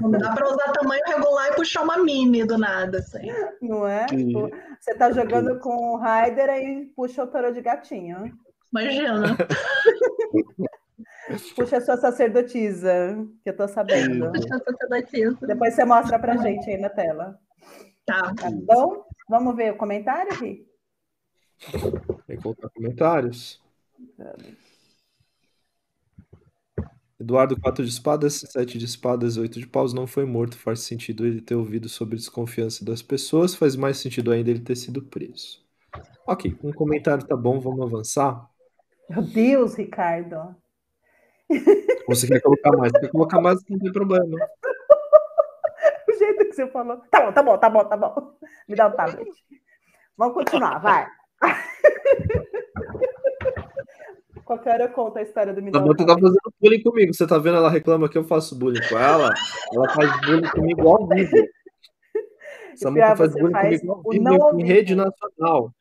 Não 0.00 0.10
dá 0.10 0.32
para 0.32 0.48
usar 0.48 0.72
tamanho 0.72 1.02
regular 1.06 1.48
e 1.48 1.56
puxar 1.56 1.82
uma 1.82 1.98
mini 1.98 2.44
do 2.44 2.56
nada, 2.56 2.98
assim. 2.98 3.28
Não 3.60 3.86
é? 3.86 4.06
Tipo, 4.06 4.50
você 4.80 4.94
tá 4.94 5.12
jogando 5.12 5.58
com 5.58 5.92
o 5.92 5.96
Raider 5.96 6.48
e 6.48 6.86
puxa 6.96 7.24
o 7.24 7.26
toro 7.26 7.52
de 7.52 7.60
gatinho. 7.60 8.32
Imagina. 8.72 9.36
Puxa 11.54 11.76
a 11.76 11.80
sua 11.80 11.96
sacerdotisa, 11.96 13.16
que 13.44 13.50
eu 13.50 13.56
tô 13.56 13.68
sabendo. 13.68 14.32
Puxa 14.32 14.56
a 14.56 14.58
sacerdotisa. 14.58 15.46
Depois 15.46 15.74
você 15.74 15.84
mostra 15.84 16.18
pra 16.18 16.36
gente 16.36 16.68
aí 16.68 16.76
na 16.76 16.88
tela. 16.88 17.38
Tá. 18.04 18.34
Tá 18.34 18.50
bom? 18.50 19.04
Vamos 19.28 19.54
ver 19.54 19.72
o 19.72 19.76
comentário, 19.76 20.34
Ri? 20.34 20.66
Tem 22.26 22.36
que 22.36 22.42
colocar 22.42 22.68
comentários. 22.70 23.60
Eduardo, 27.18 27.60
4 27.60 27.84
de 27.84 27.90
espadas, 27.90 28.40
7 28.48 28.78
de 28.78 28.84
espadas, 28.86 29.36
8 29.36 29.60
de 29.60 29.66
paus, 29.66 29.92
não 29.92 30.06
foi 30.06 30.24
morto. 30.24 30.58
Faz 30.58 30.80
sentido 30.80 31.26
ele 31.26 31.40
ter 31.40 31.54
ouvido 31.54 31.88
sobre 31.88 32.16
desconfiança 32.16 32.84
das 32.84 33.02
pessoas, 33.02 33.54
faz 33.54 33.76
mais 33.76 33.98
sentido 33.98 34.32
ainda 34.32 34.50
ele 34.50 34.60
ter 34.60 34.76
sido 34.76 35.02
preso. 35.02 35.62
Ok, 36.26 36.56
um 36.62 36.72
comentário 36.72 37.26
tá 37.26 37.36
bom, 37.36 37.60
vamos 37.60 37.82
avançar. 37.82 38.48
Meu 39.08 39.22
Deus, 39.22 39.74
Ricardo. 39.74 40.54
Você 42.06 42.26
quer 42.26 42.40
colocar 42.40 42.70
mais? 42.76 42.92
Quer 42.92 43.08
colocar 43.10 43.40
mais, 43.40 43.60
não 43.68 43.78
tem 43.78 43.92
problema 43.92 44.38
jeito 46.20 46.44
que 46.46 46.52
você 46.52 46.66
falou. 46.68 46.98
Tá 47.10 47.20
bom, 47.20 47.32
tá 47.32 47.42
bom, 47.42 47.58
tá 47.58 47.70
bom, 47.70 47.84
tá 47.84 47.96
bom. 47.96 48.38
Me 48.68 48.76
dá 48.76 48.86
o 48.86 48.90
um 48.90 48.96
tablet. 48.96 49.30
Vamos 50.16 50.34
continuar, 50.34 50.78
vai. 50.78 51.08
Qualquer 54.44 54.74
hora 54.74 54.84
eu 54.84 54.90
conto 54.90 55.18
a 55.18 55.22
história 55.22 55.52
do. 55.54 55.62
Você 55.62 56.04
tá 56.04 56.14
fazendo 56.14 56.54
bullying 56.60 56.82
comigo. 56.82 57.14
Você 57.14 57.26
tá 57.26 57.38
vendo 57.38 57.56
ela 57.56 57.70
reclama 57.70 58.08
que 58.08 58.18
eu 58.18 58.24
faço 58.24 58.58
bullying 58.58 58.86
com 58.88 58.98
ela? 58.98 59.32
Ela 59.72 59.88
faz 59.90 60.20
bullying 60.22 60.50
comigo 60.50 60.88
ao 60.88 61.06
vivo. 61.06 61.36
Mulher 62.82 63.16
faz 63.16 63.32
bullying 63.32 63.52
faz 63.52 63.80
comigo 63.80 64.42
ao 64.42 64.50
vivo 64.50 64.60
em 64.60 64.64
rede 64.64 64.96
nacional. 64.96 65.72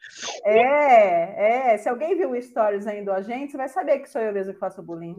É, 0.46 1.74
é. 1.74 1.78
Se 1.78 1.90
alguém 1.90 2.16
viu 2.16 2.30
o 2.32 2.42
stories 2.42 2.86
ainda 2.86 3.16
a 3.16 3.22
gente, 3.22 3.52
você 3.52 3.58
vai 3.58 3.70
saber 3.70 4.00
que 4.00 4.10
sou 4.10 4.22
eu 4.22 4.34
mesmo 4.34 4.54
que 4.54 4.60
faço 4.60 4.84
bullying. 4.84 5.16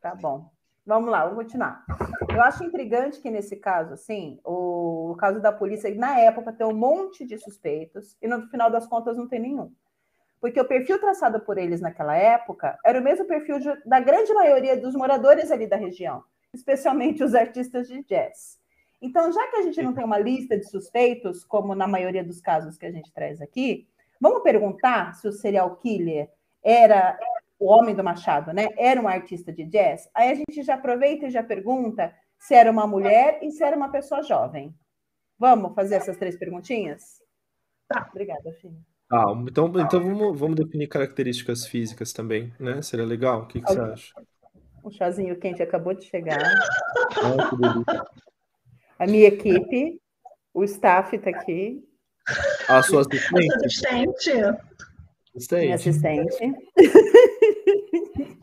Tá 0.00 0.14
bom. 0.14 0.50
Vamos 0.84 1.10
lá, 1.10 1.24
vamos 1.24 1.44
continuar. 1.44 1.84
Eu 2.28 2.42
acho 2.42 2.64
intrigante 2.64 3.20
que 3.20 3.30
nesse 3.30 3.56
caso, 3.56 3.94
assim, 3.94 4.40
o, 4.44 5.12
o 5.12 5.16
caso 5.16 5.40
da 5.40 5.52
polícia, 5.52 5.94
na 5.94 6.18
época, 6.18 6.52
tem 6.52 6.66
um 6.66 6.74
monte 6.74 7.24
de 7.24 7.38
suspeitos 7.38 8.16
e 8.20 8.26
no 8.26 8.48
final 8.48 8.68
das 8.68 8.86
contas 8.86 9.16
não 9.16 9.28
tem 9.28 9.38
nenhum. 9.38 9.72
Porque 10.40 10.60
o 10.60 10.66
perfil 10.66 10.98
traçado 10.98 11.38
por 11.38 11.56
eles 11.56 11.80
naquela 11.80 12.16
época 12.16 12.76
era 12.84 12.98
o 12.98 13.02
mesmo 13.02 13.24
perfil 13.26 13.60
de, 13.60 13.72
da 13.86 14.00
grande 14.00 14.34
maioria 14.34 14.76
dos 14.76 14.92
moradores 14.96 15.52
ali 15.52 15.68
da 15.68 15.76
região, 15.76 16.24
especialmente 16.52 17.22
os 17.22 17.32
artistas 17.32 17.86
de 17.86 18.02
jazz. 18.02 18.58
Então, 19.00 19.32
já 19.32 19.46
que 19.48 19.56
a 19.56 19.62
gente 19.62 19.80
não 19.82 19.94
tem 19.94 20.04
uma 20.04 20.18
lista 20.18 20.58
de 20.58 20.68
suspeitos, 20.68 21.44
como 21.44 21.76
na 21.76 21.86
maioria 21.86 22.24
dos 22.24 22.40
casos 22.40 22.76
que 22.76 22.86
a 22.86 22.90
gente 22.90 23.12
traz 23.12 23.40
aqui, 23.40 23.86
vamos 24.20 24.42
perguntar 24.42 25.14
se 25.14 25.28
o 25.28 25.32
serial 25.32 25.76
killer 25.76 26.28
era 26.60 27.16
o 27.62 27.66
homem 27.66 27.94
do 27.94 28.02
Machado, 28.02 28.52
né? 28.52 28.66
Era 28.76 29.00
um 29.00 29.06
artista 29.06 29.52
de 29.52 29.64
jazz? 29.64 30.08
Aí 30.12 30.32
a 30.32 30.34
gente 30.34 30.64
já 30.64 30.74
aproveita 30.74 31.26
e 31.26 31.30
já 31.30 31.44
pergunta 31.44 32.12
se 32.36 32.54
era 32.54 32.68
uma 32.68 32.88
mulher 32.88 33.38
e 33.40 33.52
se 33.52 33.62
era 33.62 33.76
uma 33.76 33.88
pessoa 33.88 34.20
jovem. 34.22 34.74
Vamos 35.38 35.72
fazer 35.72 35.94
essas 35.94 36.16
três 36.16 36.36
perguntinhas? 36.36 37.22
Tá, 37.86 38.08
obrigada, 38.10 38.52
filha. 38.60 38.76
Ah, 39.08 39.32
então, 39.48 39.72
então 39.78 40.02
vamos, 40.02 40.40
vamos 40.40 40.56
definir 40.56 40.88
características 40.88 41.64
físicas 41.66 42.12
também, 42.12 42.52
né? 42.58 42.82
Seria 42.82 43.06
legal? 43.06 43.42
O 43.42 43.46
que, 43.46 43.60
que 43.60 43.72
você 43.72 43.80
acha? 43.80 44.12
Um 44.84 44.90
chazinho 44.90 45.38
quente 45.38 45.62
acabou 45.62 45.94
de 45.94 46.04
chegar. 46.04 46.42
Ah, 47.22 47.94
a 48.98 49.06
minha 49.06 49.28
equipe, 49.28 50.00
o 50.52 50.64
staff 50.64 51.14
está 51.14 51.30
aqui. 51.30 51.80
A 52.68 52.82
sua 52.82 53.02
assistente? 53.02 54.32
Assistente. 55.36 55.72
assistente. 55.72 56.38
Minha 56.40 56.56
assistente. 56.76 57.12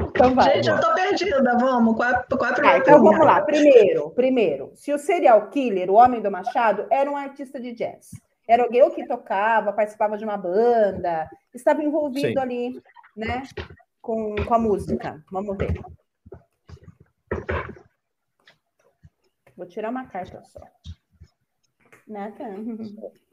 Então 0.00 0.34
vai. 0.34 0.56
Gente, 0.56 0.68
eu 0.68 0.80
tô 0.80 0.94
perdida, 0.94 1.58
vamos. 1.58 1.96
Qual 1.96 2.08
é, 2.08 2.24
qual 2.24 2.44
é 2.44 2.50
a 2.50 2.54
primeira 2.54 2.76
ah, 2.76 2.78
Então 2.78 3.02
vamos 3.02 3.24
lá. 3.24 3.40
Primeiro, 3.42 4.10
primeiro, 4.10 4.72
se 4.74 4.92
o 4.92 4.98
serial 4.98 5.48
killer, 5.50 5.90
o 5.90 5.94
homem 5.94 6.20
do 6.20 6.30
Machado, 6.30 6.86
era 6.90 7.10
um 7.10 7.16
artista 7.16 7.60
de 7.60 7.72
jazz. 7.72 8.10
Era 8.48 8.64
alguém 8.64 8.88
que 8.90 9.06
tocava, 9.06 9.72
participava 9.72 10.18
de 10.18 10.24
uma 10.24 10.36
banda, 10.36 11.28
estava 11.54 11.82
envolvido 11.82 12.28
Sim. 12.28 12.38
ali, 12.38 12.82
né, 13.16 13.42
com, 14.00 14.34
com 14.34 14.54
a 14.54 14.58
música. 14.58 15.22
Vamos 15.30 15.56
ver. 15.56 15.80
Vou 19.56 19.66
tirar 19.66 19.90
uma 19.90 20.06
carta 20.06 20.42
só. 20.44 20.60
Nathan. 22.08 22.56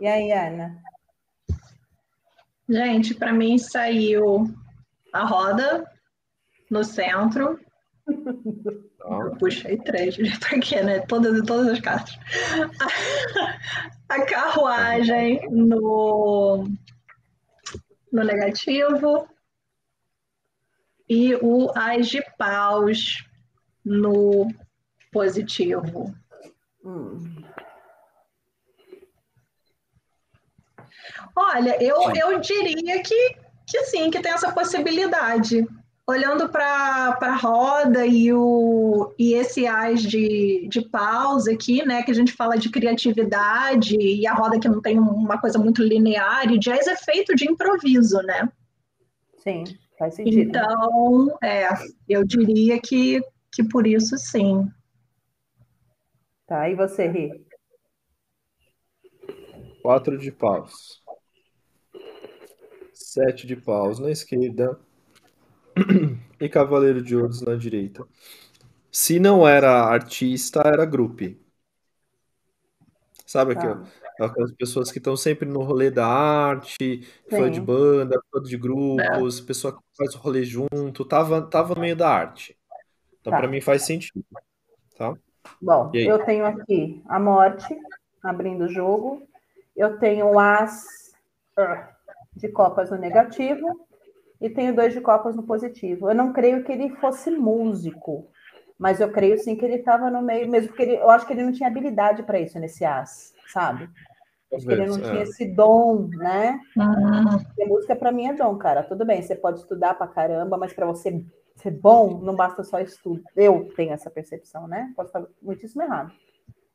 E, 0.00 0.06
aí, 0.06 0.32
Ana? 0.32 0.82
Gente, 2.68 3.14
para 3.14 3.32
mim 3.32 3.56
saiu 3.58 4.44
a 5.12 5.24
roda 5.24 5.88
no 6.70 6.82
centro. 6.82 7.60
Eu 8.06 9.36
puxei 9.38 9.76
três 9.78 10.16
para 10.38 10.58
quê, 10.58 10.82
né? 10.82 11.00
Todas, 11.00 11.40
todas 11.46 11.68
as 11.68 11.80
cartas. 11.80 12.18
A, 14.08 14.14
a 14.14 14.26
carruagem 14.26 15.48
no, 15.50 16.68
no 18.10 18.24
negativo 18.24 19.28
e 21.08 21.34
o 21.36 21.70
as 21.76 22.08
de 22.08 22.22
paus 22.38 23.24
no 23.84 24.48
positivo. 25.12 26.14
Hum. 26.84 27.44
Olha, 31.36 31.82
eu, 31.82 31.96
eu 32.14 32.38
diria 32.40 33.02
que, 33.02 33.36
que 33.66 33.84
sim, 33.84 34.10
que 34.10 34.20
tem 34.20 34.32
essa 34.32 34.52
possibilidade. 34.52 35.66
Olhando 36.06 36.50
para 36.50 37.16
a 37.18 37.34
roda 37.34 38.04
e, 38.04 38.30
o, 38.30 39.10
e 39.18 39.32
esse 39.32 39.66
as 39.66 40.02
de, 40.02 40.68
de 40.68 40.82
pausa 40.82 41.52
aqui, 41.52 41.84
né? 41.84 42.02
Que 42.02 42.10
a 42.10 42.14
gente 42.14 42.32
fala 42.32 42.58
de 42.58 42.68
criatividade 42.68 43.96
e 43.96 44.26
a 44.26 44.34
roda 44.34 44.60
que 44.60 44.68
não 44.68 44.82
tem 44.82 44.98
uma 44.98 45.40
coisa 45.40 45.58
muito 45.58 45.82
linear, 45.82 46.52
e 46.52 46.58
jazz 46.58 46.86
é 46.86 46.94
feito 46.94 47.34
de 47.34 47.50
improviso, 47.50 48.18
né? 48.18 48.48
Sim, 49.38 49.64
faz 49.98 50.14
sentido. 50.14 50.40
Então, 50.40 51.38
é, 51.42 51.68
eu 52.06 52.22
diria 52.22 52.78
que, 52.78 53.22
que 53.50 53.64
por 53.64 53.86
isso 53.86 54.18
sim. 54.18 54.70
Tá, 56.46 56.68
e 56.68 56.74
você, 56.74 57.08
Ri? 57.08 57.46
Quatro 59.80 60.18
de 60.18 60.30
paus. 60.30 61.02
Sete 63.14 63.46
de 63.46 63.54
paus 63.54 64.00
na 64.00 64.10
esquerda 64.10 64.76
e 66.40 66.48
cavaleiro 66.48 67.00
de 67.00 67.16
ouros 67.16 67.42
na 67.42 67.54
direita. 67.54 68.04
Se 68.90 69.20
não 69.20 69.46
era 69.46 69.84
artista, 69.84 70.62
era 70.66 70.84
grupo. 70.84 71.22
Sabe 73.24 73.54
tá. 73.54 73.80
aquelas 74.18 74.50
pessoas 74.54 74.90
que 74.90 74.98
estão 74.98 75.16
sempre 75.16 75.48
no 75.48 75.62
rolê 75.62 75.92
da 75.92 76.04
arte, 76.04 77.06
fã 77.30 77.48
de 77.48 77.60
banda, 77.60 78.20
fã 78.32 78.42
de 78.42 78.56
grupos, 78.56 79.40
é. 79.40 79.46
pessoa 79.46 79.74
que 79.74 79.80
faz 79.96 80.12
o 80.16 80.18
rolê 80.18 80.42
junto, 80.42 81.04
tava, 81.04 81.40
tava 81.42 81.76
no 81.76 81.82
meio 81.82 81.94
da 81.94 82.10
arte. 82.10 82.58
Então, 83.20 83.30
tá. 83.30 83.38
para 83.38 83.46
mim, 83.46 83.60
faz 83.60 83.82
sentido. 83.82 84.24
Tá? 84.98 85.14
Bom, 85.62 85.88
eu 85.94 86.18
tenho 86.24 86.44
aqui 86.44 87.00
a 87.06 87.20
morte 87.20 87.78
abrindo 88.20 88.64
o 88.64 88.68
jogo. 88.68 89.24
Eu 89.76 90.00
tenho 90.00 90.32
o 90.32 90.40
as 90.40 90.84
de 92.36 92.48
copas 92.48 92.90
no 92.90 92.98
negativo 92.98 93.86
e 94.40 94.50
tenho 94.50 94.74
dois 94.74 94.92
de 94.92 95.00
copas 95.00 95.36
no 95.36 95.42
positivo. 95.42 96.08
Eu 96.08 96.14
não 96.14 96.32
creio 96.32 96.64
que 96.64 96.72
ele 96.72 96.90
fosse 96.96 97.30
músico, 97.30 98.28
mas 98.78 99.00
eu 99.00 99.10
creio 99.10 99.38
sim 99.38 99.56
que 99.56 99.64
ele 99.64 99.76
estava 99.76 100.10
no 100.10 100.20
meio, 100.20 100.48
mesmo 100.48 100.68
porque 100.68 100.82
ele, 100.82 100.96
eu 100.96 101.10
acho 101.10 101.26
que 101.26 101.32
ele 101.32 101.44
não 101.44 101.52
tinha 101.52 101.68
habilidade 101.68 102.22
para 102.22 102.40
isso 102.40 102.58
nesse 102.58 102.84
as, 102.84 103.32
sabe? 103.46 103.88
Acho 104.52 104.66
que 104.66 104.72
ele 104.72 104.86
não 104.86 104.98
é. 104.98 105.00
tinha 105.00 105.22
esse 105.22 105.46
dom, 105.46 106.08
né? 106.12 106.60
Uhum. 106.76 107.42
Porque 107.44 107.64
música 107.64 107.96
para 107.96 108.12
mim 108.12 108.26
é 108.26 108.34
dom, 108.34 108.56
cara. 108.56 108.84
Tudo 108.84 109.04
bem, 109.04 109.20
você 109.20 109.34
pode 109.34 109.60
estudar 109.60 109.94
para 109.94 110.06
caramba, 110.06 110.56
mas 110.56 110.72
para 110.72 110.86
você 110.86 111.24
ser 111.56 111.70
bom, 111.70 112.20
não 112.20 112.36
basta 112.36 112.62
só 112.62 112.78
estudo. 112.78 113.22
Eu 113.34 113.72
tenho 113.76 113.92
essa 113.92 114.10
percepção, 114.10 114.68
né? 114.68 114.92
Posso 114.94 115.08
estar 115.08 115.24
muitíssimo 115.42 115.82
errado. 115.82 116.12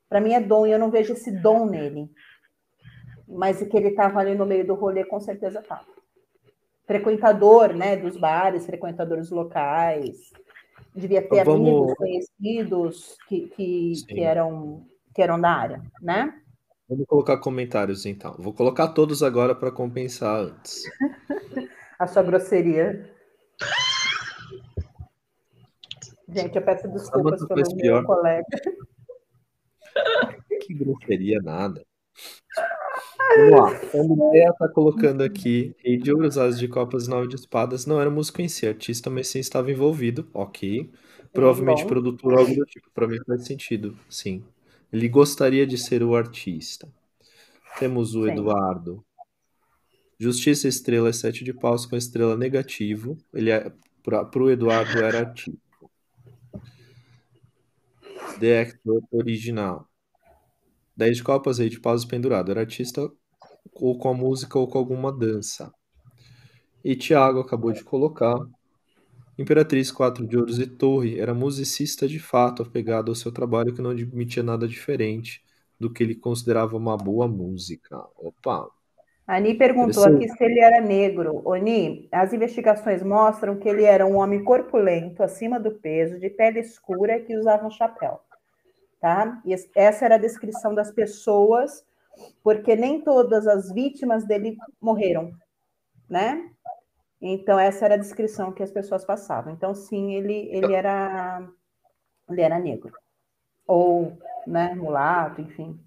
Para 0.08 0.20
mim 0.20 0.34
é 0.34 0.40
dom 0.40 0.66
e 0.66 0.72
eu 0.72 0.78
não 0.78 0.90
vejo 0.90 1.12
esse 1.12 1.30
dom 1.30 1.66
nele 1.66 2.10
mas 3.30 3.62
que 3.62 3.76
ele 3.76 3.88
estava 3.88 4.20
ali 4.20 4.34
no 4.34 4.44
meio 4.44 4.66
do 4.66 4.74
rolê, 4.74 5.04
com 5.04 5.20
certeza 5.20 5.60
estava. 5.60 5.86
Frequentador, 6.86 7.72
né, 7.72 7.96
dos 7.96 8.16
bares, 8.16 8.66
frequentadores 8.66 9.30
locais, 9.30 10.32
devia 10.94 11.22
ter 11.22 11.44
Vamos... 11.44 11.68
amigos 11.68 11.94
conhecidos 11.94 13.16
que, 13.28 13.48
que, 13.48 13.92
que, 14.08 14.20
eram, 14.20 14.86
que 15.14 15.22
eram 15.22 15.40
da 15.40 15.50
área, 15.50 15.82
né? 16.02 16.34
Vamos 16.88 17.06
colocar 17.06 17.38
comentários 17.38 18.04
então. 18.04 18.34
Vou 18.38 18.52
colocar 18.52 18.88
todos 18.88 19.22
agora 19.22 19.54
para 19.54 19.70
compensar 19.70 20.40
antes. 20.40 20.82
A 21.98 22.06
sua 22.06 22.22
grosseria. 22.22 23.08
Gente, 26.28 26.56
eu 26.56 26.62
peço 26.62 26.88
desculpas 26.88 27.46
pelo 27.46 27.76
meu 27.76 28.04
colega. 28.04 28.44
Que 30.62 30.74
grosseria 30.74 31.40
nada. 31.42 31.84
Vamos 33.36 33.50
lá. 33.50 33.68
A 33.94 33.96
Andrea 33.98 34.52
tá 34.54 34.68
colocando 34.68 35.22
aqui 35.22 35.74
Rei 35.78 35.98
de 35.98 36.12
Ouros, 36.12 36.36
As 36.36 36.58
de 36.58 36.66
Copas 36.66 37.06
e 37.06 37.10
Nove 37.10 37.28
de 37.28 37.36
Espadas. 37.36 37.86
Não 37.86 38.00
era 38.00 38.10
músico 38.10 38.42
em 38.42 38.48
si, 38.48 38.66
artista, 38.66 39.08
mas 39.08 39.28
sim 39.28 39.38
estava 39.38 39.70
envolvido. 39.70 40.28
Ok. 40.34 40.90
Provavelmente 41.32 41.86
produtor 41.86 42.38
algo 42.38 42.54
do 42.54 42.64
tipo. 42.64 42.90
Para 42.92 43.06
mim 43.06 43.18
faz 43.24 43.46
sentido, 43.46 43.96
sim. 44.08 44.42
Ele 44.92 45.08
gostaria 45.08 45.66
de 45.66 45.78
ser 45.78 46.02
o 46.02 46.16
artista. 46.16 46.88
Temos 47.78 48.14
o 48.14 48.24
sim. 48.24 48.32
Eduardo. 48.32 49.04
Justiça 50.18 50.68
Estrela 50.68 51.08
é 51.08 51.12
sete 51.12 51.44
de 51.44 51.54
paus 51.54 51.86
com 51.86 51.96
estrela 51.96 52.36
negativo. 52.36 53.16
Ele 53.32 53.50
é, 53.50 53.72
para 54.02 54.42
o 54.42 54.50
Eduardo 54.50 54.98
era 54.98 55.20
artista. 55.20 55.58
The 58.40 58.60
Actor 58.62 59.02
original. 59.12 59.88
10 60.96 61.16
de 61.18 61.22
copas, 61.22 61.58
rei 61.58 61.68
de 61.68 61.80
paus 61.80 62.04
pendurado. 62.04 62.50
Era 62.50 62.60
artista 62.60 63.10
ou 63.72 63.98
com 63.98 64.08
a 64.08 64.14
música 64.14 64.58
ou 64.58 64.68
com 64.68 64.78
alguma 64.78 65.12
dança. 65.12 65.72
E 66.84 66.96
Tiago 66.96 67.40
acabou 67.40 67.72
de 67.72 67.84
colocar. 67.84 68.38
Imperatriz 69.38 69.90
4 69.90 70.26
de 70.26 70.36
ouros 70.36 70.58
e 70.58 70.66
torre 70.66 71.18
era 71.18 71.34
musicista 71.34 72.06
de 72.06 72.18
fato, 72.18 72.62
apegado 72.62 73.10
ao 73.10 73.14
seu 73.14 73.32
trabalho 73.32 73.74
que 73.74 73.82
não 73.82 73.90
admitia 73.90 74.42
nada 74.42 74.68
diferente 74.68 75.42
do 75.78 75.90
que 75.90 76.02
ele 76.02 76.14
considerava 76.14 76.76
uma 76.76 76.96
boa 76.96 77.26
música. 77.26 77.96
Opa! 78.16 78.68
Ani 79.26 79.54
perguntou 79.54 80.04
aqui 80.04 80.28
se 80.28 80.44
ele 80.44 80.58
era 80.58 80.80
negro. 80.80 81.40
Oni, 81.44 82.08
as 82.10 82.32
investigações 82.32 83.00
mostram 83.02 83.56
que 83.56 83.68
ele 83.68 83.84
era 83.84 84.04
um 84.04 84.16
homem 84.16 84.42
corpulento, 84.42 85.22
acima 85.22 85.60
do 85.60 85.70
peso, 85.70 86.18
de 86.18 86.28
pele 86.28 86.58
escura 86.58 87.20
que 87.20 87.36
usava 87.36 87.64
um 87.64 87.70
chapéu. 87.70 88.20
Tá? 89.00 89.40
E 89.46 89.54
essa 89.74 90.04
era 90.04 90.16
a 90.16 90.18
descrição 90.18 90.74
das 90.74 90.90
pessoas 90.90 91.84
porque 92.42 92.76
nem 92.76 93.00
todas 93.00 93.46
as 93.46 93.72
vítimas 93.72 94.24
dele 94.24 94.56
morreram. 94.80 95.32
né? 96.08 96.50
Então 97.20 97.58
essa 97.58 97.84
era 97.84 97.94
a 97.94 97.98
descrição 97.98 98.52
que 98.52 98.62
as 98.62 98.70
pessoas 98.70 99.04
passavam. 99.04 99.52
Então 99.52 99.74
sim, 99.74 100.14
ele 100.14 100.48
ele 100.50 100.74
era 100.74 101.42
ele 102.28 102.40
era 102.40 102.58
negro 102.58 102.92
ou, 103.66 104.18
né, 104.46 104.74
mulato, 104.74 105.40
enfim. 105.40 105.78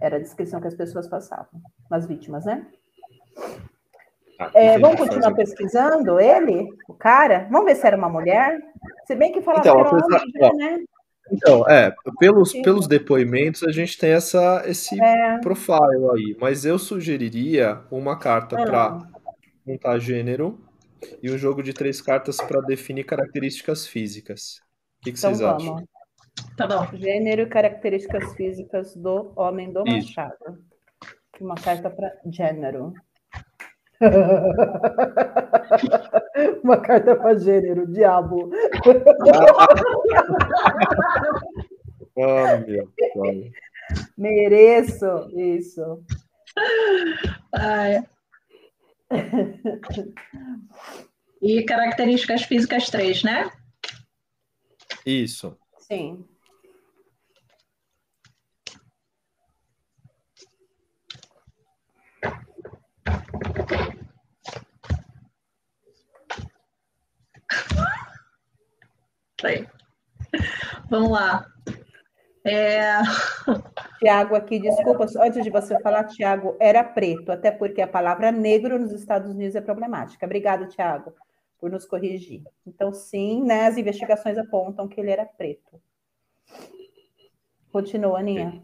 Era 0.00 0.16
a 0.16 0.20
descrição 0.20 0.60
que 0.60 0.68
as 0.68 0.74
pessoas 0.76 1.08
passavam, 1.08 1.60
as 1.90 2.06
vítimas, 2.06 2.44
né? 2.44 2.64
Ah, 4.38 4.50
é, 4.54 4.78
vamos 4.78 5.00
continuar 5.00 5.34
pesquisando 5.34 6.20
ele, 6.20 6.68
o 6.86 6.94
cara? 6.94 7.48
Vamos 7.50 7.64
ver 7.66 7.74
se 7.74 7.86
era 7.86 7.96
uma 7.96 8.08
mulher? 8.08 8.60
Se 9.06 9.16
bem 9.16 9.32
que 9.32 9.40
falava 9.40 9.66
então, 9.66 9.74
que 9.74 9.88
era 9.88 9.96
um 9.96 10.04
homem, 10.04 10.56
né? 10.56 10.84
Então, 11.30 11.68
é, 11.68 11.94
pelos, 12.18 12.52
pelos 12.52 12.86
depoimentos 12.86 13.62
a 13.62 13.72
gente 13.72 13.98
tem 13.98 14.10
essa, 14.10 14.62
esse 14.66 15.00
é. 15.00 15.38
profile 15.40 16.10
aí, 16.14 16.36
mas 16.40 16.64
eu 16.64 16.78
sugeriria 16.78 17.80
uma 17.90 18.18
carta 18.18 18.56
para 18.56 18.86
ah. 18.86 19.08
montar 19.66 19.98
gênero 19.98 20.58
e 21.22 21.30
um 21.30 21.36
jogo 21.36 21.62
de 21.62 21.72
três 21.72 22.00
cartas 22.00 22.36
para 22.36 22.60
definir 22.60 23.04
características 23.04 23.86
físicas. 23.86 24.60
O 25.00 25.04
que, 25.04 25.12
que 25.12 25.18
então, 25.18 25.34
vocês 25.34 25.40
vamos. 25.40 25.62
acham? 25.64 25.88
Tá 26.56 26.66
bom. 26.66 26.96
Gênero 26.96 27.42
e 27.42 27.46
características 27.46 28.34
físicas 28.34 28.94
do 28.94 29.32
homem 29.36 29.72
do 29.72 29.82
Isso. 29.86 30.08
machado. 30.08 30.64
Uma 31.40 31.54
carta 31.54 31.90
para 31.90 32.12
gênero. 32.30 32.92
Uma 36.62 36.78
carta 36.80 37.16
para 37.16 37.38
gênero, 37.38 37.86
diabo. 37.86 38.50
oh, 42.14 42.58
meu 42.66 42.66
Deus. 42.66 42.90
Mereço 44.16 45.28
isso. 45.38 46.02
Ai. 47.52 48.02
E 51.40 51.62
características 51.64 52.42
físicas 52.42 52.90
3, 52.90 53.22
né? 53.22 53.50
Isso. 55.04 55.56
Sim. 55.78 56.26
Aí. 69.44 69.66
Vamos 70.90 71.10
lá. 71.10 71.46
É... 72.44 73.00
Tiago 73.98 74.34
aqui, 74.34 74.58
desculpa, 74.58 75.06
antes 75.20 75.42
de 75.42 75.50
você 75.50 75.80
falar, 75.80 76.04
Tiago, 76.04 76.56
era 76.60 76.84
preto, 76.84 77.32
até 77.32 77.50
porque 77.50 77.80
a 77.80 77.88
palavra 77.88 78.30
negro 78.30 78.78
nos 78.78 78.92
Estados 78.92 79.30
Unidos 79.30 79.56
é 79.56 79.60
problemática. 79.60 80.26
Obrigado, 80.26 80.68
Tiago 80.68 81.14
por 81.58 81.70
nos 81.70 81.84
corrigir. 81.84 82.42
Então, 82.66 82.92
sim, 82.92 83.42
né, 83.42 83.66
as 83.66 83.76
investigações 83.76 84.38
apontam 84.38 84.88
que 84.88 85.00
ele 85.00 85.10
era 85.10 85.24
preto. 85.24 85.80
Continua, 87.72 88.20
Aninha. 88.20 88.62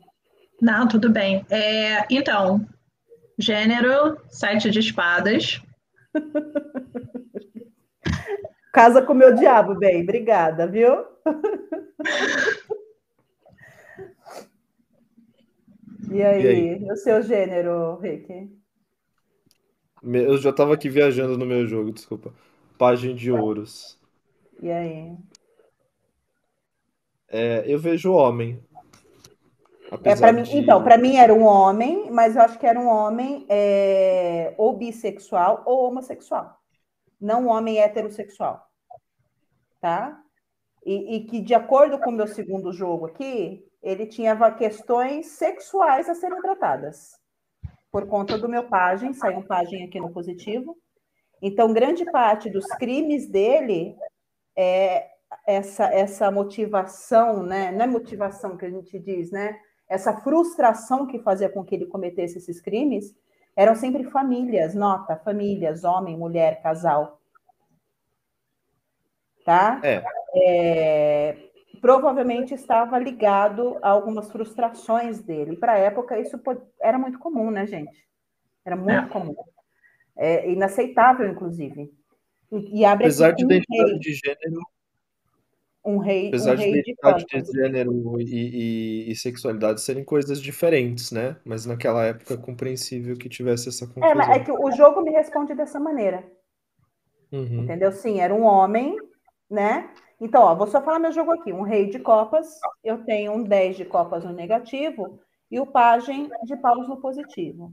Não, 0.61 0.87
tudo 0.87 1.11
bem. 1.11 1.45
É, 1.51 2.07
então, 2.11 2.67
gênero, 3.39 4.19
sete 4.29 4.71
de 4.71 4.81
espadas. 4.81 5.63
Casa 8.73 9.03
com 9.03 9.13
meu 9.13 9.35
diabo, 9.35 9.75
bem, 9.75 10.03
obrigada, 10.03 10.67
viu? 10.67 11.05
e, 16.11 16.23
aí, 16.23 16.43
e 16.43 16.49
aí, 16.49 16.91
o 16.91 16.97
seu 16.97 17.23
gênero, 17.23 17.99
Rick? 17.99 18.51
Eu 20.03 20.39
já 20.39 20.51
estava 20.51 20.75
aqui 20.75 20.89
viajando 20.89 21.39
no 21.39 21.47
meu 21.47 21.67
jogo, 21.67 21.93
desculpa. 21.93 22.33
Página 22.79 23.15
de 23.15 23.31
ouros. 23.31 23.99
E 24.61 24.71
aí? 24.71 25.17
É, 27.29 27.65
eu 27.67 27.79
vejo 27.79 28.13
homem. 28.13 28.61
É, 30.05 30.33
mim, 30.33 30.43
de... 30.43 30.59
Então, 30.59 30.83
para 30.83 30.97
mim 30.97 31.17
era 31.17 31.33
um 31.33 31.45
homem, 31.45 32.11
mas 32.11 32.37
eu 32.37 32.43
acho 32.43 32.59
que 32.59 32.67
era 32.67 32.79
um 32.79 32.89
homem 32.89 33.47
é, 33.49 34.55
ou 34.57 34.77
bissexual 34.77 35.63
ou 35.67 35.87
homossexual. 35.87 36.57
Não 37.21 37.45
um 37.45 37.49
homem 37.49 37.79
heterossexual. 37.79 38.67
Tá? 39.81 40.21
E, 40.85 41.17
e 41.17 41.25
que, 41.27 41.41
de 41.41 41.55
acordo 41.55 41.99
com 41.99 42.11
o 42.11 42.15
meu 42.15 42.27
segundo 42.27 42.73
jogo 42.73 43.07
aqui, 43.07 43.65
ele 43.83 44.07
tinha 44.07 44.37
questões 44.53 45.27
sexuais 45.33 46.09
a 46.09 46.15
serem 46.15 46.41
tratadas. 46.41 47.13
Por 47.91 48.07
conta 48.07 48.39
do 48.39 48.49
meu 48.49 48.69
pajem, 48.69 49.13
saiu 49.13 49.39
um 49.39 49.47
pajem 49.47 49.85
aqui 49.85 50.01
no 50.01 50.11
positivo, 50.11 50.77
então, 51.43 51.73
grande 51.73 52.05
parte 52.05 52.49
dos 52.49 52.65
crimes 52.79 53.29
dele 53.29 53.97
é 54.57 55.09
essa, 55.45 55.87
essa 55.87 56.31
motivação, 56.31 57.43
né? 57.43 57.73
Não 57.73 57.85
é 57.85 57.89
motivação 57.89 58.57
que 58.57 58.65
a 58.65 58.71
gente 58.71 58.97
diz, 59.01 59.33
né? 59.33 59.59
Essa 59.89 60.17
frustração 60.21 61.07
que 61.07 61.19
fazia 61.19 61.49
com 61.49 61.65
que 61.65 61.75
ele 61.75 61.87
cometesse 61.87 62.39
esses 62.39 62.61
crimes 62.61 63.15
eram 63.55 63.75
sempre 63.75 64.05
famílias, 64.05 64.75
nota, 64.75 65.17
famílias, 65.17 65.85
homem, 65.85 66.17
mulher, 66.17 66.63
casal. 66.63 67.21
Tá? 69.45 69.81
É. 69.83 70.03
é 70.35 71.53
provavelmente 71.83 72.55
estava 72.55 72.97
ligado 72.97 73.77
a 73.83 73.91
algumas 73.91 74.31
frustrações 74.31 75.21
dele. 75.21 75.57
Para 75.57 75.73
a 75.73 75.79
época, 75.79 76.17
isso 76.17 76.41
era 76.81 76.97
muito 76.97 77.19
comum, 77.19 77.51
né, 77.51 77.67
gente? 77.67 78.07
Era 78.65 78.77
muito 78.77 79.07
é. 79.07 79.09
comum. 79.09 79.35
É 80.17 80.49
inaceitável, 80.49 81.29
inclusive. 81.29 81.93
E, 82.53 82.81
e 82.81 82.85
abre 82.85 83.07
Apesar 83.07 83.33
de 83.33 83.45
identidade 83.45 83.99
de 83.99 84.13
gênero. 84.13 84.63
Um 85.85 85.99
rei, 85.99 86.29
Apesar 86.29 86.55
um 86.55 86.59
rei 86.59 86.73
de 86.73 86.79
identidade 86.79 87.27
de, 87.27 87.43
de 87.43 87.53
gênero 87.53 88.21
e, 88.21 88.25
e, 88.25 89.11
e, 89.11 89.17
sexualidade 89.17 89.81
serem 89.81 90.05
coisas 90.05 90.41
diferentes, 90.41 91.11
né? 91.11 91.37
Mas 91.45 91.67
naquela 91.67 92.05
época 92.05 92.35
é 92.35 92.37
compreensível 92.37 93.17
que 93.17 93.29
tivesse 93.29 93.69
essa 93.69 93.87
confusão. 93.87 94.09
É, 94.09 94.15
mas 94.15 94.29
é 94.29 94.39
que 94.39 94.53
o 94.53 94.71
jogo 94.71 95.03
me 95.03 95.11
responde 95.11 95.55
dessa 95.55 95.81
maneira. 95.81 96.25
Uhum. 97.33 97.65
Entendeu? 97.65 97.91
Sim, 97.91 98.21
era 98.21 98.33
um 98.33 98.45
homem, 98.45 98.97
né? 99.51 99.91
Então, 100.21 100.43
ó, 100.43 100.55
vou 100.55 100.69
só 100.69 100.81
falar 100.81 101.01
meu 101.01 101.11
jogo 101.11 101.33
aqui. 101.33 101.53
Um 101.53 101.63
rei 101.63 101.91
de 101.91 101.99
copas, 101.99 102.61
eu 102.85 103.05
tenho 103.05 103.33
um 103.33 103.43
10 103.43 103.77
de 103.77 103.85
copas 103.85 104.25
no 104.25 104.33
negativo 104.33 105.19
e 105.51 105.59
o 105.59 105.67
pajem 105.67 106.31
de 106.45 106.57
paus 106.57 106.89
no 106.89 107.01
positivo. 107.01 107.73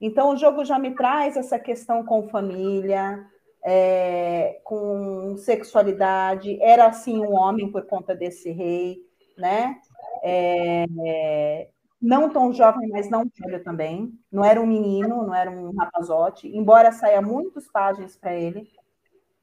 Então, 0.00 0.30
o 0.30 0.36
jogo 0.36 0.64
já 0.64 0.78
me 0.78 0.94
traz 0.94 1.36
essa 1.36 1.58
questão 1.58 2.04
com 2.04 2.28
família, 2.28 3.26
é, 3.64 4.60
com 4.64 5.36
sexualidade. 5.36 6.60
Era 6.62 6.86
assim 6.86 7.18
um 7.18 7.34
homem 7.34 7.70
por 7.70 7.86
conta 7.86 8.14
desse 8.14 8.50
rei, 8.50 8.98
né? 9.36 9.80
É, 10.22 11.68
não 12.00 12.30
tão 12.30 12.52
jovem, 12.52 12.88
mas 12.88 13.10
não 13.10 13.24
velho 13.38 13.62
também. 13.62 14.12
Não 14.30 14.44
era 14.44 14.60
um 14.60 14.66
menino, 14.66 15.26
não 15.26 15.34
era 15.34 15.50
um 15.50 15.74
rapazote, 15.76 16.48
embora 16.48 16.92
saia 16.92 17.20
muitos 17.20 17.68
páginas 17.68 18.16
para 18.16 18.34
ele 18.34 18.68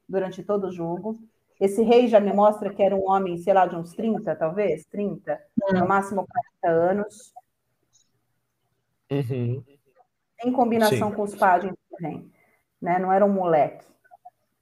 durante 0.08 0.42
todo 0.42 0.68
o 0.68 0.72
jogo. 0.72 1.18
Esse 1.60 1.82
rei 1.82 2.06
já 2.06 2.20
me 2.20 2.32
mostra 2.32 2.72
que 2.72 2.82
era 2.82 2.94
um 2.94 3.08
homem, 3.08 3.38
sei 3.38 3.54
lá, 3.54 3.66
de 3.66 3.76
uns 3.76 3.92
30, 3.92 4.36
talvez, 4.36 4.84
30, 4.86 5.40
no 5.72 5.84
hum. 5.84 5.88
máximo 5.88 6.26
40 6.60 6.78
anos. 6.90 7.32
Uhum 9.10 9.62
em 10.44 10.52
combinação 10.52 11.10
Sim. 11.10 11.14
com 11.14 11.22
os 11.22 11.34
pajens 11.34 11.74
também, 11.90 12.30
né? 12.80 12.98
Não 12.98 13.12
era 13.12 13.24
um 13.24 13.32
moleque. 13.32 13.86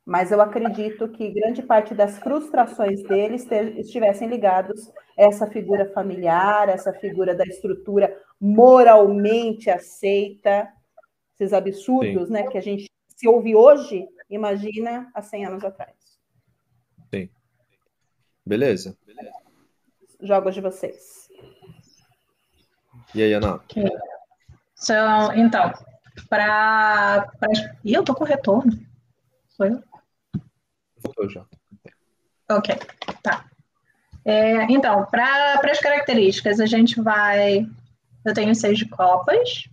Mas 0.05 0.31
eu 0.31 0.41
acredito 0.41 1.09
que 1.09 1.31
grande 1.31 1.63
parte 1.63 1.95
das 1.95 2.19
frustrações 2.19 3.03
dele 3.05 3.37
estivessem 3.79 4.29
ligados 4.29 4.91
a 5.19 5.23
essa 5.23 5.47
figura 5.47 5.91
familiar, 5.93 6.69
essa 6.69 6.93
figura 6.93 7.35
da 7.35 7.45
estrutura 7.45 8.15
moralmente 8.39 9.71
aceita, 9.71 10.69
esses 11.35 11.55
absurdos, 11.55 12.27
Sim. 12.27 12.33
né, 12.35 12.43
que 12.49 12.59
a 12.59 12.61
gente 12.61 12.91
se 13.17 13.27
ouve 13.27 13.55
hoje, 13.55 14.07
imagina 14.29 15.11
há 15.15 15.23
100 15.23 15.47
anos 15.47 15.65
atrás. 15.65 15.97
Sim. 17.13 17.31
Beleza. 18.45 18.99
Jogos 20.21 20.55
de 20.55 20.61
vocês. 20.61 21.29
E 23.15 23.23
aí, 23.23 23.33
Ana? 23.33 23.55
Okay. 23.55 23.85
São, 24.75 25.33
então, 25.35 25.73
para. 26.29 27.27
Pra... 27.39 27.49
Ih, 27.85 27.95
eu 27.95 28.05
tô 28.05 28.15
com 28.15 28.25
retorno. 28.25 28.73
Foi 29.57 29.71
eu? 29.71 29.94
Voltou 31.05 31.29
já. 31.29 31.45
Ok, 32.51 32.75
tá. 33.23 33.45
É, 34.25 34.65
então, 34.73 35.05
para 35.07 35.61
as 35.71 35.81
características, 35.81 36.59
a 36.61 36.67
gente 36.67 37.01
vai. 37.01 37.67
Eu 38.25 38.33
tenho 38.33 38.55
seis 38.55 38.79
de 38.79 38.89
copas. 38.89 39.69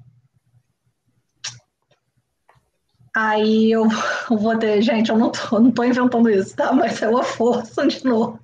Aí 3.15 3.71
eu, 3.71 3.87
vou 4.29 4.57
ter. 4.57 4.81
Gente, 4.81 5.09
eu 5.09 5.17
não 5.17 5.31
tô, 5.31 5.59
não 5.59 5.71
tô 5.71 5.83
inventando 5.83 6.29
isso, 6.29 6.55
tá? 6.55 6.71
Mas 6.73 7.01
é 7.01 7.07
uma 7.07 7.23
força 7.23 7.87
de 7.87 8.03
novo. 8.05 8.39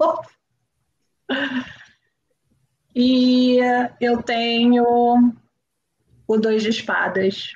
E 2.96 3.60
eu 4.02 4.24
tenho 4.24 5.34
o 6.28 6.38
dois 6.38 6.64
de 6.64 6.70
espadas. 6.70 7.54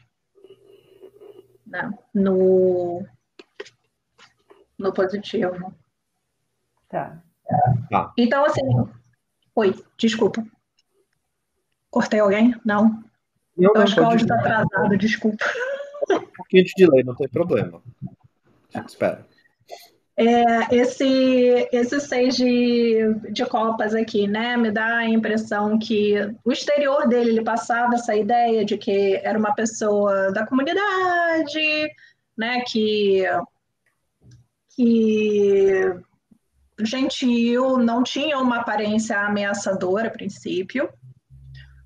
né? 1.66 1.92
No, 2.14 3.06
no 4.82 4.94
positivo. 4.94 5.74
Tá. 6.90 7.22
Tá. 7.90 8.14
Então, 8.18 8.46
assim. 8.46 8.62
Oi, 9.56 9.76
desculpa. 9.98 10.46
Cortei 11.90 12.20
alguém? 12.20 12.56
Não. 12.66 13.04
Não, 13.58 13.70
Eu 13.70 13.74
não, 13.74 13.82
acho 13.82 13.96
que 13.96 14.00
o 14.00 14.06
áudio 14.06 14.24
está 14.24 14.36
atrasado, 14.36 14.98
desculpa. 14.98 15.46
um 16.10 16.20
pouquinho 16.20 16.64
de 16.64 16.74
delay, 16.78 17.04
não 17.04 17.16
tem 17.16 17.28
problema. 17.28 17.82
Gente 18.70 18.90
espera. 18.90 19.26
É, 20.18 20.76
esse, 20.76 21.68
esse 21.72 22.00
seis 22.00 22.36
de, 22.36 23.14
de 23.32 23.46
copas 23.46 23.96
aqui, 23.96 24.28
né, 24.28 24.56
me 24.56 24.70
dá 24.70 24.98
a 24.98 25.10
impressão 25.10 25.80
que 25.80 26.14
o 26.46 26.52
exterior 26.52 27.08
dele, 27.08 27.32
ele 27.32 27.44
passava 27.44 27.96
essa 27.96 28.16
ideia 28.16 28.64
de 28.64 28.78
que 28.78 29.16
era 29.24 29.40
uma 29.40 29.56
pessoa 29.56 30.32
da 30.32 30.46
comunidade, 30.46 31.90
né, 32.38 32.62
que, 32.68 33.24
que 34.76 35.94
gentil, 36.80 37.78
não 37.78 38.04
tinha 38.04 38.38
uma 38.40 38.58
aparência 38.58 39.20
ameaçadora 39.20 40.08
a 40.08 40.12
princípio. 40.12 40.90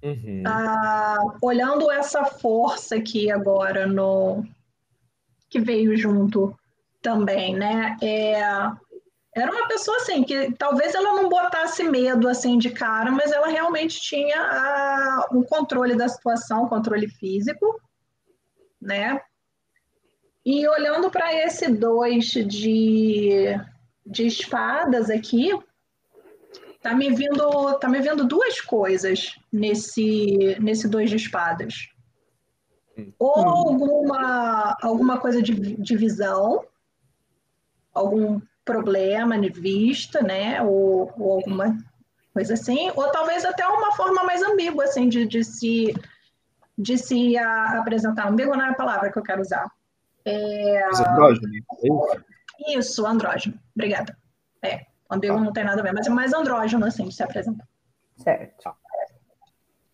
Uhum. 0.02 0.44
Ah, 0.46 1.18
olhando 1.42 1.92
essa 1.92 2.26
força 2.26 2.96
aqui 2.96 3.32
agora 3.32 3.88
no 3.88 4.44
que 5.50 5.60
veio 5.60 5.98
junto 5.98 6.56
também, 7.02 7.56
né? 7.56 7.98
É, 8.02 8.40
era 9.36 9.52
uma 9.52 9.68
pessoa 9.68 9.98
assim 9.98 10.24
que 10.24 10.52
talvez 10.54 10.94
ela 10.96 11.14
não 11.14 11.28
botasse 11.28 11.84
medo 11.84 12.28
assim 12.28 12.58
de 12.58 12.70
cara, 12.70 13.12
mas 13.12 13.32
ela 13.32 13.48
realmente 13.48 14.00
tinha 14.00 15.26
o 15.32 15.44
controle 15.44 15.96
da 15.96 16.08
situação, 16.08 16.70
controle 16.70 17.08
físico, 17.08 17.80
né? 18.82 19.20
E 20.46 20.68
olhando 20.68 21.10
para 21.10 21.34
esse 21.34 21.68
dois 21.72 22.26
de, 22.26 23.60
de 24.06 24.28
espadas 24.28 25.10
aqui, 25.10 25.50
tá 26.82 26.94
me 26.94 27.10
vindo 27.10 27.74
tá 27.80 27.90
me 27.90 28.00
vendo 28.00 28.28
duas 28.28 28.62
coisas 28.62 29.36
nesse 29.52 30.56
nesse 30.60 30.88
dois 30.88 31.10
de 31.10 31.16
espadas. 31.16 31.90
Ou 33.18 33.40
Hum. 33.40 33.50
alguma 33.50 34.78
alguma 34.82 35.18
coisa 35.20 35.42
de, 35.42 35.54
de 35.54 35.98
visão, 35.98 36.64
algum 37.94 38.40
problema 38.64 39.40
de 39.40 39.50
vista, 39.50 40.22
né? 40.22 40.62
Ou, 40.62 41.12
ou 41.18 41.34
alguma 41.38 41.76
coisa 42.34 42.54
assim, 42.54 42.92
ou 42.96 43.10
talvez 43.12 43.44
até 43.46 43.66
uma 43.68 43.94
forma 43.94 44.24
mais 44.24 44.44
ambígua 44.44 44.84
assim 44.84 45.10
de, 45.10 45.26
de 45.26 45.44
se 45.44 45.94
de 46.78 46.98
se 46.98 47.36
a- 47.38 47.80
apresentar. 47.80 48.28
Ambígua 48.28 48.56
não 48.56 48.66
é 48.66 48.70
a 48.70 48.76
palavra 48.76 49.12
que 49.12 49.18
eu 49.18 49.24
quero 49.24 49.42
usar. 49.42 49.66
Mas 50.26 51.00
andrógeno, 51.00 51.54
é 51.56 51.60
isso? 51.60 52.26
Isso, 52.80 53.06
andrógeno. 53.06 53.60
Obrigada. 53.76 54.18
É, 54.62 54.86
ambíguo 55.10 55.40
não 55.40 55.54
tem 55.54 55.64
nada 55.64 55.82
a 55.82 55.84
ver, 55.84 55.94
mas 55.94 56.08
é 56.08 56.10
mais 56.10 56.34
andrógeno, 56.34 56.86
assim, 56.86 57.08
de 57.08 57.14
se 57.14 57.24
apresentar. 57.24 57.68
Certo. 58.18 58.76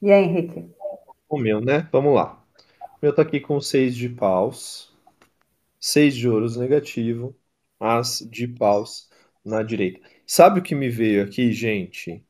E 0.02 0.12
aí, 0.12 0.24
Henrique? 0.24 0.74
O 1.30 1.38
meu, 1.38 1.60
né? 1.60 1.88
Vamos 1.92 2.16
lá. 2.16 2.42
O 2.80 3.00
meu 3.02 3.14
tá 3.14 3.22
aqui 3.22 3.40
com 3.40 3.60
seis 3.60 3.96
de 3.96 4.08
paus, 4.08 4.96
seis 5.80 6.16
de 6.16 6.30
ouros 6.30 6.56
negativo, 6.56 7.36
as 7.80 8.20
de 8.20 8.48
paus 8.48 9.10
na 9.44 9.64
direita. 9.64 10.08
Sabe 10.26 10.60
o 10.60 10.64
que 10.64 10.76
me 10.76 10.90
veio 10.90 11.24
aqui, 11.24 11.52
gente? 11.52 12.26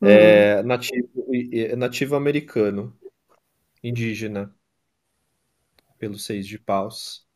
Hum. 0.00 0.08
É 0.08 0.62
nativo, 0.62 1.08
é 1.52 1.74
nativo 1.74 2.14
americano, 2.14 2.96
indígena, 3.82 4.54
pelo 5.98 6.18
seis 6.18 6.46
de 6.46 6.58
paus. 6.58 7.26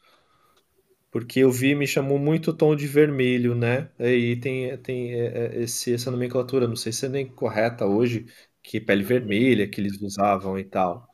Porque 1.15 1.39
eu 1.39 1.51
vi, 1.53 1.77
me 1.77 1.87
chamou 1.87 2.19
muito 2.19 2.51
o 2.51 2.53
tom 2.53 2.75
de 2.75 2.89
vermelho, 2.89 3.55
né? 3.55 3.89
Aí 4.01 4.35
tem, 4.35 4.77
tem 4.79 5.13
é, 5.13 5.27
é, 5.27 5.63
esse, 5.63 5.95
essa 5.95 6.11
nomenclatura, 6.11 6.67
não 6.67 6.75
sei 6.75 6.91
se 6.91 7.07
é 7.07 7.09
nem 7.09 7.25
correta 7.25 7.87
hoje, 7.87 8.27
que 8.61 8.81
pele 8.81 9.05
vermelha 9.05 9.69
que 9.69 9.81
eles 9.81 10.03
usavam 10.03 10.59
e 10.59 10.65
tal. 10.65 11.09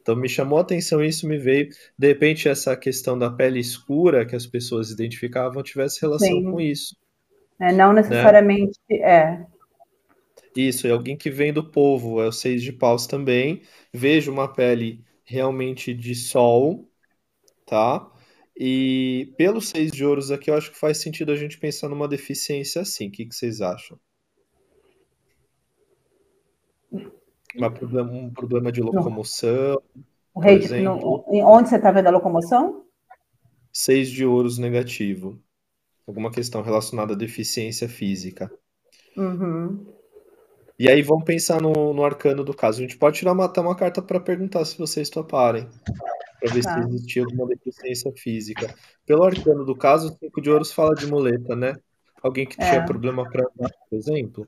Então 0.00 0.16
me 0.16 0.26
chamou 0.26 0.56
a 0.56 0.62
atenção 0.62 1.04
isso, 1.04 1.28
me 1.28 1.36
veio. 1.36 1.68
De 1.98 2.06
repente, 2.08 2.48
essa 2.48 2.74
questão 2.74 3.18
da 3.18 3.30
pele 3.30 3.60
escura 3.60 4.24
que 4.24 4.34
as 4.34 4.46
pessoas 4.46 4.90
identificavam 4.90 5.62
tivesse 5.62 6.00
relação 6.00 6.28
Sim. 6.28 6.44
com 6.44 6.58
isso. 6.58 6.96
É, 7.60 7.70
não 7.74 7.92
necessariamente 7.92 8.80
é. 8.90 9.44
Isso, 10.56 10.86
é 10.86 10.92
alguém 10.92 11.14
que 11.14 11.28
vem 11.28 11.52
do 11.52 11.70
povo, 11.70 12.22
é 12.22 12.26
o 12.26 12.32
seis 12.32 12.62
de 12.62 12.72
paus 12.72 13.06
também. 13.06 13.60
Vejo 13.92 14.32
uma 14.32 14.50
pele 14.50 15.04
realmente 15.26 15.92
de 15.92 16.14
sol, 16.14 16.88
tá? 17.66 18.10
E 18.56 19.32
pelo 19.36 19.60
seis 19.60 19.90
de 19.90 20.04
ouros 20.04 20.30
aqui, 20.30 20.50
eu 20.50 20.54
acho 20.54 20.70
que 20.70 20.78
faz 20.78 20.98
sentido 20.98 21.32
a 21.32 21.36
gente 21.36 21.58
pensar 21.58 21.88
numa 21.88 22.06
deficiência 22.06 22.82
assim. 22.82 23.08
O 23.08 23.10
que 23.10 23.24
que 23.26 23.34
vocês 23.34 23.60
acham? 23.60 23.98
Problema, 27.56 28.10
um 28.12 28.30
problema 28.30 28.72
de 28.72 28.80
locomoção, 28.80 29.82
O 30.34 30.40
rei 30.40 30.56
exemplo. 30.56 31.24
no- 31.28 31.46
onde 31.46 31.68
você 31.68 31.76
está 31.76 31.90
vendo 31.92 32.06
a 32.06 32.10
locomoção? 32.10 32.84
seis 33.72 34.10
de 34.10 34.24
ouros 34.24 34.58
negativo. 34.58 35.38
Alguma 36.06 36.30
questão 36.30 36.62
relacionada 36.62 37.14
à 37.14 37.16
deficiência 37.16 37.88
física. 37.88 38.50
Uhum. 39.16 39.86
E 40.78 40.90
aí 40.90 41.00
vamos 41.02 41.24
pensar 41.24 41.60
no, 41.60 41.92
no 41.94 42.04
arcano 42.04 42.42
do 42.42 42.54
caso. 42.54 42.78
A 42.78 42.82
gente 42.82 42.96
pode 42.98 43.18
tirar 43.18 43.38
até 43.40 43.60
uma 43.60 43.76
carta 43.76 44.02
para 44.02 44.18
perguntar 44.18 44.64
se 44.64 44.76
vocês 44.76 45.08
toparem. 45.08 45.68
Para 46.42 46.54
ver 46.54 46.62
Tá. 46.64 46.74
se 46.74 46.88
existia 46.88 47.22
alguma 47.24 47.46
deficiência 47.46 48.12
física. 48.16 48.74
Pelo 49.06 49.22
arcano 49.22 49.64
do 49.64 49.76
caso, 49.76 50.08
o 50.08 50.18
cinco 50.18 50.40
de 50.40 50.50
ouros 50.50 50.72
fala 50.72 50.92
de 50.94 51.06
muleta, 51.06 51.54
né? 51.54 51.76
Alguém 52.20 52.46
que 52.46 52.60
É. 52.60 52.68
tinha 52.68 52.84
problema 52.84 53.28
para 53.30 53.42
andar, 53.44 53.70
por 53.88 53.96
exemplo. 53.96 54.46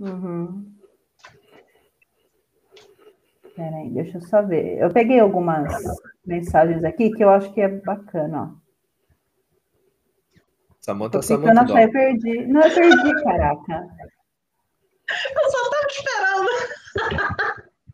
Uhum. 0.00 0.72
Peraí, 3.54 3.90
deixa 3.90 4.16
eu 4.18 4.22
só 4.22 4.42
ver. 4.42 4.78
Eu 4.78 4.90
peguei 4.90 5.20
algumas 5.20 5.82
mensagens 6.24 6.82
aqui 6.84 7.10
que 7.10 7.22
eu 7.22 7.28
acho 7.30 7.52
que 7.52 7.60
é 7.60 7.68
bacana, 7.68 8.42
ó. 8.42 8.66
Samantha, 10.80 11.18
achar, 11.18 11.82
eu 11.82 11.90
perdi. 11.90 12.46
Não, 12.46 12.62
eu 12.62 12.74
perdi, 12.74 13.22
caraca. 13.22 13.86
Eu 15.08 15.50
só 15.50 15.70
tava 15.70 15.86
esperando. 15.88 16.48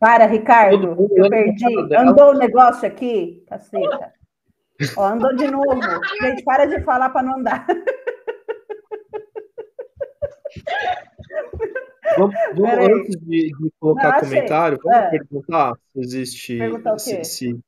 Para, 0.03 0.27
Ricardo, 0.27 0.97
eu 1.17 1.29
perdi. 1.31 1.65
Andou 1.97 2.31
o 2.31 2.37
negócio 2.39 2.89
aqui, 2.89 3.45
caceta. 3.49 4.13
Ó, 4.97 5.05
andou 5.07 5.33
de 5.37 5.47
novo. 5.47 5.81
Gente, 6.21 6.43
para 6.43 6.65
de 6.67 6.83
falar 6.83 7.11
para 7.11 7.23
não 7.23 7.39
andar. 7.39 7.65
Vamos, 12.19 12.35
vamos- 12.57 12.79
antes 13.01 13.17
de, 13.21 13.53
de 13.57 13.73
colocar 13.79 14.15
Não, 14.15 14.21
comentário, 14.21 14.79
vamos 14.83 14.99
É. 14.99 15.11
perguntar 15.11 15.73
se 15.93 16.01
existe, 16.01 16.59
Perguntar 16.59 16.95
o 16.95 16.99
se, 16.99 17.17
quê? 17.17 17.25
se, 17.25 17.61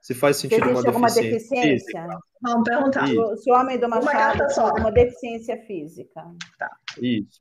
se 0.00 0.14
faz 0.14 0.36
Se 0.36 0.48
sentido 0.48 0.70
existe 0.70 0.80
uma 0.80 0.88
alguma 0.88 1.08
deficiência 1.08 1.62
física. 1.62 2.00
deficiência? 2.00 2.18
Vamos 2.40 2.68
perguntar. 2.68 3.04
Ih. 3.04 3.10
Se 3.12 3.18
o- 3.18 3.36
Se 3.36 3.52
homem 3.52 3.78
do 3.78 3.86
Uma 3.86 4.00
Machado 4.00 4.50
só. 4.54 4.66
alguma 4.68 4.90
deficiência 4.90 5.56
física? 5.66 6.24
Isso. 7.00 7.38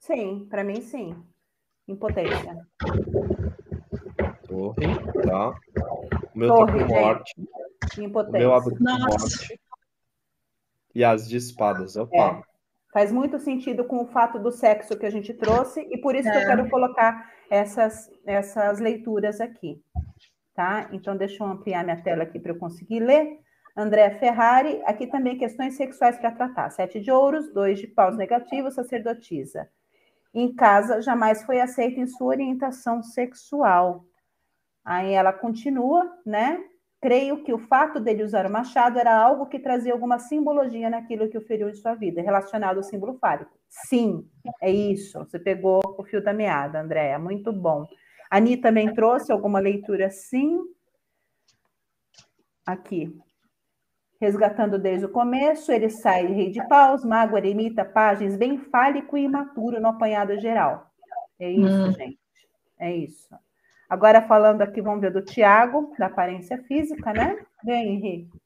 Sim, 0.00 0.46
para 0.50 0.64
mim 0.64 0.80
sim. 0.80 1.14
Impotência. 1.88 2.66
Torre, 4.46 4.86
tá? 5.26 5.54
O 6.34 6.38
meu 6.38 6.48
Torre, 6.48 6.78
tá 6.80 6.86
com 6.86 6.94
morte. 6.94 7.34
O 7.98 8.02
Impotência. 8.02 8.38
meu 8.38 8.54
abre 8.54 8.76
com 8.76 8.84
Nossa. 8.84 9.06
morte. 9.08 9.60
E 10.94 11.04
as 11.04 11.28
de 11.28 11.36
espadas. 11.36 11.96
Opa. 11.96 12.42
Faz 12.92 13.12
muito 13.12 13.38
sentido 13.38 13.84
com 13.84 14.02
o 14.02 14.06
fato 14.06 14.38
do 14.38 14.50
sexo 14.50 14.98
que 14.98 15.06
a 15.06 15.10
gente 15.10 15.32
trouxe 15.34 15.80
e 15.90 15.98
por 15.98 16.14
isso 16.14 16.30
que 16.30 16.36
eu 16.36 16.42
É. 16.42 16.46
quero 16.46 16.68
colocar 16.70 17.30
essas, 17.50 18.10
essas 18.26 18.78
leituras 18.80 19.40
aqui. 19.40 19.82
Tá? 20.54 20.88
Então, 20.92 21.16
deixa 21.16 21.42
eu 21.44 21.46
ampliar 21.48 21.84
minha 21.84 22.02
tela 22.02 22.24
aqui 22.24 22.38
para 22.40 22.52
eu 22.52 22.58
conseguir 22.58 23.00
ler. 23.00 23.38
André 23.76 24.10
Ferrari, 24.18 24.82
aqui 24.84 25.06
também 25.06 25.38
questões 25.38 25.76
sexuais 25.76 26.18
para 26.18 26.32
tratar. 26.32 26.70
Sete 26.70 26.98
de 27.00 27.12
ouros, 27.12 27.52
dois 27.54 27.78
de 27.78 27.86
paus 27.86 28.16
negativos, 28.16 28.74
sacerdotisa. 28.74 29.68
Em 30.34 30.54
casa, 30.54 31.00
jamais 31.00 31.42
foi 31.44 31.60
aceita 31.60 32.00
em 32.00 32.06
sua 32.06 32.28
orientação 32.28 33.02
sexual. 33.02 34.04
Aí 34.84 35.12
ela 35.12 35.32
continua, 35.32 36.10
né? 36.24 36.58
Creio 37.00 37.44
que 37.44 37.52
o 37.52 37.58
fato 37.58 38.00
dele 38.00 38.24
usar 38.24 38.46
o 38.46 38.50
machado 38.50 38.98
era 38.98 39.16
algo 39.16 39.46
que 39.46 39.58
trazia 39.58 39.92
alguma 39.92 40.18
simbologia 40.18 40.90
naquilo 40.90 41.28
que 41.28 41.38
o 41.38 41.46
feriu 41.46 41.68
em 41.68 41.74
sua 41.74 41.94
vida, 41.94 42.20
relacionado 42.20 42.78
ao 42.78 42.82
símbolo 42.82 43.14
fálico. 43.18 43.52
Sim, 43.68 44.28
é 44.60 44.70
isso. 44.70 45.18
Você 45.20 45.38
pegou 45.38 45.80
o 45.96 46.04
fio 46.04 46.22
da 46.22 46.32
meada, 46.32 46.80
Andréa. 46.80 47.18
Muito 47.18 47.52
bom. 47.52 47.86
A 48.30 48.38
Ani 48.38 48.56
também 48.56 48.92
trouxe 48.92 49.30
alguma 49.30 49.60
leitura 49.60 50.10
sim. 50.10 50.58
Aqui. 52.66 53.16
Resgatando 54.20 54.78
desde 54.78 55.06
o 55.06 55.10
começo, 55.10 55.70
ele 55.70 55.88
sai 55.88 56.26
rei 56.26 56.50
de 56.50 56.66
paus, 56.68 57.04
mago, 57.04 57.36
eremita, 57.36 57.84
páginas, 57.84 58.36
bem 58.36 58.58
fálico 58.58 59.16
e 59.16 59.22
imaturo 59.22 59.80
no 59.80 59.88
apanhado 59.88 60.38
geral. 60.40 60.90
É 61.38 61.50
isso, 61.50 61.68
Hum. 61.68 61.92
gente. 61.92 62.18
É 62.78 62.94
isso. 62.94 63.28
Agora 63.88 64.20
falando 64.22 64.62
aqui, 64.62 64.82
vamos 64.82 65.00
ver 65.00 65.12
do 65.12 65.22
Tiago, 65.22 65.94
da 65.98 66.06
aparência 66.06 66.58
física, 66.64 67.12
né? 67.12 67.38
Vem, 67.64 67.94
Henrique. 67.94 68.38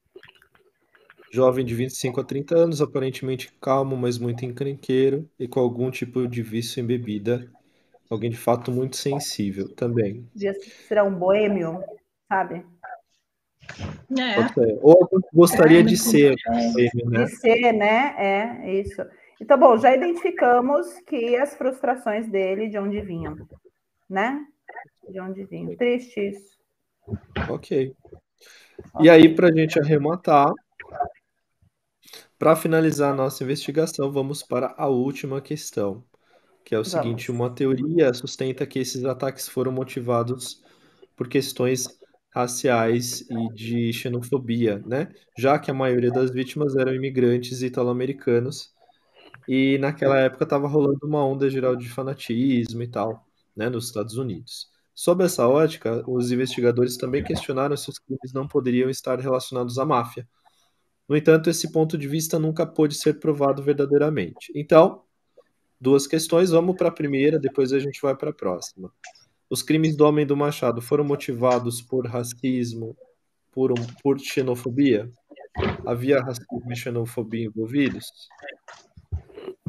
Jovem 1.33 1.65
de 1.65 1.75
25 1.75 2.21
a 2.21 2.25
30 2.25 2.55
anos, 2.55 2.83
aparentemente 2.83 3.51
calmo, 3.61 3.97
mas 3.97 4.19
muito 4.19 4.45
encrenqueiro 4.45 5.29
e 5.39 5.49
com 5.49 5.61
algum 5.61 5.91
tipo 5.91 6.29
de 6.29 6.43
vício 6.43 6.81
em 6.81 6.87
bebida. 6.87 7.51
Alguém 8.11 8.31
de 8.31 8.37
fato 8.37 8.71
muito 8.71 8.97
sensível 8.97 9.75
também. 9.75 10.27
Será 10.87 11.03
um 11.05 11.15
boêmio, 11.15 11.83
sabe? 12.29 12.67
É. 14.19 14.79
Ou 14.83 15.09
gostaria 15.33 15.81
é, 15.81 15.83
de 15.83 15.97
ser. 15.97 16.35
Né? 16.47 17.25
De 17.25 17.29
ser, 17.29 17.73
né? 17.73 18.15
É, 18.19 18.81
isso. 18.81 19.03
Então, 19.41 19.59
bom, 19.59 19.77
já 19.77 19.95
identificamos 19.95 20.87
que 21.07 21.37
as 21.37 21.55
frustrações 21.55 22.29
dele, 22.29 22.69
de 22.69 22.79
onde 22.79 23.01
vinham, 23.01 23.37
né? 24.09 24.45
De 25.09 25.21
onde 25.21 25.45
vinham. 25.45 25.77
Triste 25.77 26.21
isso. 26.21 26.57
Ok. 27.49 27.95
E 29.01 29.11
aí, 29.11 29.35
para 29.35 29.49
a 29.49 29.53
gente 29.53 29.81
arrematar, 29.81 30.53
para 32.39 32.57
finalizar 32.57 33.13
a 33.13 33.17
nossa 33.17 33.43
investigação, 33.43 34.13
vamos 34.13 34.43
para 34.43 34.75
a 34.77 34.87
última 34.89 35.41
questão, 35.41 36.05
que 36.65 36.75
é 36.75 36.79
o 36.79 36.85
seguinte: 36.85 37.31
uma 37.31 37.51
teoria 37.51 38.13
sustenta 38.13 38.67
que 38.67 38.79
esses 38.79 39.05
ataques 39.05 39.49
foram 39.49 39.73
motivados 39.73 40.63
por 41.17 41.29
questões 41.29 41.89
raciais 42.35 43.23
e 43.31 43.55
de 43.55 43.93
xenofobia, 43.93 44.83
né? 44.87 45.09
Já 45.39 45.59
que 45.59 45.71
a 45.71 45.75
maioria 45.75 46.11
das 46.11 46.31
vítimas 46.31 46.77
eram 46.77 46.95
imigrantes 46.95 47.63
italo-americanos 47.63 48.73
e 49.49 49.79
naquela 49.79 50.19
época 50.19 50.45
estava 50.45 50.69
rolando 50.69 51.01
uma 51.05 51.25
onda 51.25 51.51
geral 51.51 51.77
de 51.77 51.89
fanatismo 51.89 52.83
e 52.83 52.89
tal, 52.89 53.27
né, 53.57 53.69
nos 53.69 53.87
Estados 53.87 54.17
Unidos. 54.17 54.69
Sob 54.95 55.25
essa 55.25 55.49
ótica, 55.49 56.05
os 56.09 56.33
investigadores 56.33 56.97
também 56.97 57.25
questionaram 57.25 57.77
se 57.77 57.91
os 57.91 57.99
crimes 57.99 58.33
não 58.33 58.47
poderiam 58.49 58.91
estar 58.91 59.19
relacionados 59.21 59.79
à 59.79 59.85
máfia, 59.85 60.27
no 61.09 61.17
entanto, 61.17 61.51
esse 61.51 61.71
ponto 61.71 61.99
de 61.99 62.09
vista 62.09 62.39
nunca 62.39 62.67
pôde 62.67 62.95
ser 62.95 63.21
provado 63.21 63.63
verdadeiramente. 63.63 64.53
Então, 64.55 65.03
duas 65.81 66.07
questões, 66.07 66.51
vamos 66.51 66.77
para 66.77 66.89
a 66.89 66.93
primeira, 66.93 67.39
depois 67.39 67.73
a 67.73 67.79
gente 67.79 68.01
vai 68.01 68.17
para 68.17 68.31
a 68.31 68.35
próxima. 68.35 68.91
Os 69.53 69.63
crimes 69.63 69.95
do 69.95 70.07
Homem 70.07 70.25
do 70.25 70.35
Machado 70.35 70.81
foram 70.81 71.05
motivados 71.05 71.83
por 71.83 72.07
racismo, 72.07 72.97
por, 73.53 73.71
um, 73.71 73.87
por 74.03 74.19
xenofobia? 74.19 75.13
Havia 75.87 76.23
racismo 76.23 76.73
e 76.73 76.75
xenofobia 76.75 77.45
envolvidos? 77.49 78.07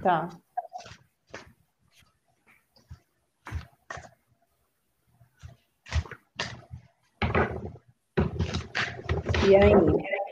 Tá. 0.01 0.29
E 9.45 9.55
aí, 9.57 9.73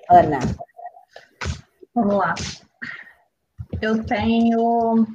Ana? 0.09 0.39
Vamos 1.93 2.15
lá. 2.15 2.33
Eu 3.81 4.01
tenho. 4.05 5.05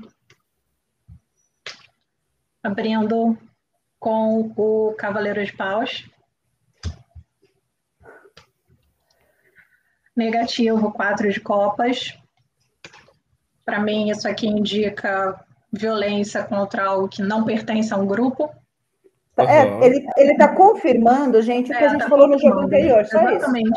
Abrindo 2.63 3.39
com 3.99 4.53
o 4.57 4.95
Cavaleiro 4.99 5.45
de 5.45 5.53
Paus. 5.53 6.09
Negativo, 10.15 10.93
quatro 10.93 11.31
de 11.31 11.41
copas. 11.41 12.19
Para 13.65 13.81
mim, 13.81 14.11
isso 14.11 14.29
aqui 14.29 14.47
indica 14.47 15.39
violência 15.73 16.45
contra 16.45 16.87
algo 16.87 17.09
que 17.09 17.23
não 17.23 17.45
pertence 17.45 17.93
a 17.93 17.97
um 17.97 18.07
grupo. 18.07 18.51
É, 19.39 19.85
ele, 19.85 20.07
ele 20.17 20.35
tá 20.37 20.49
confirmando, 20.49 21.43
gente, 21.43 21.71
o 21.71 21.77
que 21.77 21.83
é, 21.83 21.87
a 21.87 21.89
gente 21.91 22.01
tá 22.01 22.09
falou 22.09 22.27
no 22.27 22.39
jogo 22.39 22.61
anterior, 22.61 23.05
só 23.05 23.29
Exatamente. 23.29 23.69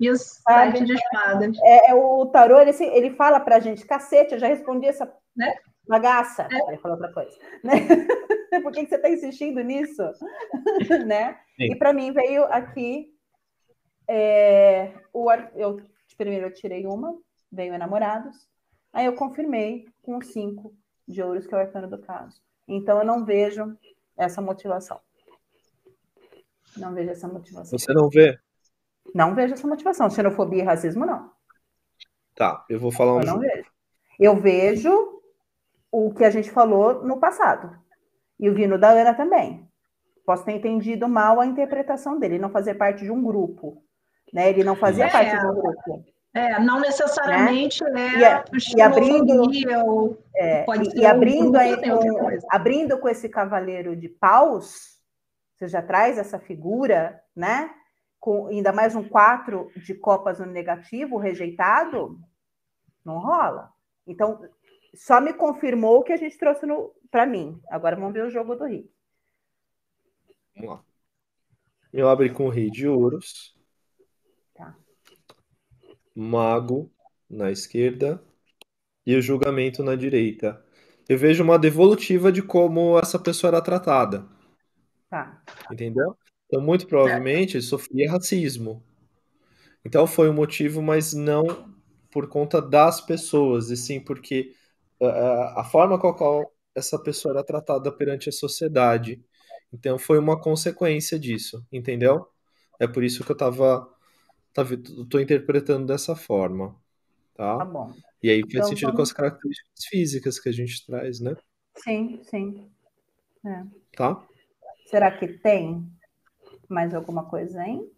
isso. 0.00 0.40
Exatamente. 0.48 0.82
E 0.82 0.86
de 0.86 0.92
espadas. 0.94 1.58
É, 1.62 1.90
é, 1.90 1.94
o 1.94 2.24
tarô, 2.26 2.58
ele, 2.58 2.70
assim, 2.70 2.86
ele 2.86 3.10
fala 3.10 3.38
pra 3.38 3.60
gente, 3.60 3.84
cacete, 3.84 4.32
eu 4.32 4.38
já 4.38 4.46
respondi 4.46 4.86
essa 4.86 5.12
né? 5.36 5.52
bagaça. 5.86 6.48
É. 6.50 6.68
Ele 6.68 6.78
falou 6.78 6.96
outra 6.96 7.12
coisa. 7.12 7.36
Né? 7.62 7.74
Por 8.62 8.72
que, 8.72 8.84
que 8.84 8.90
você 8.90 8.98
tá 8.98 9.08
insistindo 9.08 9.62
nisso? 9.62 10.02
né? 11.06 11.38
E 11.58 11.74
para 11.76 11.92
mim 11.92 12.12
veio 12.12 12.44
aqui, 12.44 13.12
é, 14.08 14.92
o, 15.12 15.30
eu, 15.54 15.80
primeiro 16.16 16.46
eu 16.46 16.54
tirei 16.54 16.86
uma, 16.86 17.16
veio 17.50 17.74
enamorados, 17.74 18.48
aí 18.92 19.06
eu 19.06 19.14
confirmei 19.14 19.86
com 20.02 20.20
cinco 20.20 20.74
de 21.06 21.22
ouros, 21.22 21.46
que 21.46 21.54
é 21.54 21.58
o 21.58 21.60
arcano 21.60 21.88
do 21.88 21.98
caso. 21.98 22.40
Então 22.66 22.98
eu 22.98 23.04
não 23.04 23.24
vejo 23.24 23.76
essa 24.16 24.40
motivação. 24.40 25.00
Não 26.76 26.92
vejo 26.92 27.10
essa 27.10 27.28
motivação. 27.28 27.78
Você 27.78 27.92
não 27.92 28.08
vê? 28.08 28.38
Não 29.14 29.34
vejo 29.34 29.54
essa 29.54 29.66
motivação. 29.66 30.10
Xenofobia 30.10 30.62
e 30.62 30.66
racismo, 30.66 31.06
não. 31.06 31.30
Tá, 32.34 32.64
eu 32.68 32.80
vou 32.80 32.90
falar 32.90 33.14
um. 33.14 33.20
Eu 33.20 33.26
não 33.26 33.38
vejo. 33.38 33.70
Eu 34.18 34.36
vejo 34.36 35.22
o 35.90 36.12
que 36.12 36.24
a 36.24 36.30
gente 36.30 36.50
falou 36.50 37.04
no 37.04 37.20
passado. 37.20 37.78
E 38.38 38.48
o 38.48 38.54
Vino 38.54 38.78
da 38.78 38.90
Ana 38.90 39.14
também. 39.14 39.68
Posso 40.24 40.44
ter 40.44 40.52
entendido 40.52 41.08
mal 41.08 41.40
a 41.40 41.46
interpretação 41.46 42.18
dele, 42.18 42.38
não 42.38 42.50
fazer 42.50 42.74
parte 42.74 43.04
de 43.04 43.10
um 43.10 43.22
grupo. 43.22 43.82
Né? 44.32 44.48
Ele 44.48 44.64
não 44.64 44.74
fazia 44.74 45.06
é, 45.06 45.10
parte 45.10 45.38
de 45.38 45.46
um 45.46 45.54
grupo. 45.54 46.04
É, 46.32 46.58
não 46.58 46.80
necessariamente 46.80 47.84
né? 47.84 48.22
é, 48.22 48.44
e, 48.52 48.76
e 48.76 48.82
abrindo 48.82 49.42
ou 49.86 50.18
é, 50.34 50.64
e, 50.64 51.00
e 51.00 51.06
abrindo 51.06 51.56
aí 51.56 51.76
com, 51.76 52.28
abrindo 52.50 52.98
com 52.98 53.08
esse 53.08 53.28
cavaleiro 53.28 53.94
de 53.94 54.08
paus, 54.08 54.94
você 55.54 55.68
já 55.68 55.80
traz 55.80 56.18
essa 56.18 56.38
figura, 56.38 57.22
né? 57.36 57.70
Com 58.18 58.48
ainda 58.48 58.72
mais 58.72 58.96
um 58.96 59.08
quatro 59.08 59.70
de 59.76 59.94
copas 59.94 60.40
no 60.40 60.46
negativo, 60.46 61.18
rejeitado, 61.18 62.18
não 63.04 63.18
rola. 63.18 63.70
Então, 64.06 64.40
só 64.94 65.20
me 65.20 65.32
confirmou 65.32 66.00
o 66.00 66.02
que 66.02 66.12
a 66.12 66.16
gente 66.16 66.36
trouxe 66.36 66.66
para 67.14 67.26
mim. 67.26 67.60
Agora 67.70 67.94
vamos 67.94 68.12
ver 68.12 68.24
o 68.24 68.30
jogo 68.30 68.56
do 68.56 68.64
Rick. 68.64 68.90
Vamos 70.56 70.70
lá. 70.70 70.84
Eu 71.92 72.08
abro 72.08 72.34
com 72.34 72.46
o 72.46 72.50
Rei 72.50 72.68
de 72.68 72.88
Ouros. 72.88 73.56
Tá 74.52 74.76
mago 76.12 76.90
na 77.30 77.52
esquerda 77.52 78.20
e 79.06 79.14
o 79.14 79.22
julgamento 79.22 79.84
na 79.84 79.94
direita. 79.94 80.60
Eu 81.08 81.16
vejo 81.16 81.44
uma 81.44 81.56
devolutiva 81.56 82.32
de 82.32 82.42
como 82.42 82.98
essa 82.98 83.18
pessoa 83.18 83.50
era 83.50 83.62
tratada. 83.62 84.26
Tá. 85.08 85.40
Entendeu? 85.70 86.16
Então, 86.46 86.60
muito 86.60 86.84
provavelmente, 86.88 87.56
ele 87.56 87.62
sofria 87.62 88.10
racismo. 88.10 88.82
Então, 89.84 90.04
foi 90.04 90.28
um 90.28 90.34
motivo, 90.34 90.82
mas 90.82 91.14
não 91.14 91.44
por 92.10 92.28
conta 92.28 92.60
das 92.60 93.00
pessoas, 93.00 93.70
e 93.70 93.76
sim 93.76 94.00
porque 94.00 94.52
uh, 95.00 95.58
a 95.58 95.64
forma 95.64 95.96
com 95.96 96.08
a 96.08 96.16
qual 96.16 96.53
essa 96.74 96.98
pessoa 96.98 97.34
era 97.34 97.44
tratada 97.44 97.90
perante 97.92 98.28
a 98.28 98.32
sociedade. 98.32 99.24
Então, 99.72 99.98
foi 99.98 100.18
uma 100.18 100.40
consequência 100.40 101.18
disso, 101.18 101.66
entendeu? 101.72 102.28
É 102.78 102.86
por 102.86 103.02
isso 103.04 103.24
que 103.24 103.30
eu 103.30 103.34
estava 103.34 103.88
tá, 104.52 104.62
tô 105.08 105.18
interpretando 105.18 105.86
dessa 105.86 106.14
forma, 106.14 106.76
tá? 107.34 107.58
Tá 107.58 107.64
bom. 107.64 107.92
E 108.22 108.30
aí 108.30 108.40
faz 108.40 108.54
então, 108.54 108.68
sentido 108.68 108.86
vamos... 108.86 108.96
com 108.96 109.02
as 109.02 109.12
características 109.12 109.84
físicas 109.86 110.38
que 110.38 110.48
a 110.48 110.52
gente 110.52 110.86
traz, 110.86 111.20
né? 111.20 111.36
Sim, 111.76 112.20
sim. 112.24 112.70
É. 113.44 113.64
Tá? 113.96 114.26
Será 114.86 115.16
que 115.16 115.28
tem 115.28 115.86
mais 116.68 116.94
alguma 116.94 117.24
coisa, 117.26 117.62
hein? 117.62 117.90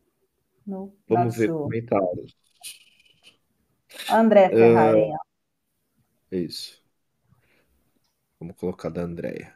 No 0.67 0.93
Vamos 1.09 1.37
ver 1.37 1.49
comentários. 1.49 2.37
André 4.11 4.49
Ferrari. 4.49 5.11
Uh, 6.33 6.37
isso. 6.37 6.86
Vamos 8.41 8.57
colocar 8.57 8.91
da 8.91 9.03
Andréia. 9.03 9.53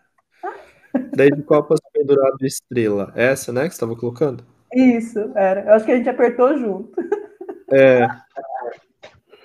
Daí 1.15 1.31
de 1.31 1.43
copas 1.43 1.78
pendurado 1.93 2.44
estrela. 2.44 3.12
Essa, 3.15 3.52
né, 3.52 3.62
que 3.62 3.69
você 3.69 3.74
estava 3.74 3.97
colocando? 3.97 4.44
Isso, 4.73 5.19
era. 5.36 5.65
Eu 5.65 5.74
acho 5.74 5.85
que 5.85 5.93
a 5.93 5.97
gente 5.97 6.09
apertou 6.09 6.57
junto. 6.57 6.93
É. 7.73 8.07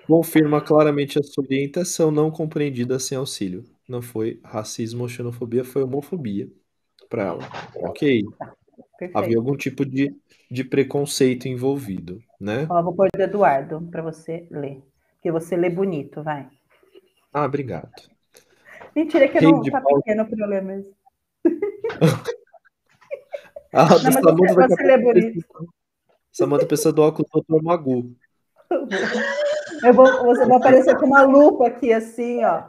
Confirma 0.07 0.61
claramente 0.61 1.19
a 1.19 1.23
sua 1.23 1.43
orientação 1.43 2.11
não 2.11 2.31
compreendida 2.31 2.99
sem 2.99 3.17
auxílio. 3.17 3.63
Não 3.87 4.01
foi 4.01 4.39
racismo 4.43 5.03
ou 5.03 5.09
xenofobia, 5.09 5.63
foi 5.63 5.83
homofobia 5.83 6.47
para 7.09 7.23
ela. 7.23 7.39
Ok. 7.75 8.23
Perfeito. 8.97 9.17
Havia 9.17 9.37
algum 9.37 9.55
tipo 9.55 9.85
de, 9.85 10.15
de 10.49 10.63
preconceito 10.63 11.47
envolvido, 11.47 12.21
né? 12.39 12.65
Ó, 12.69 12.81
vou 12.81 12.93
pôr 12.93 13.09
do 13.13 13.21
Eduardo 13.21 13.81
para 13.91 14.01
você 14.01 14.47
ler. 14.49 14.81
Porque 15.15 15.31
você 15.31 15.57
lê 15.57 15.69
bonito, 15.69 16.23
vai. 16.23 16.47
Ah, 17.33 17.45
obrigado. 17.45 18.14
Mentira 18.95 19.27
que 19.27 19.39
Rei 19.39 19.51
não 19.51 19.61
tá 19.63 19.81
pau... 19.81 19.97
pequeno 19.97 20.23
o 20.23 20.27
problema 20.27 20.61
mesmo. 20.61 20.93
Ah, 23.77 23.89
não, 23.89 23.97
Samanta 23.99 24.67
você 24.69 24.83
lê 24.83 24.97
bonito. 24.97 25.45
Samanta 26.31 26.91
do 26.93 27.01
óculos 27.01 27.29
do 27.29 27.41
Dr. 27.41 27.61
Magu. 27.61 28.15
Eu 29.83 29.93
vou, 29.93 30.05
você 30.23 30.45
vai 30.45 30.55
aparecer 30.55 30.97
com 30.97 31.07
uma 31.07 31.23
lupa 31.23 31.67
aqui, 31.67 31.91
assim, 31.91 32.41
ó. 32.45 32.63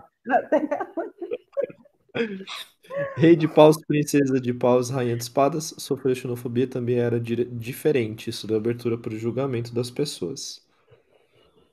Rei 3.16 3.36
de 3.36 3.46
paus, 3.46 3.76
princesa 3.86 4.40
de 4.40 4.52
paus, 4.52 4.90
rainha 4.90 5.16
de 5.16 5.22
espadas, 5.22 5.74
sofrer 5.78 6.16
xenofobia 6.16 6.66
também 6.66 6.98
era 6.98 7.20
diferente. 7.20 8.30
Isso 8.30 8.48
deu 8.48 8.56
abertura 8.56 8.98
para 8.98 9.12
o 9.12 9.18
julgamento 9.18 9.72
das 9.72 9.90
pessoas. 9.90 10.60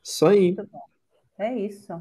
Só 0.03 0.27
aí. 0.27 0.55
É 1.39 1.53
isso. 1.55 1.93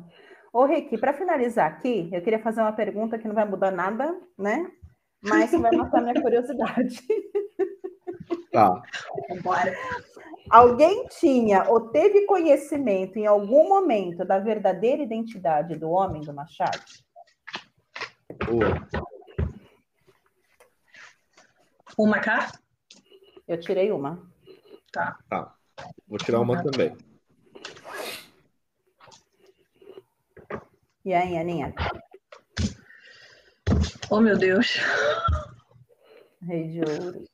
Ô, 0.52 0.66
Rick, 0.66 0.98
para 0.98 1.14
finalizar 1.14 1.66
aqui, 1.66 2.10
eu 2.12 2.20
queria 2.20 2.38
fazer 2.38 2.60
uma 2.60 2.72
pergunta 2.72 3.18
que 3.18 3.26
não 3.26 3.34
vai 3.34 3.48
mudar 3.48 3.70
nada, 3.70 4.14
né? 4.38 4.70
Mas 5.22 5.50
que 5.50 5.56
vai 5.56 5.70
matar 5.72 6.02
minha 6.02 6.20
curiosidade. 6.20 7.00
Tá. 8.50 8.82
Bora. 9.42 9.74
Alguém 10.50 11.06
tinha 11.18 11.64
ou 11.70 11.88
teve 11.88 12.26
conhecimento 12.26 13.18
em 13.18 13.26
algum 13.26 13.66
momento 13.66 14.26
da 14.26 14.38
verdadeira 14.38 15.02
identidade 15.02 15.74
do 15.76 15.88
homem 15.88 16.20
do 16.20 16.34
Machado? 16.34 16.82
Boa. 18.44 18.86
Uma 21.96 22.20
carta? 22.20 22.58
Eu 23.48 23.58
tirei 23.58 23.90
uma. 23.90 24.30
Tá. 24.92 25.18
Tá. 25.30 25.54
Vou 26.06 26.18
tirar 26.18 26.40
uma 26.40 26.62
também. 26.62 26.94
E 31.04 31.12
aí, 31.12 31.36
Aninha? 31.36 31.74
Oh, 34.10 34.20
meu 34.20 34.38
Deus. 34.38 34.78
Rei 36.46 36.68
de 36.68 36.80
ouros. 36.80 37.28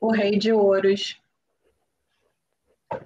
O 0.00 0.12
rei 0.12 0.38
de 0.38 0.52
ouros. 0.52 1.20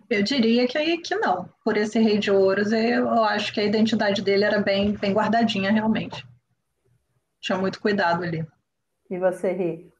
Eu 0.09 0.23
diria 0.23 0.69
que, 0.69 0.99
que 0.99 1.15
não. 1.17 1.49
Por 1.65 1.77
esse 1.77 1.99
rei 1.99 2.19
de 2.19 2.31
ouros, 2.31 2.73
eu 2.73 3.09
acho 3.25 3.53
que 3.53 3.61
a 3.61 3.65
identidade 3.65 4.23
dele 4.23 4.45
era 4.45 4.61
bem, 4.61 4.93
bem 4.93 5.13
guardadinha, 5.13 5.73
realmente. 5.73 6.27
Tinha 7.41 7.59
muito 7.59 7.81
cuidado 7.81 8.23
ali. 8.23 8.47
E 9.11 9.19
você, 9.19 9.53
Rei? 9.53 9.91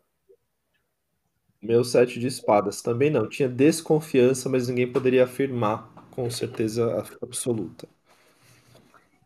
Meu 1.63 1.83
sete 1.85 2.19
de 2.19 2.27
espadas 2.27 2.81
também 2.81 3.11
não. 3.11 3.29
Tinha 3.29 3.49
desconfiança, 3.49 4.49
mas 4.49 4.69
ninguém 4.69 4.91
poderia 4.91 5.25
afirmar 5.25 5.93
com 6.11 6.31
certeza 6.31 7.05
absoluta. 7.23 7.89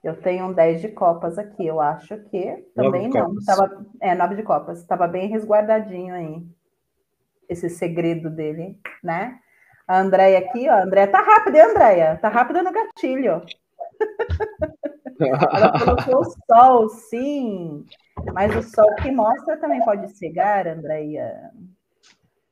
Eu 0.04 0.20
tenho 0.20 0.44
um 0.44 0.52
10 0.52 0.82
de 0.82 0.88
copas 0.88 1.38
aqui, 1.38 1.66
eu 1.66 1.80
acho 1.80 2.18
que 2.24 2.62
também 2.74 3.08
Nove 3.08 3.18
não. 3.18 3.44
Tava, 3.46 3.86
é, 4.02 4.14
9 4.14 4.34
de 4.36 4.42
copas. 4.42 4.78
Estava 4.80 5.08
bem 5.08 5.30
resguardadinho 5.30 6.14
aí. 6.14 6.46
Esse 7.48 7.70
segredo 7.70 8.28
dele, 8.28 8.78
né? 9.02 9.38
A 9.88 9.98
Andréia 9.98 10.40
aqui, 10.40 10.68
ó. 10.68 10.72
A 10.72 10.82
Andréia 10.82 11.08
tá 11.08 11.22
rápida, 11.22 11.56
hein, 11.56 11.64
Andréia? 11.70 12.18
Tá 12.18 12.28
rápida 12.28 12.62
no 12.62 12.70
gatilho. 12.70 13.40
Ela 15.18 15.72
colocou 15.78 16.20
o 16.20 16.34
sol, 16.46 16.88
sim. 16.90 17.86
Mas 18.34 18.54
o 18.54 18.62
sol 18.62 18.94
que 18.96 19.10
mostra 19.10 19.56
também 19.56 19.82
pode 19.86 20.10
cegar, 20.18 20.66
Andréia. 20.68 21.50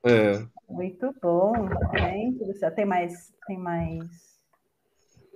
É, 0.03 0.43
Muito 0.67 1.13
bom. 1.21 1.53
Gente 1.99 2.45
do 2.45 2.53
céu. 2.55 2.71
Tem 2.71 2.85
mais. 2.85 3.31
Tem 3.45 3.59
mais. 3.59 4.05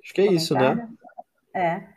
acho 0.03 0.13
que 0.15 0.21
é 0.21 0.33
isso, 0.33 0.55
né? 0.55 0.69
comentário? 0.69 0.97
É. 1.53 1.96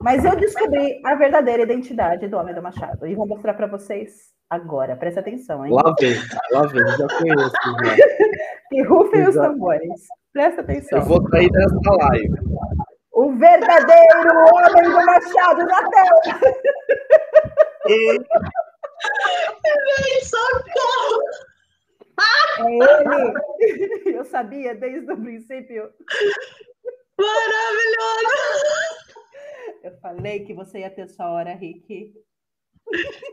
Mas 0.00 0.24
eu 0.24 0.36
descobri 0.36 1.00
a 1.04 1.16
verdadeira 1.16 1.64
identidade 1.64 2.28
do 2.28 2.36
Homem 2.36 2.54
do 2.54 2.62
Machado. 2.62 3.06
E 3.06 3.16
vou 3.16 3.26
mostrar 3.26 3.54
para 3.54 3.66
vocês 3.66 4.32
agora. 4.48 4.96
Presta 4.96 5.20
atenção, 5.20 5.66
hein? 5.66 5.72
Lá 5.72 5.94
vem, 5.98 6.14
lá 6.52 6.66
vem, 6.66 6.86
já 6.86 7.06
conheço. 7.18 7.50
Já. 7.50 7.96
E 8.70 8.82
rufem 8.82 9.26
os 9.26 9.34
tambores. 9.34 10.06
Presta 10.30 10.60
atenção. 10.60 10.98
Eu 10.98 11.04
vou 11.06 11.26
sair 11.30 11.50
dessa 11.50 11.80
live. 11.90 12.34
O 13.12 13.34
verdadeiro 13.34 14.28
Homem 14.52 14.90
do 14.90 15.06
Machado 15.06 15.64
na 15.64 15.88
tela. 15.88 16.20
Socorro! 20.22 21.22
É 22.60 22.72
ele. 24.04 24.18
Eu 24.18 24.24
sabia 24.26 24.74
desde 24.74 25.10
o 25.10 25.16
princípio. 25.16 25.90
Maravilhoso! 27.18 29.07
Eu 29.82 29.92
falei 30.00 30.44
que 30.44 30.52
você 30.52 30.80
ia 30.80 30.90
ter 30.90 31.08
sua 31.08 31.30
hora, 31.30 31.54
Rick. 31.54 32.12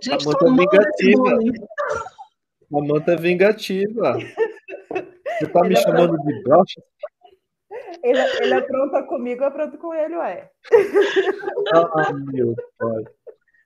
Gente, 0.02 0.28
esse 0.28 0.46
vingativa. 0.46 1.24
bullying. 1.24 1.54
Samanta 2.70 3.12
é 3.14 3.16
vingativa. 3.16 4.18
Você 5.40 5.48
tá 5.48 5.62
me 5.62 5.68
Ele 5.68 5.78
é 5.78 5.82
chamando 5.82 6.18
de 6.18 6.44
brocha? 6.44 6.82
Ele, 8.04 8.20
ele 8.42 8.54
apronta 8.54 9.04
comigo, 9.04 9.44
eu 9.44 9.48
apronto 9.48 9.78
com 9.78 9.94
ele, 9.94 10.16
ué. 10.16 10.50
Ah, 11.74 12.14
meu 12.14 12.56
pai. 12.78 13.04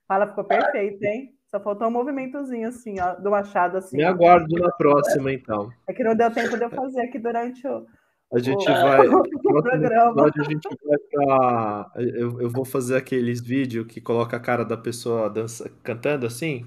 Fala, 0.08 0.26
ficou 0.28 0.44
perfeito, 0.44 1.02
hein? 1.04 1.34
Só 1.50 1.60
faltou 1.60 1.88
um 1.88 1.90
movimentozinho 1.90 2.68
assim, 2.68 3.00
ó, 3.00 3.14
do 3.14 3.30
Machado 3.30 3.76
assim. 3.76 3.96
Me 3.96 4.04
aguardo 4.04 4.54
na 4.56 4.70
próxima, 4.72 5.32
então. 5.32 5.70
É 5.88 5.92
que 5.92 6.04
não 6.04 6.14
deu 6.14 6.32
tempo 6.32 6.56
de 6.56 6.64
eu 6.64 6.70
fazer 6.70 7.02
aqui 7.02 7.18
durante 7.18 7.66
o, 7.66 7.86
A 8.32 8.38
gente 8.38 8.62
o- 8.62 8.72
vai. 8.72 9.06
episódio 9.06 10.42
a 10.42 10.44
gente 10.44 10.68
vai 10.84 10.98
pra. 11.10 11.92
Eu, 11.96 12.40
eu 12.40 12.48
vou 12.50 12.64
fazer 12.64 12.96
aqueles 12.96 13.40
vídeos 13.40 13.86
que 13.86 14.00
coloca 14.00 14.36
a 14.36 14.40
cara 14.40 14.64
da 14.64 14.76
pessoa 14.76 15.28
dança, 15.28 15.68
cantando 15.82 16.26
assim. 16.26 16.64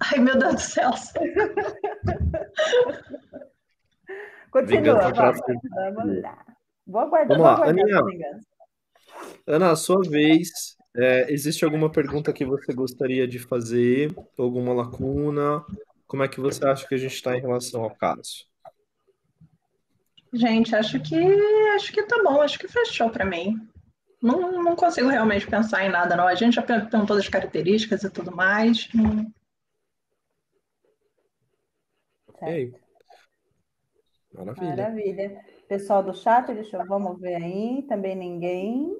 Ai, 0.00 0.18
meu 0.18 0.36
Deus 0.38 0.54
do 0.54 0.60
céu. 0.60 0.90
Continua, 4.50 5.10
vamos, 5.12 5.40
vamos 5.94 6.22
lá. 6.22 6.44
Vou 6.86 7.00
aguardar, 7.00 7.38
Vamos 7.38 7.42
vou 7.42 7.46
lá, 7.46 7.54
aguardar 7.54 8.04
Aninha. 8.04 8.40
Ana, 9.46 9.70
a 9.70 9.76
sua 9.76 10.00
vez. 10.08 10.76
É, 10.94 11.32
existe 11.32 11.64
alguma 11.64 11.90
pergunta 11.90 12.32
que 12.34 12.44
você 12.44 12.74
gostaria 12.74 13.26
de 13.26 13.38
fazer? 13.38 14.14
Alguma 14.36 14.74
lacuna? 14.74 15.64
Como 16.06 16.22
é 16.22 16.28
que 16.28 16.38
você 16.38 16.66
acha 16.66 16.86
que 16.86 16.94
a 16.94 16.98
gente 16.98 17.14
está 17.14 17.34
em 17.36 17.40
relação 17.40 17.82
ao 17.82 17.94
caso? 17.94 18.46
Gente, 20.32 20.74
acho 20.74 21.00
que 21.00 21.16
acho 21.74 21.92
que 21.92 22.02
tá 22.04 22.22
bom, 22.22 22.40
acho 22.40 22.58
que 22.58 22.68
fechou 22.68 23.10
pra 23.10 23.24
mim. 23.24 23.56
Não, 24.22 24.62
não 24.62 24.76
consigo 24.76 25.08
realmente 25.08 25.46
pensar 25.46 25.84
em 25.84 25.90
nada, 25.90 26.16
não. 26.16 26.26
A 26.26 26.34
gente 26.34 26.54
já 26.54 26.62
perguntou 26.62 27.16
das 27.16 27.28
características 27.28 28.02
e 28.04 28.10
tudo 28.10 28.34
mais. 28.34 28.88
Hum, 28.94 29.30
Ok. 32.42 32.74
Maravilha. 34.32 34.68
Maravilha. 34.76 35.44
Pessoal 35.68 36.02
do 36.02 36.14
chat, 36.14 36.52
deixa 36.52 36.76
eu, 36.76 36.86
vamos 36.86 37.20
ver 37.20 37.36
aí. 37.36 37.82
Também 37.88 38.16
ninguém. 38.16 38.90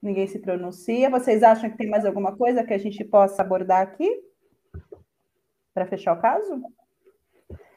Ninguém 0.00 0.26
se 0.28 0.38
pronuncia. 0.38 1.10
Vocês 1.10 1.42
acham 1.42 1.70
que 1.70 1.76
tem 1.76 1.88
mais 1.88 2.04
alguma 2.04 2.36
coisa 2.36 2.62
que 2.64 2.72
a 2.72 2.78
gente 2.78 3.04
possa 3.04 3.42
abordar 3.42 3.82
aqui? 3.82 4.22
Para 5.74 5.86
fechar 5.86 6.16
o 6.16 6.20
caso? 6.20 6.62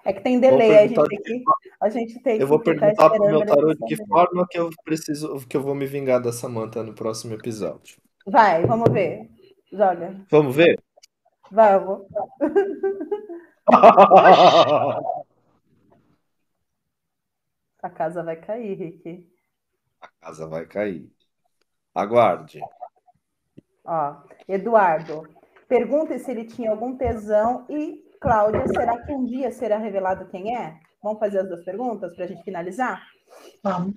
É 0.03 0.11
que 0.13 0.21
tem 0.21 0.39
delay, 0.39 0.77
a 0.77 0.87
gente 0.87 1.07
tem 1.07 1.21
que, 1.21 1.43
a 1.79 1.89
gente 1.89 2.19
tem 2.21 2.39
Eu 2.39 2.47
vou 2.47 2.59
que 2.59 2.71
ficar 2.71 2.87
perguntar 2.87 3.09
pro 3.09 3.25
meu 3.27 3.45
tarô 3.45 3.73
de 3.73 3.85
que 3.85 3.95
forma 4.07 4.47
que 4.49 4.57
eu 4.57 4.69
preciso, 4.83 5.47
que 5.47 5.55
eu 5.55 5.61
vou 5.61 5.75
me 5.75 5.85
vingar 5.85 6.21
da 6.21 6.31
Samantha 6.31 6.81
no 6.81 6.93
próximo 6.93 7.33
episódio. 7.33 7.97
Vai, 8.25 8.65
vamos 8.65 8.91
ver. 8.91 9.29
Joga. 9.71 10.15
Vamos 10.29 10.55
ver? 10.55 10.81
Vamos. 11.51 12.07
A 17.81 17.89
casa 17.89 18.21
vai 18.21 18.35
cair, 18.35 18.75
Rick. 18.75 19.27
A 19.99 20.07
casa 20.21 20.47
vai 20.47 20.65
cair. 20.65 21.11
Aguarde. 21.95 22.59
Ó, 23.83 24.17
Eduardo, 24.47 25.27
pergunta 25.67 26.17
se 26.19 26.29
ele 26.29 26.45
tinha 26.45 26.69
algum 26.69 26.95
tesão 26.95 27.65
e 27.69 28.10
Cláudia, 28.25 28.65
será 28.67 29.01
que 29.03 29.11
um 29.11 29.25
dia 29.25 29.51
será 29.51 29.77
revelado 29.79 30.27
quem 30.29 30.55
é? 30.55 30.79
Vamos 31.03 31.19
fazer 31.19 31.39
as 31.39 31.47
duas 31.47 31.65
perguntas 31.65 32.15
para 32.15 32.25
a 32.25 32.27
gente 32.27 32.43
finalizar? 32.43 33.03
vamos. 33.63 33.93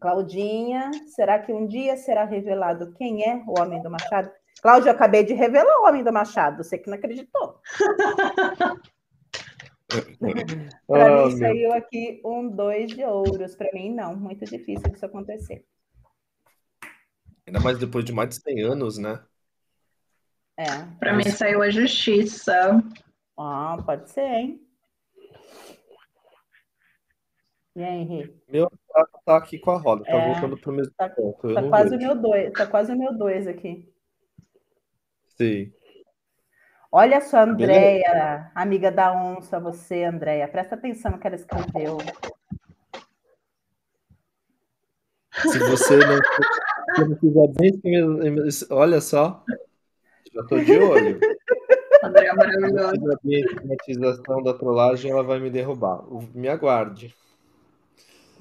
Claudinha, 0.00 0.90
será 1.14 1.38
que 1.40 1.52
um 1.52 1.66
dia 1.66 1.96
será 1.96 2.24
revelado 2.24 2.92
quem 2.94 3.28
é 3.28 3.42
o 3.46 3.58
Homem 3.60 3.82
do 3.82 3.90
Machado? 3.90 4.30
Cláudia, 4.62 4.90
eu 4.90 4.94
acabei 4.94 5.24
de 5.24 5.32
revelar 5.34 5.80
o 5.80 5.88
Homem 5.88 6.04
do 6.04 6.12
Machado, 6.12 6.62
você 6.62 6.78
que 6.78 6.88
não 6.88 6.96
acreditou. 6.96 7.60
Para 10.86 11.06
Ah, 11.06 11.26
mim 11.26 11.34
meu. 11.34 11.38
saiu 11.38 11.72
aqui 11.72 12.20
um 12.24 12.48
dois 12.48 12.88
de 12.90 13.04
ouros. 13.04 13.54
Para 13.56 13.70
mim, 13.72 13.94
não, 13.94 14.14
muito 14.16 14.44
difícil 14.44 14.90
disso 14.90 15.06
acontecer. 15.06 15.64
Ainda 17.46 17.60
mais 17.60 17.78
depois 17.78 18.04
de 18.04 18.12
mais 18.12 18.28
de 18.30 18.36
100 18.42 18.60
anos, 18.62 18.98
né? 18.98 19.20
É, 20.56 20.64
Pra 20.98 21.12
mim 21.14 21.24
saiu 21.30 21.62
a 21.62 21.70
justiça. 21.70 22.82
Ah, 23.38 23.76
pode 23.84 24.10
ser, 24.10 24.22
hein? 24.22 24.60
E 27.76 27.82
aí, 27.82 28.00
Henrique? 28.02 28.40
Meu 28.48 28.70
prato 28.88 29.18
tá 29.24 29.36
aqui 29.36 29.58
com 29.58 29.72
a 29.72 29.78
roda, 29.78 30.04
tá 30.04 30.12
É. 30.12 30.32
voltando 30.32 30.56
pro 30.60 30.72
mesmo 30.72 30.92
Tá- 30.96 31.08
ponto. 31.08 31.54
Tá 31.54 31.62
quase 31.68 31.96
o 31.96 31.98
meu 31.98 32.14
dois, 32.14 32.52
tá 32.52 32.66
quase 32.66 32.92
o 32.92 32.96
meu 32.96 33.12
dois 33.12 33.48
aqui. 33.48 33.92
Sim. 35.36 35.72
Olha 36.92 37.20
só, 37.20 37.38
Andréia, 37.40 38.52
amiga 38.54 38.92
da 38.92 39.12
onça, 39.12 39.58
você, 39.58 40.04
Andréia. 40.04 40.46
Presta 40.46 40.76
atenção 40.76 41.10
no 41.10 41.18
que 41.18 41.26
ela 41.26 41.34
escreveu. 41.34 41.98
Se 45.32 45.58
você 45.58 45.96
não, 45.96 46.18
se 46.94 47.04
não 47.08 47.16
fizer 47.18 47.48
bem, 47.48 47.80
olha 48.70 49.00
só. 49.00 49.44
Já 50.32 50.44
tô 50.44 50.60
de 50.60 50.78
olho. 50.78 51.18
André 52.04 52.26
é. 52.26 52.30
A 52.34 53.18
minha 53.22 53.46
automatização 53.48 54.42
da 54.42 54.54
trollagem 54.54 55.10
ela 55.10 55.22
vai 55.22 55.38
me 55.40 55.50
derrubar. 55.50 56.04
Me 56.34 56.48
aguarde. 56.48 57.14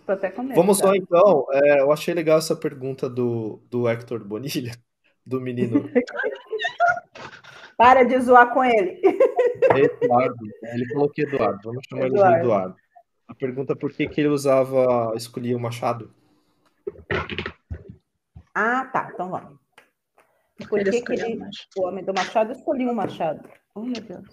Tô 0.05 0.11
até 0.11 0.29
com 0.29 0.43
medo, 0.43 0.55
Vamos 0.55 0.77
só 0.77 0.93
então. 0.93 1.45
É, 1.51 1.79
eu 1.79 1.91
achei 1.91 2.13
legal 2.13 2.37
essa 2.37 2.55
pergunta 2.55 3.09
do, 3.09 3.61
do 3.69 3.87
Hector 3.87 4.23
Bonilha, 4.23 4.73
do 5.25 5.39
menino 5.39 5.89
Para 7.77 8.03
de 8.03 8.19
zoar 8.19 8.53
com 8.53 8.63
ele. 8.63 9.01
Eduardo. 9.75 10.45
Ele 10.61 10.85
falou 10.93 11.09
que 11.09 11.23
Eduardo. 11.23 11.59
Vamos 11.63 11.83
chamar 11.89 12.05
ele 12.05 12.11
de 12.11 12.19
Eduardo. 12.19 12.39
Eduardo. 12.43 12.75
A 13.27 13.33
pergunta 13.33 13.73
é 13.73 13.75
por 13.75 13.91
que, 13.91 14.07
que 14.07 14.21
ele 14.21 14.27
usava, 14.27 15.13
escolhia 15.15 15.57
o 15.57 15.59
machado? 15.59 16.13
Ah, 18.53 18.85
tá. 18.85 19.09
Então 19.11 19.29
vamos. 19.29 19.62
Por 20.69 20.83
que, 20.83 21.01
que 21.01 21.13
ele, 21.13 21.39
o 21.77 21.83
homem 21.83 22.03
do 22.03 22.13
machado 22.13 22.51
escolheu 22.51 22.89
um 22.89 22.95
machado? 22.95 23.47
Oh, 23.75 23.81
meu 23.81 24.01
Deus. 24.01 24.23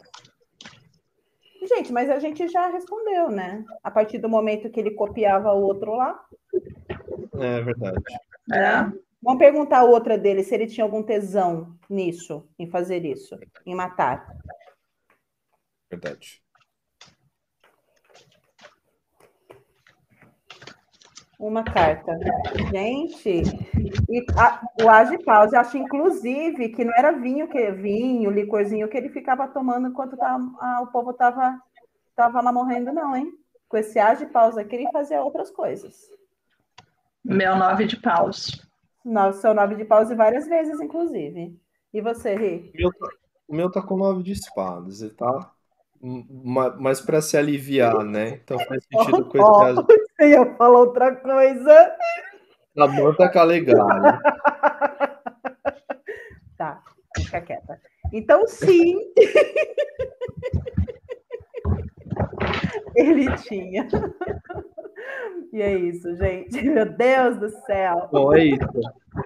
Gente, 1.66 1.92
mas 1.92 2.08
a 2.08 2.18
gente 2.18 2.48
já 2.48 2.68
respondeu, 2.68 3.30
né? 3.30 3.64
A 3.82 3.90
partir 3.90 4.18
do 4.18 4.28
momento 4.28 4.70
que 4.70 4.80
ele 4.80 4.92
copiava 4.92 5.52
o 5.52 5.62
outro 5.62 5.94
lá, 5.94 6.18
É 7.34 7.62
verdade. 7.62 8.02
É. 8.52 9.10
Vamos 9.22 9.38
perguntar 9.38 9.80
a 9.80 9.84
outra 9.84 10.16
dele 10.16 10.42
se 10.42 10.54
ele 10.54 10.66
tinha 10.66 10.84
algum 10.84 11.02
tesão 11.02 11.76
nisso, 11.88 12.48
em 12.58 12.66
fazer 12.70 13.04
isso, 13.04 13.38
em 13.66 13.74
matar. 13.74 14.26
Verdade. 15.90 16.42
Uma 21.40 21.64
carta. 21.64 22.18
Gente, 22.70 23.42
e 24.10 24.26
a- 24.36 24.60
o 24.84 24.88
Age 24.90 25.16
Pause, 25.24 25.56
acho 25.56 25.78
inclusive 25.78 26.68
que 26.68 26.84
não 26.84 26.92
era 26.94 27.12
vinho, 27.12 27.48
que 27.48 27.70
vinho, 27.72 28.30
licorzinho 28.30 28.88
que 28.88 28.96
ele 28.98 29.08
ficava 29.08 29.48
tomando 29.48 29.88
enquanto 29.88 30.18
tava- 30.18 30.50
ah, 30.60 30.82
o 30.82 30.88
povo 30.88 31.14
tava, 31.14 31.58
tava 32.14 32.42
lá 32.42 32.52
morrendo, 32.52 32.92
não, 32.92 33.16
hein? 33.16 33.32
Com 33.70 33.78
esse 33.78 33.98
Age 33.98 34.26
Pause 34.26 34.60
aqui, 34.60 34.76
ele 34.76 34.92
fazia 34.92 35.22
outras 35.22 35.50
coisas. 35.50 35.96
Meu 37.24 37.56
nove 37.56 37.86
de 37.86 37.96
paus. 37.96 38.66
No- 39.02 39.32
Seu 39.32 39.54
nove 39.54 39.76
de 39.76 39.84
pause 39.86 40.14
várias 40.14 40.46
vezes, 40.46 40.78
inclusive. 40.78 41.58
E 41.92 42.00
você, 42.02 42.36
Ri? 42.36 42.70
O 42.74 42.78
meu 42.78 42.92
tá, 42.92 43.08
o 43.48 43.54
meu 43.56 43.70
tá 43.70 43.80
com 43.82 43.96
nove 43.96 44.22
de 44.22 44.32
espadas, 44.32 45.00
ele 45.00 45.14
tá 45.14 45.50
hum, 46.02 46.26
ma- 46.44 46.76
mais 46.76 47.00
pra 47.00 47.22
se 47.22 47.36
aliviar, 47.36 48.04
né? 48.04 48.40
Então 48.44 48.58
faz 48.58 48.84
sentido 48.84 49.24
com 49.24 49.38
esse 49.38 49.99
Você 50.20 50.28
ia 50.32 50.44
falar 50.56 50.78
outra 50.80 51.16
coisa. 51.16 51.96
A 52.78 52.86
manta 52.86 53.26
calegalha. 53.30 54.20
Tá, 56.58 56.78
fica 57.16 57.40
quieta. 57.40 57.80
Então, 58.12 58.46
sim. 58.46 58.98
Ele 62.94 63.34
tinha. 63.38 63.88
E 65.54 65.62
é 65.62 65.74
isso, 65.74 66.14
gente. 66.16 66.60
Meu 66.60 66.84
Deus 66.84 67.38
do 67.38 67.48
céu. 67.64 68.10
Bom, 68.12 68.34
é 68.34 68.44
isso. 68.44 68.68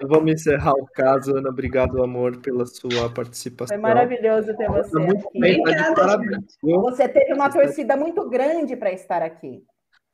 Vamos 0.03 0.31
encerrar 0.31 0.71
o 0.75 0.85
caso, 0.93 1.35
Ana. 1.35 1.49
Obrigado, 1.49 2.01
amor, 2.01 2.37
pela 2.37 2.65
sua 2.65 3.09
participação. 3.13 3.75
Foi 3.75 3.81
maravilhoso 3.81 4.55
ter 4.55 4.69
você 4.69 4.91
Tá 4.91 4.99
muito 5.01 5.27
aqui. 5.27 5.37
bem, 5.37 5.61
tá 5.61 5.91
Obrigada? 5.91 6.39
Você 6.63 7.09
teve 7.09 7.33
uma 7.33 7.49
torcida 7.49 7.97
muito 7.97 8.29
grande 8.29 8.77
para 8.77 8.93
estar 8.93 9.21
aqui. 9.21 9.61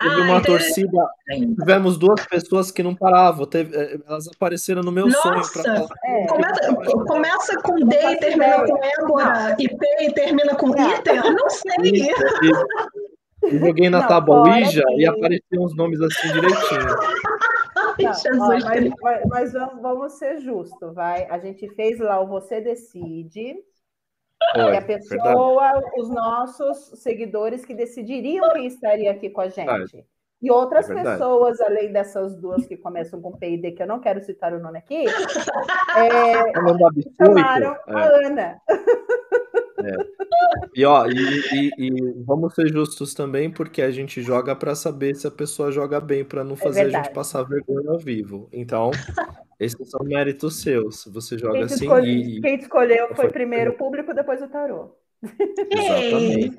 Teve 0.02 0.16
Ah, 0.16 0.18
uma 0.24 0.38
então- 0.40 0.42
torcida. 0.58 1.10
Tivemos 1.60 1.98
duas 1.98 2.26
pessoas 2.26 2.72
que 2.72 2.82
não 2.82 2.96
paravam. 2.96 3.46
Teve- 3.46 3.76
eh, 3.76 4.00
elas 4.08 4.28
apareceram 4.28 4.82
no 4.82 4.92
meu 4.92 5.10
sonho 5.12 5.36
Nossa! 5.36 5.62
para 5.62 5.76
falar. 5.76 5.90
É. 6.06 6.28
Começa, 6.28 6.74
começa 7.08 7.62
com 7.62 7.76
D 7.76 7.96
e 7.96 8.18
termina 8.18 8.66
com 8.66 8.80
Ébora, 8.84 9.56
e 9.60 9.68
P 9.70 9.86
e 10.02 10.14
termina 10.14 10.56
com 10.56 10.68
Não. 10.70 10.90
Iter? 10.92 11.24
Não 11.34 11.50
sei. 11.50 12.10
Eu 13.44 13.60
joguei 13.60 13.90
na 13.90 14.02
Não, 14.02 14.08
tábua 14.08 14.42
Ouija 14.42 14.84
que- 14.86 15.02
e 15.02 15.06
apareciam 15.08 15.64
os 15.64 15.76
nomes 15.76 16.00
assim 16.02 16.32
direitinho. 16.32 16.96
Ai, 17.76 17.96
Tá, 18.02 18.14
ó, 18.40 18.48
mas- 18.48 19.22
mas 19.30 19.54
vamos, 19.54 19.82
vamos 19.82 20.14
ser 20.14 20.40
justos, 20.42 20.94
vai. 20.94 21.26
A 21.30 21.40
gente 21.40 21.68
fez 21.76 22.00
lá 22.00 22.20
o 22.22 22.28
Você 22.28 22.62
Decide. 22.62 23.56
Foi, 24.54 24.62
E 24.62 24.78
a 24.78 24.80
verdade. 24.80 25.08
pessoa, 25.08 25.84
os 25.98 26.10
nossos 26.10 26.78
seguidores 27.02 27.64
que 27.64 27.74
decidiriam 27.74 28.52
quem 28.54 28.66
estaria 28.66 29.12
aqui 29.12 29.30
com 29.30 29.42
a 29.42 29.48
gente. 29.48 29.68
Verdade. 29.68 30.06
E 30.42 30.52
outras 30.52 30.90
É 30.90 30.94
verdade. 30.96 31.20
pessoas, 31.20 31.62
além 31.62 31.94
dessas 31.94 32.36
duas 32.36 32.66
que 32.66 32.76
começam 32.76 33.22
com 33.22 33.32
P 33.38 33.52
e 33.52 33.58
D, 33.62 33.72
que 33.74 33.84
eu 33.84 33.88
não 33.88 34.00
quero 34.00 34.20
citar 34.22 34.52
o 34.54 34.60
nome 34.60 34.80
aqui, 34.80 35.06
é, 35.96 37.24
chamaram 37.24 37.78
é. 37.88 37.94
a 37.94 38.28
Ana. 38.28 38.62
E, 40.76 40.86
ó, 40.86 41.06
e, 41.08 41.12
e- 41.54 41.72
e 41.78 42.24
vamos 42.24 42.54
ser 42.56 42.68
justos 42.70 43.14
também, 43.14 43.50
porque 43.52 43.82
a 43.82 43.92
gente 43.92 44.22
joga 44.22 44.56
pra 44.56 44.76
saber 44.76 45.16
se 45.16 45.28
a 45.28 45.32
pessoa 45.32 45.72
joga 45.72 46.00
bem, 46.00 46.24
pra 46.24 46.44
não 46.44 46.56
fazer 46.56 46.82
a 46.82 46.90
gente 46.90 47.10
É 47.10 47.14
passar 47.14 47.44
vergonha 47.44 47.90
ao 47.92 48.00
vivo. 48.00 48.50
Então, 48.52 48.92
esses 49.60 49.90
são 49.90 50.02
méritos 50.06 50.62
seus. 50.62 51.06
Você 51.06 51.38
joga 51.38 51.54
Quem 51.54 51.64
assim 51.64 51.86
escolhe- 51.86 52.38
e. 52.38 52.42
quem 52.42 52.58
te 52.58 52.64
escolheu 52.64 53.08
foi 53.10 53.16
Foi. 53.16 53.30
primeiro 53.32 53.72
o 53.72 53.78
público, 53.78 54.14
depois 54.14 54.42
o 54.42 54.48
tarô. 54.48 54.96
Exatamente. 55.24 56.56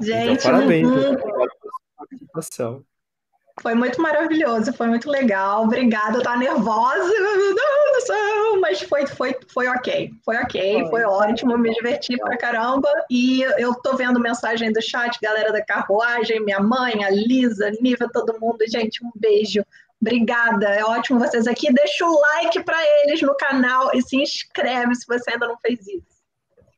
Gente, 0.00 0.32
então, 0.32 0.52
parabéns 0.52 0.88
hum, 0.88 0.92
Ana, 0.94 1.16
pela 1.18 1.38
sua 1.38 1.72
participação. 1.96 2.84
Foi 3.62 3.74
muito 3.74 4.00
maravilhoso, 4.00 4.72
foi 4.72 4.86
muito 4.86 5.10
legal. 5.10 5.64
Obrigada, 5.64 6.18
eu 6.18 6.22
tava 6.22 6.36
nervosa, 6.36 7.08
meu 7.08 7.54
Deus 7.54 7.94
do 7.94 8.06
céu, 8.06 8.60
mas 8.60 8.82
foi, 8.82 9.06
foi, 9.06 9.34
foi 9.52 9.68
ok. 9.68 10.12
Foi 10.24 10.36
ok, 10.36 10.80
Foi. 10.80 10.90
foi 10.90 11.04
ótimo, 11.04 11.56
me 11.56 11.72
diverti 11.72 12.16
pra 12.18 12.36
caramba. 12.36 12.88
E 13.10 13.42
eu 13.58 13.74
tô 13.74 13.96
vendo 13.96 14.20
mensagem 14.20 14.72
do 14.72 14.82
chat, 14.82 15.18
galera 15.22 15.52
da 15.52 15.64
carruagem, 15.64 16.44
minha 16.44 16.60
mãe, 16.60 17.02
a 17.04 17.10
Lisa, 17.10 17.70
Niva, 17.80 18.08
todo 18.12 18.38
mundo. 18.38 18.58
Gente, 18.68 19.04
um 19.04 19.10
beijo. 19.14 19.64
Obrigada, 20.00 20.66
é 20.66 20.84
ótimo 20.84 21.18
vocês 21.18 21.46
aqui. 21.46 21.72
Deixa 21.72 22.04
o 22.04 22.20
like 22.20 22.62
para 22.62 22.78
eles 23.02 23.22
no 23.22 23.34
canal 23.36 23.90
e 23.94 24.02
se 24.02 24.16
inscreve 24.16 24.94
se 24.94 25.06
você 25.06 25.32
ainda 25.32 25.48
não 25.48 25.56
fez 25.58 25.80
isso. 25.88 26.15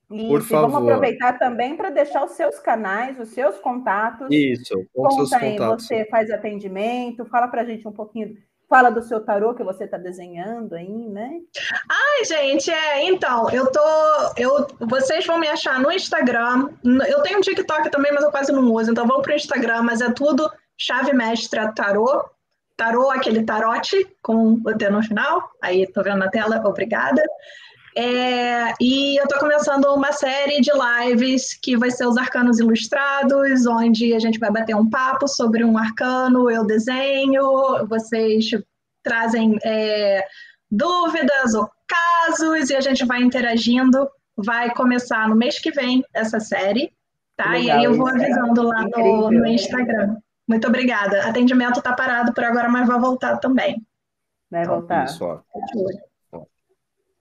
Por 0.08 0.40
Isso, 0.40 0.48
e 0.48 0.56
vamos 0.56 0.72
favor. 0.72 0.90
aproveitar 0.90 1.38
também 1.38 1.76
para 1.76 1.90
deixar 1.90 2.24
os 2.24 2.32
seus 2.32 2.58
canais, 2.58 3.20
os 3.20 3.28
seus 3.28 3.58
contatos. 3.58 4.28
Isso, 4.30 4.74
com 4.94 5.10
seus 5.10 5.30
Conta 5.30 5.44
aí, 5.44 5.58
contatos. 5.58 5.86
você 5.86 6.06
faz 6.06 6.30
atendimento, 6.30 7.26
fala 7.26 7.46
pra 7.46 7.64
gente 7.64 7.86
um 7.86 7.92
pouquinho, 7.92 8.34
fala 8.70 8.88
do 8.90 9.02
seu 9.02 9.20
tarô 9.22 9.54
que 9.54 9.62
você 9.62 9.84
está 9.84 9.98
desenhando 9.98 10.74
aí, 10.74 11.08
né? 11.08 11.30
Ai, 11.90 12.24
gente, 12.24 12.70
é, 12.70 13.04
então, 13.04 13.50
eu 13.50 13.70
tô, 13.70 13.80
eu, 14.38 14.66
vocês 14.80 15.26
vão 15.26 15.38
me 15.38 15.48
achar 15.48 15.78
no 15.78 15.92
Instagram, 15.92 16.70
eu 17.06 17.22
tenho 17.22 17.38
um 17.38 17.42
TikTok 17.42 17.90
também, 17.90 18.12
mas 18.12 18.24
eu 18.24 18.30
quase 18.30 18.50
não 18.50 18.72
uso, 18.72 18.90
então 18.90 19.06
vão 19.06 19.20
pro 19.20 19.34
Instagram, 19.34 19.82
mas 19.82 20.00
é 20.00 20.10
tudo 20.10 20.50
chave 20.78 21.12
mestra 21.12 21.70
tarô, 21.72 22.24
tarô, 22.78 23.10
aquele 23.10 23.42
tarote 23.42 24.06
com 24.22 24.54
o 24.64 24.76
T 24.78 24.88
no 24.88 25.02
final, 25.02 25.50
aí 25.62 25.86
tô 25.86 26.02
vendo 26.02 26.18
na 26.18 26.30
tela, 26.30 26.62
obrigada. 26.64 27.22
É, 28.00 28.74
e 28.80 29.20
eu 29.20 29.26
tô 29.26 29.40
começando 29.40 29.86
uma 29.86 30.12
série 30.12 30.60
de 30.60 30.70
lives 30.70 31.52
que 31.54 31.76
vai 31.76 31.90
ser 31.90 32.06
os 32.06 32.16
arcanos 32.16 32.60
ilustrados, 32.60 33.66
onde 33.66 34.14
a 34.14 34.20
gente 34.20 34.38
vai 34.38 34.52
bater 34.52 34.76
um 34.76 34.88
papo 34.88 35.26
sobre 35.26 35.64
um 35.64 35.76
arcano, 35.76 36.48
eu 36.48 36.64
desenho, 36.64 37.84
vocês 37.88 38.50
trazem 39.02 39.58
é, 39.64 40.24
dúvidas 40.70 41.54
ou 41.54 41.68
casos 41.88 42.70
e 42.70 42.76
a 42.76 42.80
gente 42.80 43.04
vai 43.04 43.20
interagindo. 43.20 44.08
Vai 44.36 44.72
começar 44.72 45.28
no 45.28 45.34
mês 45.34 45.58
que 45.58 45.72
vem 45.72 46.04
essa 46.14 46.38
série, 46.38 46.92
tá? 47.36 47.54
Que 47.54 47.62
e 47.62 47.70
aí 47.72 47.82
eu 47.82 47.90
legal, 47.90 48.06
vou 48.06 48.08
é 48.10 48.24
avisando 48.24 48.62
lá 48.62 48.82
no, 48.82 49.30
no 49.32 49.46
Instagram. 49.48 50.16
Muito 50.46 50.68
obrigada. 50.68 51.26
Atendimento 51.26 51.82
tá 51.82 51.92
parado 51.92 52.32
por 52.32 52.44
agora, 52.44 52.68
mas 52.68 52.86
vai 52.86 53.00
voltar 53.00 53.38
também. 53.38 53.84
Vai 54.48 54.62
Então, 54.62 54.78
voltar. 54.78 55.06
Ó. 55.20 55.40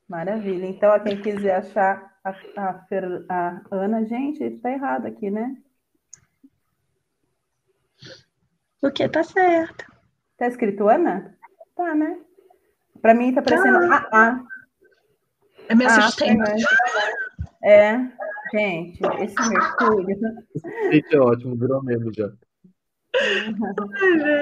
Maravilha. 0.08 0.66
Então, 0.66 0.92
a 0.92 1.00
quem 1.00 1.22
quiser 1.22 1.56
achar 1.58 2.18
a, 2.24 2.30
a, 2.56 2.74
Fer- 2.88 3.26
a 3.30 3.62
Ana, 3.72 4.06
gente, 4.06 4.44
está 4.44 4.72
errado 4.72 5.06
aqui, 5.06 5.30
né? 5.30 5.56
O 8.82 8.92
que 8.92 9.08
tá 9.10 9.24
certo. 9.24 9.86
Tá 10.38 10.48
escrito 10.48 10.88
Ana? 10.88 11.36
Tá, 11.76 11.94
né? 11.96 12.20
Para 13.02 13.14
mim 13.14 13.34
tá 13.34 13.42
parecendo 13.42 13.80
Tá. 13.90 14.08
AA. 14.12 14.44
Eu 15.70 15.76
me 15.76 15.86
Ah, 15.86 15.88
assustei. 15.88 16.36
né? 16.36 16.56
É, 17.64 17.98
gente, 18.54 19.00
esse 19.20 19.50
Mercúrio. 19.50 20.18
Gente, 20.92 21.16
é 21.16 21.20
ótimo, 21.20 21.56
virou 21.58 21.84
meme 21.84 22.12
já. 22.14 22.32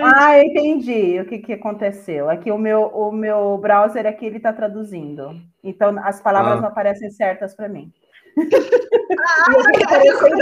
Ah, 0.04 0.40
entendi 0.44 1.20
o 1.20 1.26
que, 1.26 1.40
que 1.40 1.54
aconteceu. 1.54 2.30
Aqui 2.30 2.52
o 2.52 2.58
meu, 2.58 2.88
o 2.88 3.12
meu 3.12 3.58
browser 3.58 4.06
aqui 4.06 4.26
ele 4.26 4.38
está 4.38 4.52
traduzindo. 4.54 5.40
Então 5.64 5.98
as 6.04 6.22
palavras 6.22 6.58
Ah. 6.58 6.62
não 6.62 6.68
aparecem 6.68 7.10
certas 7.10 7.56
para 7.56 7.70
mim. 7.70 7.92
Ah, 8.38 9.52
eu 9.54 9.64
fico 9.64 9.88
parecendo, 9.90 10.42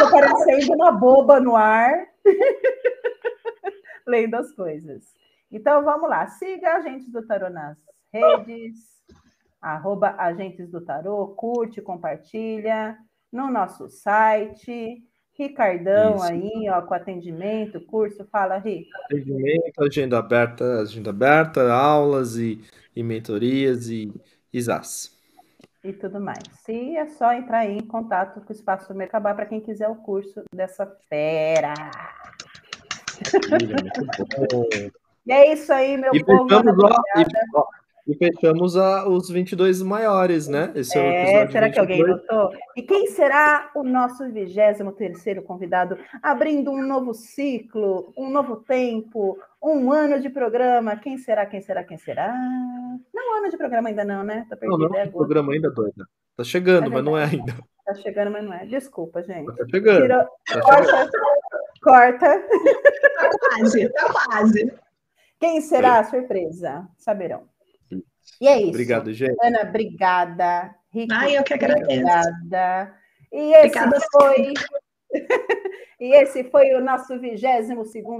eu 0.00 0.10
parecendo 0.10 0.74
uma 0.74 0.92
boba 0.92 1.38
no 1.38 1.54
ar, 1.54 2.06
lendo 4.06 4.34
as 4.36 4.52
coisas. 4.52 5.14
Então 5.50 5.84
vamos 5.84 6.08
lá, 6.08 6.26
siga 6.28 6.76
a 6.76 6.80
gente 6.80 7.10
do 7.10 7.26
Tarô 7.26 7.50
nas 7.50 7.76
redes, 8.12 8.78
arroba 9.60 10.14
Agentes 10.18 10.70
do 10.70 10.80
Tarô, 10.80 11.28
curte, 11.28 11.82
compartilha 11.82 12.96
no 13.32 13.50
nosso 13.50 13.88
site. 13.88 15.02
Ricardão 15.40 16.16
Isso. 16.16 16.24
aí, 16.24 16.68
ó, 16.68 16.82
com 16.82 16.92
atendimento, 16.92 17.80
curso, 17.80 18.26
fala, 18.30 18.58
Rick. 18.58 18.90
Atendimento, 19.06 19.82
agenda 19.82 20.18
aberta, 20.18 20.82
agenda 20.82 21.08
aberta, 21.08 21.72
aulas 21.72 22.36
e, 22.36 22.62
e 22.94 23.02
mentorias 23.02 23.88
e 23.88 24.12
ISAS. 24.52 25.18
E 25.82 25.94
tudo 25.94 26.20
mais. 26.20 26.42
E 26.68 26.94
é 26.94 27.06
só 27.06 27.32
entrar 27.32 27.60
aí 27.60 27.78
em 27.78 27.86
contato 27.86 28.42
com 28.42 28.52
o 28.52 28.54
Espaço 28.54 28.94
Mercabá 28.94 29.32
para 29.32 29.46
quem 29.46 29.62
quiser 29.62 29.88
o 29.88 29.96
curso 29.96 30.42
dessa 30.54 30.84
fera. 31.08 31.72
e 35.24 35.32
é 35.32 35.54
isso 35.54 35.72
aí, 35.72 35.96
meu 35.96 36.14
e 36.14 36.22
povo. 36.22 36.46
Fechamos, 36.50 36.84
ó, 36.84 36.88
e, 37.18 37.24
ó, 37.54 37.66
e 38.10 38.16
fechamos 38.16 38.76
a, 38.76 39.08
os 39.08 39.30
22 39.30 39.82
maiores, 39.82 40.48
né? 40.48 40.72
Esse 40.74 40.98
é, 40.98 41.42
é 41.42 41.48
será 41.48 41.66
22. 41.66 41.72
que 41.72 41.78
alguém 41.78 42.02
notou? 42.02 42.50
E 42.76 42.82
quem 42.82 43.06
será 43.06 43.70
o 43.74 43.84
nosso 43.84 44.24
23 44.24 45.44
convidado? 45.46 45.96
Abrindo 46.20 46.72
um 46.72 46.82
novo 46.82 47.14
ciclo, 47.14 48.12
um 48.16 48.28
novo 48.28 48.56
tempo, 48.56 49.38
um 49.62 49.92
ano 49.92 50.20
de 50.20 50.28
programa. 50.28 50.96
Quem 50.96 51.18
será, 51.18 51.46
quem 51.46 51.60
será, 51.60 51.84
quem 51.84 51.98
será? 51.98 52.34
Não, 53.14 53.32
um 53.32 53.38
ano 53.38 53.50
de 53.50 53.56
programa 53.56 53.88
ainda 53.88 54.04
não, 54.04 54.24
né? 54.24 54.44
Tá 54.50 54.56
não, 54.60 54.76
não 54.76 54.94
é 54.96 55.06
programa 55.06 55.52
ainda, 55.52 55.70
doida. 55.70 56.04
Tá 56.36 56.42
chegando, 56.42 56.86
é 56.86 56.88
mas 56.88 57.04
não 57.04 57.16
é 57.16 57.24
ainda. 57.24 57.54
Tá 57.84 57.94
chegando, 57.94 58.32
mas 58.32 58.44
não 58.44 58.52
é. 58.52 58.66
Desculpa, 58.66 59.22
gente. 59.22 59.54
Tá 59.54 59.64
chegando. 59.70 60.02
Tirou... 60.02 60.24
Tá 60.46 60.60
corta. 60.60 61.10
Corta. 61.80 62.42
Tá 63.14 63.30
quase, 63.38 63.88
tá 63.88 64.12
quase. 64.12 64.72
Quem 65.38 65.60
será 65.60 66.00
a 66.00 66.04
surpresa? 66.04 66.88
Saberão. 66.98 67.48
E 68.40 68.48
é 68.48 68.58
isso. 68.58 68.70
Obrigado, 68.70 69.12
gente. 69.12 69.36
Ana, 69.42 69.62
obrigada. 69.62 70.74
Rico, 70.92 71.14
Ai, 71.14 71.38
eu 71.38 71.44
que 71.44 71.54
agradeço. 71.54 71.84
Obrigada. 71.84 72.94
E 73.32 73.52
esse 73.54 73.78
Obrigada 73.78 74.00
foi. 74.12 74.54
e 76.00 76.14
esse 76.16 76.44
foi 76.44 76.74
o 76.74 76.80
nosso 76.80 77.18
22 77.18 77.70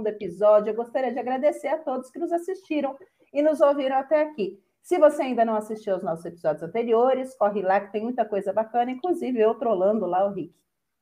episódio. 0.07 0.71
Eu 0.71 0.75
gostaria 0.75 1.11
de 1.11 1.19
agradecer 1.19 1.67
a 1.67 1.77
todos 1.77 2.09
que 2.09 2.19
nos 2.19 2.31
assistiram 2.31 2.97
e 3.33 3.41
nos 3.41 3.61
ouviram 3.61 3.97
até 3.97 4.21
aqui. 4.21 4.59
Se 4.81 4.97
você 4.97 5.21
ainda 5.23 5.45
não 5.45 5.55
assistiu 5.55 5.93
aos 5.93 6.03
nossos 6.03 6.25
episódios 6.25 6.63
anteriores, 6.63 7.35
corre 7.35 7.61
lá 7.61 7.79
que 7.79 7.91
tem 7.91 8.03
muita 8.03 8.25
coisa 8.25 8.51
bacana, 8.51 8.91
inclusive 8.91 9.39
eu 9.39 9.53
trolando 9.55 10.05
lá 10.05 10.25
o 10.25 10.33
Rick. 10.33 10.53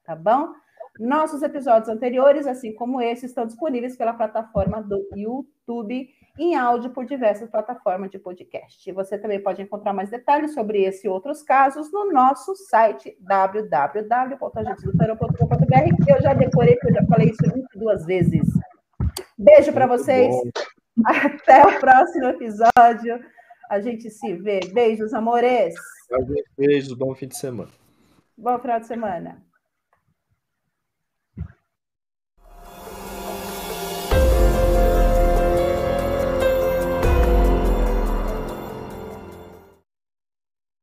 Tá 0.04 0.16
bom? 0.16 0.54
Nossos 1.00 1.42
episódios 1.44 1.88
anteriores, 1.88 2.46
assim 2.46 2.74
como 2.74 3.02
esse, 3.02 3.26
estão 3.26 3.46
disponíveis 3.46 3.96
pela 3.96 4.14
plataforma 4.14 4.82
do 4.82 5.08
YouTube 5.16 6.10
em 6.40 6.56
áudio 6.56 6.90
por 6.92 7.06
diversas 7.06 7.50
plataformas 7.50 8.10
de 8.10 8.18
podcast. 8.18 8.90
Você 8.94 9.18
também 9.18 9.44
pode 9.44 9.62
encontrar 9.62 9.92
mais 9.92 10.10
detalhes 10.10 10.54
sobre 10.54 10.84
esse 10.84 11.06
e 11.06 11.10
outros 11.10 11.44
casos 11.44 11.92
no 11.92 12.10
nosso 12.12 12.56
site 12.56 13.18
www.agentesdotarô.com.br, 13.20 16.06
que 16.06 16.12
eu 16.12 16.22
já 16.22 16.34
decorei, 16.34 16.76
porque 16.76 16.92
eu 16.92 17.02
já 17.02 17.06
falei 17.06 17.32
isso 17.32 17.44
22 17.54 18.06
vezes. 18.06 18.48
Beijo 19.38 19.74
para 19.74 19.86
vocês. 19.86 20.34
Até 21.06 21.66
o 21.66 21.78
próximo 21.80 22.28
episódio. 22.28 23.20
A 23.70 23.82
gente 23.82 24.10
se 24.10 24.34
vê. 24.36 24.62
Beijos, 24.74 25.14
amores. 25.14 25.76
Beijos, 26.58 26.94
bom 26.94 27.14
fim 27.14 27.28
de 27.28 27.38
semana. 27.38 27.70
Bom 28.38 28.58
final 28.60 28.80
de 28.80 28.88
semana. 28.88 29.49